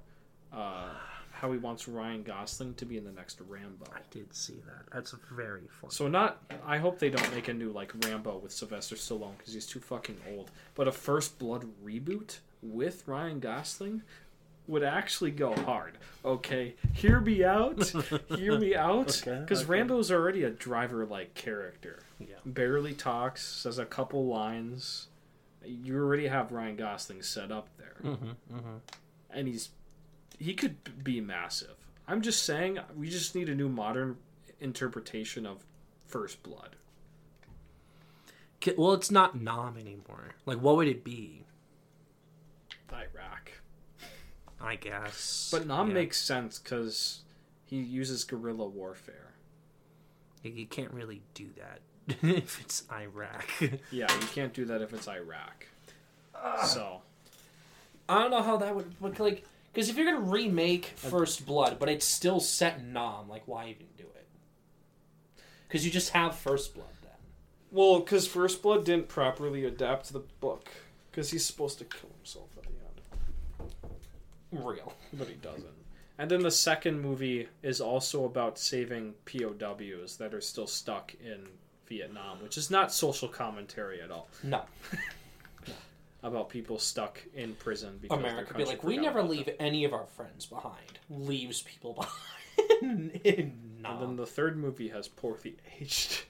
uh, 0.51 0.88
how 1.30 1.52
he 1.52 1.59
wants 1.59 1.86
Ryan 1.86 2.22
Gosling 2.22 2.72
to 2.76 2.86
be 2.86 2.96
in 2.96 3.05
the 3.05 3.12
next 3.12 3.38
Rambo. 3.46 3.84
I 3.94 4.01
did 4.10 4.34
see 4.34 4.62
that. 4.64 4.90
That's 4.90 5.14
very 5.30 5.68
funny. 5.68 5.92
So 5.92 6.09
not. 6.09 6.42
I 6.64 6.78
hope 6.78 6.98
they 6.98 7.10
don't 7.10 7.34
make 7.34 7.48
a 7.48 7.52
new 7.52 7.68
like 7.68 7.92
Rambo 8.06 8.38
with 8.38 8.51
Sylvester 8.51 8.96
Stallone 8.96 9.36
because 9.36 9.52
he's 9.52 9.66
too 9.66 9.80
fucking 9.80 10.16
old. 10.34 10.52
But 10.74 10.88
a 10.88 10.92
First 10.92 11.38
Blood 11.38 11.66
reboot 11.84 12.38
with 12.62 13.06
Ryan 13.06 13.40
Gosling 13.40 14.01
would 14.66 14.82
actually 14.82 15.30
go 15.30 15.54
hard. 15.54 15.98
Okay, 16.24 16.74
hear 16.94 17.20
me 17.20 17.44
out. 17.44 17.92
hear 18.36 18.58
me 18.58 18.74
out. 18.74 19.06
Because 19.24 19.62
okay. 19.62 19.70
Rambo's 19.70 20.10
already 20.10 20.42
a 20.44 20.50
driver-like 20.50 21.34
character. 21.34 22.00
Yeah. 22.18 22.36
Barely 22.46 22.94
talks, 22.94 23.44
says 23.46 23.78
a 23.78 23.84
couple 23.84 24.26
lines. 24.26 25.08
You 25.64 25.96
already 25.96 26.28
have 26.28 26.52
Ryan 26.52 26.76
Gosling 26.76 27.22
set 27.22 27.50
up 27.50 27.68
there, 27.78 27.96
Mm-hmm, 28.02 28.54
mm-hmm. 28.54 28.76
and 29.30 29.48
he's 29.48 29.70
he 30.38 30.54
could 30.54 31.02
be 31.02 31.20
massive. 31.20 31.76
I'm 32.06 32.20
just 32.20 32.42
saying, 32.42 32.78
we 32.94 33.08
just 33.08 33.34
need 33.34 33.48
a 33.48 33.54
new 33.54 33.68
modern 33.68 34.16
interpretation 34.60 35.46
of 35.46 35.64
First 36.06 36.42
Blood. 36.42 36.76
Well, 38.76 38.92
it's 38.94 39.10
not 39.10 39.40
Nam 39.40 39.76
anymore. 39.78 40.34
Like, 40.46 40.58
what 40.58 40.76
would 40.76 40.88
it 40.88 41.04
be? 41.04 41.44
Iraq. 42.90 43.50
I 44.64 44.76
guess. 44.76 45.48
But 45.52 45.66
Nam 45.66 45.88
Yeah. 45.88 45.94
makes 45.94 46.20
sense 46.20 46.58
because 46.58 47.20
he 47.64 47.76
uses 47.76 48.24
guerrilla 48.24 48.66
warfare. 48.66 49.32
You 50.42 50.66
can't 50.66 50.92
really 50.92 51.22
do 51.34 51.48
that 51.56 51.80
if 52.22 52.60
it's 52.60 52.82
Iraq. 52.92 53.46
Yeah, 53.90 54.12
you 54.12 54.26
can't 54.28 54.52
do 54.52 54.64
that 54.66 54.82
if 54.82 54.92
it's 54.92 55.08
Iraq. 55.08 55.66
So 56.66 57.02
I 58.08 58.18
don't 58.20 58.30
know 58.30 58.42
how 58.42 58.56
that 58.58 58.74
would 58.74 58.94
look 59.00 59.18
like. 59.18 59.44
Because 59.72 59.88
if 59.88 59.96
you're 59.96 60.04
gonna 60.06 60.20
remake 60.30 60.86
First 60.96 61.46
Blood, 61.46 61.78
but 61.78 61.88
it's 61.88 62.04
still 62.06 62.40
set 62.40 62.78
in 62.78 62.92
Nam, 62.92 63.28
like 63.28 63.42
why 63.46 63.64
even 63.68 63.86
do 63.98 64.04
it? 64.04 64.26
Because 65.66 65.84
you 65.84 65.90
just 65.90 66.10
have 66.10 66.36
First 66.36 66.74
Blood 66.74 66.86
then. 67.02 67.10
Well, 67.72 68.00
because 68.00 68.26
First 68.26 68.62
Blood 68.62 68.84
didn't 68.84 69.08
properly 69.08 69.64
adapt 69.64 70.12
the 70.12 70.20
book. 70.40 70.68
Because 71.10 71.30
he's 71.30 71.44
supposed 71.44 71.78
to 71.78 71.84
kill 71.84 72.10
himself 72.18 72.48
at 72.50 72.53
the 72.53 72.53
end. 72.53 72.53
Real. 74.62 74.93
But 75.12 75.28
he 75.28 75.35
doesn't. 75.35 75.66
And 76.18 76.31
then 76.31 76.43
the 76.43 76.51
second 76.51 77.01
movie 77.01 77.48
is 77.62 77.81
also 77.81 78.24
about 78.24 78.59
saving 78.59 79.14
POWs 79.24 80.16
that 80.18 80.32
are 80.32 80.40
still 80.40 80.66
stuck 80.66 81.12
in 81.14 81.48
Vietnam, 81.86 82.43
which 82.43 82.56
is 82.56 82.70
not 82.70 82.93
social 82.93 83.28
commentary 83.28 84.01
at 84.01 84.10
all. 84.10 84.28
No. 84.43 84.62
About 86.22 86.48
people 86.48 86.78
stuck 86.78 87.20
in 87.35 87.55
prison 87.56 87.98
because 88.01 88.18
America 88.18 88.55
be 88.55 88.64
like, 88.64 88.82
we 88.82 88.97
never 88.97 89.22
leave 89.22 89.44
them." 89.44 89.56
any 89.60 89.85
of 89.85 89.93
our 89.93 90.06
friends 90.06 90.47
behind. 90.47 90.98
Leaves 91.10 91.60
people 91.62 91.93
behind 92.81 93.20
in 93.24 93.52
And 93.85 94.01
then 94.01 94.16
the 94.16 94.26
third 94.26 94.56
movie 94.56 94.89
has 94.89 95.06
poorly 95.06 95.56
aged. 95.78 96.22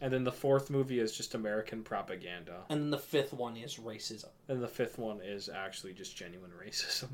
And 0.00 0.12
then 0.12 0.24
the 0.24 0.32
fourth 0.32 0.68
movie 0.70 0.98
is 0.98 1.16
just 1.16 1.34
American 1.34 1.82
propaganda. 1.82 2.64
And 2.68 2.82
then 2.82 2.90
the 2.90 2.98
fifth 2.98 3.32
one 3.32 3.56
is 3.56 3.76
racism. 3.76 4.30
And 4.48 4.62
the 4.62 4.68
fifth 4.68 4.98
one 4.98 5.20
is 5.22 5.48
actually 5.48 5.92
just 5.92 6.16
genuine 6.16 6.50
racism. 6.60 7.08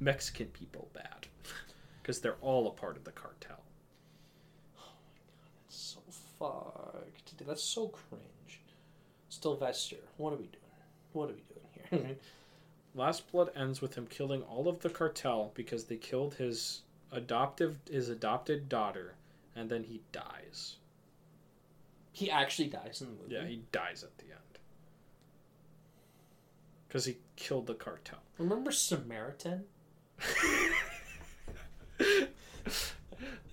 Mexican 0.00 0.46
people 0.48 0.88
bad. 0.94 1.26
Because 2.02 2.20
they're 2.20 2.36
all 2.40 2.66
a 2.66 2.70
part 2.70 2.96
of 2.96 3.04
the 3.04 3.12
cartel. 3.12 3.60
Oh 4.78 4.82
my 4.82 5.18
god, 5.18 5.50
that's 5.62 5.76
so 5.76 6.00
fucked. 6.38 7.36
Dude, 7.38 7.46
that's 7.46 7.62
so 7.62 7.88
cringe. 7.88 8.60
Sylvester, 9.28 9.96
what 10.16 10.32
are 10.32 10.36
we 10.36 10.46
doing? 10.46 10.64
What 11.12 11.30
are 11.30 11.34
we 11.34 11.44
doing 11.92 12.04
here? 12.06 12.16
Last 12.94 13.30
Blood 13.30 13.50
ends 13.54 13.80
with 13.80 13.94
him 13.94 14.06
killing 14.08 14.42
all 14.42 14.66
of 14.66 14.80
the 14.80 14.90
cartel 14.90 15.52
because 15.54 15.84
they 15.84 15.96
killed 15.96 16.34
his 16.34 16.82
adoptive 17.12 17.78
his 17.90 18.08
adopted 18.08 18.68
daughter, 18.68 19.14
and 19.54 19.68
then 19.70 19.84
he 19.84 20.00
dies. 20.10 20.76
he 22.12 22.30
actually 22.30 22.68
dies 22.68 23.00
in 23.00 23.08
the 23.08 23.22
movie. 23.22 23.34
Yeah, 23.34 23.46
he 23.46 23.62
dies 23.70 24.02
at 24.02 24.16
the 24.18 24.24
end. 24.24 24.58
Because 26.88 27.04
he 27.04 27.18
killed 27.36 27.66
the 27.68 27.74
cartel. 27.74 28.18
Remember 28.38 28.72
Samaritan? 28.72 29.64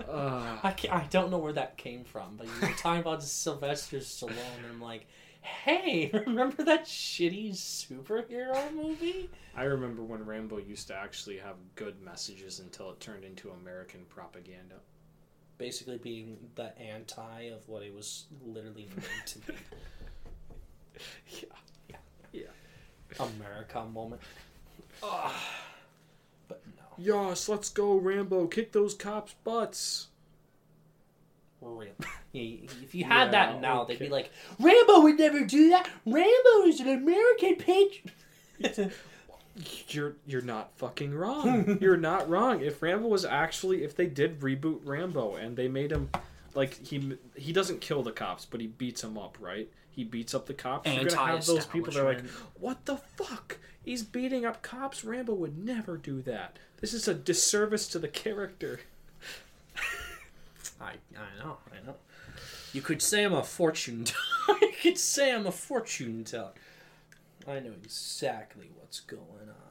Uh, 0.08 0.58
I, 0.64 0.76
I 0.92 1.08
don't 1.10 1.32
know 1.32 1.38
where 1.38 1.54
that 1.54 1.78
came 1.78 2.04
from, 2.04 2.36
but 2.38 2.48
you 2.48 2.54
were 2.68 2.74
talking 2.76 3.02
about 3.02 3.24
Sylvester 3.24 3.98
Stallone, 3.98 4.58
and 4.58 4.68
I'm 4.72 4.82
like, 4.82 5.08
hey, 5.42 6.12
remember 6.26 6.64
that 6.64 6.86
shitty 6.86 7.52
superhero 7.54 8.74
movie? 8.74 9.30
I 9.56 9.64
remember 9.64 10.04
when 10.04 10.26
Rambo 10.26 10.60
used 10.60 10.88
to 10.88 10.96
actually 10.96 11.38
have 11.38 11.56
good 11.76 12.02
messages 12.02 12.60
until 12.60 12.92
it 12.92 13.00
turned 13.00 13.24
into 13.24 13.50
American 13.52 14.02
propaganda. 14.10 14.76
Basically, 15.58 15.98
being 15.98 16.38
the 16.56 16.78
anti 16.80 17.44
of 17.46 17.68
what 17.68 17.82
it 17.82 17.94
was 17.94 18.26
literally 18.46 18.88
meant 18.96 19.26
to 19.26 19.40
be. 19.40 19.54
Yeah, 21.30 21.48
yeah. 21.90 21.96
Yeah. 22.32 23.26
America 23.26 23.84
moment. 23.86 24.22
Ugh. 25.02 25.32
But 26.98 27.06
no. 27.08 27.30
Yes, 27.30 27.48
let's 27.50 27.70
go, 27.70 27.96
Rambo. 27.96 28.48
Kick 28.48 28.72
those 28.72 28.94
cops' 28.94 29.36
butts. 29.44 30.08
Really? 31.62 31.92
if 32.34 32.94
you 32.94 33.04
had 33.06 33.26
Yeah, 33.26 33.32
that 33.32 33.62
now, 33.62 33.84
they'd 33.84 34.00
be 34.00 34.10
like, 34.10 34.32
Rambo 34.60 35.02
would 35.02 35.18
never 35.20 35.44
do 35.46 35.70
that. 35.70 35.90
Rambo 36.06 36.68
is 36.68 36.80
an 36.80 36.88
American 36.90 37.56
patriot. 37.56 38.94
You're 39.90 40.14
you're 40.28 40.44
not 40.44 40.70
fucking 40.78 41.16
wrong. 41.16 41.80
you're 41.82 41.98
not 41.98 42.30
wrong. 42.30 42.62
If 42.62 42.80
Rambo 42.84 43.08
was 43.08 43.26
actually 43.26 43.84
if 43.84 43.96
they 43.96 44.06
did 44.06 44.40
reboot 44.40 44.82
Rambo 44.84 45.34
and 45.36 45.58
they 45.58 45.68
made 45.68 45.92
him 45.92 46.10
like 46.54 46.86
he 46.86 47.18
he 47.36 47.54
doesn't 47.54 47.82
kill 47.82 48.04
the 48.04 48.12
cops, 48.12 48.46
but 48.46 48.62
he 48.62 48.68
beats 48.68 49.02
them 49.02 49.18
up, 49.18 49.36
right? 49.40 49.68
He 49.98 50.04
beats 50.04 50.36
up 50.36 50.46
the 50.46 50.54
cops. 50.54 50.88
You're 50.88 51.06
gonna 51.06 51.26
have 51.26 51.46
those 51.48 51.66
people 51.66 51.92
that 51.92 52.00
are 52.00 52.14
like, 52.14 52.24
"What 52.60 52.86
the 52.86 52.98
fuck? 52.98 53.58
He's 53.84 54.04
beating 54.04 54.46
up 54.46 54.62
cops. 54.62 55.04
Rambo 55.04 55.34
would 55.34 55.58
never 55.58 55.98
do 55.98 56.22
that. 56.22 56.60
This 56.82 56.94
is 56.94 57.08
a 57.08 57.16
disservice 57.16 57.88
to 57.88 57.98
the 57.98 58.08
character." 58.08 58.82
I, 60.80 60.92
I 61.16 61.44
know, 61.44 61.58
I 61.74 61.84
know. 61.84 61.96
You 62.74 62.84
could 62.84 63.02
say 63.02 63.24
I'm 63.24 63.34
a 63.34 63.44
fortune 63.44 64.04
teller. 64.04 64.60
you 64.62 64.72
could 64.84 65.00
say 65.00 65.34
I'm 65.34 65.48
a 65.48 65.52
fortune 65.52 66.24
teller. 66.24 66.52
I 67.48 67.60
know 67.60 67.72
exactly 67.84 68.70
what's 68.76 69.00
going 69.00 69.50
on. 69.50 69.67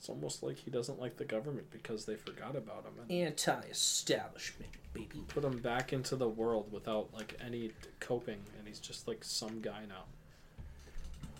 It's 0.00 0.08
almost 0.08 0.42
like 0.42 0.56
he 0.56 0.70
doesn't 0.70 0.98
like 0.98 1.18
the 1.18 1.26
government 1.26 1.70
because 1.70 2.06
they 2.06 2.14
forgot 2.14 2.56
about 2.56 2.86
him 2.86 2.94
and 3.02 3.10
Anti-establishment, 3.26 4.70
baby. 4.94 5.22
put 5.28 5.44
him 5.44 5.58
back 5.58 5.92
into 5.92 6.16
the 6.16 6.26
world 6.26 6.72
without 6.72 7.12
like 7.12 7.38
any 7.38 7.72
coping, 8.00 8.38
and 8.58 8.66
he's 8.66 8.78
just 8.80 9.06
like 9.06 9.22
some 9.22 9.60
guy 9.60 9.82
now. 9.86 10.04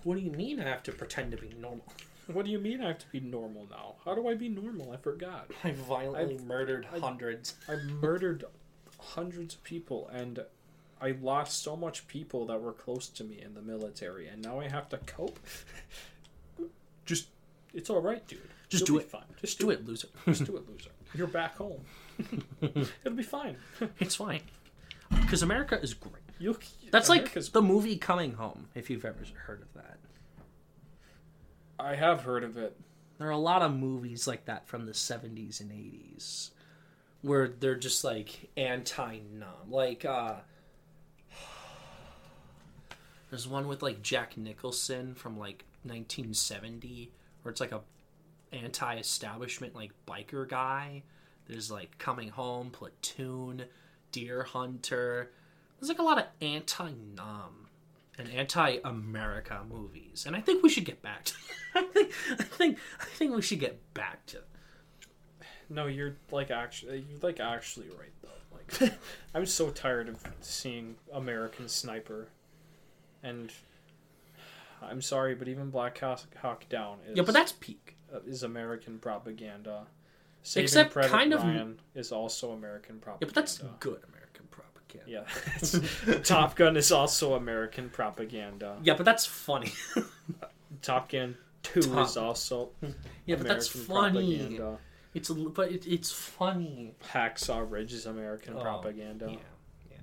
What 0.04 0.16
do 0.18 0.20
you 0.20 0.30
mean 0.30 0.60
I 0.60 0.64
have 0.68 0.82
to 0.84 0.92
pretend 0.92 1.30
to 1.32 1.38
be 1.38 1.50
normal? 1.58 1.84
What 2.26 2.44
do 2.44 2.52
you 2.52 2.58
mean 2.60 2.80
I 2.80 2.88
have 2.88 2.98
to 2.98 3.08
be 3.10 3.18
normal 3.18 3.66
now? 3.70 3.94
How 4.04 4.14
do 4.14 4.28
I 4.28 4.34
be 4.34 4.48
normal? 4.50 4.92
I 4.92 4.98
forgot. 4.98 5.50
I 5.64 5.72
violently 5.72 6.34
I've- 6.36 6.44
murdered 6.44 6.86
I- 6.94 6.98
hundreds. 7.00 7.54
I 7.66 7.76
murdered 7.76 8.44
hundreds 9.00 9.54
of 9.54 9.64
people 9.64 10.06
and 10.12 10.44
I 11.00 11.12
lost 11.22 11.62
so 11.62 11.74
much 11.76 12.06
people 12.06 12.44
that 12.46 12.60
were 12.60 12.72
close 12.74 13.08
to 13.08 13.24
me 13.24 13.40
in 13.40 13.54
the 13.54 13.62
military 13.62 14.28
and 14.28 14.42
now 14.42 14.60
I 14.60 14.68
have 14.68 14.88
to 14.90 14.98
cope. 14.98 15.40
Just 17.06 17.28
it's 17.74 17.88
all 17.90 18.00
right, 18.02 18.24
dude. 18.28 18.40
Just 18.70 18.88
You'll 18.88 18.98
do 18.98 19.02
it. 19.04 19.10
Fine. 19.10 19.24
Just 19.40 19.58
Do 19.58 19.66
do 19.66 19.70
it, 19.72 19.84
loser. 19.86 20.08
Just 20.26 20.44
do 20.44 20.56
it, 20.56 20.66
loser. 20.68 20.90
You're 21.14 21.26
back 21.26 21.56
home. 21.56 21.80
It'll 22.62 23.16
be 23.16 23.22
fine. 23.22 23.56
It's 23.98 24.14
fine. 24.14 24.40
Because 25.10 25.42
America 25.42 25.78
is 25.82 25.92
great. 25.92 26.14
You'll, 26.38 26.56
That's 26.90 27.08
America's- 27.08 27.48
like 27.48 27.52
the 27.52 27.62
movie 27.62 27.96
Coming 27.96 28.34
Home, 28.34 28.68
if 28.74 28.88
you've 28.88 29.04
ever 29.04 29.18
heard 29.46 29.60
of 29.60 29.72
that. 29.74 29.98
I 31.78 31.96
have 31.96 32.22
heard 32.22 32.44
of 32.44 32.56
it. 32.56 32.76
There 33.18 33.26
are 33.28 33.32
a 33.32 33.36
lot 33.38 33.60
of 33.62 33.74
movies 33.74 34.26
like 34.26 34.44
that 34.46 34.66
from 34.68 34.86
the 34.86 34.92
70s 34.92 35.60
and 35.60 35.70
80s 35.70 36.50
where 37.22 37.48
they're 37.48 37.74
just 37.76 38.02
like 38.04 38.48
anti-Nam. 38.56 39.48
Like 39.68 40.04
uh 40.06 40.36
There's 43.30 43.46
one 43.46 43.68
with 43.68 43.82
like 43.82 44.02
Jack 44.02 44.36
Nicholson 44.36 45.14
from 45.14 45.38
like 45.38 45.64
1970 45.84 47.10
where 47.42 47.50
it's 47.50 47.60
like 47.60 47.72
a 47.72 47.80
anti-establishment 48.52 49.74
like 49.74 49.92
biker 50.06 50.48
guy. 50.48 51.02
There's 51.46 51.70
like 51.70 51.98
Coming 51.98 52.28
Home, 52.28 52.70
Platoon, 52.70 53.64
Deer 54.12 54.42
Hunter. 54.44 55.32
There's 55.78 55.88
like 55.88 55.98
a 55.98 56.02
lot 56.02 56.18
of 56.18 56.24
anti-Nam 56.40 57.68
and 58.18 58.30
anti-America 58.30 59.62
movies, 59.68 60.24
and 60.26 60.36
I 60.36 60.40
think 60.40 60.62
we 60.62 60.68
should 60.68 60.84
get 60.84 61.02
back 61.02 61.24
to. 61.24 61.34
I 61.74 61.82
think 61.82 62.12
I 62.38 62.42
think 62.42 62.78
I 63.00 63.04
think 63.04 63.34
we 63.34 63.42
should 63.42 63.60
get 63.60 63.94
back 63.94 64.26
to. 64.26 64.38
No, 65.68 65.86
you're 65.86 66.16
like 66.30 66.50
actually 66.50 67.04
you're 67.08 67.20
like 67.20 67.40
actually 67.40 67.88
right 67.90 68.12
though. 68.22 68.28
Like 68.52 68.92
I'm 69.34 69.46
so 69.46 69.70
tired 69.70 70.08
of 70.08 70.22
seeing 70.40 70.96
American 71.12 71.68
Sniper, 71.68 72.28
and 73.22 73.52
I'm 74.82 75.02
sorry, 75.02 75.34
but 75.34 75.48
even 75.48 75.70
Black 75.70 75.98
Hawk, 75.98 76.22
Hawk 76.40 76.68
Down 76.68 76.98
is 77.06 77.16
Yeah, 77.16 77.22
but 77.22 77.32
that's 77.32 77.52
peak. 77.52 77.96
Uh, 78.14 78.18
is 78.26 78.42
American 78.42 78.98
propaganda. 78.98 79.86
Saving 80.42 80.64
Except 80.64 80.92
Private 80.92 81.10
kind 81.10 81.32
of- 81.34 81.42
Ryan 81.42 81.80
is 81.94 82.12
also 82.12 82.52
American 82.52 82.96
Yeah, 82.96 83.02
propaganda. 83.04 83.26
but 83.26 83.34
that's 83.34 83.58
good 83.78 84.00
American 84.08 84.46
propaganda. 84.50 85.26
yeah. 86.06 86.18
Top 86.24 86.56
Gun 86.56 86.76
is 86.76 86.90
also 86.90 87.34
American 87.34 87.90
propaganda. 87.90 88.78
Yeah, 88.82 88.94
but 88.94 89.04
that's 89.04 89.26
funny. 89.26 89.72
Top 90.82 91.10
Gun 91.10 91.36
Two 91.62 91.82
Top- 91.82 92.06
is 92.08 92.16
also 92.16 92.70
yeah, 93.26 93.36
but 93.36 93.46
that's 93.46 93.68
funny. 93.68 94.38
propaganda. 94.38 94.78
It's 95.12 95.28
a, 95.28 95.34
but 95.34 95.70
it, 95.72 95.86
it's 95.86 96.10
funny. 96.12 96.94
Hacksaw 97.12 97.68
Ridge 97.70 97.92
is 97.92 98.06
American 98.06 98.54
Oh, 98.56 98.60
propaganda. 98.62 99.26
Yeah, 99.90 99.96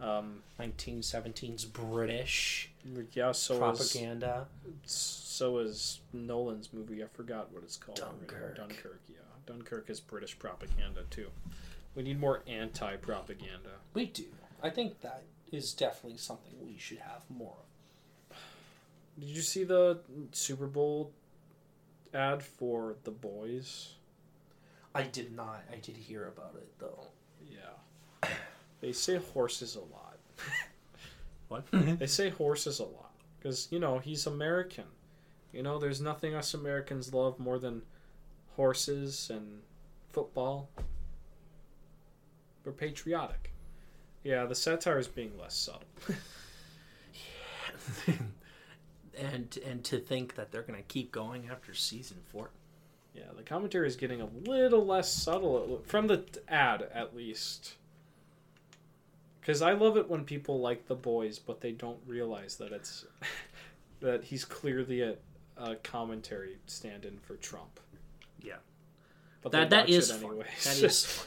yeah. 0.00 0.18
Um, 0.18 0.42
1917's 0.58 1.64
British 1.66 2.70
yeah, 3.12 3.32
so 3.32 3.54
is 3.54 3.58
propaganda. 3.78 4.46
So 5.36 5.58
is 5.58 6.00
Nolan's 6.14 6.72
movie. 6.72 7.04
I 7.04 7.06
forgot 7.08 7.52
what 7.52 7.62
it's 7.62 7.76
called. 7.76 7.98
Dunkirk. 7.98 8.56
Dunkirk. 8.56 9.00
Yeah, 9.06 9.16
Dunkirk 9.44 9.90
is 9.90 10.00
British 10.00 10.38
propaganda 10.38 11.02
too. 11.10 11.28
We 11.94 12.02
need 12.02 12.18
more 12.18 12.42
anti-propaganda. 12.46 13.70
We 13.92 14.06
do. 14.06 14.24
I 14.62 14.70
think 14.70 15.02
that 15.02 15.24
is 15.52 15.74
definitely 15.74 16.18
something 16.18 16.52
we 16.62 16.78
should 16.78 16.98
have 16.98 17.20
more 17.28 17.54
of. 18.30 18.36
Did 19.20 19.28
you 19.28 19.42
see 19.42 19.64
the 19.64 19.98
Super 20.32 20.66
Bowl 20.66 21.12
ad 22.14 22.42
for 22.42 22.96
The 23.04 23.10
Boys? 23.10 23.94
I 24.94 25.02
did 25.02 25.36
not. 25.36 25.64
I 25.70 25.76
did 25.76 25.98
hear 25.98 26.28
about 26.28 26.54
it 26.56 26.68
though. 26.78 27.08
Yeah. 27.50 28.30
They 28.80 28.92
say 28.92 29.16
horses 29.16 29.76
a 29.76 29.80
lot. 29.80 30.18
What? 31.48 31.64
They 31.70 32.08
say 32.08 32.30
horses 32.30 32.80
a 32.80 32.82
lot 32.82 33.12
because 33.38 33.68
you 33.70 33.78
know 33.78 34.00
he's 34.00 34.26
American. 34.26 34.82
You 35.52 35.62
know, 35.62 35.78
there's 35.78 36.00
nothing 36.00 36.34
us 36.34 36.54
Americans 36.54 37.14
love 37.14 37.38
more 37.38 37.58
than 37.58 37.82
horses 38.56 39.30
and 39.30 39.60
football. 40.10 40.68
We're 42.64 42.72
patriotic. 42.72 43.52
Yeah, 44.24 44.44
the 44.44 44.54
satire 44.54 44.98
is 44.98 45.08
being 45.08 45.32
less 45.38 45.54
subtle. 45.54 45.84
yeah. 48.06 48.14
and 49.18 49.58
and 49.64 49.84
to 49.84 49.98
think 49.98 50.34
that 50.34 50.50
they're 50.50 50.62
gonna 50.62 50.82
keep 50.82 51.12
going 51.12 51.48
after 51.50 51.74
season 51.74 52.18
four. 52.26 52.50
Yeah, 53.14 53.24
the 53.34 53.42
commentary 53.42 53.86
is 53.86 53.96
getting 53.96 54.20
a 54.20 54.28
little 54.44 54.84
less 54.84 55.10
subtle 55.10 55.82
from 55.86 56.06
the 56.06 56.24
ad, 56.48 56.86
at 56.92 57.16
least. 57.16 57.76
Because 59.40 59.62
I 59.62 59.72
love 59.72 59.96
it 59.96 60.08
when 60.08 60.24
people 60.24 60.60
like 60.60 60.86
the 60.86 60.96
boys, 60.96 61.38
but 61.38 61.60
they 61.60 61.72
don't 61.72 62.00
realize 62.06 62.56
that 62.56 62.72
it's 62.72 63.06
that 64.00 64.24
he's 64.24 64.44
clearly 64.44 65.00
a, 65.00 65.14
a 65.56 65.76
commentary 65.76 66.58
stand-in 66.66 67.18
for 67.18 67.36
Trump. 67.36 67.80
Yeah. 68.42 68.56
But 69.42 69.52
That 69.52 69.70
that 69.70 69.88
is 69.88 70.10
it 70.10 70.14
fun. 70.16 70.30
anyways. 70.30 70.64
That 70.64 70.82
is 70.82 71.04
fun. 71.06 71.26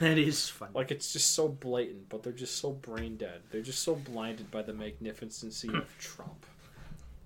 that 0.00 0.18
is 0.18 0.48
fun. 0.48 0.68
like 0.74 0.90
it's 0.90 1.12
just 1.12 1.34
so 1.34 1.48
blatant, 1.48 2.08
but 2.08 2.22
they're 2.22 2.32
just 2.32 2.58
so 2.58 2.72
brain 2.72 3.16
dead. 3.16 3.40
They're 3.50 3.62
just 3.62 3.82
so 3.82 3.94
blinded 3.94 4.50
by 4.50 4.62
the 4.62 4.72
magnificency 4.74 5.68
of 5.68 5.86
Trump. 5.98 6.44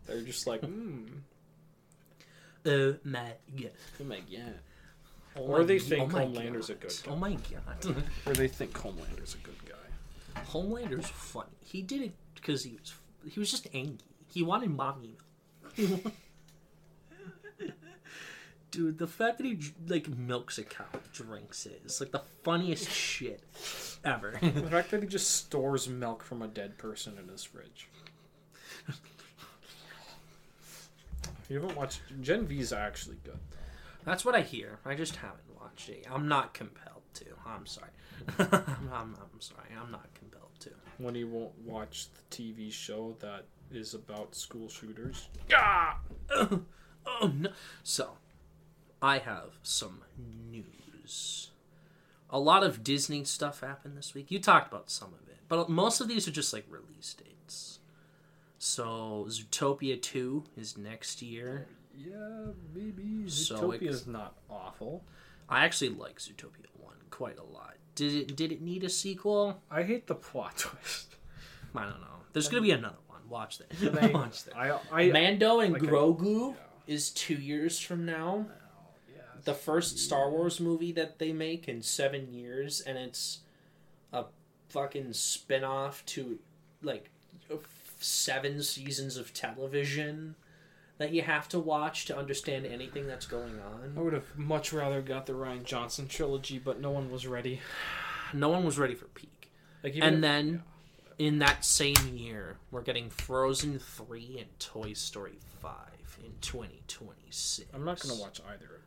They're 0.06 0.20
just 0.22 0.46
like, 0.46 0.60
hmm, 0.62 1.04
Oh 2.64 2.96
my 3.04 3.32
god. 3.56 3.70
oh 4.00 4.04
my 4.04 4.20
god. 4.20 4.54
Oh 5.36 5.40
Or 5.42 5.58
my 5.60 5.64
they 5.64 5.78
think 5.78 6.12
oh 6.14 6.18
Homelander's 6.18 6.70
a 6.70 6.74
good 6.74 6.92
guy. 7.04 7.12
Oh 7.12 7.16
my 7.16 7.32
god. 7.34 8.04
Or 8.26 8.34
they 8.34 8.48
think 8.48 8.76
Homelander's 8.76 9.34
a 9.34 9.38
good 9.38 9.56
guy. 9.68 10.40
Homelander's 10.44 11.08
funny. 11.08 11.48
He 11.64 11.82
did 11.82 12.02
it 12.02 12.12
because 12.34 12.62
he 12.64 12.72
was 12.80 12.94
he 13.32 13.40
was 13.40 13.50
just 13.50 13.66
angry. 13.74 13.98
He 14.28 14.42
wanted 14.42 14.70
mommy. 14.70 15.16
Dude, 18.72 18.98
the 18.98 19.06
fact 19.06 19.36
that 19.38 19.44
he 19.46 19.60
like 19.86 20.08
milks 20.08 20.58
a 20.58 20.64
cow, 20.64 20.86
drinks 21.12 21.66
it, 21.66 21.82
it's 21.84 22.00
like 22.00 22.10
the 22.10 22.22
funniest 22.42 22.90
shit 22.90 23.42
ever. 24.04 24.38
The 24.42 24.62
fact 24.62 24.90
that 24.90 25.02
he 25.02 25.08
just 25.08 25.30
stores 25.30 25.88
milk 25.88 26.24
from 26.24 26.42
a 26.42 26.48
dead 26.48 26.78
person 26.78 27.18
in 27.22 27.28
his 27.28 27.44
fridge. 27.44 27.88
You 31.48 31.60
haven't 31.60 31.76
watched 31.76 32.00
Gen 32.22 32.46
V's 32.46 32.72
actually 32.72 33.18
good. 33.24 33.38
That's 34.06 34.24
what 34.24 34.34
I 34.34 34.40
hear. 34.40 34.78
I 34.86 34.94
just 34.94 35.16
haven't 35.16 35.54
watched 35.60 35.90
it. 35.90 36.06
I'm 36.10 36.26
not 36.26 36.54
compelled 36.54 37.02
to. 37.14 37.26
I'm 37.46 37.66
sorry. 37.66 37.90
I'm, 38.38 38.88
I'm, 38.90 39.14
I'm 39.20 39.40
sorry. 39.40 39.68
I'm 39.78 39.90
not 39.90 40.08
compelled 40.14 40.58
to. 40.60 40.70
When 40.96 41.14
you 41.14 41.28
won't 41.28 41.52
watch 41.58 42.06
the 42.14 42.34
TV 42.34 42.72
show 42.72 43.16
that 43.20 43.44
is 43.70 43.92
about 43.92 44.34
school 44.34 44.68
shooters. 44.70 45.28
Ah! 45.54 45.98
Oh 47.04 47.32
no. 47.34 47.50
So, 47.82 48.12
I 49.02 49.18
have 49.18 49.58
some 49.62 50.02
news. 50.50 51.50
A 52.30 52.38
lot 52.38 52.62
of 52.62 52.82
Disney 52.84 53.24
stuff 53.24 53.60
happened 53.60 53.98
this 53.98 54.14
week. 54.14 54.30
You 54.30 54.38
talked 54.38 54.72
about 54.72 54.90
some 54.90 55.08
of 55.08 55.28
it, 55.28 55.38
but 55.48 55.68
most 55.68 56.00
of 56.00 56.08
these 56.08 56.26
are 56.28 56.30
just 56.30 56.52
like 56.52 56.64
release 56.70 57.14
dates. 57.14 57.80
So, 58.58 59.26
Zootopia 59.28 60.00
2 60.00 60.44
is 60.56 60.78
next 60.78 61.20
year. 61.20 61.66
Yeah, 61.98 62.52
maybe. 62.72 63.28
So 63.28 63.56
Zootopia 63.56 63.88
is 63.88 64.06
not 64.06 64.36
awful. 64.48 65.04
I 65.48 65.64
actually 65.64 65.90
like 65.90 66.18
Zootopia 66.18 66.66
one 66.78 66.94
quite 67.10 67.38
a 67.38 67.44
lot. 67.44 67.74
Did 67.94 68.14
it 68.14 68.36
did 68.36 68.52
it 68.52 68.62
need 68.62 68.84
a 68.84 68.88
sequel? 68.88 69.60
I 69.70 69.82
hate 69.82 70.06
the 70.06 70.14
plot 70.14 70.56
twist. 70.58 71.16
I 71.74 71.82
don't 71.82 72.00
know. 72.00 72.06
There's 72.32 72.48
gonna 72.48 72.62
be 72.62 72.70
another 72.70 72.96
one. 73.08 73.20
Watch 73.28 73.58
that. 73.58 74.12
Watch 74.14 74.44
that. 74.44 74.56
I, 74.56 74.78
I, 74.90 75.10
Mando 75.12 75.60
and 75.60 75.74
like 75.74 75.82
a- 75.82 75.86
Grogu 75.86 76.54
is 76.86 77.10
two 77.10 77.34
years 77.34 77.78
from 77.78 78.06
now. 78.06 78.46
Yeah, 79.46 79.52
The 79.52 79.58
first 79.58 79.98
Star 79.98 80.30
Wars 80.30 80.60
movie 80.60 80.92
that 80.92 81.18
they 81.18 81.32
make 81.32 81.68
in 81.68 81.82
seven 81.82 82.32
years, 82.32 82.80
and 82.80 82.98
it's 82.98 83.40
a 84.12 84.24
fucking 84.68 85.12
spin 85.12 85.64
off 85.64 86.04
to 86.06 86.38
like 86.82 87.10
seven 88.00 88.62
seasons 88.62 89.16
of 89.16 89.32
television 89.32 90.34
that 90.98 91.12
you 91.12 91.22
have 91.22 91.48
to 91.48 91.58
watch 91.58 92.04
to 92.06 92.16
understand 92.16 92.66
anything 92.66 93.06
that's 93.06 93.26
going 93.26 93.58
on. 93.60 93.94
I 93.96 94.00
would 94.00 94.12
have 94.12 94.36
much 94.36 94.72
rather 94.72 95.00
got 95.00 95.26
the 95.26 95.32
Rian 95.32 95.64
Johnson 95.64 96.06
trilogy, 96.08 96.58
but 96.58 96.80
no 96.80 96.90
one 96.90 97.10
was 97.10 97.26
ready. 97.26 97.60
No 98.32 98.48
one 98.48 98.64
was 98.64 98.78
ready 98.78 98.94
for 98.94 99.06
peak. 99.06 99.50
Like 99.82 99.94
And 99.96 100.16
if- 100.16 100.20
then 100.20 100.62
in 101.18 101.38
that 101.40 101.64
same 101.64 101.94
year, 102.16 102.56
we're 102.70 102.82
getting 102.82 103.10
Frozen 103.10 103.78
3 103.78 104.38
and 104.38 104.58
Toy 104.58 104.92
Story 104.92 105.38
5 105.60 106.18
in 106.24 106.32
2026. 106.40 107.68
I'm 107.74 107.84
not 107.84 108.00
gonna 108.00 108.14
watch 108.20 108.40
either 108.48 108.66
of 108.76 108.81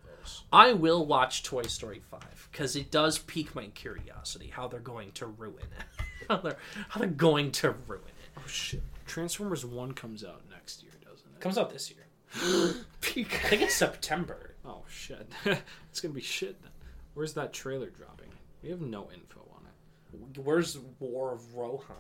I 0.52 0.74
will 0.74 1.06
watch 1.06 1.44
Toy 1.44 1.64
Story 1.64 2.02
5 2.12 2.50
because 2.52 2.76
it 2.76 2.92
does 2.92 3.18
pique 3.20 3.56
my 3.56 3.68
curiosity 3.68 4.48
how 4.48 4.68
they're 4.68 4.80
going 4.80 5.12
to 5.14 5.26
ruin 5.28 5.64
it. 5.80 6.06
how, 6.30 6.38
they're, 6.38 6.58
how 6.90 7.00
they're 7.00 7.10
going 7.10 7.52
to 7.54 7.72
ruin 7.88 8.02
it. 8.08 8.30
Oh 8.38 8.48
shit! 8.48 8.82
Transformers 9.06 9.66
One 9.66 9.94
comes 9.94 10.24
out 10.24 10.42
next 10.52 10.84
year, 10.84 10.92
doesn't 11.04 11.28
it? 11.36 11.40
Comes 11.42 11.58
out 11.58 11.70
this 11.72 11.92
year. 11.92 12.74
Peak. 13.02 13.40
I 13.46 13.48
think 13.50 13.62
it's 13.62 13.76
September. 13.76 14.56
Oh 14.66 14.84
shit! 14.90 15.28
it's 15.90 16.02
gonna 16.02 16.14
be 16.14 16.22
shit 16.22 16.62
then. 16.62 16.72
Where's 17.14 17.34
that 17.36 17.54
trailer 17.54 17.90
dropping? 17.90 18.30
We 18.62 18.70
have 18.70 18.82
no 18.82 19.10
info 19.14 19.42
on 19.56 19.62
it. 19.66 20.40
Where's 20.40 20.78
War 21.00 21.34
of 21.34 21.56
Rohan? 21.56 21.96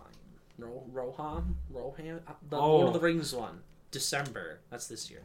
Ro- 0.58 0.84
Rohan? 0.92 1.56
Rohan? 1.70 2.22
Uh, 2.28 2.32
The 2.50 2.58
Oh. 2.58 2.78
Lord 2.78 2.88
of 2.88 2.94
the 2.94 3.00
Rings 3.00 3.34
one. 3.34 3.62
December. 3.92 4.60
That's 4.70 4.88
this 4.88 5.10
year. 5.10 5.22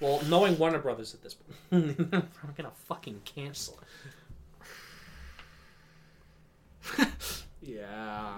Well, 0.00 0.22
knowing 0.28 0.56
Warner 0.58 0.78
Brothers 0.78 1.12
at 1.14 1.22
this 1.22 1.34
point, 1.34 1.58
I'm 1.72 2.54
gonna 2.56 2.70
fucking 2.86 3.22
cancel 3.24 3.78
it. 7.00 7.08
Yeah. 7.60 8.34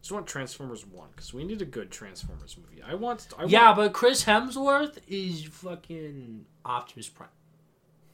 Just 0.00 0.10
want 0.10 0.26
Transformers 0.26 0.84
One 0.86 1.08
because 1.14 1.32
we 1.32 1.44
need 1.44 1.62
a 1.62 1.66
good 1.66 1.90
Transformers 1.92 2.56
movie. 2.58 2.82
I 2.82 2.94
want. 2.94 3.28
I 3.38 3.44
Yeah, 3.44 3.66
Want, 3.66 3.76
but 3.76 3.92
Chris 3.92 4.24
Hemsworth 4.24 4.96
is 5.06 5.44
fucking 5.44 6.44
Optimus 6.64 7.08
Prime. 7.08 7.28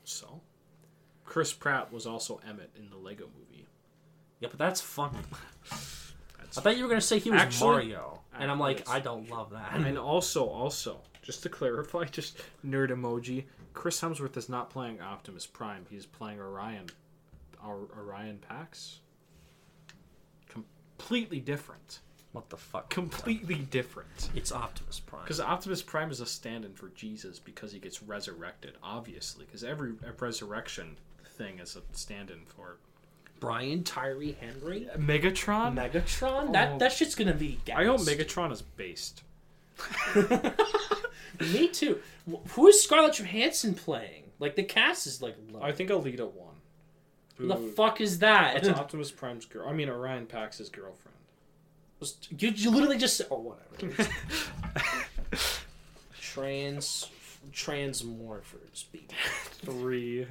so. 0.04 0.40
Chris 1.24 1.52
Pratt 1.52 1.92
was 1.92 2.06
also 2.06 2.40
Emmett 2.48 2.70
in 2.76 2.88
the 2.90 2.96
Lego 2.96 3.28
Movie. 3.38 3.66
Yeah, 4.40 4.48
but 4.50 4.58
that's 4.58 4.80
funny. 4.80 5.18
That's 5.70 6.58
I 6.58 6.60
thought 6.62 6.76
you 6.76 6.82
were 6.82 6.88
gonna 6.88 7.00
say 7.00 7.18
he 7.18 7.30
was 7.30 7.40
Actually- 7.40 7.68
Mario, 7.70 8.20
and 8.38 8.50
I'm 8.50 8.58
like, 8.58 8.88
I 8.88 8.98
don't 9.00 9.30
love 9.30 9.50
that. 9.50 9.74
And 9.74 9.96
also, 9.98 10.46
also, 10.46 11.00
just 11.28 11.42
to 11.42 11.48
clarify, 11.60 12.04
just 12.04 12.38
nerd 12.66 12.88
emoji. 12.88 13.44
Chris 13.74 14.00
Hemsworth 14.00 14.34
is 14.38 14.48
not 14.48 14.70
playing 14.70 15.02
Optimus 15.02 15.46
Prime. 15.46 15.84
He's 15.90 16.06
playing 16.06 16.40
Orion, 16.40 16.86
Or- 17.62 17.86
Orion 18.00 18.38
Pax. 18.38 19.00
Completely 20.48 21.38
different. 21.40 21.98
What 22.32 22.48
the 22.48 22.56
fuck? 22.56 22.88
Completely 22.88 23.56
different. 23.56 24.30
It's 24.34 24.52
Optimus 24.52 25.00
Prime. 25.00 25.22
Because 25.22 25.38
Optimus 25.38 25.82
Prime 25.82 26.10
is 26.10 26.20
a 26.20 26.26
stand-in 26.26 26.72
for 26.72 26.88
Jesus 26.88 27.38
because 27.38 27.72
he 27.72 27.78
gets 27.78 28.02
resurrected, 28.02 28.72
obviously. 28.82 29.44
Because 29.44 29.62
every 29.62 29.92
resurrection 30.18 30.96
thing 31.36 31.58
is 31.58 31.76
a 31.76 31.82
stand-in 31.94 32.46
for 32.46 32.78
Brian 33.38 33.84
Tyree 33.84 34.36
Henry, 34.40 34.88
uh, 34.90 34.96
Megatron. 34.96 35.74
Megatron. 35.74 36.52
That 36.54 36.72
Oh. 36.72 36.78
that 36.78 36.92
shit's 36.92 37.14
gonna 37.14 37.34
be. 37.34 37.58
I 37.74 37.84
hope. 37.84 38.00
Megatron 38.00 38.50
is 38.50 38.62
based. 38.62 39.22
Me 41.52 41.68
too. 41.68 42.00
Who 42.50 42.66
is 42.68 42.82
Scarlett 42.82 43.14
Johansson 43.14 43.74
playing? 43.74 44.24
Like 44.38 44.56
the 44.56 44.62
cast 44.62 45.06
is 45.06 45.22
like. 45.22 45.36
Low. 45.50 45.62
I 45.62 45.72
think 45.72 45.90
Elita 45.90 46.30
One. 46.32 46.54
Who 47.36 47.48
the 47.48 47.56
fuck 47.56 48.00
is 48.00 48.18
that? 48.18 48.62
That's 48.62 48.68
Optimus 48.78 49.10
Prime's 49.10 49.44
girl. 49.44 49.68
I 49.68 49.72
mean, 49.72 49.88
Orion 49.88 50.26
Pax's 50.26 50.68
girlfriend. 50.68 51.16
You, 52.36 52.50
you 52.50 52.70
literally 52.70 52.98
just 52.98 53.16
said, 53.16 53.26
oh 53.30 53.56
whatever. 53.78 54.08
Trans 56.20 57.08
transmorphers, 57.52 58.84
baby. 58.92 59.08
Three. 59.64 60.26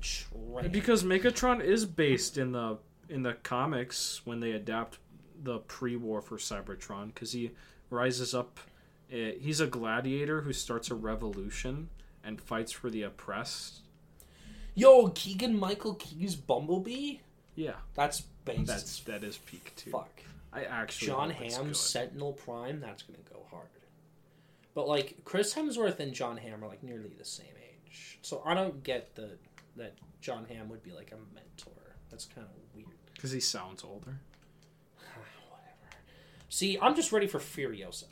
Trans. 0.00 0.68
Because 0.70 1.02
Megatron 1.02 1.62
is 1.62 1.84
based 1.84 2.38
in 2.38 2.52
the 2.52 2.78
in 3.08 3.22
the 3.22 3.34
comics 3.34 4.20
when 4.24 4.38
they 4.40 4.52
adapt 4.52 4.98
the 5.42 5.58
pre-war 5.58 6.20
for 6.20 6.36
Cybertron, 6.36 7.12
because 7.12 7.32
he 7.32 7.50
rises 7.90 8.34
up. 8.34 8.60
Eh, 9.12 9.32
he's 9.40 9.60
a 9.60 9.66
gladiator 9.66 10.42
who 10.42 10.52
starts 10.52 10.90
a 10.90 10.94
revolution 10.94 11.88
and 12.24 12.40
fights 12.40 12.72
for 12.72 12.90
the 12.90 13.02
oppressed. 13.02 13.80
Yo, 14.74 15.08
Keegan 15.08 15.58
Michael 15.58 15.94
Key's 15.94 16.34
Bumblebee. 16.36 17.18
Yeah, 17.56 17.74
That's 17.94 18.20
based. 18.44 18.66
that's 18.66 19.00
that 19.00 19.24
is 19.24 19.38
peak 19.38 19.72
too. 19.76 19.90
fuck. 19.90 20.22
I 20.52 20.64
actually 20.64 21.08
John 21.08 21.30
Hamm's. 21.30 21.78
Sentinel 21.78 22.32
Prime. 22.32 22.80
That's 22.80 23.02
gonna 23.02 23.18
go 23.32 23.44
hard. 23.50 23.66
But 24.74 24.88
like 24.88 25.16
Chris 25.24 25.54
Hemsworth 25.54 25.98
and 26.00 26.12
John 26.14 26.36
Hamm 26.36 26.64
are 26.64 26.68
like 26.68 26.82
nearly 26.82 27.12
the 27.18 27.24
same 27.24 27.46
age, 27.60 28.18
so 28.22 28.42
I 28.46 28.54
don't 28.54 28.82
get 28.82 29.14
the 29.16 29.30
that 29.76 29.94
John 30.20 30.46
Hamm 30.48 30.68
would 30.68 30.82
be 30.82 30.92
like 30.92 31.12
a 31.12 31.34
mentor. 31.34 31.72
That's 32.10 32.24
kind 32.24 32.46
of 32.46 32.52
weird. 32.74 32.88
because 33.14 33.32
he 33.32 33.40
sounds 33.40 33.84
older. 33.84 34.18
Whatever. 34.96 35.96
See, 36.48 36.78
I'm 36.80 36.94
just 36.94 37.12
ready 37.12 37.26
for 37.26 37.38
Furiosa. 37.38 38.04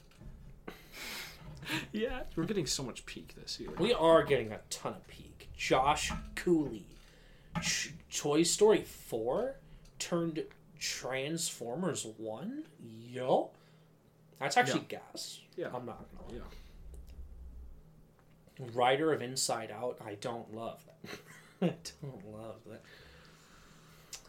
Yeah, 1.92 2.22
we're 2.36 2.44
getting 2.44 2.66
so 2.66 2.82
much 2.82 3.04
peak 3.06 3.34
this 3.40 3.58
year. 3.60 3.70
We 3.78 3.92
are 3.92 4.22
getting 4.22 4.52
a 4.52 4.60
ton 4.70 4.94
of 4.94 5.06
peak. 5.08 5.48
Josh 5.56 6.12
Cooley, 6.34 6.86
Ch- 7.60 7.92
Toy 8.14 8.42
Story 8.42 8.82
four 8.82 9.56
turned 9.98 10.44
Transformers 10.78 12.06
one. 12.16 12.64
Yo, 12.80 13.50
that's 14.38 14.56
actually 14.56 14.86
gas. 14.88 15.40
Yeah. 15.56 15.68
I'm 15.74 15.84
not 15.84 16.06
gonna. 16.28 16.40
Yeah. 18.60 18.66
Writer 18.74 19.12
of 19.12 19.22
Inside 19.22 19.70
Out. 19.70 19.98
I 20.04 20.14
don't 20.14 20.54
love 20.54 20.84
that. 20.86 21.18
I 21.62 21.74
don't 22.02 22.32
love 22.32 22.56
that. 22.66 22.82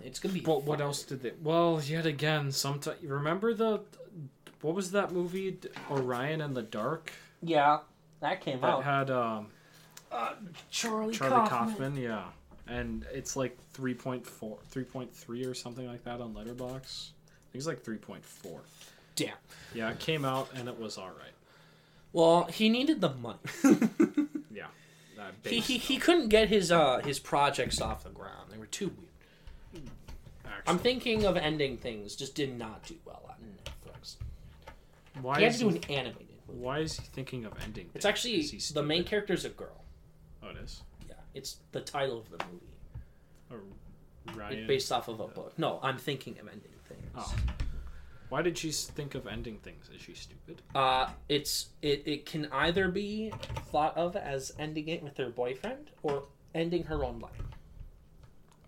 It's 0.02 0.20
gonna 0.20 0.34
be. 0.34 0.40
But 0.40 0.64
what 0.64 0.82
else 0.82 1.03
did 1.03 1.22
they? 1.22 1.34
Well, 1.41 1.82
yet 1.84 2.06
again, 2.06 2.52
sometimes 2.52 3.03
remember 3.03 3.53
the 3.53 3.82
what 4.61 4.76
was 4.76 4.91
that 4.91 5.11
movie 5.11 5.57
Orion 5.90 6.41
and 6.41 6.56
the 6.56 6.61
Dark 6.61 7.11
Yeah, 7.41 7.80
that 8.22 8.41
came 8.41 8.61
that 8.61 8.68
out. 8.68 8.84
had 8.84 9.10
um, 9.11 9.48
Charlie, 10.72 11.14
Charlie 11.14 11.48
Kaufman. 11.48 11.70
Kaufman. 11.72 11.95
Yeah, 11.98 12.24
and 12.68 13.06
it's 13.14 13.36
like 13.36 13.57
3.4, 13.76 14.24
3.3 14.72 15.49
or 15.49 15.53
something 15.53 15.88
like 15.88 16.03
that 16.03 16.22
on 16.22 16.34
Letterboxd. 16.34 17.11
I 17.11 17.52
think 17.52 17.56
it's 17.61 17.68
like 17.68 17.82
three 17.82 17.98
point 17.98 18.24
four. 18.24 18.61
Damn. 19.16 19.34
Yeah, 19.74 19.90
it 19.90 19.99
came 19.99 20.24
out 20.24 20.49
and 20.56 20.68
it 20.70 20.80
was 20.80 20.98
all 20.98 21.07
right. 21.07 21.34
Well, 22.14 22.45
he 22.45 22.70
needed 22.70 23.02
the 23.02 23.10
money. 23.10 23.40
Yeah, 24.52 24.66
he, 25.45 25.60
he 25.60 25.78
he 25.78 25.98
couldn't 25.98 26.30
get 26.30 26.49
his 26.49 26.72
uh 26.72 26.99
his 27.03 27.20
projects 27.20 27.80
off 27.82 28.03
the 28.03 28.10
ground. 28.10 28.49
They 28.52 28.57
were 28.57 28.66
too 28.66 28.88
weird. 28.88 29.86
actually. 30.45 30.61
I'm 30.68 30.80
thinking 30.80 31.26
of 31.26 31.38
ending 31.38 31.78
things. 31.78 32.16
Just 32.16 32.36
did 32.36 32.57
not 32.57 32.84
do 32.84 32.95
well 33.06 33.22
on 33.30 33.36
Netflix. 33.64 34.16
why 35.22 35.38
He 35.38 35.44
had 35.44 35.53
is 35.53 35.60
to 35.60 35.70
do 35.70 35.76
an 35.76 35.84
animated. 35.90 36.28
Why 36.53 36.80
is 36.80 36.97
he 36.99 37.05
thinking 37.13 37.45
of 37.45 37.53
ending? 37.63 37.85
Things? 37.85 37.95
It's 37.95 38.03
things? 38.05 38.13
actually 38.15 38.35
Is 38.35 38.51
he 38.69 38.73
the 38.73 38.84
main 38.84 38.99
stupid? 39.01 39.09
character's 39.09 39.45
a 39.45 39.49
girl. 39.49 39.84
Oh, 40.43 40.49
it 40.49 40.57
is. 40.57 40.81
Yeah, 41.07 41.15
it's 41.34 41.57
the 41.71 41.81
title 41.81 42.19
of 42.19 42.30
the 42.30 42.43
movie. 42.51 42.65
Oh, 43.51 44.35
Ryan. 44.35 44.59
It's 44.59 44.67
based 44.67 44.91
off 44.91 45.07
of 45.07 45.19
a 45.19 45.27
book. 45.27 45.53
No, 45.57 45.80
I'm 45.81 45.97
thinking 45.97 46.34
of 46.39 46.47
ending 46.47 46.71
things. 46.88 47.01
Oh. 47.15 47.35
Why 48.30 48.43
did 48.43 48.57
she 48.59 48.71
think 48.71 49.15
of 49.15 49.26
ending 49.26 49.57
things? 49.57 49.89
Is 49.93 50.01
she 50.01 50.13
stupid? 50.13 50.61
Uh, 50.76 51.09
it's 51.30 51.69
it, 51.81 52.03
it 52.05 52.26
can 52.27 52.47
either 52.51 52.88
be 52.89 53.34
thought 53.71 53.97
of 53.97 54.15
as 54.15 54.51
ending 54.59 54.88
it 54.88 55.01
with 55.01 55.17
her 55.17 55.30
boyfriend 55.30 55.89
or 56.03 56.23
ending 56.53 56.84
her 56.84 57.03
own 57.03 57.19
life 57.19 57.31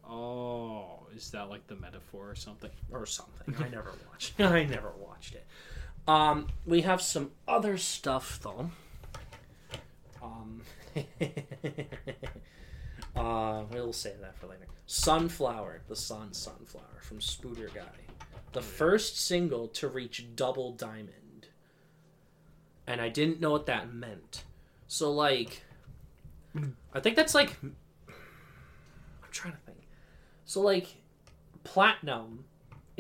Oh, 0.10 1.00
is 1.16 1.30
that 1.32 1.50
like 1.50 1.66
the 1.68 1.76
metaphor 1.76 2.30
or 2.30 2.36
something? 2.36 2.72
or 2.92 3.06
something. 3.06 3.56
I 3.64 3.70
never 3.72 3.92
watched. 4.10 4.34
I 4.42 4.64
never 4.66 4.92
watched 5.00 5.36
it. 5.36 5.46
Um, 6.08 6.48
we 6.66 6.82
have 6.82 7.02
some 7.02 7.32
other 7.48 7.78
stuff 7.78 8.40
though. 8.42 8.72
Um, 10.22 10.62
uh, 13.16 13.64
we'll 13.72 13.94
save 13.94 14.20
that 14.22 14.38
for 14.38 14.48
later. 14.48 14.66
Sunflower, 14.86 15.82
the 15.88 15.96
Sun 15.96 16.34
Sunflower 16.34 17.00
from 17.02 17.20
Spooder 17.20 17.74
Guy, 17.74 17.88
the 18.52 18.62
first 18.62 19.18
single 19.20 19.68
to 19.70 19.88
reach 19.88 20.26
double 20.36 20.74
diamond. 20.74 21.48
And 22.88 23.00
I 23.00 23.10
didn't 23.10 23.40
know 23.40 23.52
what 23.52 23.68
that 23.68 23.94
meant. 23.94 24.44
So 24.88 25.12
like, 25.12 25.62
I 26.94 27.00
think 27.00 27.16
that's 27.16 27.34
like. 27.34 27.56
I'm 27.64 27.76
trying 29.32 29.54
to 29.54 29.60
think. 29.60 29.88
So 30.46 30.62
like, 30.62 30.88
platinum 31.64 32.46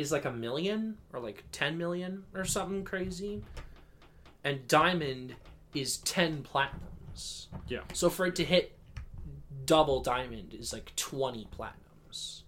is 0.01 0.11
like 0.11 0.25
a 0.25 0.31
million 0.31 0.97
or 1.13 1.19
like 1.19 1.43
ten 1.51 1.77
million 1.77 2.23
or 2.33 2.43
something 2.45 2.83
crazy, 2.83 3.43
and 4.43 4.67
diamond 4.67 5.35
is 5.73 5.97
ten 5.97 6.43
platinums. 6.43 7.47
Yeah. 7.67 7.81
So 7.93 8.09
for 8.09 8.25
it 8.25 8.35
to 8.37 8.43
hit 8.43 8.77
double 9.65 10.01
diamond 10.01 10.53
is 10.53 10.73
like 10.73 10.93
twenty 10.95 11.47
platinums. 11.57 12.41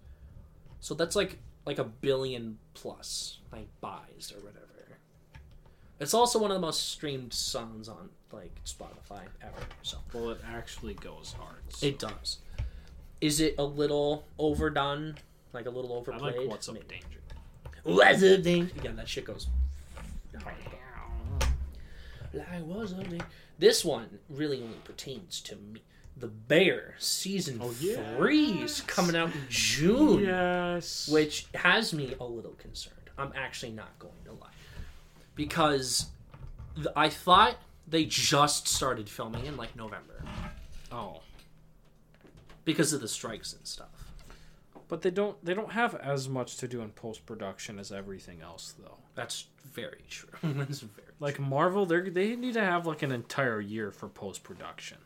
So 0.79 0.93
that's 0.95 1.15
like 1.15 1.39
like 1.65 1.79
a 1.79 1.83
billion 1.85 2.57
plus 2.73 3.39
like 3.51 3.67
buys 3.79 4.33
or 4.35 4.39
whatever. 4.43 4.59
It's 5.99 6.13
also 6.13 6.39
one 6.39 6.51
of 6.51 6.55
the 6.55 6.61
most 6.65 6.89
streamed 6.91 7.31
songs 7.33 7.87
on 7.87 8.09
like 8.33 8.51
Spotify 8.65 9.21
ever. 9.41 9.53
So 9.83 9.97
Well, 10.11 10.31
it 10.31 10.41
actually 10.51 10.95
goes 10.95 11.33
hard. 11.39 11.61
so- 11.69 11.85
it 11.85 11.99
does. 11.99 12.39
Is 13.21 13.39
it 13.39 13.55
a 13.57 13.63
little 13.63 14.25
overdone? 14.37 15.15
Like 15.53 15.65
a 15.67 15.69
little 15.69 15.93
I 15.93 15.97
overplayed? 15.97 16.35
like 16.39 16.49
What's 16.49 16.67
Up 16.67 16.73
Maybe. 16.73 16.87
Danger. 16.87 17.19
What's 17.83 18.23
up, 18.23 18.41
Danger? 18.43 18.73
Yeah, 18.83 18.91
that 18.91 19.09
shit 19.09 19.25
goes 19.25 19.47
hard. 20.41 20.53
Like, 22.33 22.45
what's 22.63 22.93
up, 22.93 23.03
Danger? 23.09 23.25
This 23.59 23.83
one 23.85 24.19
really 24.29 24.61
only 24.61 24.77
pertains 24.83 25.41
to 25.41 25.55
me. 25.55 25.81
The 26.15 26.27
Bear 26.27 26.93
season 26.99 27.59
Oh, 27.61 27.69
three 27.71 28.61
is 28.61 28.81
coming 28.81 29.15
out 29.15 29.29
in 29.33 29.41
June, 29.49 30.23
Yes. 30.23 31.07
which 31.11 31.47
has 31.55 31.91
me 31.91 32.13
a 32.19 32.23
little 32.23 32.51
concerned. 32.53 33.09
I'm 33.17 33.33
actually 33.35 33.71
not 33.71 33.97
going 33.99 34.13
to 34.25 34.33
lie 34.33 34.49
because 35.35 36.07
I 36.95 37.09
thought 37.09 37.55
they 37.87 38.05
just 38.05 38.67
started 38.67 39.09
filming 39.09 39.45
in 39.47 39.57
like 39.57 39.75
November 39.75 40.23
Oh, 40.91 41.21
because 42.63 42.93
of 42.93 43.01
the 43.01 43.07
strikes 43.07 43.53
and 43.53 43.65
stuff. 43.67 43.89
But 44.87 45.01
they 45.01 45.11
don't. 45.11 45.43
They 45.43 45.53
don't 45.53 45.71
have 45.71 45.95
as 45.95 46.27
much 46.29 46.57
to 46.57 46.67
do 46.67 46.81
in 46.81 46.89
post 46.91 47.25
production 47.25 47.79
as 47.79 47.91
everything 47.91 48.41
else, 48.41 48.73
though. 48.77 48.97
That's 49.15 49.47
very 49.73 50.03
true. 50.09 50.29
That's 50.43 50.79
very 50.81 51.07
Like 51.19 51.39
Marvel, 51.39 51.85
they 51.85 52.09
they 52.09 52.35
need 52.35 52.53
to 52.55 52.61
have 52.63 52.85
like 52.85 53.01
an 53.03 53.11
entire 53.11 53.59
year 53.61 53.91
for 53.91 54.07
post 54.09 54.43
production. 54.43 54.97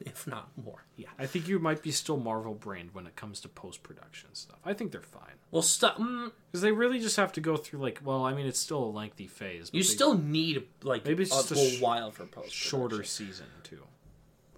if 0.00 0.26
not 0.26 0.50
more. 0.62 0.84
Yeah. 0.96 1.08
I 1.18 1.24
think 1.26 1.48
you 1.48 1.58
might 1.58 1.82
be 1.82 1.90
still 1.90 2.18
Marvel 2.18 2.54
brained 2.54 2.90
when 2.92 3.06
it 3.06 3.16
comes 3.16 3.40
to 3.40 3.48
post 3.48 3.82
production 3.82 4.28
stuff. 4.34 4.58
I 4.62 4.74
think 4.74 4.92
they're 4.92 5.00
fine 5.00 5.36
Well, 5.50 5.62
st- 5.62 5.94
mm, 5.94 6.32
because 6.52 6.60
they 6.60 6.70
really 6.70 6.98
just 7.00 7.16
have 7.16 7.32
to 7.32 7.40
go 7.40 7.56
through 7.56 7.80
like. 7.80 8.00
Well, 8.04 8.22
I 8.24 8.34
mean, 8.34 8.46
it's 8.46 8.60
still 8.60 8.84
a 8.84 8.92
lengthy 8.92 9.26
phase. 9.26 9.70
you 9.72 9.82
they- 9.82 9.86
still 9.88 10.16
need 10.16 10.64
like 10.82 11.06
Maybe 11.06 11.22
it's 11.22 11.32
a 11.32 11.36
just 11.36 11.52
a 11.52 11.54
whole 11.54 11.70
sh- 11.70 11.80
while 11.80 12.10
for 12.10 12.26
post. 12.26 12.52
shorter 12.52 13.02
season 13.04 13.46
too, 13.62 13.82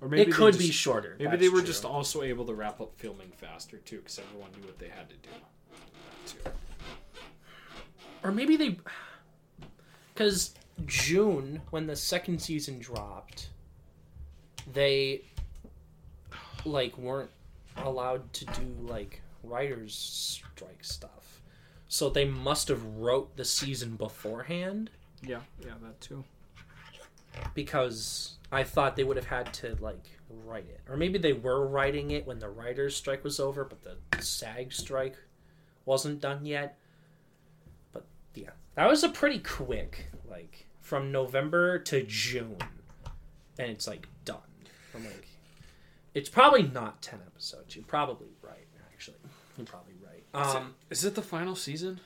or 0.01 0.15
It 0.15 0.31
could 0.33 0.55
just- 0.55 0.59
be 0.59 0.70
shorter. 0.70 1.16
Maybe 1.19 1.31
that's 1.31 1.41
they 1.43 1.49
were 1.49 1.59
true. 1.59 1.66
just 1.66 1.85
also 1.85 2.23
able 2.23 2.45
to 2.47 2.55
wrap 2.55 2.81
up 2.81 2.93
filming 2.97 3.31
faster 3.33 3.79
too, 3.79 3.99
because 3.99 4.19
everyone 4.19 4.51
knew 4.53 4.66
what 4.66 4.79
they 4.79 4.89
had 4.89 5.09
to 5.11 5.16
do. 5.16 5.29
Too. 6.27 6.51
or 8.23 8.31
maybe 8.33 8.57
they, 8.57 8.77
because 10.15 10.55
June 10.87 11.62
when 11.70 11.87
the 11.87 11.97
second 11.97 12.41
season 12.41 12.79
dropped, 12.79 13.49
they 14.73 15.23
like 16.65 16.97
weren't 16.99 17.31
allowed 17.79 18.31
to 18.35 18.45
do 18.47 18.75
like 18.83 19.23
writers 19.43 19.95
strike 19.95 20.85
stuff, 20.85 21.41
so 21.89 22.11
they 22.11 22.25
must 22.25 22.69
have 22.69 22.85
wrote 22.85 23.37
the 23.37 23.45
season 23.45 23.97
beforehand. 23.97 24.91
Yeah, 25.23 25.41
yeah, 25.65 25.75
that 25.83 26.01
too. 26.01 26.25
because 27.55 28.37
I 28.51 28.65
thought 28.65 28.97
they 28.97 29.05
would 29.05 29.16
have 29.16 29.27
had 29.27 29.53
to 29.55 29.77
like 29.81 30.19
write 30.31 30.66
it, 30.69 30.81
or 30.89 30.97
maybe 30.97 31.19
they 31.19 31.33
were 31.33 31.66
writing 31.66 32.11
it 32.11 32.27
when 32.27 32.39
the 32.39 32.49
writers' 32.49 32.97
strike 32.97 33.23
was 33.25 33.39
over, 33.39 33.65
but 33.65 33.83
the 33.83 34.23
SAG 34.23 34.73
strike 34.73 35.16
wasn't 35.85 36.20
done 36.20 36.47
yet. 36.47 36.79
But 37.93 38.07
yeah, 38.35 38.51
that 38.75 38.89
was 38.89 39.05
a 39.05 39.09
pretty 39.09 39.39
quick 39.39 40.11
like 40.29 40.66
from 40.81 41.12
November 41.12 41.79
to 41.79 42.03
June, 42.05 42.57
and 43.59 43.70
it's 43.70 43.87
like 43.87 44.09
done. 44.25 44.39
I'm 44.95 45.05
like, 45.05 45.29
it's 46.15 46.31
probably 46.31 46.62
not 46.62 47.03
ten 47.03 47.20
episodes. 47.27 47.77
You're 47.77 47.85
probably 47.85 48.29
right. 48.43 48.66
Actually, 48.93 49.19
you're 49.57 49.66
probably 49.66 49.95
right. 50.05 50.25
Um, 50.35 50.75
Is 50.91 51.05
it 51.05 51.15
the 51.15 51.23
final 51.23 51.55
season? 51.55 52.01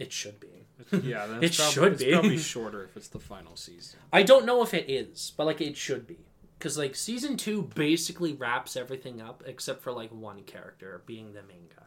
It 0.00 0.12
should 0.12 0.40
be. 0.40 0.66
Yeah, 1.02 1.26
that's 1.40 1.58
It 1.58 1.62
probably, 1.62 1.72
should 1.72 1.98
be. 1.98 2.12
probably 2.12 2.38
shorter 2.52 2.82
if 2.84 2.96
it's 2.96 3.08
the 3.08 3.20
final 3.20 3.54
season. 3.54 4.00
I 4.12 4.22
don't 4.24 4.44
know 4.46 4.62
if 4.62 4.74
it 4.74 4.90
is, 4.90 5.32
but 5.36 5.46
like 5.46 5.60
it 5.60 5.76
should 5.76 6.06
be. 6.06 6.18
Because 6.58 6.76
like 6.76 6.96
season 6.96 7.36
two 7.36 7.62
basically 7.74 8.32
wraps 8.34 8.76
everything 8.76 9.20
up 9.20 9.42
except 9.46 9.82
for 9.82 9.92
like 9.92 10.10
one 10.10 10.42
character 10.42 11.02
being 11.06 11.32
the 11.32 11.42
main 11.42 11.68
guy. 11.74 11.84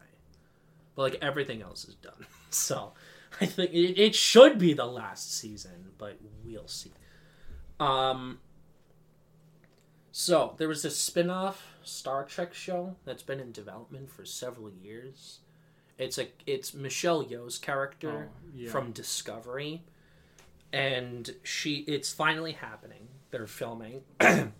But 0.96 1.02
like 1.02 1.18
everything 1.22 1.60
else 1.62 1.84
is 1.84 1.94
done. 1.96 2.26
So 2.50 2.92
I 3.40 3.46
think 3.46 3.72
it, 3.72 4.00
it 4.00 4.14
should 4.14 4.58
be 4.60 4.74
the 4.74 4.86
last 4.86 5.36
season, 5.36 5.90
but 5.98 6.18
we'll 6.44 6.68
see. 6.68 6.92
Um 7.80 8.38
so 10.12 10.54
there 10.58 10.68
was 10.68 10.84
a 10.84 10.90
spin-off 10.90 11.66
Star 11.82 12.24
Trek 12.24 12.54
show 12.54 12.94
that's 13.04 13.24
been 13.24 13.40
in 13.40 13.50
development 13.50 14.08
for 14.08 14.24
several 14.24 14.70
years. 14.70 15.40
It's 15.98 16.18
a 16.18 16.28
it's 16.46 16.74
Michelle 16.74 17.24
Yeoh's 17.24 17.58
character 17.58 18.28
Oh, 18.30 18.48
yeah. 18.54 18.70
from 18.70 18.92
Discovery 18.92 19.82
and 20.72 21.34
she 21.44 21.76
it's 21.86 22.12
finally 22.12 22.52
happening. 22.52 23.08
They're 23.30 23.46
filming. 23.46 24.02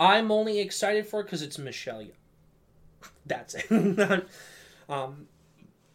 I'm 0.00 0.30
only 0.32 0.60
excited 0.60 1.06
for 1.06 1.20
it 1.20 1.24
because 1.24 1.42
it's 1.42 1.58
Michelle 1.58 2.00
Yeoh. 2.00 2.12
That's 3.26 3.54
it. 3.54 3.70
um, 4.88 5.26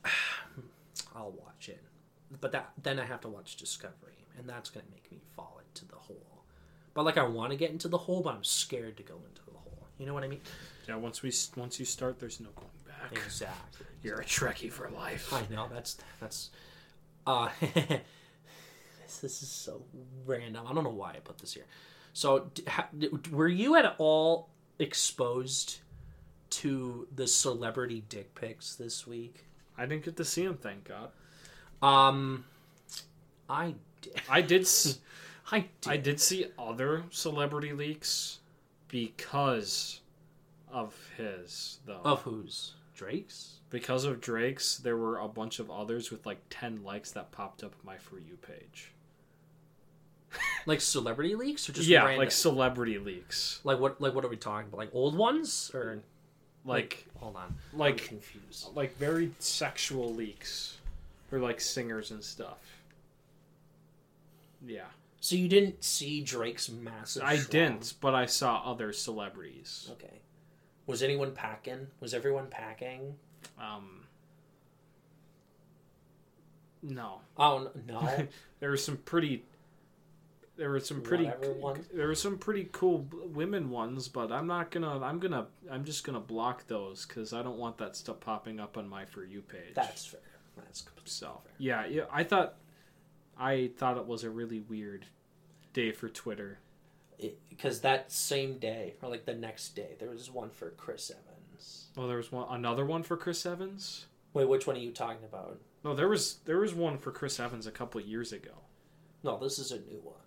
I'll 1.15 1.32
watch 1.32 1.69
it, 1.69 1.84
but 2.41 2.52
that 2.52 2.72
then 2.82 2.99
I 2.99 3.06
have 3.06 3.22
to 3.22 3.30
watch 3.30 3.56
Discovery, 3.57 4.26
and 4.38 4.48
that's 4.48 4.69
gonna 4.69 4.86
make 4.91 5.11
me 5.11 5.19
fall 5.36 5.60
into 5.68 5.86
the 5.86 5.95
hole. 5.98 6.44
But 6.94 7.03
like 7.06 7.18
I 7.18 7.23
want 7.23 7.52
to 7.52 7.57
get 7.57 7.72
into 7.72 7.88
the 7.88 7.98
hole, 7.98 8.22
but 8.22 8.34
I'm 8.36 8.44
scared 8.44 8.98
to 8.98 9.03
go 9.03 9.15
into 9.15 9.41
the 9.45 9.57
hole. 9.57 9.88
You 9.98 10.06
know 10.06 10.14
what 10.14 10.23
I 10.23 10.27
mean? 10.27 10.41
Yeah, 10.88 10.95
once 10.95 11.22
we 11.22 11.32
once 11.57 11.80
you 11.80 11.86
start, 11.86 12.19
there's 12.19 12.40
no 12.40 12.49
going 12.56 12.69
back. 12.88 13.11
Exactly. 13.26 13.86
You're 14.06 14.19
a 14.22 14.23
Trekkie 14.23 14.72
for 14.72 14.88
life. 14.91 15.34
I 15.34 15.41
know 15.52 15.68
that's 15.73 15.98
that's. 16.22 16.52
Uh, 17.26 17.49
this 17.60 19.18
this 19.19 19.41
is 19.41 19.49
so 19.49 19.82
random. 20.27 20.68
I 20.69 20.73
don't 20.76 20.84
know 20.84 20.91
why 20.91 21.14
I 21.14 21.19
put 21.23 21.40
this 21.40 21.56
here. 21.56 21.65
So, 22.14 22.52
ha, 22.68 22.88
were 23.32 23.48
you 23.48 23.76
at 23.77 23.95
all 23.98 24.49
exposed 24.77 25.80
to 26.52 27.07
the 27.15 27.26
celebrity 27.26 28.03
dick 28.07 28.36
pics 28.36 28.76
this 28.76 29.07
week? 29.07 29.45
I 29.76 29.88
didn't 29.88 30.06
get 30.06 30.18
to 30.18 30.23
see 30.23 30.45
them, 30.45 30.57
thank 30.57 30.84
God. 30.88 31.10
Um, 31.82 32.45
I 33.49 33.73
did. 34.02 34.22
I 34.30 34.41
did. 34.41 34.61
s- 34.61 34.99
I 35.52 35.65
did. 35.82 35.91
I 35.91 35.98
did 35.98 36.19
see 36.19 36.45
other 36.60 37.06
celebrity 37.10 37.73
leaks 37.73 38.38
because 38.88 40.02
of 40.72 40.94
his 41.18 41.80
though. 41.88 42.02
Of 42.06 42.22
whose? 42.22 42.73
Drake's. 42.96 43.60
Because 43.70 44.06
of 44.06 44.22
Drake's, 44.22 44.78
there 44.78 44.98
were 44.98 45.20
a 45.20 45.28
bunch 45.28 45.60
of 45.60 45.70
others 45.70 46.10
with 46.12 46.26
like 46.26 46.40
ten 46.50 46.84
likes 46.84 47.12
that 47.12 47.32
popped 47.32 47.64
up 47.64 47.74
my 47.84 47.98
for 47.98 48.18
you 48.18 48.38
page. 48.42 48.92
Like 50.66 50.82
celebrity 50.82 51.36
leaks 51.36 51.70
or 51.70 51.74
just 51.74 51.88
yeah, 51.88 52.00
random? 52.02 52.18
like 52.20 52.32
celebrity 52.32 52.98
leaks. 52.98 53.60
like 53.64 53.80
what? 53.80 54.02
Like 54.02 54.14
what 54.16 54.26
are 54.26 54.28
we 54.30 54.36
talking 54.36 54.68
about? 54.68 54.80
Like 54.80 54.90
old 54.94 55.16
ones 55.16 55.72
or 55.74 56.02
Like 56.66 57.06
hold 57.20 57.36
on? 57.36 57.56
I'm 57.74 57.80
like 57.80 57.98
confused. 58.06 58.76
like 58.76 58.98
very 58.98 59.32
sexual 59.40 60.14
leaks 60.14 60.78
for 61.30 61.40
like 61.40 61.62
singers 61.62 62.12
and 62.12 62.24
stuff. 62.24 62.58
Yeah. 64.66 64.88
So 65.22 65.36
you 65.36 65.48
didn't 65.48 65.84
see 65.84 66.22
Drake's 66.22 66.70
massive? 66.70 67.24
I 67.24 67.38
didn't, 67.38 67.94
but 68.02 68.14
I 68.16 68.26
saw 68.26 68.62
other 68.66 68.92
celebrities. 68.94 69.88
Okay. 69.94 70.20
Was 70.88 71.02
anyone 71.03 71.32
packing? 71.32 71.88
Was 71.99 72.14
everyone 72.14 72.48
packing? 72.48 73.16
Um 73.60 74.06
No. 76.82 77.22
Oh 77.38 77.72
no! 77.88 78.28
there 78.60 78.70
were 78.70 78.78
some 78.78 78.98
pretty 78.98 79.44
there 80.57 80.70
were 80.70 80.80
some 80.80 81.02
pretty 81.02 81.30
there 81.94 82.07
were 82.07 82.16
some 82.16 82.38
pretty 82.38 82.70
cool 82.72 83.06
women 83.34 83.70
ones 83.70 84.07
but 84.07 84.32
i'm 84.32 84.48
not 84.48 84.72
gonna 84.72 85.02
i'm 85.02 85.20
gonna 85.20 85.48
i'm 85.70 85.84
just 85.84 86.06
gonna 86.06 86.20
block 86.20 86.66
those 86.68 87.06
because 87.06 87.34
i 87.34 87.41
don't 87.44 87.57
want 87.57 87.78
that 87.78 87.94
stuff 87.94 88.22
popping 88.22 88.57
up 88.62 88.78
on 88.78 88.88
my 88.88 89.03
for 89.03 89.26
you 89.26 89.41
page 89.41 89.74
That's 89.74 90.06
fair. 90.06 90.22
That's 90.56 90.80
completely 90.80 91.10
so 91.10 91.41
fair. 91.44 91.53
yeah 91.57 91.86
yeah 91.88 92.03
i 92.10 92.24
thought 92.24 92.56
i 93.38 93.70
thought 93.76 93.98
it 93.98 94.06
was 94.06 94.24
a 94.24 94.30
really 94.30 94.62
weird 94.62 95.06
day 95.74 95.91
for 95.91 96.07
twitter 96.07 96.60
Because 97.50 97.82
that 97.82 98.12
same 98.12 98.58
day, 98.58 98.94
or 99.02 99.10
like 99.10 99.26
the 99.26 99.34
next 99.34 99.76
day, 99.76 99.96
there 100.00 100.10
was 100.10 100.30
one 100.32 100.50
for 100.50 100.72
Chris 100.72 101.12
Evans. 101.12 101.88
oh 101.98 102.08
there 102.08 102.18
was 102.18 102.32
one 102.32 102.48
another 102.50 102.86
one 102.86 103.04
for 103.04 103.16
chris 103.16 103.46
evans 103.46 104.08
Wait, 104.34 104.50
which 104.50 104.68
one 104.68 104.76
are 104.76 104.80
you 104.80 104.92
talking 104.92 105.24
about? 105.24 105.58
no 105.84 105.96
there 105.96 106.10
was 106.10 106.40
there 106.46 106.60
was 106.60 106.74
one 106.74 106.98
for 106.98 107.12
chris 107.12 107.40
evans 107.40 107.66
a 107.68 107.72
couple 107.72 108.02
of 108.02 108.06
years 108.08 108.34
ago 108.34 108.52
No, 109.24 109.38
this 109.40 109.58
is 109.60 109.72
a 109.72 109.80
new 109.80 110.02
one. 110.04 110.22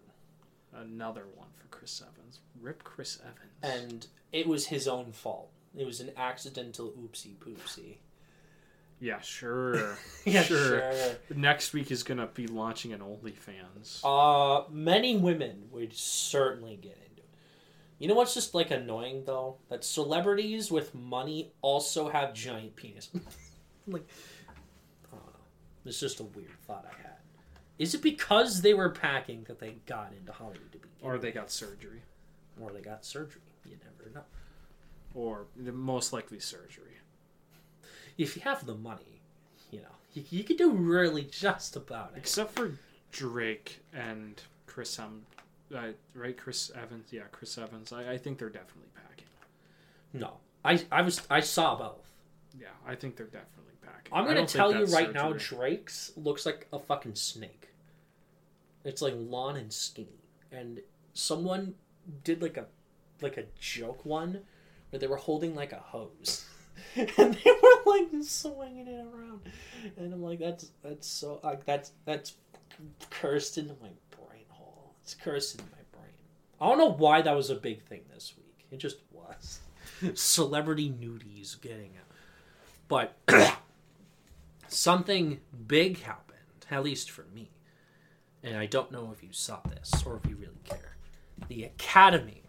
Another 0.73 1.27
one 1.36 1.48
for 1.56 1.66
Chris 1.69 2.02
Evans. 2.02 2.40
Rip 2.60 2.82
Chris 2.85 3.19
Evans. 3.20 3.62
and 3.62 4.06
it 4.32 4.47
was 4.47 4.66
his 4.66 4.86
own 4.89 5.12
fault. 5.12 5.51
It 5.77 5.86
was 5.86 6.01
an 6.01 6.10
accidental 6.16 6.93
oopsie 6.98 7.36
poopsie. 7.36 7.97
Yeah, 9.00 9.20
sure. 9.20 9.96
Yeah, 10.24 10.42
sure. 10.42 10.92
Next 11.34 11.72
week 11.72 11.90
is 11.90 12.02
gonna 12.02 12.26
be 12.26 12.46
launching 12.46 12.92
an 12.92 13.00
OnlyFans. 13.00 14.00
Uh, 14.04 14.68
many 14.70 15.16
women 15.16 15.68
would 15.70 15.94
certainly 15.94 16.76
get 16.76 16.98
into 17.08 17.22
it. 17.22 17.28
You 17.98 18.08
know 18.08 18.14
what's 18.14 18.34
just 18.34 18.54
like 18.54 18.70
annoying 18.70 19.24
though? 19.24 19.56
That 19.70 19.84
celebrities 19.84 20.70
with 20.70 20.94
money 20.94 21.52
also 21.62 22.08
have 22.10 22.34
giant 22.34 22.76
penis. 22.76 23.08
like, 23.86 24.06
I 24.48 24.52
don't 25.16 25.24
know. 25.26 25.32
It's 25.86 25.98
just 26.00 26.20
a 26.20 26.24
weird 26.24 26.50
thought 26.66 26.84
I 26.86 26.94
had. 27.02 27.16
Is 27.78 27.94
it 27.94 28.02
because 28.02 28.60
they 28.60 28.74
were 28.74 28.90
packing 28.90 29.44
that 29.48 29.60
they 29.60 29.76
got 29.86 30.12
into 30.18 30.32
Hollywood 30.32 30.72
to 30.72 30.78
be, 30.78 30.88
or 31.00 31.16
they 31.16 31.30
got 31.32 31.50
surgery. 31.50 32.02
or 32.60 32.70
they 32.72 32.80
got 32.80 33.04
surgery? 33.04 33.40
You 33.64 33.76
never 33.98 34.10
know. 34.14 34.24
Or 35.14 35.46
most 35.56 36.12
likely 36.12 36.38
surgery. 36.40 36.97
If 38.19 38.36
you 38.36 38.43
have 38.43 38.66
the 38.66 38.74
money, 38.74 39.23
you 39.70 39.81
know, 39.81 39.95
you, 40.12 40.24
you 40.28 40.45
can 40.45 40.57
do 40.57 40.73
really 40.73 41.23
just 41.24 41.77
about 41.77 42.12
it. 42.15 42.19
Except 42.19 42.55
for 42.55 42.73
Drake 43.12 43.81
and 43.95 44.40
Chris 44.66 44.99
um, 44.99 45.23
uh, 45.74 45.89
right? 46.15 46.36
Chris 46.36 46.70
Evans. 46.74 47.09
Yeah, 47.11 47.23
Chris 47.32 47.57
Evans. 47.59 47.93
I, 47.93 48.12
I 48.12 48.19
think 48.19 48.39
they're 48.39 48.49
definitely 48.49 48.90
packing. 48.95 49.27
No, 50.12 50.35
I 50.65 50.85
I 50.90 51.03
was 51.03 51.23
I 51.31 51.40
saw 51.40 51.77
both. 51.77 52.09
Yeah, 52.59 52.69
I 52.86 52.95
think 52.95 53.16
they're 53.16 53.27
definitely 53.27 53.74
packing. 53.82 54.12
I'm 54.12 54.24
gonna 54.24 54.47
tell 54.47 54.74
you 54.74 54.86
right 54.86 55.12
now. 55.12 55.32
Drake's 55.32 56.12
looks 56.16 56.47
like 56.47 56.66
a 56.73 56.78
fucking 56.78 57.15
snake. 57.15 57.69
It's 58.85 59.03
like 59.03 59.15
long 59.16 59.57
and 59.57 59.73
skinny, 59.73 60.24
and 60.51 60.81
someone 61.12 61.74
did 62.24 62.40
like 62.40 62.57
a 62.57 62.66
like 63.20 63.36
a 63.36 63.45
joke 63.59 64.05
one 64.05 64.40
where 64.90 65.01
they 65.01 65.07
were 65.07 65.16
holding 65.16 65.55
like 65.55 65.73
a 65.73 65.81
hose, 65.81 66.47
and 66.96 67.34
they 67.34 67.50
were 67.62 67.92
like 67.92 68.09
swinging 68.22 68.88
it 68.88 69.06
around, 69.06 69.40
and 69.96 70.12
I'm 70.12 70.22
like, 70.22 70.38
that's 70.38 70.70
that's 70.82 71.06
so 71.06 71.40
like 71.42 71.64
that's 71.64 71.92
that's 72.05 72.34
cursed 73.10 73.59
into 73.59 73.74
my 73.80 73.90
brain 74.10 74.44
hole. 74.50 74.94
It's 75.02 75.14
cursed 75.14 75.56
into 75.59 75.70
my 75.70 75.98
brain. 75.98 76.12
I 76.60 76.68
don't 76.68 76.78
know 76.78 76.92
why 76.92 77.22
that 77.22 77.36
was 77.36 77.50
a 77.50 77.55
big 77.55 77.82
thing 77.82 78.02
this 78.12 78.34
week. 78.36 78.66
It 78.70 78.78
just 78.78 78.98
was. 79.12 79.60
Celebrity 80.14 80.90
nudies 80.90 81.60
getting 81.60 81.92
out. 81.98 82.05
But 82.88 83.16
something 84.68 85.40
big 85.66 86.02
happened, 86.02 86.38
at 86.70 86.82
least 86.82 87.10
for 87.10 87.24
me. 87.34 87.50
And 88.42 88.56
I 88.56 88.66
don't 88.66 88.92
know 88.92 89.10
if 89.12 89.22
you 89.22 89.30
saw 89.32 89.60
this 89.68 89.90
or 90.06 90.20
if 90.22 90.30
you 90.30 90.36
really 90.36 90.60
care. 90.64 90.96
The 91.48 91.64
Academy 91.64 92.42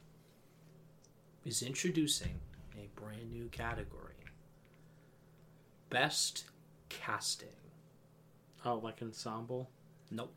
is 1.46 1.62
introducing 1.62 2.40
a 2.78 2.88
brand 3.00 3.32
new 3.32 3.48
category 3.48 4.09
Best 5.90 6.46
Casting. 6.90 7.50
Oh, 8.66 8.76
like 8.76 9.02
ensemble? 9.02 9.70
Nope. 10.12 10.36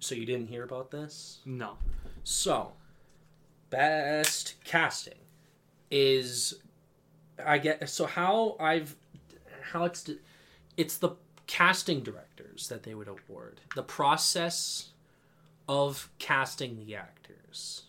So 0.00 0.14
you 0.14 0.26
didn't 0.26 0.48
hear 0.48 0.64
about 0.64 0.90
this? 0.90 1.38
No. 1.46 1.78
So, 2.24 2.72
best 3.70 4.56
casting 4.64 5.14
is 5.90 6.54
I 7.44 7.58
get 7.58 7.88
so 7.88 8.06
how 8.06 8.56
I've 8.60 8.96
how 9.72 9.84
it's 9.84 10.10
it's 10.76 10.98
the 10.98 11.10
casting 11.46 12.02
directors 12.02 12.68
that 12.68 12.82
they 12.82 12.94
would 12.94 13.08
award. 13.08 13.60
The 13.74 13.82
process 13.82 14.90
of 15.68 16.10
casting 16.18 16.76
the 16.76 16.96
actors. 16.96 17.84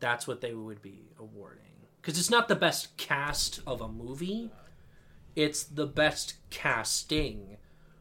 That's 0.00 0.26
what 0.26 0.40
they 0.40 0.54
would 0.54 0.82
be 0.82 1.00
awarding. 1.18 1.71
Cuz 2.02 2.18
it's 2.18 2.30
not 2.30 2.48
the 2.48 2.56
best 2.56 2.96
cast 2.96 3.60
of 3.66 3.80
a 3.80 3.88
movie. 3.88 4.50
It's 5.34 5.62
the 5.62 5.86
best 5.86 6.34
casting 6.50 7.56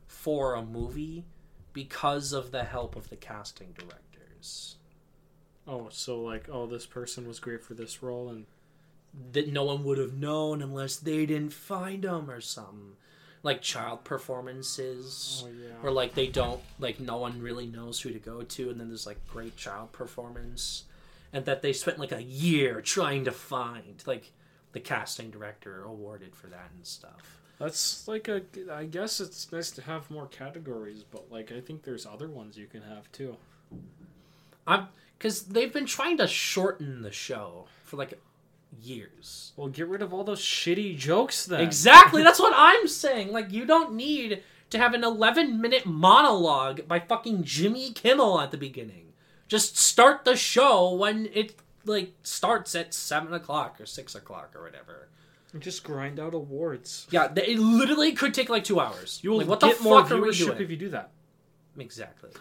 for 0.05 0.55
a 0.55 0.65
movie 0.65 1.25
because 1.73 2.33
of 2.33 2.51
the 2.51 2.63
help 2.63 2.95
of 2.95 3.09
the 3.09 3.15
casting 3.15 3.73
directors. 3.73 4.75
Oh, 5.67 5.87
so 5.89 6.21
like, 6.21 6.49
oh, 6.51 6.65
this 6.65 6.85
person 6.85 7.27
was 7.27 7.39
great 7.39 7.63
for 7.63 7.73
this 7.75 8.01
role, 8.03 8.29
and 8.29 8.45
that 9.31 9.47
no 9.47 9.63
one 9.63 9.83
would 9.83 9.97
have 9.97 10.13
known 10.13 10.61
unless 10.61 10.97
they 10.97 11.25
didn't 11.25 11.53
find 11.53 12.03
them 12.03 12.29
or 12.29 12.41
something. 12.41 12.97
Like 13.43 13.61
child 13.61 14.03
performances, 14.03 15.43
oh 15.45 15.49
yeah, 15.49 15.73
where 15.81 15.91
like 15.91 16.13
they 16.13 16.27
don't 16.27 16.61
like 16.77 16.99
no 16.99 17.17
one 17.17 17.41
really 17.41 17.65
knows 17.65 17.99
who 18.01 18.11
to 18.11 18.19
go 18.19 18.43
to, 18.43 18.69
and 18.69 18.79
then 18.79 18.89
there's 18.89 19.07
like 19.07 19.25
great 19.27 19.57
child 19.57 19.91
performance, 19.91 20.83
and 21.33 21.45
that 21.45 21.61
they 21.61 21.73
spent 21.73 21.99
like 21.99 22.11
a 22.11 22.23
year 22.23 22.81
trying 22.81 23.25
to 23.25 23.31
find. 23.31 24.03
Like 24.05 24.31
the 24.73 24.79
casting 24.79 25.29
director 25.29 25.83
awarded 25.83 26.35
for 26.35 26.47
that 26.47 26.71
and 26.75 26.85
stuff. 26.85 27.39
that's 27.59 28.07
like 28.07 28.27
a. 28.27 28.41
I 28.71 28.85
guess 28.85 29.19
it's 29.19 29.51
nice 29.51 29.71
to 29.71 29.81
have 29.81 30.09
more 30.09 30.27
categories, 30.27 31.03
but 31.09 31.31
like, 31.31 31.51
I 31.51 31.59
think 31.61 31.83
there's 31.83 32.05
other 32.05 32.27
ones 32.27 32.57
you 32.57 32.67
can 32.67 32.81
have 32.83 33.11
too. 33.11 33.37
I'm 34.67 34.87
because 35.17 35.43
they've 35.43 35.71
been 35.71 35.85
trying 35.85 36.17
to 36.17 36.27
shorten 36.27 37.01
the 37.03 37.11
show 37.11 37.65
for 37.83 37.97
like 37.97 38.19
years. 38.81 39.51
Well, 39.55 39.67
get 39.67 39.87
rid 39.87 40.01
of 40.01 40.13
all 40.13 40.23
those 40.23 40.41
shitty 40.41 40.97
jokes 40.97 41.45
then. 41.45 41.61
Exactly. 41.61 42.23
That's 42.23 42.39
what 42.39 42.53
I'm 42.55 42.87
saying. 42.87 43.31
Like, 43.31 43.51
you 43.51 43.65
don't 43.65 43.93
need 43.93 44.43
to 44.69 44.77
have 44.77 44.93
an 44.93 45.03
11 45.03 45.59
minute 45.61 45.85
monologue 45.85 46.87
by 46.87 46.99
fucking 46.99 47.43
Jimmy 47.43 47.91
Kimmel 47.91 48.39
at 48.39 48.51
the 48.51 48.57
beginning. 48.57 49.10
Just 49.51 49.77
start 49.77 50.23
the 50.23 50.37
show 50.37 50.93
when 50.93 51.27
it, 51.33 51.55
like, 51.83 52.13
starts 52.23 52.73
at 52.73 52.93
7 52.93 53.33
o'clock 53.33 53.81
or 53.81 53.85
6 53.85 54.15
o'clock 54.15 54.55
or 54.55 54.63
whatever. 54.63 55.09
And 55.51 55.61
just 55.61 55.83
grind 55.83 56.21
out 56.21 56.33
awards. 56.33 57.05
Yeah, 57.11 57.29
it 57.35 57.59
literally 57.59 58.13
could 58.13 58.33
take 58.33 58.47
like 58.47 58.63
two 58.63 58.79
hours. 58.79 59.19
You 59.21 59.31
will 59.31 59.39
like, 59.39 59.47
what 59.49 59.59
get 59.59 59.77
the 59.79 59.83
more 59.83 60.01
fuck 60.03 60.11
are 60.13 60.21
we 60.21 60.29
viewership 60.29 60.45
doing? 60.45 60.61
if 60.61 60.71
you 60.71 60.77
do 60.77 60.89
that. 60.89 61.11
Exactly. 61.77 62.29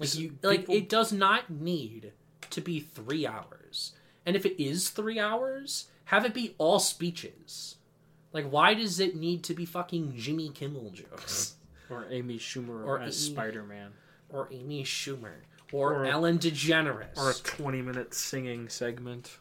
Like 0.00 0.14
you, 0.16 0.36
like 0.42 0.68
it 0.68 0.88
does 0.88 1.12
not 1.12 1.48
need 1.50 2.10
to 2.50 2.60
be 2.60 2.80
three 2.80 3.24
hours. 3.24 3.92
And 4.26 4.34
if 4.34 4.44
it 4.44 4.60
is 4.60 4.88
three 4.90 5.20
hours, 5.20 5.86
have 6.06 6.24
it 6.24 6.34
be 6.34 6.56
all 6.58 6.80
speeches. 6.80 7.76
Like, 8.32 8.50
why 8.50 8.74
does 8.74 8.98
it 8.98 9.14
need 9.14 9.44
to 9.44 9.54
be 9.54 9.64
fucking 9.64 10.14
Jimmy 10.16 10.48
Kimmel 10.48 10.90
jokes 10.90 11.54
Or 11.90 12.06
Amy 12.10 12.38
Schumer 12.40 12.84
Or 12.84 12.98
as 12.98 13.16
Spider 13.16 13.62
Man. 13.62 13.92
or 14.28 14.48
Amy 14.50 14.82
Schumer 14.82 15.34
or, 15.72 15.94
Or- 15.94 16.04
Ellen 16.06 16.38
DeGeneres 16.38 17.16
Or 17.16 17.30
a 17.30 17.34
20 17.34 17.82
minute 17.82 18.14
singing 18.14 18.68
segment. 18.68 19.38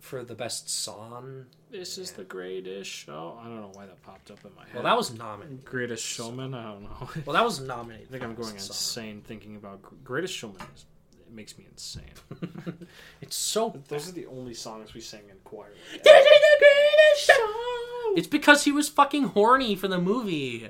for 0.00 0.22
the 0.22 0.34
best 0.34 0.68
song? 0.68 1.46
This 1.70 1.96
is 1.98 2.12
the 2.12 2.24
greatest 2.24 2.90
show. 2.90 3.38
I 3.40 3.44
don't 3.44 3.60
know 3.60 3.70
why 3.72 3.86
that 3.86 4.00
popped 4.02 4.30
up 4.30 4.44
in 4.44 4.54
my 4.54 4.62
head. 4.64 4.74
Well, 4.74 4.82
that 4.84 4.96
was 4.96 5.12
nominated. 5.12 5.64
Greatest 5.64 6.04
Showman? 6.04 6.54
I 6.54 6.62
don't 6.64 6.82
know. 6.82 7.08
Well, 7.26 7.34
that 7.34 7.44
was 7.44 7.60
nominated. 7.60 8.08
I 8.08 8.12
think 8.12 8.22
I'm 8.22 8.34
going 8.34 8.52
best 8.52 8.66
song. 8.66 9.04
insane 9.04 9.22
thinking 9.26 9.56
about 9.56 9.80
Greatest 10.04 10.34
Showman. 10.34 10.60
Is, 10.76 10.84
it 11.26 11.32
makes 11.32 11.56
me 11.58 11.66
insane. 11.70 12.04
It's 13.22 13.34
so. 13.36 13.80
Those 13.88 14.08
are 14.08 14.12
the 14.12 14.26
only 14.26 14.52
songs 14.54 14.92
we 14.94 15.00
sang 15.00 15.22
in 15.30 15.36
choir. 15.42 15.70
This 15.90 16.00
is 16.00 16.02
the 16.04 16.58
greatest 16.60 17.26
show. 17.26 18.12
It's 18.16 18.26
because 18.28 18.64
he 18.64 18.70
was 18.72 18.88
fucking 18.90 19.24
horny 19.28 19.74
for 19.74 19.88
the 19.88 19.98
movie. 19.98 20.68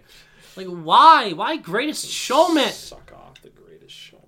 Like, 0.56 0.68
why? 0.68 1.32
Why 1.32 1.56
Greatest 1.56 2.06
Showman? 2.08 2.70
Suck 2.70 3.12
off 3.14 3.42
the 3.42 3.50
Greatest 3.50 3.94
Showman. 3.94 4.22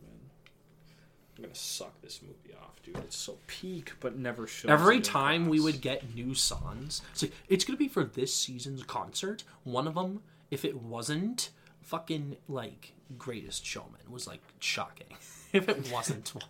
I'm 1.37 1.37
gonna 1.37 1.45
suck 1.57 2.01
this 2.03 2.21
movie 2.23 2.57
off, 2.61 2.83
dude. 2.83 2.97
It's 2.99 3.17
so 3.17 3.39
peak, 3.47 3.93
but 4.01 4.19
never 4.19 4.47
shows. 4.47 4.71
Every 4.71 5.01
time 5.01 5.49
we 5.49 5.61
would 5.61 5.81
get 5.81 6.15
new 6.15 6.35
songs, 6.35 7.03
it's 7.13 7.23
like 7.23 7.33
it's 7.49 7.65
gonna 7.65 7.77
be 7.79 7.89
for 7.89 8.05
this 8.05 8.35
season's 8.35 8.83
concert. 8.83 9.45
One 9.65 9.87
of 9.87 9.95
them, 9.95 10.23
if 10.51 10.65
it 10.65 10.81
wasn't 10.83 11.51
fucking 11.83 12.37
like 12.49 12.93
Greatest 13.19 13.65
Showman, 13.65 14.11
was 14.11 14.27
like 14.27 14.41
shocking. 14.61 15.09
if 15.53 15.69
it 15.69 15.91
wasn't 15.93 16.35
one, 16.35 16.45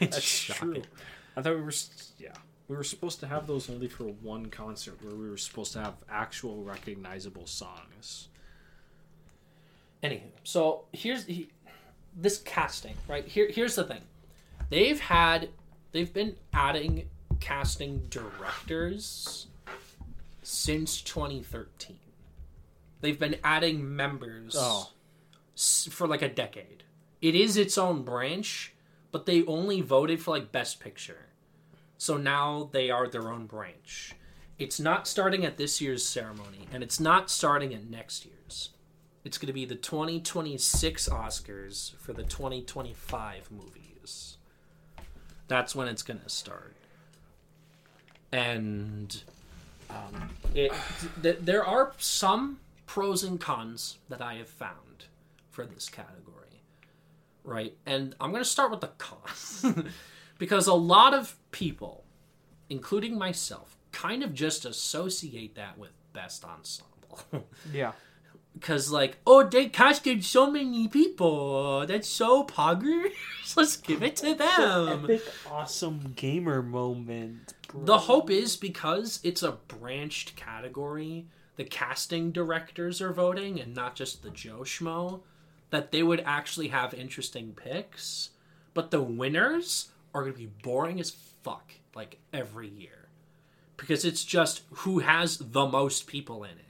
it's 0.00 0.16
That's 0.16 0.22
shocking. 0.26 0.72
true. 0.72 0.82
I 1.36 1.42
thought 1.42 1.56
we 1.56 1.62
were, 1.62 1.72
yeah, 2.18 2.32
we 2.68 2.76
were 2.76 2.84
supposed 2.84 3.20
to 3.20 3.26
have 3.26 3.46
those 3.46 3.68
only 3.68 3.88
for 3.88 4.04
one 4.04 4.46
concert, 4.46 5.02
where 5.02 5.14
we 5.14 5.28
were 5.28 5.36
supposed 5.36 5.72
to 5.74 5.80
have 5.80 5.94
actual 6.10 6.62
recognizable 6.62 7.46
songs. 7.46 8.28
Anywho, 10.02 10.22
so 10.44 10.84
here's 10.92 11.24
he, 11.24 11.50
this 12.16 12.38
casting, 12.38 12.94
right? 13.08 13.26
Here, 13.26 13.48
here's 13.50 13.74
the 13.74 13.84
thing. 13.84 14.02
They've 14.68 14.98
had, 15.00 15.50
they've 15.92 16.12
been 16.12 16.36
adding 16.52 17.08
casting 17.40 18.06
directors 18.08 19.46
since 20.42 21.00
2013. 21.02 21.98
They've 23.00 23.18
been 23.18 23.36
adding 23.44 23.94
members 23.94 24.56
Oh. 24.58 24.90
for 25.90 26.06
like 26.06 26.22
a 26.22 26.28
decade. 26.28 26.84
It 27.22 27.34
is 27.34 27.56
its 27.56 27.78
own 27.78 28.02
branch, 28.02 28.72
but 29.12 29.26
they 29.26 29.44
only 29.46 29.80
voted 29.80 30.20
for 30.20 30.32
like 30.32 30.52
best 30.52 30.80
picture. 30.80 31.26
So 31.98 32.16
now 32.16 32.68
they 32.72 32.90
are 32.90 33.06
their 33.08 33.30
own 33.32 33.46
branch. 33.46 34.14
It's 34.58 34.80
not 34.80 35.06
starting 35.06 35.44
at 35.44 35.56
this 35.56 35.80
year's 35.80 36.06
ceremony, 36.06 36.66
and 36.72 36.82
it's 36.82 36.98
not 37.00 37.30
starting 37.30 37.72
at 37.74 37.88
next 37.88 38.24
year's. 38.26 38.70
It's 39.24 39.38
going 39.38 39.48
to 39.48 39.52
be 39.52 39.64
the 39.64 39.74
2026 39.74 41.08
Oscars 41.08 41.96
for 41.98 42.12
the 42.12 42.22
2025 42.22 43.50
movies. 43.50 43.85
That's 45.48 45.74
when 45.74 45.88
it's 45.88 46.02
going 46.02 46.20
to 46.20 46.28
start. 46.28 46.74
And 48.32 49.22
um, 49.88 50.30
it, 50.54 50.72
th- 51.22 51.38
there 51.40 51.64
are 51.64 51.92
some 51.98 52.58
pros 52.86 53.22
and 53.22 53.40
cons 53.40 53.98
that 54.08 54.20
I 54.20 54.34
have 54.34 54.48
found 54.48 55.06
for 55.50 55.64
this 55.64 55.88
category, 55.88 56.62
right? 57.44 57.76
And 57.86 58.14
I'm 58.20 58.30
going 58.30 58.42
to 58.42 58.48
start 58.48 58.70
with 58.70 58.80
the 58.80 58.90
cons 58.98 59.64
because 60.38 60.66
a 60.66 60.74
lot 60.74 61.14
of 61.14 61.36
people, 61.50 62.04
including 62.68 63.16
myself, 63.16 63.76
kind 63.92 64.22
of 64.22 64.34
just 64.34 64.64
associate 64.64 65.54
that 65.54 65.78
with 65.78 65.92
best 66.12 66.44
ensemble. 66.44 66.92
Yeah. 67.72 67.92
Because, 68.58 68.90
like, 68.90 69.18
oh, 69.26 69.46
they 69.46 69.66
casted 69.68 70.24
so 70.24 70.50
many 70.50 70.88
people. 70.88 71.86
That's 71.86 72.08
so 72.08 72.42
poggers. 72.42 73.12
Let's 73.56 73.76
give 73.76 74.02
it 74.02 74.16
to 74.16 74.34
them. 74.34 75.04
Epic, 75.04 75.22
awesome 75.50 76.14
gamer 76.16 76.62
moment. 76.62 77.52
bro. 77.68 77.84
The 77.84 77.98
hope 77.98 78.30
is 78.30 78.56
because 78.56 79.20
it's 79.22 79.42
a 79.42 79.52
branched 79.68 80.36
category, 80.36 81.26
the 81.56 81.64
casting 81.64 82.32
directors 82.32 83.02
are 83.02 83.12
voting 83.12 83.60
and 83.60 83.74
not 83.74 83.94
just 83.94 84.22
the 84.22 84.30
Joe 84.30 84.60
Schmo, 84.60 85.20
that 85.70 85.92
they 85.92 86.02
would 86.02 86.22
actually 86.24 86.68
have 86.68 86.94
interesting 86.94 87.52
picks. 87.54 88.30
But 88.72 88.90
the 88.90 89.02
winners 89.02 89.88
are 90.14 90.22
going 90.22 90.32
to 90.32 90.38
be 90.38 90.50
boring 90.62 90.98
as 90.98 91.10
fuck, 91.42 91.72
like 91.94 92.18
every 92.32 92.68
year. 92.68 93.08
Because 93.76 94.04
it's 94.06 94.24
just 94.24 94.62
who 94.70 95.00
has 95.00 95.36
the 95.38 95.66
most 95.66 96.06
people 96.06 96.42
in 96.42 96.52
it. 96.52 96.65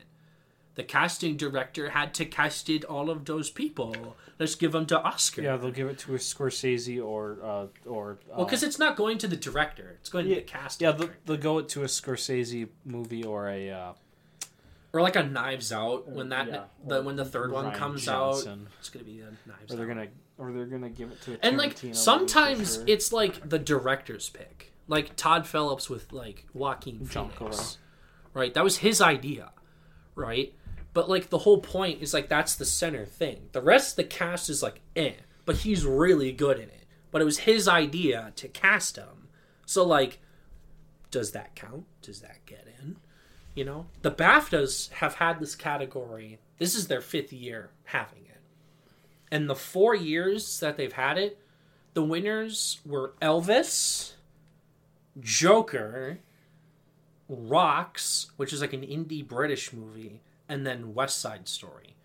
The 0.77 0.85
casting 0.85 1.37
director 1.39 1.91
had 1.91 2.13
to 2.15 2.25
cast 2.27 2.69
it 2.69 2.85
all 2.85 3.11
of 3.11 3.25
those 3.25 3.51
people. 3.51 4.15
Let's 4.39 4.55
give 4.55 4.73
them 4.73 4.85
to 4.87 5.01
Oscar. 5.01 5.41
Yeah, 5.43 5.57
they'll 5.57 5.71
give 5.71 5.89
it 5.89 5.99
to 6.01 6.15
a 6.15 6.19
Scorsese 6.19 7.03
or 7.03 7.39
uh, 7.43 7.67
or 7.89 8.19
uh, 8.31 8.37
Well, 8.37 8.45
because 8.45 8.63
it's 8.63 8.79
not 8.79 8.95
going 8.95 9.17
to 9.19 9.27
the 9.27 9.37
director; 9.39 9.97
it's 9.99 10.11
going 10.11 10.27
yeah, 10.27 10.35
to 10.35 10.41
the 10.43 10.47
cast. 10.47 10.83
yeah, 10.83 10.93
they'll, 10.93 11.09
they'll 11.25 11.37
go 11.39 11.59
it 11.59 11.69
to 11.71 11.83
a 11.83 11.87
Scorsese 11.87 12.69
movie 12.85 13.25
or 13.25 13.49
a 13.49 13.71
uh, 13.71 13.93
or 14.93 15.01
like 15.01 15.17
a 15.17 15.23
Knives 15.23 15.73
Out 15.73 16.09
when 16.09 16.29
that 16.29 16.49
yeah, 16.49 16.65
the 16.87 17.03
when 17.03 17.17
the 17.17 17.25
third 17.25 17.53
one 17.53 17.73
comes 17.73 18.05
Johnson. 18.05 18.67
out. 18.67 18.73
It's 18.79 18.91
gonna 18.91 19.05
be 19.07 19.21
a 19.21 19.31
Knives 19.49 19.73
or 19.73 19.77
they're 19.77 19.91
Out. 19.91 19.95
gonna 19.97 20.09
or 20.37 20.53
they're 20.53 20.67
gonna 20.67 20.91
give 20.91 21.11
it 21.11 21.23
to 21.23 21.35
a 21.35 21.39
and 21.43 21.57
like 21.57 21.71
Tarantino 21.77 21.83
movie 21.85 21.89
for 21.93 21.99
sometimes 21.99 22.75
sure. 22.75 22.85
it's 22.87 23.13
like 23.15 23.49
the 23.49 23.59
director's 23.59 24.29
pick, 24.29 24.73
like 24.89 25.17
Todd 25.17 25.47
Phillips 25.47 25.89
with 25.89 26.13
like 26.13 26.45
Joaquin 26.53 27.07
John 27.09 27.31
Phoenix, 27.31 27.79
right? 28.35 28.53
That 28.53 28.63
was 28.65 28.77
his 28.79 29.01
idea, 29.01 29.53
right? 30.15 30.53
But 30.97 31.11
like 31.11 31.29
the 31.29 31.37
whole 31.37 31.59
point 31.59 32.01
is 32.01 32.15
like 32.15 32.31
that's 32.31 32.55
the 32.55 32.65
center 32.65 33.05
thing. 33.05 33.51
The 33.53 33.61
rest 33.61 33.91
of 33.91 33.97
the 33.97 34.05
cast 34.05 34.49
is 34.49 34.63
like 34.63 34.81
eh, 34.97 35.13
but 35.45 35.57
he's 35.57 35.85
really 35.85 36.33
good 36.33 36.57
in 36.57 36.71
it. 36.71 36.87
But 37.11 37.21
it 37.21 37.27
was 37.27 37.41
his 37.41 37.69
idea 37.69 38.33
to 38.37 38.49
cast 38.49 38.97
him, 38.97 39.29
so 39.67 39.85
like, 39.85 40.21
does 41.11 41.33
that 41.33 41.55
count? 41.55 41.85
Does 42.01 42.23
that 42.23 42.47
get 42.47 42.67
in? 42.81 42.97
You 43.55 43.67
know, 43.67 43.89
the 44.01 44.11
BAFTAs 44.11 44.91
have 44.93 45.17
had 45.17 45.39
this 45.39 45.55
category. 45.55 46.39
This 46.57 46.75
is 46.75 46.89
their 46.89 47.03
fifth 47.03 47.31
year 47.31 47.69
having 47.85 48.25
it. 48.25 48.41
And 49.31 49.51
the 49.51 49.55
four 49.55 49.95
years 49.95 50.61
that 50.61 50.79
they've 50.79 50.91
had 50.91 51.19
it, 51.19 51.39
the 51.93 52.05
winners 52.05 52.81
were 52.87 53.13
Elvis, 53.21 54.13
Joker, 55.21 56.21
Rocks, 57.29 58.31
which 58.39 58.55
is 58.55 58.63
like 58.63 58.73
an 58.73 58.81
indie 58.81 59.27
British 59.27 59.75
movie, 59.75 60.23
and 60.49 60.67
then 60.67 60.95
West 60.95 61.19
Side 61.21 61.49
Story. 61.49 61.97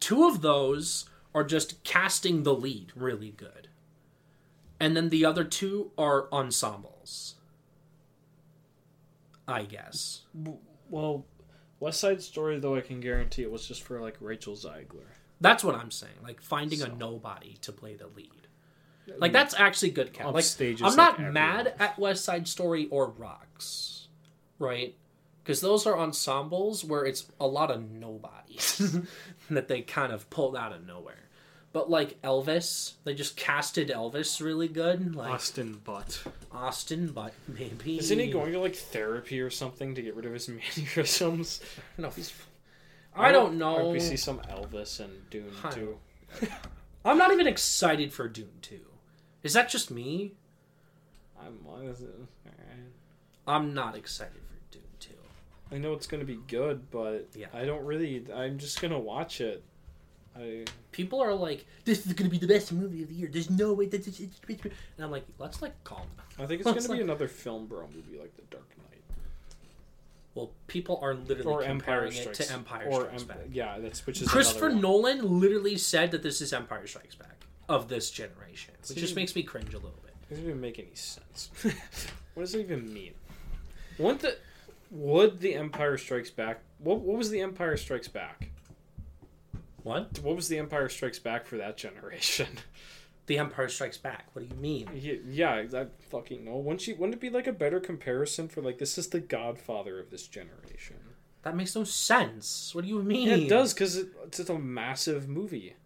Two 0.00 0.26
of 0.26 0.40
those 0.40 1.06
are 1.34 1.44
just 1.44 1.82
casting 1.84 2.42
the 2.42 2.54
lead 2.54 2.92
really 2.94 3.30
good. 3.30 3.68
And 4.80 4.96
then 4.96 5.10
the 5.10 5.24
other 5.24 5.44
two 5.44 5.92
are 5.96 6.28
ensembles. 6.32 7.36
I 9.46 9.64
guess. 9.64 10.22
well, 10.88 11.26
West 11.80 12.00
Side 12.00 12.22
Story 12.22 12.58
though 12.58 12.76
I 12.76 12.80
can 12.80 13.00
guarantee 13.00 13.42
it 13.42 13.50
was 13.50 13.66
just 13.66 13.82
for 13.82 14.00
like 14.00 14.16
Rachel 14.20 14.54
Zegler. 14.54 15.06
That's 15.40 15.64
what 15.64 15.74
I'm 15.74 15.90
saying. 15.90 16.14
Like 16.22 16.40
finding 16.40 16.82
a 16.82 16.88
nobody 16.88 17.56
to 17.62 17.72
play 17.72 17.96
the 17.96 18.06
lead. 18.06 18.30
Like 19.18 19.32
that's 19.32 19.54
actually 19.54 19.90
good 19.90 20.12
cast. 20.12 20.32
Like 20.32 20.78
I'm 20.82 20.96
not 20.96 21.18
like, 21.18 21.32
mad 21.32 21.74
at 21.78 21.98
West 21.98 22.24
Side 22.24 22.46
Story 22.46 22.86
or 22.90 23.10
Rocks, 23.10 24.08
right? 24.58 24.94
Because 25.42 25.60
those 25.60 25.86
are 25.86 25.98
ensembles 25.98 26.84
where 26.84 27.04
it's 27.04 27.26
a 27.40 27.46
lot 27.46 27.70
of 27.70 27.90
nobodies 27.90 28.96
that 29.50 29.68
they 29.68 29.80
kind 29.82 30.12
of 30.12 30.30
pulled 30.30 30.56
out 30.56 30.72
of 30.72 30.86
nowhere. 30.86 31.16
But 31.72 31.88
like 31.90 32.20
Elvis, 32.22 32.92
they 33.04 33.14
just 33.14 33.36
casted 33.36 33.88
Elvis 33.88 34.40
really 34.44 34.68
good, 34.68 35.16
like 35.16 35.32
Austin 35.32 35.80
Butt. 35.82 36.22
Austin, 36.52 37.08
but 37.12 37.32
maybe 37.48 37.98
Isn't 37.98 38.18
he 38.18 38.30
going 38.30 38.52
to 38.52 38.60
like 38.60 38.76
therapy 38.76 39.40
or 39.40 39.48
something 39.50 39.94
to 39.94 40.02
get 40.02 40.14
rid 40.14 40.26
of 40.26 40.32
his 40.34 40.48
mannerisms? 40.76 41.60
No, 41.96 42.10
he's. 42.10 42.32
I 43.16 43.32
don't 43.32 43.54
Or 43.54 43.80
know. 43.80 43.88
we 43.88 44.00
see 44.00 44.16
some 44.16 44.38
Elvis 44.40 45.00
and 45.00 45.28
Dune 45.30 45.50
I 45.64 45.70
too. 45.70 45.98
I'm 47.04 47.18
not 47.18 47.32
even 47.32 47.46
excited 47.46 48.12
for 48.12 48.28
Dune 48.28 48.58
2. 48.62 48.78
Is 49.42 49.54
that 49.54 49.68
just 49.68 49.90
me? 49.90 50.32
I'm. 51.40 51.58
I'm 53.46 53.74
not 53.74 53.96
excited 53.96 54.32
for 54.34 54.38
Dune 54.38 54.40
2. 54.40 54.41
I 55.72 55.78
know 55.78 55.94
it's 55.94 56.06
gonna 56.06 56.24
be 56.24 56.38
good, 56.48 56.90
but 56.90 57.28
Yeah. 57.34 57.46
I 57.54 57.64
don't 57.64 57.84
really. 57.84 58.24
I'm 58.32 58.58
just 58.58 58.80
gonna 58.80 58.98
watch 58.98 59.40
it. 59.40 59.64
I 60.36 60.64
People 60.92 61.20
are 61.20 61.34
like, 61.34 61.64
"This 61.84 62.06
is 62.06 62.12
gonna 62.12 62.30
be 62.30 62.38
the 62.38 62.46
best 62.46 62.72
movie 62.72 63.02
of 63.02 63.08
the 63.08 63.14
year." 63.14 63.28
There's 63.32 63.50
no 63.50 63.72
way 63.72 63.86
that 63.86 64.06
it's, 64.06 64.20
it's, 64.20 64.40
it's, 64.48 64.64
and 64.64 64.72
I'm 64.98 65.10
like, 65.10 65.24
"Let's 65.38 65.62
like 65.62 65.82
calm 65.84 66.06
down." 66.16 66.44
I 66.44 66.46
think 66.46 66.60
it's 66.60 66.64
Well, 66.66 66.74
gonna 66.74 66.84
it's 66.84 66.92
be 66.94 67.00
another 67.00 67.28
film 67.28 67.66
bro 67.66 67.86
movie 67.94 68.18
like 68.18 68.34
The 68.36 68.42
Dark 68.50 68.68
Knight 68.78 69.00
Well, 70.34 70.52
people 70.66 70.98
are 71.02 71.14
literally 71.14 71.52
or 71.52 71.62
Empire 71.62 72.08
comparing 72.08 72.12
it 72.12 72.20
Strikes 72.34 72.38
to 72.48 72.52
Empire 72.52 72.88
or 72.90 73.02
Strikes 73.04 73.22
Em- 73.22 73.28
Back. 73.28 73.38
Yeah, 73.50 73.78
that's 73.78 74.06
which 74.06 74.20
is 74.20 74.28
Christopher 74.28 74.68
one. 74.70 74.80
Nolan 74.80 75.40
literally 75.40 75.76
said 75.78 76.10
that 76.10 76.22
this 76.22 76.40
is 76.40 76.52
Empire 76.52 76.86
Strikes 76.86 77.14
Back 77.14 77.44
of 77.68 77.88
this 77.88 78.10
generation, 78.10 78.74
which 78.88 78.98
just 78.98 79.16
makes 79.16 79.34
me 79.34 79.42
cringe 79.42 79.72
a 79.72 79.78
little 79.78 79.98
bit. 80.02 80.12
It 80.30 80.34
doesn't 80.34 80.44
even 80.48 80.60
make 80.60 80.78
any 80.78 80.94
sense. 80.94 81.50
what 82.34 82.42
does 82.42 82.54
it 82.54 82.60
even 82.60 82.92
mean? 82.92 83.12
Wouldn't 83.98 84.20
the 84.20 84.36
would 84.92 85.40
the 85.40 85.54
Empire 85.54 85.96
Strikes 85.96 86.30
Back? 86.30 86.60
What 86.78 87.00
what 87.00 87.18
was 87.18 87.30
the 87.30 87.40
Empire 87.40 87.76
Strikes 87.76 88.08
Back? 88.08 88.50
What? 89.82 90.20
What 90.20 90.36
was 90.36 90.48
the 90.48 90.58
Empire 90.58 90.88
Strikes 90.88 91.18
Back 91.18 91.46
for 91.46 91.56
that 91.56 91.76
generation? 91.76 92.46
The 93.26 93.38
Empire 93.38 93.68
Strikes 93.68 93.98
Back. 93.98 94.26
What 94.32 94.42
do 94.42 94.52
you 94.52 94.60
mean? 94.60 94.90
Yeah, 94.92 95.14
yeah, 95.24 95.80
I 95.80 95.86
fucking 96.10 96.44
know. 96.44 96.56
Wouldn't 96.56 96.88
you? 96.88 96.96
Wouldn't 96.96 97.14
it 97.14 97.20
be 97.20 97.30
like 97.30 97.46
a 97.46 97.52
better 97.52 97.78
comparison 97.78 98.48
for 98.48 98.60
like 98.60 98.78
this 98.78 98.98
is 98.98 99.10
the 99.10 99.20
Godfather 99.20 100.00
of 100.00 100.10
this 100.10 100.26
generation? 100.26 100.96
That 101.42 101.54
makes 101.54 101.76
no 101.76 101.84
sense. 101.84 102.74
What 102.74 102.82
do 102.82 102.90
you 102.90 103.00
mean? 103.00 103.28
Yeah, 103.28 103.34
it 103.36 103.48
does 103.48 103.72
because 103.72 103.96
it, 103.96 104.08
it's 104.24 104.38
just 104.38 104.50
a 104.50 104.58
massive 104.58 105.28
movie. 105.28 105.76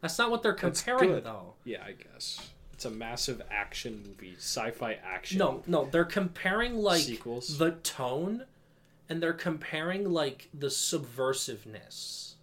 That's 0.00 0.18
not 0.18 0.30
what 0.30 0.42
they're 0.42 0.54
comparing, 0.54 1.22
though. 1.22 1.52
Yeah, 1.64 1.84
I 1.84 1.92
guess 1.92 2.48
it's 2.78 2.84
a 2.84 2.90
massive 2.90 3.42
action 3.50 4.04
movie, 4.06 4.36
sci-fi 4.38 4.96
action. 5.04 5.36
No, 5.38 5.64
no, 5.66 5.86
they're 5.90 6.04
comparing 6.04 6.76
like 6.76 7.00
Sequels? 7.02 7.58
the 7.58 7.72
tone, 7.72 8.44
and 9.08 9.20
they're 9.20 9.32
comparing 9.32 10.12
like 10.12 10.48
the 10.54 10.68
subversiveness. 10.68 12.34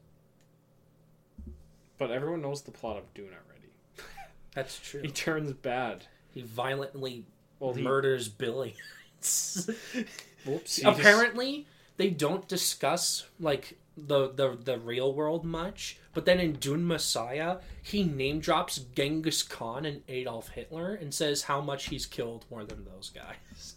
but 1.98 2.12
everyone 2.12 2.42
knows 2.42 2.64
the 2.64 2.72
plot 2.72 2.98
of 2.98 3.14
Dune 3.14 3.28
already. 3.28 3.70
That's 4.54 4.78
true. 4.78 5.04
He 5.04 5.08
turns 5.08 5.54
bad. 5.54 6.04
He 6.34 6.42
violently 6.42 7.24
Well, 7.62 7.74
he 7.74 7.82
murders 7.82 8.28
billions. 8.28 9.70
whoops. 10.46 10.82
Apparently, 10.84 11.66
they 11.96 12.10
don't 12.10 12.46
discuss 12.50 13.26
like 13.40 13.78
the, 13.98 14.30
the 14.34 14.58
the 14.62 14.80
real 14.80 15.14
world 15.14 15.46
much. 15.46 15.98
But 16.14 16.26
then 16.26 16.40
in 16.40 16.54
Dune 16.54 16.88
Messiah, 16.88 17.58
he 17.82 18.04
name 18.04 18.40
drops 18.40 18.78
Genghis 18.78 19.44
Khan 19.44 19.86
and 19.86 20.02
Adolf 20.08 20.50
Hitler 20.50 20.94
and 20.94 21.14
says 21.14 21.44
how 21.44 21.62
much 21.62 21.90
he's 21.90 22.06
killed 22.06 22.46
more 22.50 22.64
than 22.64 22.86
those 22.86 23.10
guys. 23.10 23.76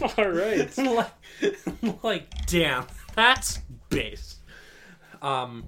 All 0.18 0.28
right. 0.28 0.76
like, 0.78 2.02
like, 2.02 2.46
damn, 2.46 2.86
that's 3.14 3.58
base. 3.88 4.36
Um, 5.22 5.64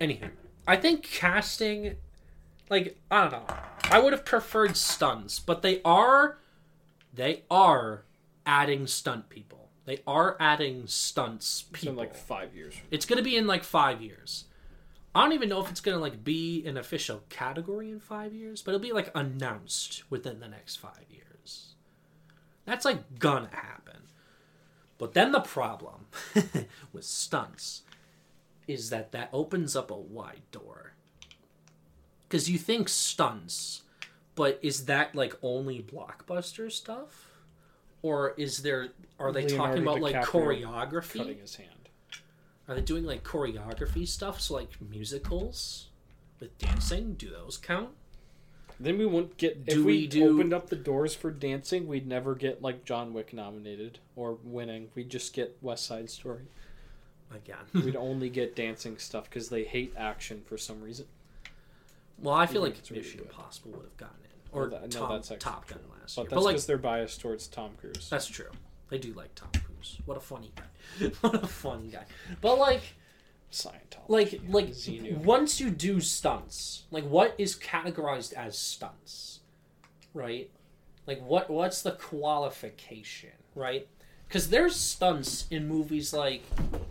anywho, 0.00 0.30
I 0.66 0.76
think 0.76 1.02
casting, 1.02 1.96
like, 2.70 2.98
I 3.10 3.22
don't 3.22 3.32
know. 3.32 3.54
I 3.84 3.98
would 3.98 4.12
have 4.12 4.24
preferred 4.24 4.76
stunts, 4.76 5.38
but 5.38 5.62
they 5.62 5.82
are, 5.84 6.38
they 7.12 7.42
are 7.50 8.04
adding 8.46 8.86
stunt 8.86 9.28
people. 9.28 9.61
They 9.84 10.00
are 10.06 10.36
adding 10.38 10.86
stunts 10.86 11.64
It's 11.70 11.80
been 11.82 11.90
people. 11.92 11.94
like 12.04 12.14
five 12.14 12.54
years. 12.54 12.74
It's 12.90 13.04
gonna 13.06 13.22
be 13.22 13.36
in 13.36 13.46
like 13.46 13.64
five 13.64 14.00
years. 14.00 14.44
I 15.14 15.22
don't 15.22 15.32
even 15.32 15.48
know 15.48 15.60
if 15.60 15.70
it's 15.70 15.80
gonna 15.80 15.98
like 15.98 16.24
be 16.24 16.64
an 16.66 16.76
official 16.76 17.22
category 17.28 17.90
in 17.90 18.00
five 18.00 18.32
years, 18.32 18.62
but 18.62 18.72
it'll 18.74 18.80
be 18.82 18.92
like 18.92 19.10
announced 19.14 20.04
within 20.10 20.40
the 20.40 20.48
next 20.48 20.76
five 20.76 21.04
years. 21.10 21.74
That's 22.64 22.84
like 22.84 23.18
gonna 23.18 23.50
happen. 23.52 24.02
But 24.98 25.14
then 25.14 25.32
the 25.32 25.40
problem 25.40 26.06
with 26.92 27.04
stunts 27.04 27.82
is 28.68 28.90
that 28.90 29.10
that 29.12 29.30
opens 29.32 29.74
up 29.74 29.90
a 29.90 29.96
wide 29.96 30.42
door. 30.52 30.92
Because 32.22 32.48
you 32.48 32.56
think 32.56 32.88
stunts, 32.88 33.82
but 34.36 34.58
is 34.62 34.86
that 34.86 35.14
like 35.16 35.34
only 35.42 35.82
blockbuster 35.82 36.70
stuff? 36.70 37.28
Or 38.02 38.34
is 38.36 38.58
there, 38.62 38.88
are 39.18 39.32
they 39.32 39.46
Leonardo 39.46 39.56
talking 39.64 39.82
about 39.82 40.00
like 40.00 40.14
DiCaprio 40.16 40.62
choreography? 40.62 41.18
Cutting 41.18 41.38
his 41.38 41.56
hand. 41.56 41.68
Are 42.68 42.74
they 42.74 42.80
doing 42.80 43.04
like 43.04 43.22
choreography 43.24 44.06
stuff? 44.06 44.40
So 44.40 44.54
like 44.54 44.70
musicals 44.80 45.88
with 46.40 46.56
dancing, 46.58 47.14
do 47.14 47.30
those 47.30 47.56
count? 47.56 47.90
Then 48.80 48.98
we 48.98 49.06
wouldn't 49.06 49.36
get. 49.36 49.62
If 49.66 49.76
we, 49.76 49.84
we 49.84 50.06
do- 50.08 50.34
opened 50.34 50.52
up 50.52 50.68
the 50.68 50.76
doors 50.76 51.14
for 51.14 51.30
dancing, 51.30 51.86
we'd 51.86 52.06
never 52.06 52.34
get 52.34 52.62
like 52.62 52.84
John 52.84 53.12
Wick 53.12 53.32
nominated 53.32 54.00
or 54.16 54.38
winning. 54.42 54.88
We'd 54.94 55.10
just 55.10 55.32
get 55.32 55.56
West 55.60 55.86
Side 55.86 56.10
Story. 56.10 56.46
Again. 57.32 57.84
We'd 57.84 57.96
only 58.10 58.28
get 58.28 58.56
dancing 58.56 58.98
stuff 58.98 59.24
because 59.24 59.48
they 59.48 59.62
hate 59.64 59.94
action 59.96 60.42
for 60.46 60.58
some 60.58 60.82
reason. 60.82 61.06
well, 62.18 62.34
I 62.34 62.46
feel 62.46 62.62
think 62.62 62.74
like 62.74 62.78
it's 62.80 62.90
really 62.90 63.02
Mission 63.04 63.20
Impossible 63.20 63.70
would 63.72 63.84
have 63.84 63.96
gotten 63.96 64.16
in. 64.52 64.58
Well, 64.58 64.66
Or 64.66 64.70
that- 64.70 64.82
no, 64.94 65.00
Tom, 65.00 65.10
that's 65.12 65.30
actually 65.30 65.38
Top 65.52 65.66
Gun 65.68 65.78
last 66.00 66.16
But 66.16 66.22
year. 66.22 66.28
that's 66.30 66.34
But 66.34 66.44
like 66.44 66.52
because 66.54 66.66
they're 66.66 66.78
biased 66.78 67.20
towards 67.20 67.46
Tom 67.48 67.70
Cruise. 67.78 68.08
That's 68.10 68.26
true. 68.26 68.50
They 68.90 68.98
do 68.98 69.12
like 69.14 69.34
Tom 69.34 69.50
Cruise. 69.64 69.98
What 70.04 70.16
a 70.16 70.20
funny 70.20 70.52
guy. 70.54 71.06
what 71.22 71.42
a 71.42 71.46
funny 71.46 71.88
guy. 71.88 72.04
But 72.40 72.58
like 72.58 72.82
Scientology. 73.50 74.08
like 74.08 74.40
like 74.48 74.68
Xenu. 74.68 75.16
once 75.18 75.60
you 75.60 75.70
do 75.70 76.00
stunts, 76.00 76.84
like 76.90 77.04
what 77.04 77.34
is 77.38 77.56
categorized 77.58 78.32
as 78.34 78.58
stunts? 78.58 79.40
Right? 80.14 80.50
Like 81.06 81.20
what 81.22 81.48
what's 81.50 81.82
the 81.82 81.92
qualification, 81.92 83.30
right? 83.54 83.88
Cuz 84.28 84.48
there's 84.48 84.76
stunts 84.76 85.46
in 85.50 85.68
movies 85.68 86.12
like 86.12 86.42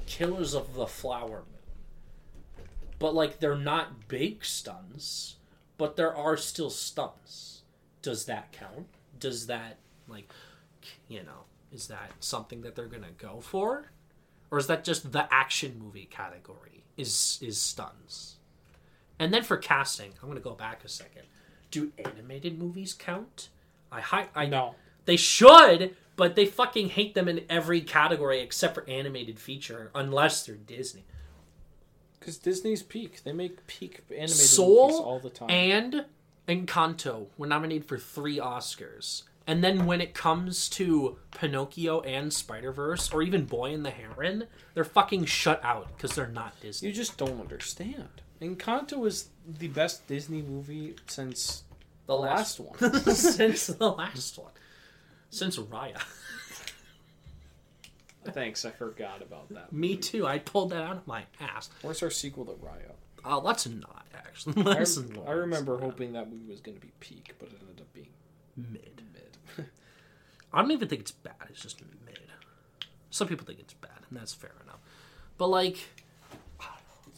Killers 0.06 0.54
of 0.54 0.74
the 0.76 0.86
Flower 0.88 1.44
Moon. 1.50 2.66
But 3.00 3.16
like 3.16 3.40
they're 3.40 3.56
not 3.56 4.08
big 4.08 4.44
stunts, 4.46 5.38
but 5.82 5.96
there 5.96 6.16
are 6.16 6.38
still 6.38 6.70
stunts. 6.70 7.64
Does 8.04 8.26
that 8.26 8.52
count? 8.52 8.86
Does 9.20 9.48
that 9.48 9.78
like 10.08 10.32
you 11.08 11.24
know, 11.24 11.46
is 11.72 11.88
that 11.88 12.12
something 12.20 12.62
that 12.62 12.76
they're 12.76 12.86
going 12.86 13.02
to 13.02 13.10
go 13.18 13.40
for? 13.42 13.92
Or 14.52 14.60
is 14.60 14.68
that 14.68 14.84
just 14.84 15.12
the 15.12 15.28
action 15.34 15.82
movie 15.84 16.06
category? 16.06 16.84
Is 16.98 17.40
is 17.42 17.60
stunts? 17.60 18.36
And 19.18 19.34
then 19.34 19.42
for 19.42 19.58
casting, 19.58 20.12
I'm 20.22 20.30
going 20.30 20.38
to 20.38 20.44
go 20.44 20.54
back 20.54 20.84
a 20.86 20.88
second. 20.88 21.24
Do 21.72 21.92
animated 21.98 22.60
movies 22.60 22.94
count? 22.94 23.50
I 23.92 24.02
hi- 24.02 24.30
I 24.36 24.46
no. 24.46 24.76
they 25.06 25.18
should, 25.18 25.96
but 26.16 26.36
they 26.36 26.46
fucking 26.46 26.90
hate 26.90 27.16
them 27.16 27.28
in 27.28 27.44
every 27.50 27.82
category 27.82 28.40
except 28.42 28.76
for 28.76 28.88
animated 28.88 29.40
feature 29.40 29.90
unless 29.96 30.46
they're 30.46 30.54
Disney. 30.54 31.06
Because 32.22 32.38
Disney's 32.38 32.84
peak. 32.84 33.24
They 33.26 33.34
make 33.34 33.68
peak 33.68 34.04
animated 34.10 34.30
Soul 34.38 34.88
movies 34.88 35.00
all 35.02 35.20
the 35.20 35.30
time. 35.30 35.50
and 35.50 36.06
Encanto 36.48 37.26
were 37.38 37.48
nominated 37.48 37.86
for 37.88 37.98
three 37.98 38.38
Oscars. 38.38 39.24
And 39.48 39.64
then 39.64 39.86
when 39.88 40.02
it 40.02 40.14
comes 40.14 40.70
to 40.70 41.18
Pinocchio 41.32 42.02
and 42.02 42.32
Spider 42.32 42.72
Verse, 42.72 43.12
or 43.12 43.22
even 43.24 43.46
Boy 43.46 43.74
and 43.74 43.84
the 43.84 43.90
Heron, 43.90 44.46
they're 44.76 44.84
fucking 44.84 45.26
shut 45.26 45.60
out 45.64 45.90
because 45.98 46.16
they're 46.16 46.28
not 46.28 46.60
Disney. 46.62 46.88
you 46.90 46.94
just 46.94 47.18
don't 47.18 47.42
understand. 47.42 48.08
Encanto 48.40 49.06
is 49.08 49.30
the 49.46 49.68
best 49.68 50.08
Disney 50.08 50.42
movie 50.42 50.96
since 51.08 51.64
the 52.06 52.16
last 52.16 52.60
one. 52.60 52.76
one. 52.80 53.04
Since 53.16 53.68
the 53.80 53.92
last 53.92 54.38
one. 54.38 54.52
Since 55.32 55.58
Raya. 55.58 56.02
Thanks, 58.26 58.66
I 58.66 58.72
forgot 58.72 59.22
about 59.22 59.50
that. 59.50 59.74
Me 59.74 59.96
too. 59.96 60.28
I 60.28 60.38
pulled 60.40 60.70
that 60.72 60.84
out 60.84 60.98
of 60.98 61.08
my 61.08 61.24
ass. 61.40 61.70
Where's 61.82 62.04
our 62.04 62.12
sequel 62.12 62.46
to 62.46 62.52
Raya? 62.54 62.92
Uh, 63.26 63.40
let's 63.40 63.68
not, 63.68 64.06
actually. 64.16 64.54
I, 64.62 64.66
Let's 64.80 64.98
I 64.98 65.02
not. 65.02 65.28
remember 65.30 65.80
hoping 65.80 66.14
that 66.14 66.30
movie 66.32 66.46
was 66.50 66.60
going 66.62 66.76
to 66.78 66.82
be 66.82 66.92
peak, 67.00 67.34
but 67.40 67.50
it 67.50 67.58
ended 67.62 67.82
up 67.82 67.94
being 67.94 68.08
Mid. 68.56 69.02
mid. 69.14 69.68
I 70.54 70.62
don't 70.62 70.72
even 70.72 70.88
think 70.88 71.02
it's 71.02 71.12
bad. 71.12 71.36
It's 71.50 71.62
just 71.62 71.82
mid. 72.06 72.20
Some 73.10 73.28
people 73.28 73.46
think 73.46 73.60
it's 73.60 73.74
bad, 73.76 73.92
and 74.10 74.20
that's 74.20 74.34
fair 74.34 74.54
enough. 74.64 74.80
But 75.38 75.48
like, 75.48 75.78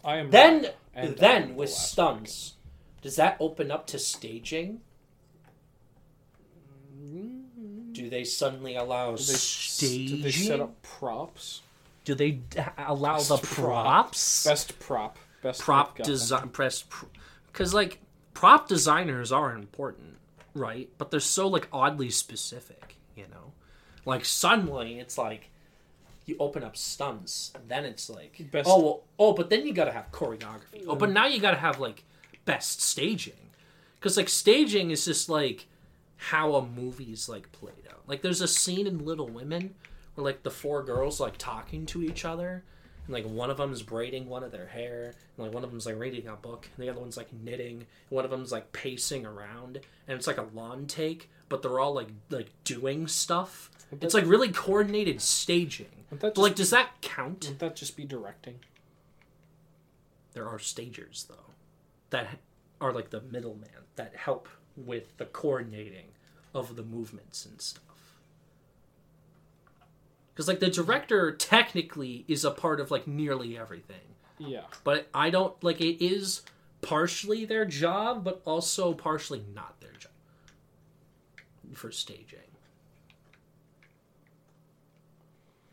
I 0.04 0.18
am 0.18 0.30
then 0.32 0.68
And 0.94 1.16
then 1.18 1.44
am 1.44 1.56
with 1.56 1.70
the 1.70 1.76
last 1.76 1.92
stunts, 1.92 2.54
does 3.02 3.16
that 3.18 3.38
open 3.40 3.72
up 3.72 3.88
to 3.88 4.00
staging? 4.00 4.82
Do 8.04 8.10
they 8.10 8.26
suddenly 8.26 8.76
allow 8.76 9.12
Do 9.12 9.24
they, 9.24 9.34
staging? 9.34 10.18
do 10.18 10.24
they 10.24 10.32
set 10.32 10.60
up 10.60 10.82
props? 10.82 11.62
Do 12.04 12.14
they 12.14 12.32
d- 12.32 12.60
allow 12.78 13.16
Best 13.16 13.30
the 13.30 13.38
prop. 13.38 13.86
props? 13.86 14.44
Best 14.46 14.78
prop. 14.78 15.18
Best 15.42 15.62
prop 15.62 15.98
design 16.00 16.50
press 16.50 16.84
because 17.48 17.74
like 17.74 18.00
prop 18.34 18.68
designers 18.68 19.32
are 19.32 19.56
important 19.56 20.18
right 20.54 20.90
but 20.98 21.12
they're 21.12 21.20
so 21.20 21.48
like 21.48 21.68
oddly 21.72 22.10
specific 22.10 22.96
you 23.16 23.24
know 23.24 23.52
like 24.06 24.24
suddenly 24.24 25.00
it's 25.00 25.18
like 25.18 25.50
you 26.26 26.36
open 26.40 26.64
up 26.64 26.76
stunts 26.78 27.52
and 27.56 27.70
then 27.70 27.84
it's 27.86 28.10
like 28.10 28.42
Best- 28.52 28.70
oh 28.70 28.82
well, 28.82 29.04
oh 29.20 29.34
but 29.34 29.50
then 29.50 29.66
you 29.66 29.74
gotta 29.74 29.92
have 29.92 30.12
choreography 30.12 30.84
oh 30.88 30.96
but 30.96 31.10
mm. 31.10 31.14
now 31.14 31.26
you 31.26 31.40
gotta 31.40 31.58
have 31.58 31.80
like 31.80 32.04
best 32.46 32.82
staging 32.82 33.50
because 33.96 34.18
like 34.18 34.30
staging 34.30 34.92
is 34.92 35.06
just 35.06 35.30
like 35.30 35.68
how 36.30 36.56
a 36.56 36.66
movie's 36.66 37.28
like 37.28 37.52
played 37.52 37.88
out. 37.90 38.02
Like 38.08 38.22
there's 38.22 38.42
a 38.42 38.48
scene 38.48 38.88
in 38.88 39.06
little 39.06 39.28
women 39.28 39.76
where 40.16 40.26
like 40.26 40.44
the 40.44 40.52
four 40.52 40.84
girls 40.84 41.20
like 41.20 41.38
talking 41.38 41.86
to 41.88 42.04
each 42.04 42.26
other 42.26 42.64
and 43.06 43.14
like 43.14 43.26
one 43.26 43.50
of 43.50 43.58
them's 43.58 43.82
braiding 43.82 44.30
one 44.30 44.44
of 44.44 44.52
their 44.52 44.68
hair 44.68 45.14
and 45.38 45.46
like 45.46 45.54
one 45.54 45.64
of 45.64 45.72
them's 45.72 45.86
like 45.86 46.00
reading 46.00 46.28
a 46.28 46.36
book 46.36 46.70
and 46.76 46.86
the 46.86 46.90
other 46.90 47.00
one's 47.00 47.18
like 47.18 47.34
knitting 47.34 47.78
and 47.78 47.86
one 48.10 48.24
of 48.24 48.32
them's 48.32 48.52
like 48.52 48.72
pacing 48.72 49.26
around 49.26 49.80
and 50.08 50.18
it's 50.18 50.28
like 50.28 50.38
a 50.38 50.48
lawn 50.54 50.86
take 50.86 51.30
but 51.50 51.62
they're 51.62 51.80
all 51.80 51.94
like 51.94 52.10
like 52.30 52.52
doing 52.64 53.08
stuff. 53.08 53.70
It's 54.02 54.14
like 54.14 54.26
really 54.26 54.52
coordinated 54.52 55.22
staging. 55.22 56.06
Would 56.10 56.22
that 56.22 56.36
but 56.36 56.42
like 56.42 56.56
does 56.56 56.70
that 56.70 57.02
count? 57.02 57.44
Wouldn't 57.44 57.60
that 57.60 57.76
just 57.76 57.98
be 57.98 58.06
directing? 58.06 58.60
there 60.34 60.48
are 60.48 60.60
stagers 60.60 61.28
though 61.30 61.54
that 62.10 62.28
are 62.82 62.92
like 62.92 63.10
the 63.12 63.22
middleman 63.22 63.70
that 63.96 64.16
help 64.16 64.50
with 64.76 65.16
the 65.18 65.26
coordinating 65.26 66.06
of 66.54 66.76
the 66.76 66.84
movements 66.84 67.46
and 67.46 67.60
stuff 67.62 67.84
because 70.34 70.48
like 70.48 70.60
the 70.60 70.70
director 70.70 71.32
technically 71.32 72.26
is 72.28 72.44
a 72.46 72.52
part 72.52 72.80
of 72.80 72.90
like 72.92 73.08
nearly 73.08 73.58
everything 73.58 74.16
Yeah. 74.40 74.62
but 74.84 75.08
I 75.14 75.30
don't 75.30 75.62
like 75.64 75.80
it 75.82 76.04
is 76.04 76.42
partially 76.82 77.46
their 77.46 77.66
job, 77.66 78.24
but 78.24 78.42
also 78.46 78.94
partially 78.94 79.44
not 79.56 79.80
their 79.80 79.92
job 79.94 80.12
for 81.74 81.92
staging. 81.92 82.40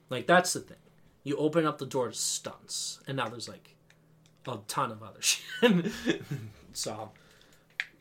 Like 0.08 0.26
that's 0.26 0.52
the 0.52 0.60
thing. 0.60 0.76
You 1.24 1.36
open 1.36 1.66
up 1.66 1.78
the 1.78 1.86
door 1.86 2.08
to 2.08 2.14
stunts, 2.14 3.00
and 3.06 3.16
now 3.16 3.28
there's 3.28 3.48
like 3.48 3.74
a 4.46 4.58
ton 4.68 4.90
of 4.90 5.02
other 5.02 5.20
shit. 5.20 5.92
so 6.72 7.10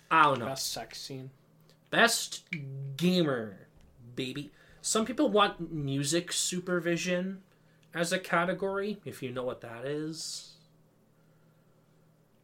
I 0.10 0.23
don't 0.23 0.39
know. 0.39 0.45
Best 0.45 0.72
sex 0.72 0.99
scene. 0.99 1.30
Best 1.90 2.44
gamer, 2.98 3.68
baby. 4.16 4.52
Some 4.82 5.06
people 5.06 5.30
want 5.30 5.74
music 5.74 6.32
supervision 6.32 7.41
as 7.94 8.11
a 8.11 8.20
category, 8.20 8.99
if 9.06 9.24
you 9.24 9.32
know 9.32 9.44
what 9.44 9.61
that 9.61 9.86
is. 9.86 10.53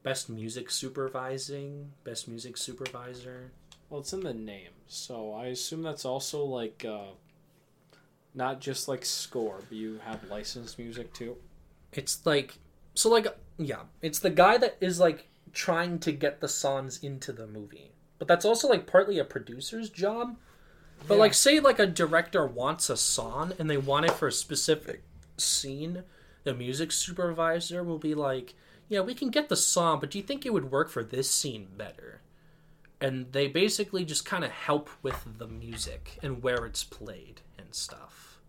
Best 0.04 0.30
music 0.30 0.70
supervising, 0.70 1.92
best 2.04 2.28
music 2.28 2.58
supervisor. 2.58 3.52
Well, 3.90 4.02
it's 4.02 4.14
in 4.14 4.22
the 4.22 4.34
name, 4.34 4.72
so 4.88 5.34
I 5.34 5.48
assume 5.48 5.84
that's 5.84 6.06
also 6.06 6.44
like 6.44 6.86
uh, 6.88 7.14
not 8.34 8.60
just 8.62 8.88
like 8.88 9.06
score, 9.06 9.62
but 9.68 9.78
you 9.78 10.00
have 10.06 10.30
licensed 10.30 10.78
music 10.78 11.14
too. 11.14 11.38
It's 11.94 12.26
like 12.26 12.58
so 12.94 13.10
like 13.10 13.28
yeah, 13.58 13.84
it's 14.02 14.20
the 14.20 14.30
guy 14.30 14.58
that 14.58 14.78
is 14.82 15.00
like 15.00 15.28
trying 15.54 16.00
to 16.00 16.12
get 16.12 16.42
the 16.42 16.48
songs 16.48 17.02
into 17.04 17.32
the 17.32 17.48
movie. 17.48 17.95
But 18.26 18.34
that's 18.34 18.46
also 18.46 18.68
like 18.68 18.88
partly 18.88 19.20
a 19.20 19.24
producer's 19.24 19.92
job. 19.92 20.36
But 21.08 21.14
Yeah. 21.16 21.20
like 21.20 21.36
say 21.36 21.60
like 21.60 21.78
a 21.78 21.86
director 21.86 22.48
wants 22.48 22.90
a 22.90 22.98
song 22.98 23.54
and 23.60 23.70
they 23.70 23.78
want 23.78 24.08
it 24.08 24.14
for 24.14 24.28
a 24.28 24.32
specific 24.32 25.04
scene, 25.38 26.04
the 26.44 26.56
music 26.56 26.92
supervisor 26.92 27.84
will 27.84 28.00
be 28.00 28.16
like, 28.16 28.56
"Yeah, 28.90 29.02
we 29.02 29.14
can 29.14 29.30
get 29.30 29.48
the 29.48 29.56
song, 29.56 30.00
but 30.00 30.10
do 30.10 30.18
you 30.18 30.24
think 30.24 30.44
it 30.44 30.54
would 30.54 30.72
work 30.72 30.90
for 30.90 31.04
this 31.04 31.30
scene 31.30 31.68
better?" 31.78 32.22
And 33.00 33.32
they 33.32 33.48
basically 33.48 34.06
just 34.06 34.26
kind 34.26 34.44
of 34.44 34.50
help 34.50 34.90
with 35.04 35.24
the 35.38 35.48
music 35.48 36.18
and 36.24 36.42
where 36.42 36.66
it's 36.66 36.84
played 36.84 37.42
and 37.60 37.76
stuff. 37.76 38.40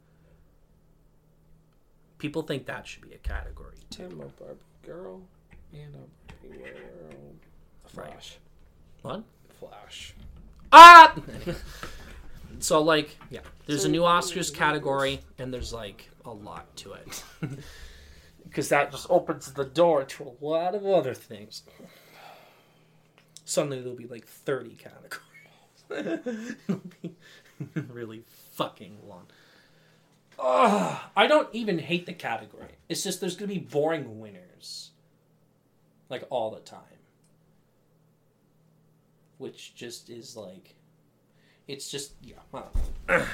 People 2.16 2.40
think 2.44 2.64
that 2.64 2.86
should 2.86 3.02
be 3.02 3.12
a 3.12 3.18
category 3.18 3.76
too. 3.90 4.04
I'm 4.06 4.20
a 4.22 4.26
Barbie 4.28 4.60
girl 4.86 5.20
and 5.74 5.94
a 5.96 6.46
Barbie 6.46 6.62
girl. 6.62 7.34
Flash. 7.84 8.38
What? 9.02 9.24
Flash. 9.60 10.14
Ah! 10.72 11.14
so 12.58 12.82
like, 12.82 13.16
yeah, 13.30 13.40
there's 13.66 13.84
a 13.84 13.88
new 13.88 14.02
Oscars 14.02 14.52
category, 14.52 15.20
and 15.38 15.52
there's 15.52 15.72
like 15.72 16.10
a 16.24 16.30
lot 16.30 16.74
to 16.76 16.92
it. 16.92 17.24
because 18.56 18.70
that 18.70 18.90
just 18.90 19.06
opens 19.10 19.52
the 19.52 19.64
door 19.64 20.04
to 20.04 20.24
a 20.24 20.44
lot 20.44 20.74
of 20.74 20.86
other 20.86 21.12
things. 21.12 21.62
Suddenly 23.44 23.80
there'll 23.80 23.96
be 23.96 24.06
like 24.06 24.26
30 24.26 24.76
categories. 24.76 26.56
It'll 26.68 26.80
be 27.02 27.14
really 27.92 28.24
fucking 28.52 28.98
long. 29.06 29.26
Ugh, 30.38 31.00
I 31.14 31.26
don't 31.26 31.48
even 31.52 31.78
hate 31.78 32.06
the 32.06 32.12
category. 32.12 32.72
It's 32.88 33.02
just 33.02 33.20
there's 33.20 33.36
going 33.36 33.48
to 33.48 33.54
be 33.54 33.60
boring 33.60 34.20
winners. 34.20 34.90
Like 36.08 36.24
all 36.30 36.50
the 36.50 36.60
time. 36.60 36.80
Which 39.38 39.74
just 39.74 40.10
is 40.10 40.36
like. 40.36 40.74
It's 41.68 41.90
just. 41.90 42.12
Yeah. 42.22 42.36
Well, 42.52 42.70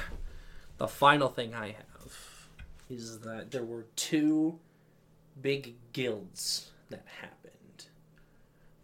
the 0.79 0.89
final 0.89 1.29
thing 1.29 1.55
I 1.55 1.69
have 1.69 2.49
is 2.91 3.21
that 3.21 3.51
there 3.51 3.65
were 3.65 3.87
two 3.97 4.59
big 5.41 5.75
guilds 5.93 6.71
that 6.91 7.05
happened 7.21 7.87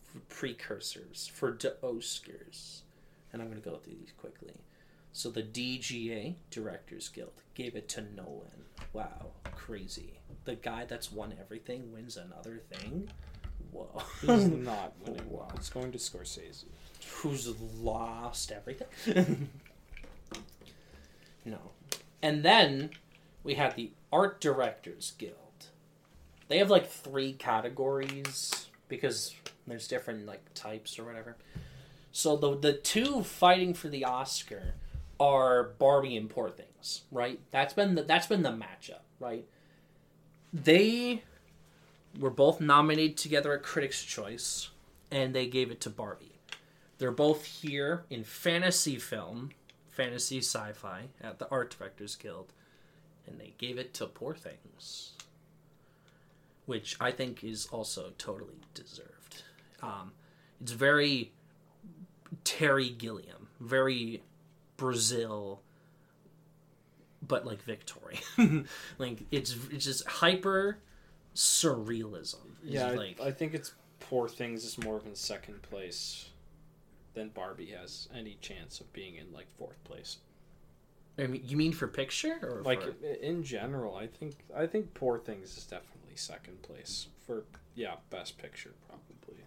for 0.03 0.21
precursors 0.35 1.31
for 1.33 1.53
the 1.53 1.77
Oscars. 1.83 2.81
And 3.33 3.43
I'm 3.43 3.49
going 3.49 3.61
to 3.61 3.69
go 3.69 3.77
through 3.77 3.97
these 4.01 4.13
quickly. 4.17 4.55
So 5.13 5.31
the 5.31 5.43
DGA, 5.43 6.37
Directors 6.51 7.09
Guild, 7.09 7.43
gave 7.55 7.75
it 7.75 7.89
to 7.91 8.03
Nolan. 8.15 8.65
Wow, 8.93 9.33
crazy. 9.55 10.21
The 10.45 10.55
guy 10.55 10.87
that's 10.87 11.13
won 11.13 11.35
everything 11.39 11.93
wins 11.93 12.17
another 12.17 12.63
thing? 12.71 13.11
Whoa. 13.73 14.03
He's 14.21 14.47
not 14.47 14.95
winning. 15.05 15.23
Wow. 15.29 15.49
It's 15.57 15.69
going 15.69 15.93
to 15.93 15.99
Scorsese. 15.99 16.65
Who's 17.07 17.49
lost 17.81 18.53
everything? 18.53 19.49
no. 21.45 21.59
And 22.23 22.45
then 22.45 22.91
we 23.45 23.55
had 23.55 23.77
the 23.77 23.91
Art 24.13 24.41
Directors 24.41 25.13
Guild. 25.19 25.35
They 26.49 26.59
have 26.59 26.71
like 26.71 26.89
three 26.89 27.33
categories 27.33 28.69
because 28.89 29.35
there's 29.67 29.87
different 29.87 30.27
like 30.27 30.43
types 30.55 30.99
or 30.99 31.05
whatever. 31.05 31.37
So 32.13 32.37
the 32.37 32.57
the 32.57 32.73
two 32.73 33.23
fighting 33.23 33.75
for 33.75 33.89
the 33.89 34.05
Oscar 34.05 34.75
are 35.21 35.65
Barbie 35.79 36.17
and 36.17 36.31
Poor 36.31 36.51
Things, 36.51 37.03
right? 37.11 37.41
That's 37.51 37.75
been 37.75 37.95
the, 37.95 38.03
that's 38.03 38.27
been 38.27 38.43
the 38.43 38.51
matchup, 38.51 39.01
right? 39.21 39.45
They 40.53 41.23
were 42.19 42.31
both 42.31 42.61
nominated 42.61 43.17
together 43.17 43.53
at 43.53 43.63
Critics' 43.63 44.03
Choice, 44.03 44.71
and 45.11 45.35
they 45.35 45.47
gave 45.47 45.71
it 45.71 45.81
to 45.83 45.91
Barbie. 45.91 46.38
They're 46.99 47.13
both 47.13 47.45
here 47.45 48.05
in 48.11 48.25
fantasy 48.25 48.97
film, 48.97 49.51
fantasy 49.89 50.39
sci-fi 50.39 51.05
at 51.21 51.39
the 51.39 51.49
Art 51.49 51.75
Directors 51.79 52.17
Guild, 52.17 52.53
and 53.27 53.41
they 53.41 53.55
gave 53.57 53.79
it 53.79 53.95
to 53.95 54.07
Poor 54.07 54.35
Things, 54.35 55.13
which 56.67 56.97
I 57.01 57.13
think 57.13 57.45
is 57.45 57.67
also 57.71 58.13
totally 58.19 58.59
deserved. 58.75 59.45
Um, 59.81 60.13
it's 60.61 60.73
very 60.73 61.31
Terry 62.43 62.91
Gilliam, 62.91 63.49
very 63.61 64.23
Brazil, 64.77 65.61
but 67.27 67.47
like 67.47 67.63
Victorian. 67.63 68.67
like 68.99 69.21
it's 69.31 69.57
it's 69.71 69.85
just 69.85 70.05
hyper 70.07 70.79
surrealism. 71.37 72.57
Yeah, 72.65 72.89
I, 72.89 72.95
like 72.95 73.21
I 73.21 73.31
think 73.31 73.55
it's 73.55 73.75
Poor 74.01 74.29
Things 74.29 74.65
is 74.65 74.79
more 74.79 74.97
of 74.97 75.07
in 75.07 75.15
second 75.15 75.63
place 75.63 76.28
than 77.15 77.31
Barbie 77.31 77.73
has 77.79 78.09
any 78.15 78.39
chance 78.41 78.81
of 78.81 78.93
being 78.93 79.17
in 79.17 79.33
like 79.33 79.47
fourth 79.59 79.83
place. 79.85 80.19
I 81.19 81.27
mean, 81.27 81.43
you 81.45 81.57
mean 81.57 81.73
for 81.73 81.89
picture 81.89 82.39
or 82.43 82.63
Like 82.63 82.83
for... 82.83 83.07
in 83.07 83.43
general, 83.43 83.97
I 83.97 84.07
think 84.07 84.37
I 84.57 84.67
think 84.67 84.95
Poor 84.95 85.19
Things 85.19 85.57
is 85.57 85.65
definitely 85.65 86.17
second 86.17 86.63
place 86.63 87.09
for 87.27 87.45
yeah 87.75 87.97
best 88.11 88.39
picture 88.39 88.73
probably. 88.87 89.43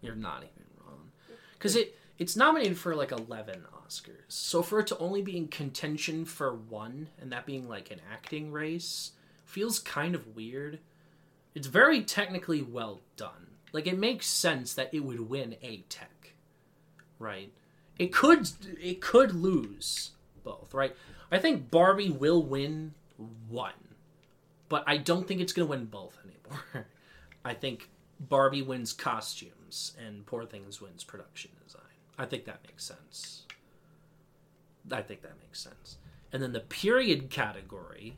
You're 0.00 0.14
not 0.14 0.38
even 0.42 0.66
wrong. 0.80 1.10
Because 1.54 1.76
it 1.76 1.96
it's 2.18 2.36
nominated 2.36 2.78
for 2.78 2.94
like 2.94 3.12
11 3.12 3.64
Oscars. 3.86 4.14
So 4.28 4.62
for 4.62 4.80
it 4.80 4.86
to 4.88 4.98
only 4.98 5.22
be 5.22 5.36
in 5.36 5.48
contention 5.48 6.24
for 6.24 6.54
one, 6.54 7.08
and 7.20 7.30
that 7.32 7.46
being 7.46 7.68
like 7.68 7.90
an 7.90 8.00
acting 8.10 8.52
race, 8.52 9.12
feels 9.44 9.78
kind 9.78 10.14
of 10.14 10.34
weird. 10.34 10.80
It's 11.54 11.66
very 11.66 12.02
technically 12.02 12.62
well 12.62 13.00
done. 13.16 13.48
Like 13.72 13.86
it 13.86 13.98
makes 13.98 14.26
sense 14.26 14.74
that 14.74 14.92
it 14.94 15.00
would 15.00 15.28
win 15.28 15.56
a 15.62 15.84
tech, 15.88 16.10
right? 17.18 17.52
It 17.98 18.12
could 18.12 18.48
it 18.80 19.00
could 19.00 19.34
lose 19.34 20.10
both, 20.44 20.74
right? 20.74 20.94
I 21.30 21.38
think 21.38 21.70
Barbie 21.70 22.10
will 22.10 22.42
win 22.42 22.94
one, 23.48 23.72
but 24.68 24.84
I 24.86 24.98
don't 24.98 25.26
think 25.26 25.40
it's 25.40 25.52
gonna 25.52 25.66
win 25.66 25.86
both 25.86 26.18
anymore. 26.24 26.86
I 27.44 27.54
think 27.54 27.88
Barbie 28.20 28.62
wins 28.62 28.92
costumes 28.92 29.94
and 30.04 30.26
Poor 30.26 30.44
Things 30.44 30.80
wins 30.80 31.04
production 31.04 31.52
design. 31.64 31.82
I 32.18 32.24
think 32.26 32.44
that 32.46 32.60
makes 32.66 32.84
sense. 32.84 33.42
I 34.90 35.02
think 35.02 35.22
that 35.22 35.38
makes 35.40 35.60
sense. 35.60 35.98
And 36.32 36.42
then 36.42 36.52
the 36.52 36.60
period 36.60 37.30
category 37.30 38.16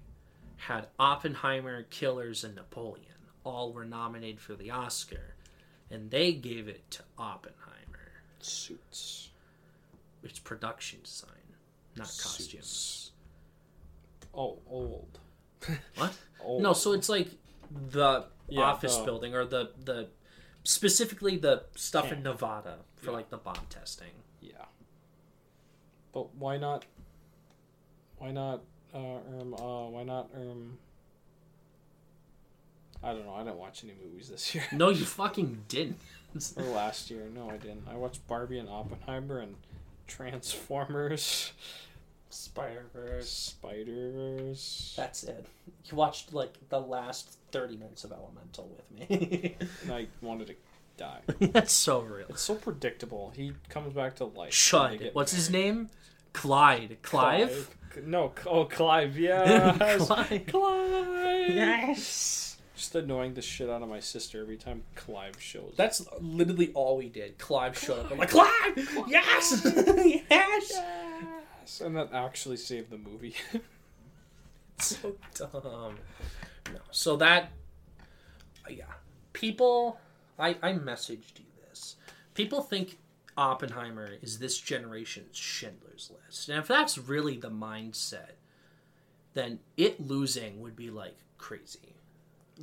had 0.56 0.88
Oppenheimer, 0.98 1.84
Killers, 1.84 2.44
and 2.44 2.54
Napoleon. 2.54 3.04
All 3.44 3.72
were 3.72 3.84
nominated 3.84 4.40
for 4.40 4.54
the 4.54 4.70
Oscar, 4.70 5.34
and 5.90 6.10
they 6.10 6.32
gave 6.32 6.68
it 6.68 6.90
to 6.92 7.02
Oppenheimer. 7.16 7.77
Suits. 8.40 9.30
It's 10.22 10.38
production 10.38 11.00
design, 11.02 11.30
not 11.96 12.06
costumes. 12.06 13.12
Oh, 14.34 14.58
old. 14.68 15.18
What? 15.96 16.12
Old. 16.44 16.62
No, 16.62 16.72
so 16.72 16.92
it's 16.92 17.08
like 17.08 17.28
the 17.90 18.24
Yeah, 18.48 18.62
office 18.62 18.96
the- 18.96 19.04
building 19.04 19.34
or 19.34 19.44
the 19.44 19.72
the 19.84 20.08
specifically 20.62 21.36
the 21.36 21.64
stuff 21.74 22.12
in 22.12 22.22
Nevada 22.22 22.78
for 22.96 23.06
Yeah. 23.10 23.16
like 23.16 23.30
the 23.30 23.38
bomb 23.38 23.66
testing. 23.68 24.12
Yeah. 24.40 24.66
But 26.12 26.34
why 26.36 26.56
not? 26.58 26.84
Why 28.18 28.30
not? 28.30 28.62
Uh, 28.94 28.98
um, 29.16 29.54
uh, 29.54 29.88
why 29.88 30.04
not? 30.04 30.30
Um, 30.34 30.78
I 33.02 33.12
don't 33.12 33.26
know. 33.26 33.34
I 33.34 33.42
didn't 33.44 33.58
watch 33.58 33.84
any 33.84 33.94
movies 34.02 34.28
this 34.28 34.54
year 34.54 34.64
No, 34.72 34.88
you 35.00 35.04
fucking 35.04 35.64
didn't. 35.68 35.98
or 36.56 36.62
last 36.64 37.10
year. 37.10 37.28
No, 37.34 37.50
I 37.50 37.56
didn't. 37.56 37.84
I 37.90 37.94
watched 37.94 38.26
Barbie 38.26 38.58
and 38.58 38.68
Oppenheimer 38.68 39.38
and 39.38 39.56
Transformers, 40.06 41.52
Spider 42.30 42.86
Verse. 42.94 43.30
Spider 43.30 44.12
Verse. 44.12 44.94
That's 44.96 45.24
it. 45.24 45.46
You 45.84 45.96
watched 45.96 46.32
like 46.32 46.54
the 46.68 46.80
last 46.80 47.38
thirty 47.52 47.76
minutes 47.76 48.04
of 48.04 48.12
Elemental 48.12 48.70
with 48.76 49.10
me. 49.10 49.56
and 49.82 49.92
I 49.92 50.06
wanted 50.20 50.48
to 50.48 50.54
die. 50.96 51.20
That's 51.40 51.72
so 51.72 52.00
real. 52.00 52.26
It's 52.28 52.42
so 52.42 52.54
predictable. 52.54 53.32
He 53.34 53.52
comes 53.68 53.94
back 53.94 54.16
to 54.16 54.26
life. 54.26 54.52
Shud. 54.52 55.10
What's 55.12 55.32
his 55.32 55.50
name? 55.50 55.88
Clyde. 56.32 56.98
Clive. 57.02 57.74
No, 58.04 58.32
oh 58.46 58.64
Clive. 58.66 59.18
Yeah. 59.18 59.96
Clive. 59.98 60.46
Clive. 60.46 61.48
Yes. 61.50 62.47
Just 62.78 62.94
annoying 62.94 63.34
the 63.34 63.42
shit 63.42 63.68
out 63.68 63.82
of 63.82 63.88
my 63.88 63.98
sister 63.98 64.40
every 64.40 64.56
time 64.56 64.84
Clive 64.94 65.42
shows. 65.42 65.70
up. 65.70 65.76
That's 65.76 66.06
literally 66.20 66.70
all 66.74 66.96
we 66.96 67.08
did. 67.08 67.36
Clive 67.36 67.76
showed 67.76 68.06
up. 68.06 68.12
I'm 68.12 68.18
like, 68.18 68.30
Clive! 68.30 69.04
Yes! 69.08 69.62
yes! 70.30 70.80
Yes, 71.60 71.80
and 71.80 71.96
that 71.96 72.12
actually 72.12 72.56
saved 72.56 72.90
the 72.90 72.98
movie. 72.98 73.34
so 74.78 75.16
dumb. 75.34 75.96
No. 76.72 76.78
So 76.92 77.16
that, 77.16 77.50
uh, 78.64 78.70
yeah. 78.70 78.84
People, 79.32 79.98
I, 80.38 80.50
I 80.62 80.74
messaged 80.74 81.40
you 81.40 81.46
this. 81.68 81.96
People 82.34 82.62
think 82.62 82.98
Oppenheimer 83.36 84.10
is 84.22 84.38
this 84.38 84.56
generation's 84.56 85.36
Schindler's 85.36 86.12
List. 86.14 86.48
And 86.48 86.60
if 86.60 86.68
that's 86.68 86.96
really 86.96 87.38
the 87.38 87.50
mindset, 87.50 88.36
then 89.34 89.58
it 89.76 90.00
losing 90.00 90.60
would 90.60 90.76
be 90.76 90.90
like 90.90 91.16
crazy. 91.38 91.96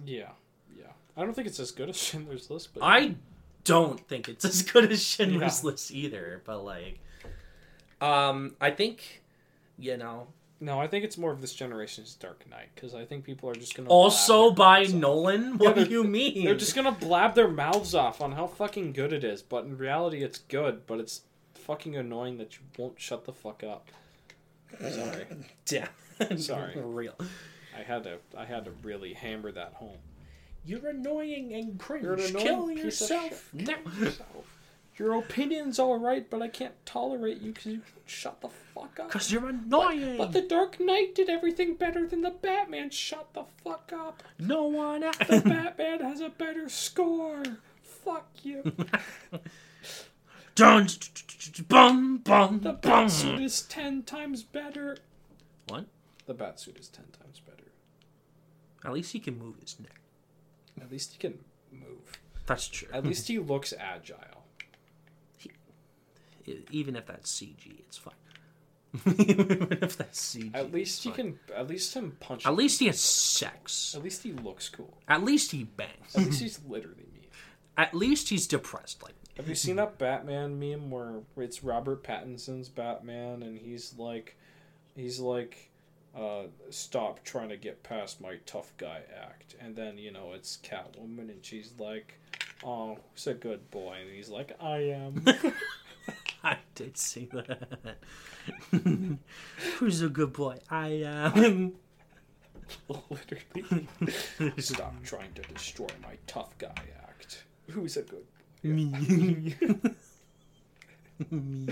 Yeah, 0.03 0.29
yeah. 0.77 0.85
I 1.15 1.21
don't 1.23 1.33
think 1.33 1.47
it's 1.47 1.59
as 1.59 1.71
good 1.71 1.89
as 1.89 1.97
Schindler's 2.01 2.49
List, 2.49 2.73
but 2.73 2.83
I 2.83 3.15
don't 3.63 3.99
think 4.07 4.27
it's 4.29 4.43
as 4.45 4.61
good 4.63 4.91
as 4.91 5.01
Schindler's 5.03 5.63
Yeah. 5.63 5.69
List 5.69 5.91
either, 5.91 6.41
but 6.45 6.63
like, 6.63 6.99
um, 8.01 8.55
I 8.59 8.71
think, 8.71 9.23
you 9.77 9.97
know, 9.97 10.27
no, 10.61 10.79
I 10.79 10.87
think 10.87 11.03
it's 11.03 11.17
more 11.17 11.31
of 11.31 11.41
this 11.41 11.53
generation's 11.53 12.15
Dark 12.15 12.49
Knight 12.49 12.69
because 12.73 12.95
I 12.95 13.03
think 13.05 13.25
people 13.25 13.49
are 13.49 13.55
just 13.55 13.75
gonna 13.75 13.89
also 13.89 14.51
blab 14.51 14.55
their 14.55 14.55
by 14.55 14.79
mouths 14.79 14.93
off. 14.93 14.99
Nolan. 15.01 15.57
What 15.57 15.75
they're- 15.75 15.85
do 15.85 15.91
you 15.91 16.03
mean? 16.03 16.45
They're 16.45 16.55
just 16.55 16.75
gonna 16.75 16.91
blab 16.93 17.35
their 17.35 17.49
mouths 17.49 17.93
off 17.93 18.21
on 18.21 18.31
how 18.31 18.47
fucking 18.47 18.93
good 18.93 19.11
it 19.13 19.23
is, 19.23 19.41
but 19.41 19.65
in 19.65 19.77
reality, 19.77 20.23
it's 20.23 20.39
good. 20.39 20.85
But 20.87 20.99
it's 20.99 21.21
fucking 21.55 21.95
annoying 21.97 22.37
that 22.37 22.53
you 22.55 22.61
won't 22.77 22.99
shut 22.99 23.25
the 23.25 23.33
fuck 23.33 23.63
up. 23.63 23.89
Sorry, 24.79 25.25
Yeah. 25.69 25.87
Sorry. 26.37 26.73
Real. 26.77 27.15
I 27.77 27.83
had 27.83 28.03
to. 28.03 28.17
I 28.37 28.45
had 28.45 28.65
to 28.65 28.71
really 28.83 29.13
hammer 29.13 29.51
that 29.51 29.73
home. 29.73 29.97
You're 30.65 30.87
annoying 30.89 31.53
and 31.53 31.79
cringe. 31.79 32.03
You're 32.03 32.13
an 32.13 32.21
annoying 32.21 32.45
Kill 32.45 32.67
piece 32.67 32.77
of 32.77 32.83
yourself 32.85 33.49
shit. 33.57 33.69
Yourself. 33.99 34.57
Your 34.97 35.15
opinion's 35.15 35.77
all 35.77 35.99
right, 35.99 36.29
but 36.29 36.41
I 36.41 36.47
can't 36.47 36.73
tolerate 36.85 37.41
you 37.41 37.51
because 37.51 37.65
you 37.65 37.81
shut 38.05 38.39
the 38.39 38.47
fuck 38.73 38.97
up. 38.97 39.11
Cause 39.11 39.29
you're 39.29 39.49
annoying. 39.49 40.15
But 40.17 40.31
the 40.31 40.41
Dark 40.41 40.79
Knight 40.79 41.13
did 41.13 41.29
everything 41.29 41.75
better 41.75 42.07
than 42.07 42.21
the 42.21 42.29
Batman. 42.29 42.91
Shut 42.91 43.27
the 43.33 43.43
fuck 43.61 43.91
up. 43.93 44.23
no 44.39 44.63
one. 44.63 45.01
The 45.01 45.41
Batman 45.45 45.99
has 45.99 46.21
a 46.21 46.29
better 46.29 46.69
score. 46.69 47.43
Fuck 47.81 48.29
you. 48.43 48.73
Dun, 50.55 50.87
bum, 51.67 52.17
bum, 52.19 52.61
The 52.61 52.71
bum. 52.71 53.07
Batsuit 53.07 53.41
is 53.41 53.63
ten 53.63 54.03
times 54.03 54.43
better. 54.43 54.97
What? 55.67 55.87
The 56.25 56.33
Batsuit 56.35 56.79
is 56.79 56.87
ten 56.87 57.05
times 57.21 57.41
better. 57.41 57.64
At 58.85 58.93
least 58.93 59.11
he 59.13 59.19
can 59.19 59.37
move 59.39 59.55
his 59.59 59.79
neck. 59.79 59.99
At 60.81 60.91
least 60.91 61.13
he 61.13 61.17
can 61.17 61.39
move. 61.71 62.19
That's 62.45 62.67
true. 62.67 62.87
At 62.93 63.05
least 63.05 63.27
he 63.27 63.39
looks 63.39 63.73
agile. 63.77 64.43
E- 66.47 66.63
even 66.71 66.95
if 66.95 67.05
that's 67.07 67.31
CG, 67.31 67.79
it's 67.79 67.97
fine. 67.97 68.13
even 69.17 69.67
if 69.81 69.97
that's 69.97 70.35
CG, 70.35 70.51
At 70.55 70.71
least 70.71 71.03
he 71.03 71.09
fine. 71.09 71.15
can. 71.15 71.39
At 71.55 71.67
least 71.67 71.93
him 71.93 72.15
punch. 72.19 72.45
At 72.45 72.55
least 72.55 72.79
he 72.79 72.85
has 72.87 72.99
sex. 72.99 73.93
At 73.95 74.03
least 74.03 74.23
he 74.23 74.31
looks 74.33 74.69
cool. 74.69 74.97
At 75.07 75.23
least 75.23 75.51
he 75.51 75.63
bangs. 75.63 76.15
At 76.15 76.25
least 76.25 76.41
he's 76.41 76.59
literally 76.67 77.07
me. 77.13 77.27
At 77.77 77.93
least 77.93 78.29
he's 78.29 78.47
depressed. 78.47 79.01
Like 79.03 79.13
Have 79.37 79.49
you 79.49 79.55
seen 79.55 79.77
that 79.77 79.97
Batman 79.97 80.59
meme 80.59 80.91
where 80.91 81.21
it's 81.37 81.63
Robert 81.63 82.03
Pattinson's 82.03 82.69
Batman 82.69 83.41
and 83.43 83.57
he's 83.57 83.95
like, 83.97 84.37
he's 84.95 85.19
like, 85.19 85.71
uh, 86.15 86.43
stop 86.69 87.23
trying 87.23 87.49
to 87.49 87.57
get 87.57 87.83
past 87.83 88.21
my 88.21 88.37
tough 88.45 88.71
guy 88.77 89.01
act, 89.21 89.55
and 89.59 89.75
then 89.75 89.97
you 89.97 90.11
know 90.11 90.31
it's 90.33 90.57
Catwoman 90.63 91.29
and 91.29 91.43
she's 91.43 91.73
like, 91.77 92.19
oh, 92.63 92.97
he's 93.13 93.27
a 93.27 93.33
good 93.33 93.69
boy, 93.71 93.97
and 94.01 94.11
he's 94.11 94.29
like, 94.29 94.55
I 94.61 94.77
am. 94.77 95.25
I 96.43 96.57
did 96.75 96.97
see 96.97 97.27
that. 97.33 97.97
Who's 99.77 100.01
a 100.01 100.09
good 100.09 100.33
boy? 100.33 100.59
I 100.69 100.87
am. 101.03 101.73
literally, 103.09 103.87
stop 104.57 104.93
trying 105.03 105.33
to 105.33 105.41
destroy 105.53 105.87
my 106.01 106.17
tough 106.27 106.57
guy 106.57 106.73
act. 107.07 107.43
Who's 107.71 107.97
a 107.97 108.03
good? 108.03 108.25
Me. 108.63 108.85
Me. 111.31 111.67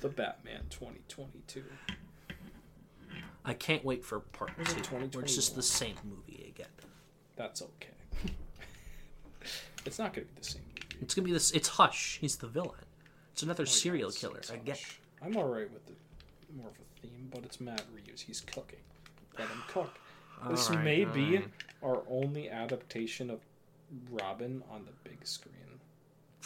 The 0.00 0.08
Batman 0.08 0.62
2022. 0.70 1.64
I 3.44 3.54
can't 3.54 3.84
wait 3.84 4.04
for 4.04 4.20
part 4.20 4.50
two, 4.64 4.96
where 4.96 5.22
it's 5.24 5.34
just 5.34 5.54
the 5.56 5.62
same 5.62 5.96
movie 6.04 6.46
again. 6.54 6.68
That's 7.36 7.62
okay. 7.62 7.88
it's 9.84 9.98
not 9.98 10.12
gonna 10.12 10.26
be 10.26 10.32
the 10.40 10.44
same 10.44 10.62
movie. 10.68 10.96
It's 11.02 11.14
gonna 11.14 11.26
be 11.26 11.32
this. 11.32 11.50
It's 11.52 11.68
Hush. 11.68 12.18
He's 12.20 12.36
the 12.36 12.46
villain. 12.46 12.78
It's 13.32 13.42
another 13.42 13.62
Oh, 13.62 13.66
yeah, 13.66 13.72
serial 13.72 14.08
it's- 14.10 14.20
killer 14.20 14.38
it's 14.38 14.50
again. 14.50 14.76
Hush. 14.76 15.00
I'm 15.22 15.36
alright 15.36 15.72
with 15.72 15.86
the 15.86 15.92
more 16.56 16.68
of 16.68 16.74
a 16.74 17.00
theme, 17.00 17.30
but 17.32 17.44
it's 17.44 17.60
Matt 17.60 17.82
Reeves. 17.94 18.20
He's 18.22 18.40
cooking. 18.40 18.78
Let 19.38 19.48
him 19.48 19.62
cook. 19.68 19.98
This 20.50 20.68
Alright, 20.68 20.84
may 20.84 21.04
be 21.04 21.36
alright. 21.36 21.48
our 21.84 22.02
only 22.10 22.50
adaptation 22.50 23.30
of 23.30 23.40
Robin 24.10 24.62
on 24.70 24.84
the 24.84 24.90
big 25.08 25.24
screen 25.24 25.54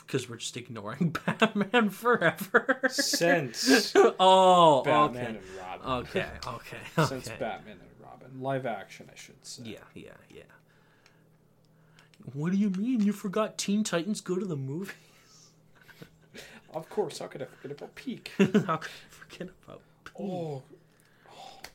because 0.03 0.29
we're 0.29 0.37
just 0.37 0.57
ignoring 0.57 1.17
Batman 1.27 1.91
forever. 1.91 2.81
since 2.89 3.93
oh, 3.97 4.83
Batman 4.83 5.23
okay. 5.23 5.37
and 5.37 5.39
Robin. 5.59 6.07
Okay, 6.09 6.27
okay, 6.47 6.77
okay. 6.99 7.09
Since 7.09 7.29
Batman 7.39 7.79
and 7.81 7.91
Robin, 8.05 8.41
live 8.41 8.67
action, 8.67 9.09
I 9.13 9.17
should 9.17 9.45
say. 9.45 9.63
Yeah, 9.65 9.79
yeah, 9.95 10.11
yeah. 10.31 10.43
What 12.33 12.53
do 12.53 12.59
you 12.59 12.71
mean? 12.71 13.03
You 13.03 13.13
forgot 13.13 13.57
Teen 13.57 13.85
Titans 13.85 14.21
go 14.21 14.37
to 14.37 14.45
the 14.45 14.57
movie? 14.57 14.93
Of 16.75 16.91
course. 16.91 17.21
How 17.21 17.27
could 17.27 17.43
I 17.43 17.47
forget 17.47 17.79
about 17.79 17.95
Peak? 17.95 18.33
How 18.39 18.45
could 18.45 18.69
I 18.69 18.79
forget 19.09 19.49
about 19.65 19.81
oh, 20.19 20.63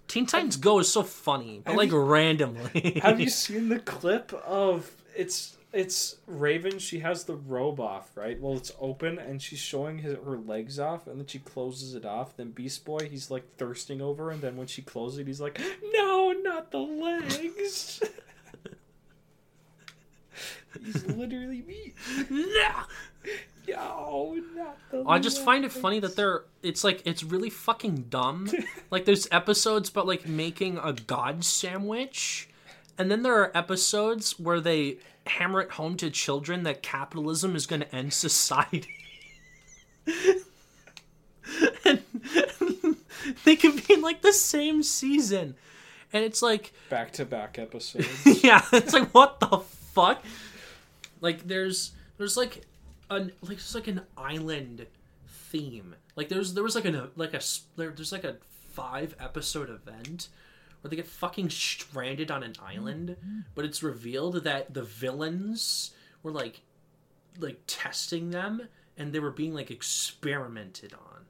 Teen 0.07 0.25
Titans 0.25 0.57
Go 0.57 0.79
is 0.79 0.91
so 0.91 1.03
funny, 1.03 1.61
but 1.65 1.75
like 1.75 1.89
you- 1.91 1.99
randomly. 1.99 2.99
have 3.01 3.19
you 3.19 3.29
seen 3.29 3.69
the 3.69 3.79
clip 3.79 4.33
of 4.45 4.91
it's 5.15 5.55
it's 5.73 6.17
Raven? 6.27 6.79
She 6.79 6.99
has 6.99 7.23
the 7.23 7.35
robe 7.35 7.79
off, 7.79 8.11
right? 8.15 8.39
Well, 8.39 8.57
it's 8.57 8.73
open, 8.79 9.17
and 9.17 9.41
she's 9.41 9.59
showing 9.59 9.99
his, 9.99 10.17
her 10.25 10.37
legs 10.37 10.79
off, 10.79 11.07
and 11.07 11.19
then 11.19 11.27
she 11.27 11.39
closes 11.39 11.95
it 11.95 12.05
off. 12.05 12.35
Then 12.35 12.51
Beast 12.51 12.83
Boy, 12.83 13.07
he's 13.09 13.31
like 13.31 13.57
thirsting 13.57 14.01
over, 14.01 14.31
and 14.31 14.41
then 14.41 14.57
when 14.57 14.67
she 14.67 14.81
closes 14.81 15.19
it, 15.19 15.27
he's 15.27 15.41
like, 15.41 15.59
"No, 15.93 16.31
not 16.31 16.71
the 16.71 16.79
legs." 16.79 18.01
he's 20.83 21.05
literally 21.05 21.61
me. 21.61 21.93
Nah. 22.29 22.83
No, 23.67 24.41
not 24.55 24.77
the. 24.89 25.03
I 25.07 25.19
just 25.19 25.45
find 25.45 25.63
it 25.63 25.71
funny 25.71 25.99
that 25.99 26.15
they're 26.15 26.45
it's 26.63 26.83
like 26.83 27.03
it's 27.05 27.23
really 27.23 27.51
fucking 27.51 28.07
dumb. 28.09 28.49
like 28.91 29.05
there's 29.05 29.27
episodes 29.31 29.89
about 29.89 30.07
like 30.07 30.27
making 30.27 30.79
a 30.79 30.93
god 30.93 31.45
sandwich 31.45 32.49
and 32.97 33.09
then 33.09 33.23
there 33.23 33.35
are 33.35 33.55
episodes 33.57 34.39
where 34.39 34.59
they 34.59 34.97
hammer 35.27 35.61
it 35.61 35.71
home 35.71 35.97
to 35.97 36.09
children 36.09 36.63
that 36.63 36.81
capitalism 36.81 37.55
is 37.55 37.67
going 37.67 37.81
to 37.81 37.95
end 37.95 38.13
society. 38.13 38.89
and 41.85 42.01
they 43.45 43.55
could 43.55 43.87
be 43.87 43.93
in 43.93 44.01
like 44.01 44.21
the 44.21 44.33
same 44.33 44.83
season. 44.83 45.55
And 46.13 46.23
it's 46.23 46.41
like 46.41 46.73
back 46.89 47.11
to 47.13 47.25
back 47.25 47.57
episodes. 47.59 48.43
yeah, 48.43 48.65
it's 48.73 48.93
like 48.93 49.09
what 49.09 49.39
the 49.39 49.59
fuck? 49.93 50.23
Like 51.19 51.47
there's 51.47 51.91
there's 52.17 52.37
like 52.37 52.63
an 53.09 53.31
like 53.41 53.57
there's 53.57 53.75
like 53.75 53.87
an 53.87 54.01
island 54.17 54.87
theme. 55.27 55.95
Like 56.15 56.29
there's 56.29 56.53
there 56.53 56.63
was 56.63 56.75
like 56.75 56.85
an 56.85 57.09
like 57.15 57.33
a 57.33 57.41
there, 57.77 57.91
there's 57.91 58.11
like 58.11 58.23
a 58.23 58.37
five 58.71 59.15
episode 59.19 59.69
event 59.69 60.29
where 60.81 60.89
they 60.89 60.95
get 60.95 61.07
fucking 61.07 61.49
stranded 61.49 62.31
on 62.31 62.43
an 62.43 62.55
island, 62.61 63.17
mm-hmm. 63.19 63.39
but 63.55 63.65
it's 63.65 63.83
revealed 63.83 64.43
that 64.43 64.73
the 64.73 64.83
villains 64.83 65.91
were 66.23 66.31
like 66.31 66.61
like 67.39 67.59
testing 67.67 68.31
them 68.31 68.67
and 68.97 69.13
they 69.13 69.19
were 69.19 69.31
being 69.31 69.53
like 69.53 69.71
experimented 69.71 70.93
on. 70.93 71.25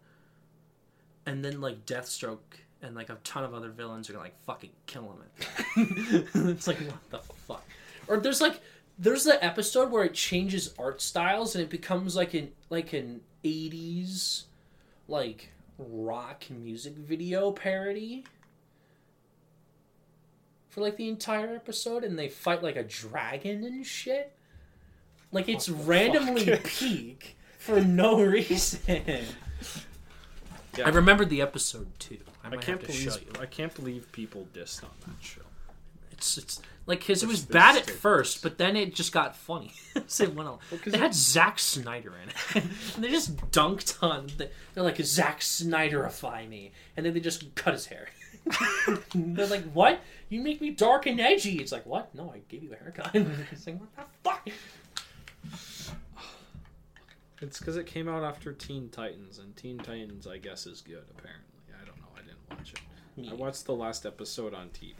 And 1.26 1.46
then 1.46 1.62
like 1.62 1.86
Deathstroke 1.86 2.40
and 2.82 2.96
like 2.96 3.10
a 3.10 3.18
ton 3.24 3.44
of 3.44 3.54
other 3.54 3.70
villains 3.70 4.10
are 4.10 4.14
gonna 4.14 4.24
like 4.24 4.44
fucking 4.46 4.72
kill 4.88 5.14
him. 5.14 6.28
it's 6.50 6.68
like 6.68 6.78
what 6.78 7.10
the 7.10 7.20
fuck? 7.48 7.64
Or 8.08 8.18
there's 8.18 8.42
like 8.42 8.60
there's 8.98 9.24
the 9.24 9.44
episode 9.44 9.92
where 9.92 10.04
it 10.04 10.14
changes 10.14 10.74
art 10.80 11.02
styles 11.02 11.56
and 11.56 11.64
it 11.64 11.70
becomes 11.70 12.16
like 12.16 12.34
an 12.34 12.52
like 12.70 12.94
an 12.94 13.22
80s 13.44 14.44
like 15.08 15.52
rock 15.78 16.46
music 16.50 16.94
video 16.94 17.52
parody 17.52 18.24
for 20.72 20.82
like 20.82 20.98
the 20.98 21.08
entire 21.08 21.54
episode 21.56 22.04
and 22.04 22.18
they 22.18 22.28
fight 22.30 22.64
like 22.64 22.76
a 22.78 22.84
dragon 22.84 23.64
and 23.64 23.86
shit. 23.86 24.34
Like 25.32 25.48
it's 25.48 25.70
randomly 25.70 26.46
fuck? 26.46 26.64
peak 26.80 27.38
for 27.60 27.80
no 27.82 28.22
reason. 28.24 28.80
Yeah. 30.78 30.86
I 30.86 30.90
remembered 30.90 31.30
the 31.30 31.42
episode 31.42 31.88
too. 32.00 32.18
I, 32.44 32.48
I 32.48 32.52
can't 32.52 32.66
have 32.82 32.88
to 32.88 32.92
show 32.92 33.12
believe 33.12 33.28
you. 33.36 33.42
I 33.42 33.46
can't 33.46 33.76
believe 33.76 34.12
people 34.12 34.48
dissed 34.54 34.84
on 34.84 34.90
that 35.06 35.22
show. 35.22 35.42
It's 36.12 36.38
it's 36.38 36.62
like 36.86 37.00
because 37.00 37.22
it 37.24 37.28
was 37.28 37.42
bad 37.42 37.76
at 37.78 37.86
takes 37.88 38.00
first, 38.00 38.42
but 38.42 38.58
then 38.58 38.76
it 38.78 38.96
just 38.96 39.12
got 39.12 39.36
funny. 39.36 39.74
so 40.08 40.24
it 40.26 40.34
went 40.36 40.48
on. 40.50 40.60
'cause 40.70 40.94
they 40.94 40.98
it- 40.98 41.02
had 41.02 41.14
Zack 41.14 41.60
Snyder 41.60 42.14
in 42.24 42.30
it, 42.30 42.64
and 42.96 43.04
they 43.04 43.10
just 43.10 43.36
dunked 43.52 44.02
on. 44.02 44.28
The, 44.38 44.50
they're 44.74 44.84
like 44.84 44.98
Zack 44.98 45.42
Snyderify 45.42 46.48
me, 46.48 46.72
and 46.96 47.06
then 47.06 47.14
they 47.14 47.20
just 47.20 47.54
cut 47.56 47.74
his 47.74 47.88
hair. 47.88 48.08
They're 49.16 49.48
like, 49.48 49.72
"What? 49.72 50.00
You 50.30 50.42
make 50.42 50.62
me 50.62 50.72
dark 50.72 51.06
and 51.06 51.20
edgy?" 51.20 51.60
It's 51.60 51.72
like, 51.72 51.86
"What? 51.86 52.14
No, 52.16 52.32
I 52.34 52.40
gave 52.50 52.64
you 52.64 52.74
a 52.74 52.76
haircut." 52.76 53.12
it's 53.52 53.68
like, 53.68 53.80
"What 53.80 53.90
the 53.96 54.04
fuck?" 54.24 54.50
It's 57.42 57.60
because 57.60 57.76
it 57.76 57.88
came 57.88 58.08
out 58.08 58.24
after 58.24 58.54
Teen 58.54 58.90
Titans, 58.90 59.40
and 59.40 59.56
Teen 59.56 59.80
Titans, 59.80 60.28
I 60.28 60.38
guess, 60.38 60.68
is 60.68 60.82
good. 60.82 61.04
Apparently, 61.18 61.46
I 61.82 61.86
don't 61.86 61.98
know. 61.98 62.08
I 62.16 62.22
didn't 62.22 62.50
watch 62.50 62.74
it. 62.74 63.32
I 63.32 63.34
watched 63.34 63.66
the 63.66 63.74
last 63.74 64.06
episode 64.06 64.54
on 64.54 64.70
TV. 64.70 64.96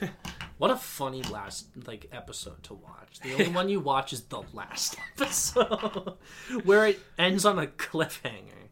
What 0.58 0.70
a 0.70 0.76
funny 0.76 1.22
last 1.24 1.66
like 1.88 2.08
episode 2.12 2.62
to 2.64 2.74
watch. 2.74 3.18
The 3.20 3.32
only 3.32 3.48
one 3.48 3.68
you 3.68 3.80
watch 3.80 4.12
is 4.12 4.22
the 4.22 4.42
last 4.52 4.96
episode 5.18 6.14
where 6.62 6.86
it 6.86 7.00
ends 7.18 7.44
on 7.44 7.58
a 7.58 7.66
cliffhanger. 7.66 8.68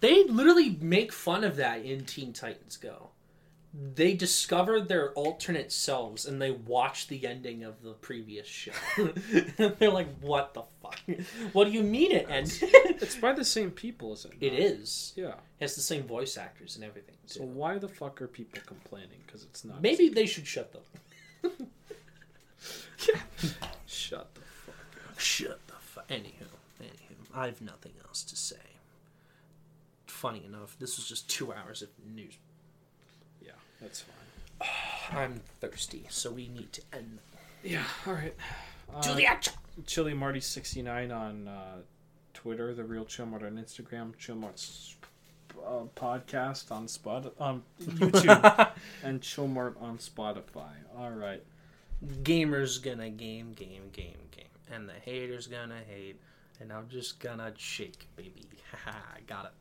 They 0.00 0.24
literally 0.24 0.78
make 0.80 1.12
fun 1.12 1.44
of 1.44 1.56
that 1.56 1.84
in 1.84 2.06
Teen 2.06 2.32
Titans 2.32 2.78
Go. 2.78 3.09
They 3.72 4.14
discover 4.14 4.80
their 4.80 5.12
alternate 5.12 5.70
selves 5.70 6.26
and 6.26 6.42
they 6.42 6.50
watch 6.50 7.06
the 7.06 7.24
ending 7.24 7.62
of 7.62 7.82
the 7.82 7.92
previous 7.92 8.48
show. 8.48 8.72
They're 9.56 9.90
like, 9.90 10.08
"What 10.20 10.54
the 10.54 10.64
fuck? 10.82 10.98
What 11.52 11.66
do 11.66 11.70
you 11.70 11.82
mean 11.82 12.10
it 12.10 12.26
ends?" 12.28 12.58
It's 12.62 13.16
by 13.16 13.32
the 13.32 13.44
same 13.44 13.70
people, 13.70 14.12
isn't 14.14 14.34
it? 14.40 14.46
it 14.46 14.52
is. 14.54 15.12
Yeah. 15.14 15.28
It 15.28 15.62
has 15.62 15.76
the 15.76 15.82
same 15.82 16.02
voice 16.02 16.36
actors 16.36 16.74
and 16.74 16.84
everything. 16.84 17.14
So 17.26 17.40
too. 17.40 17.46
why 17.46 17.78
the 17.78 17.88
fuck 17.88 18.20
are 18.20 18.26
people 18.26 18.60
complaining? 18.66 19.22
Because 19.24 19.44
it's 19.44 19.64
not. 19.64 19.80
Maybe 19.80 20.08
they 20.08 20.26
should 20.26 20.46
shut 20.46 20.72
them. 20.72 21.52
yeah. 23.08 23.20
Shut 23.86 24.34
the 24.34 24.40
fuck. 24.40 24.74
up. 25.08 25.18
Shut 25.18 25.60
the 25.66 25.74
fuck. 25.74 26.08
Anywho, 26.08 26.46
anywho. 26.82 27.16
I 27.34 27.46
have 27.46 27.60
nothing 27.62 27.92
else 28.06 28.22
to 28.24 28.36
say. 28.36 28.56
Funny 30.06 30.44
enough, 30.44 30.76
this 30.78 30.96
was 30.96 31.08
just 31.08 31.30
two 31.30 31.52
hours 31.52 31.82
of 31.82 31.88
news. 32.14 32.36
That's 33.80 34.02
fine. 34.02 34.68
I'm 35.18 35.40
thirsty, 35.60 36.06
so 36.10 36.30
we 36.30 36.48
need 36.48 36.72
to 36.74 36.82
end. 36.92 37.18
Yeah, 37.62 37.84
all 38.06 38.14
right. 38.14 38.34
To 39.02 39.10
Uh, 39.10 39.14
the 39.14 39.26
action. 39.26 39.54
Chili 39.86 40.14
Marty 40.14 40.40
sixty 40.40 40.82
nine 40.82 41.10
on 41.10 41.48
uh, 41.48 41.76
Twitter, 42.34 42.74
the 42.74 42.84
real 42.84 43.04
Chill 43.04 43.26
Mart 43.26 43.42
on 43.42 43.52
Instagram, 43.56 44.16
Chill 44.18 44.36
uh, 44.44 45.84
podcast 45.96 46.70
on 46.70 46.88
Spot 46.88 47.32
on 47.38 47.62
YouTube, 47.82 48.70
and 49.04 49.22
Chill 49.22 49.46
Mart 49.48 49.76
on 49.80 49.98
Spotify. 49.98 50.70
All 50.96 51.10
right. 51.10 51.42
Gamers 52.22 52.82
gonna 52.82 53.10
game, 53.10 53.52
game, 53.52 53.90
game, 53.92 54.16
game, 54.30 54.44
and 54.72 54.88
the 54.88 54.94
haters 54.94 55.46
gonna 55.46 55.80
hate, 55.88 56.18
and 56.60 56.72
I'm 56.72 56.88
just 56.88 57.20
gonna 57.20 57.52
shake, 57.56 58.06
baby. 58.16 58.46
Haha, 58.84 58.96
I 59.16 59.20
got 59.26 59.44
it. 59.46 59.52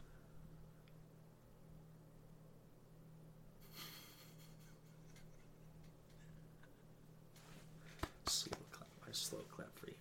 Slow 8.30 8.58
clap, 8.72 8.88
my 9.02 9.12
slow 9.12 9.40
clap 9.56 9.76
for 9.80 9.88
you. 9.88 9.96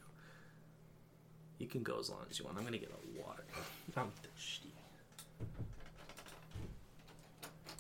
You 1.59 1.67
can 1.67 1.83
go 1.83 1.99
as 1.99 2.11
long 2.11 2.27
as 2.31 2.39
you 2.39 2.45
want. 2.45 2.59
I'm 2.59 2.65
gonna 2.65 2.77
get 2.77 2.91
a 2.91 3.19
water. 3.19 3.45
I'm. 3.97 4.13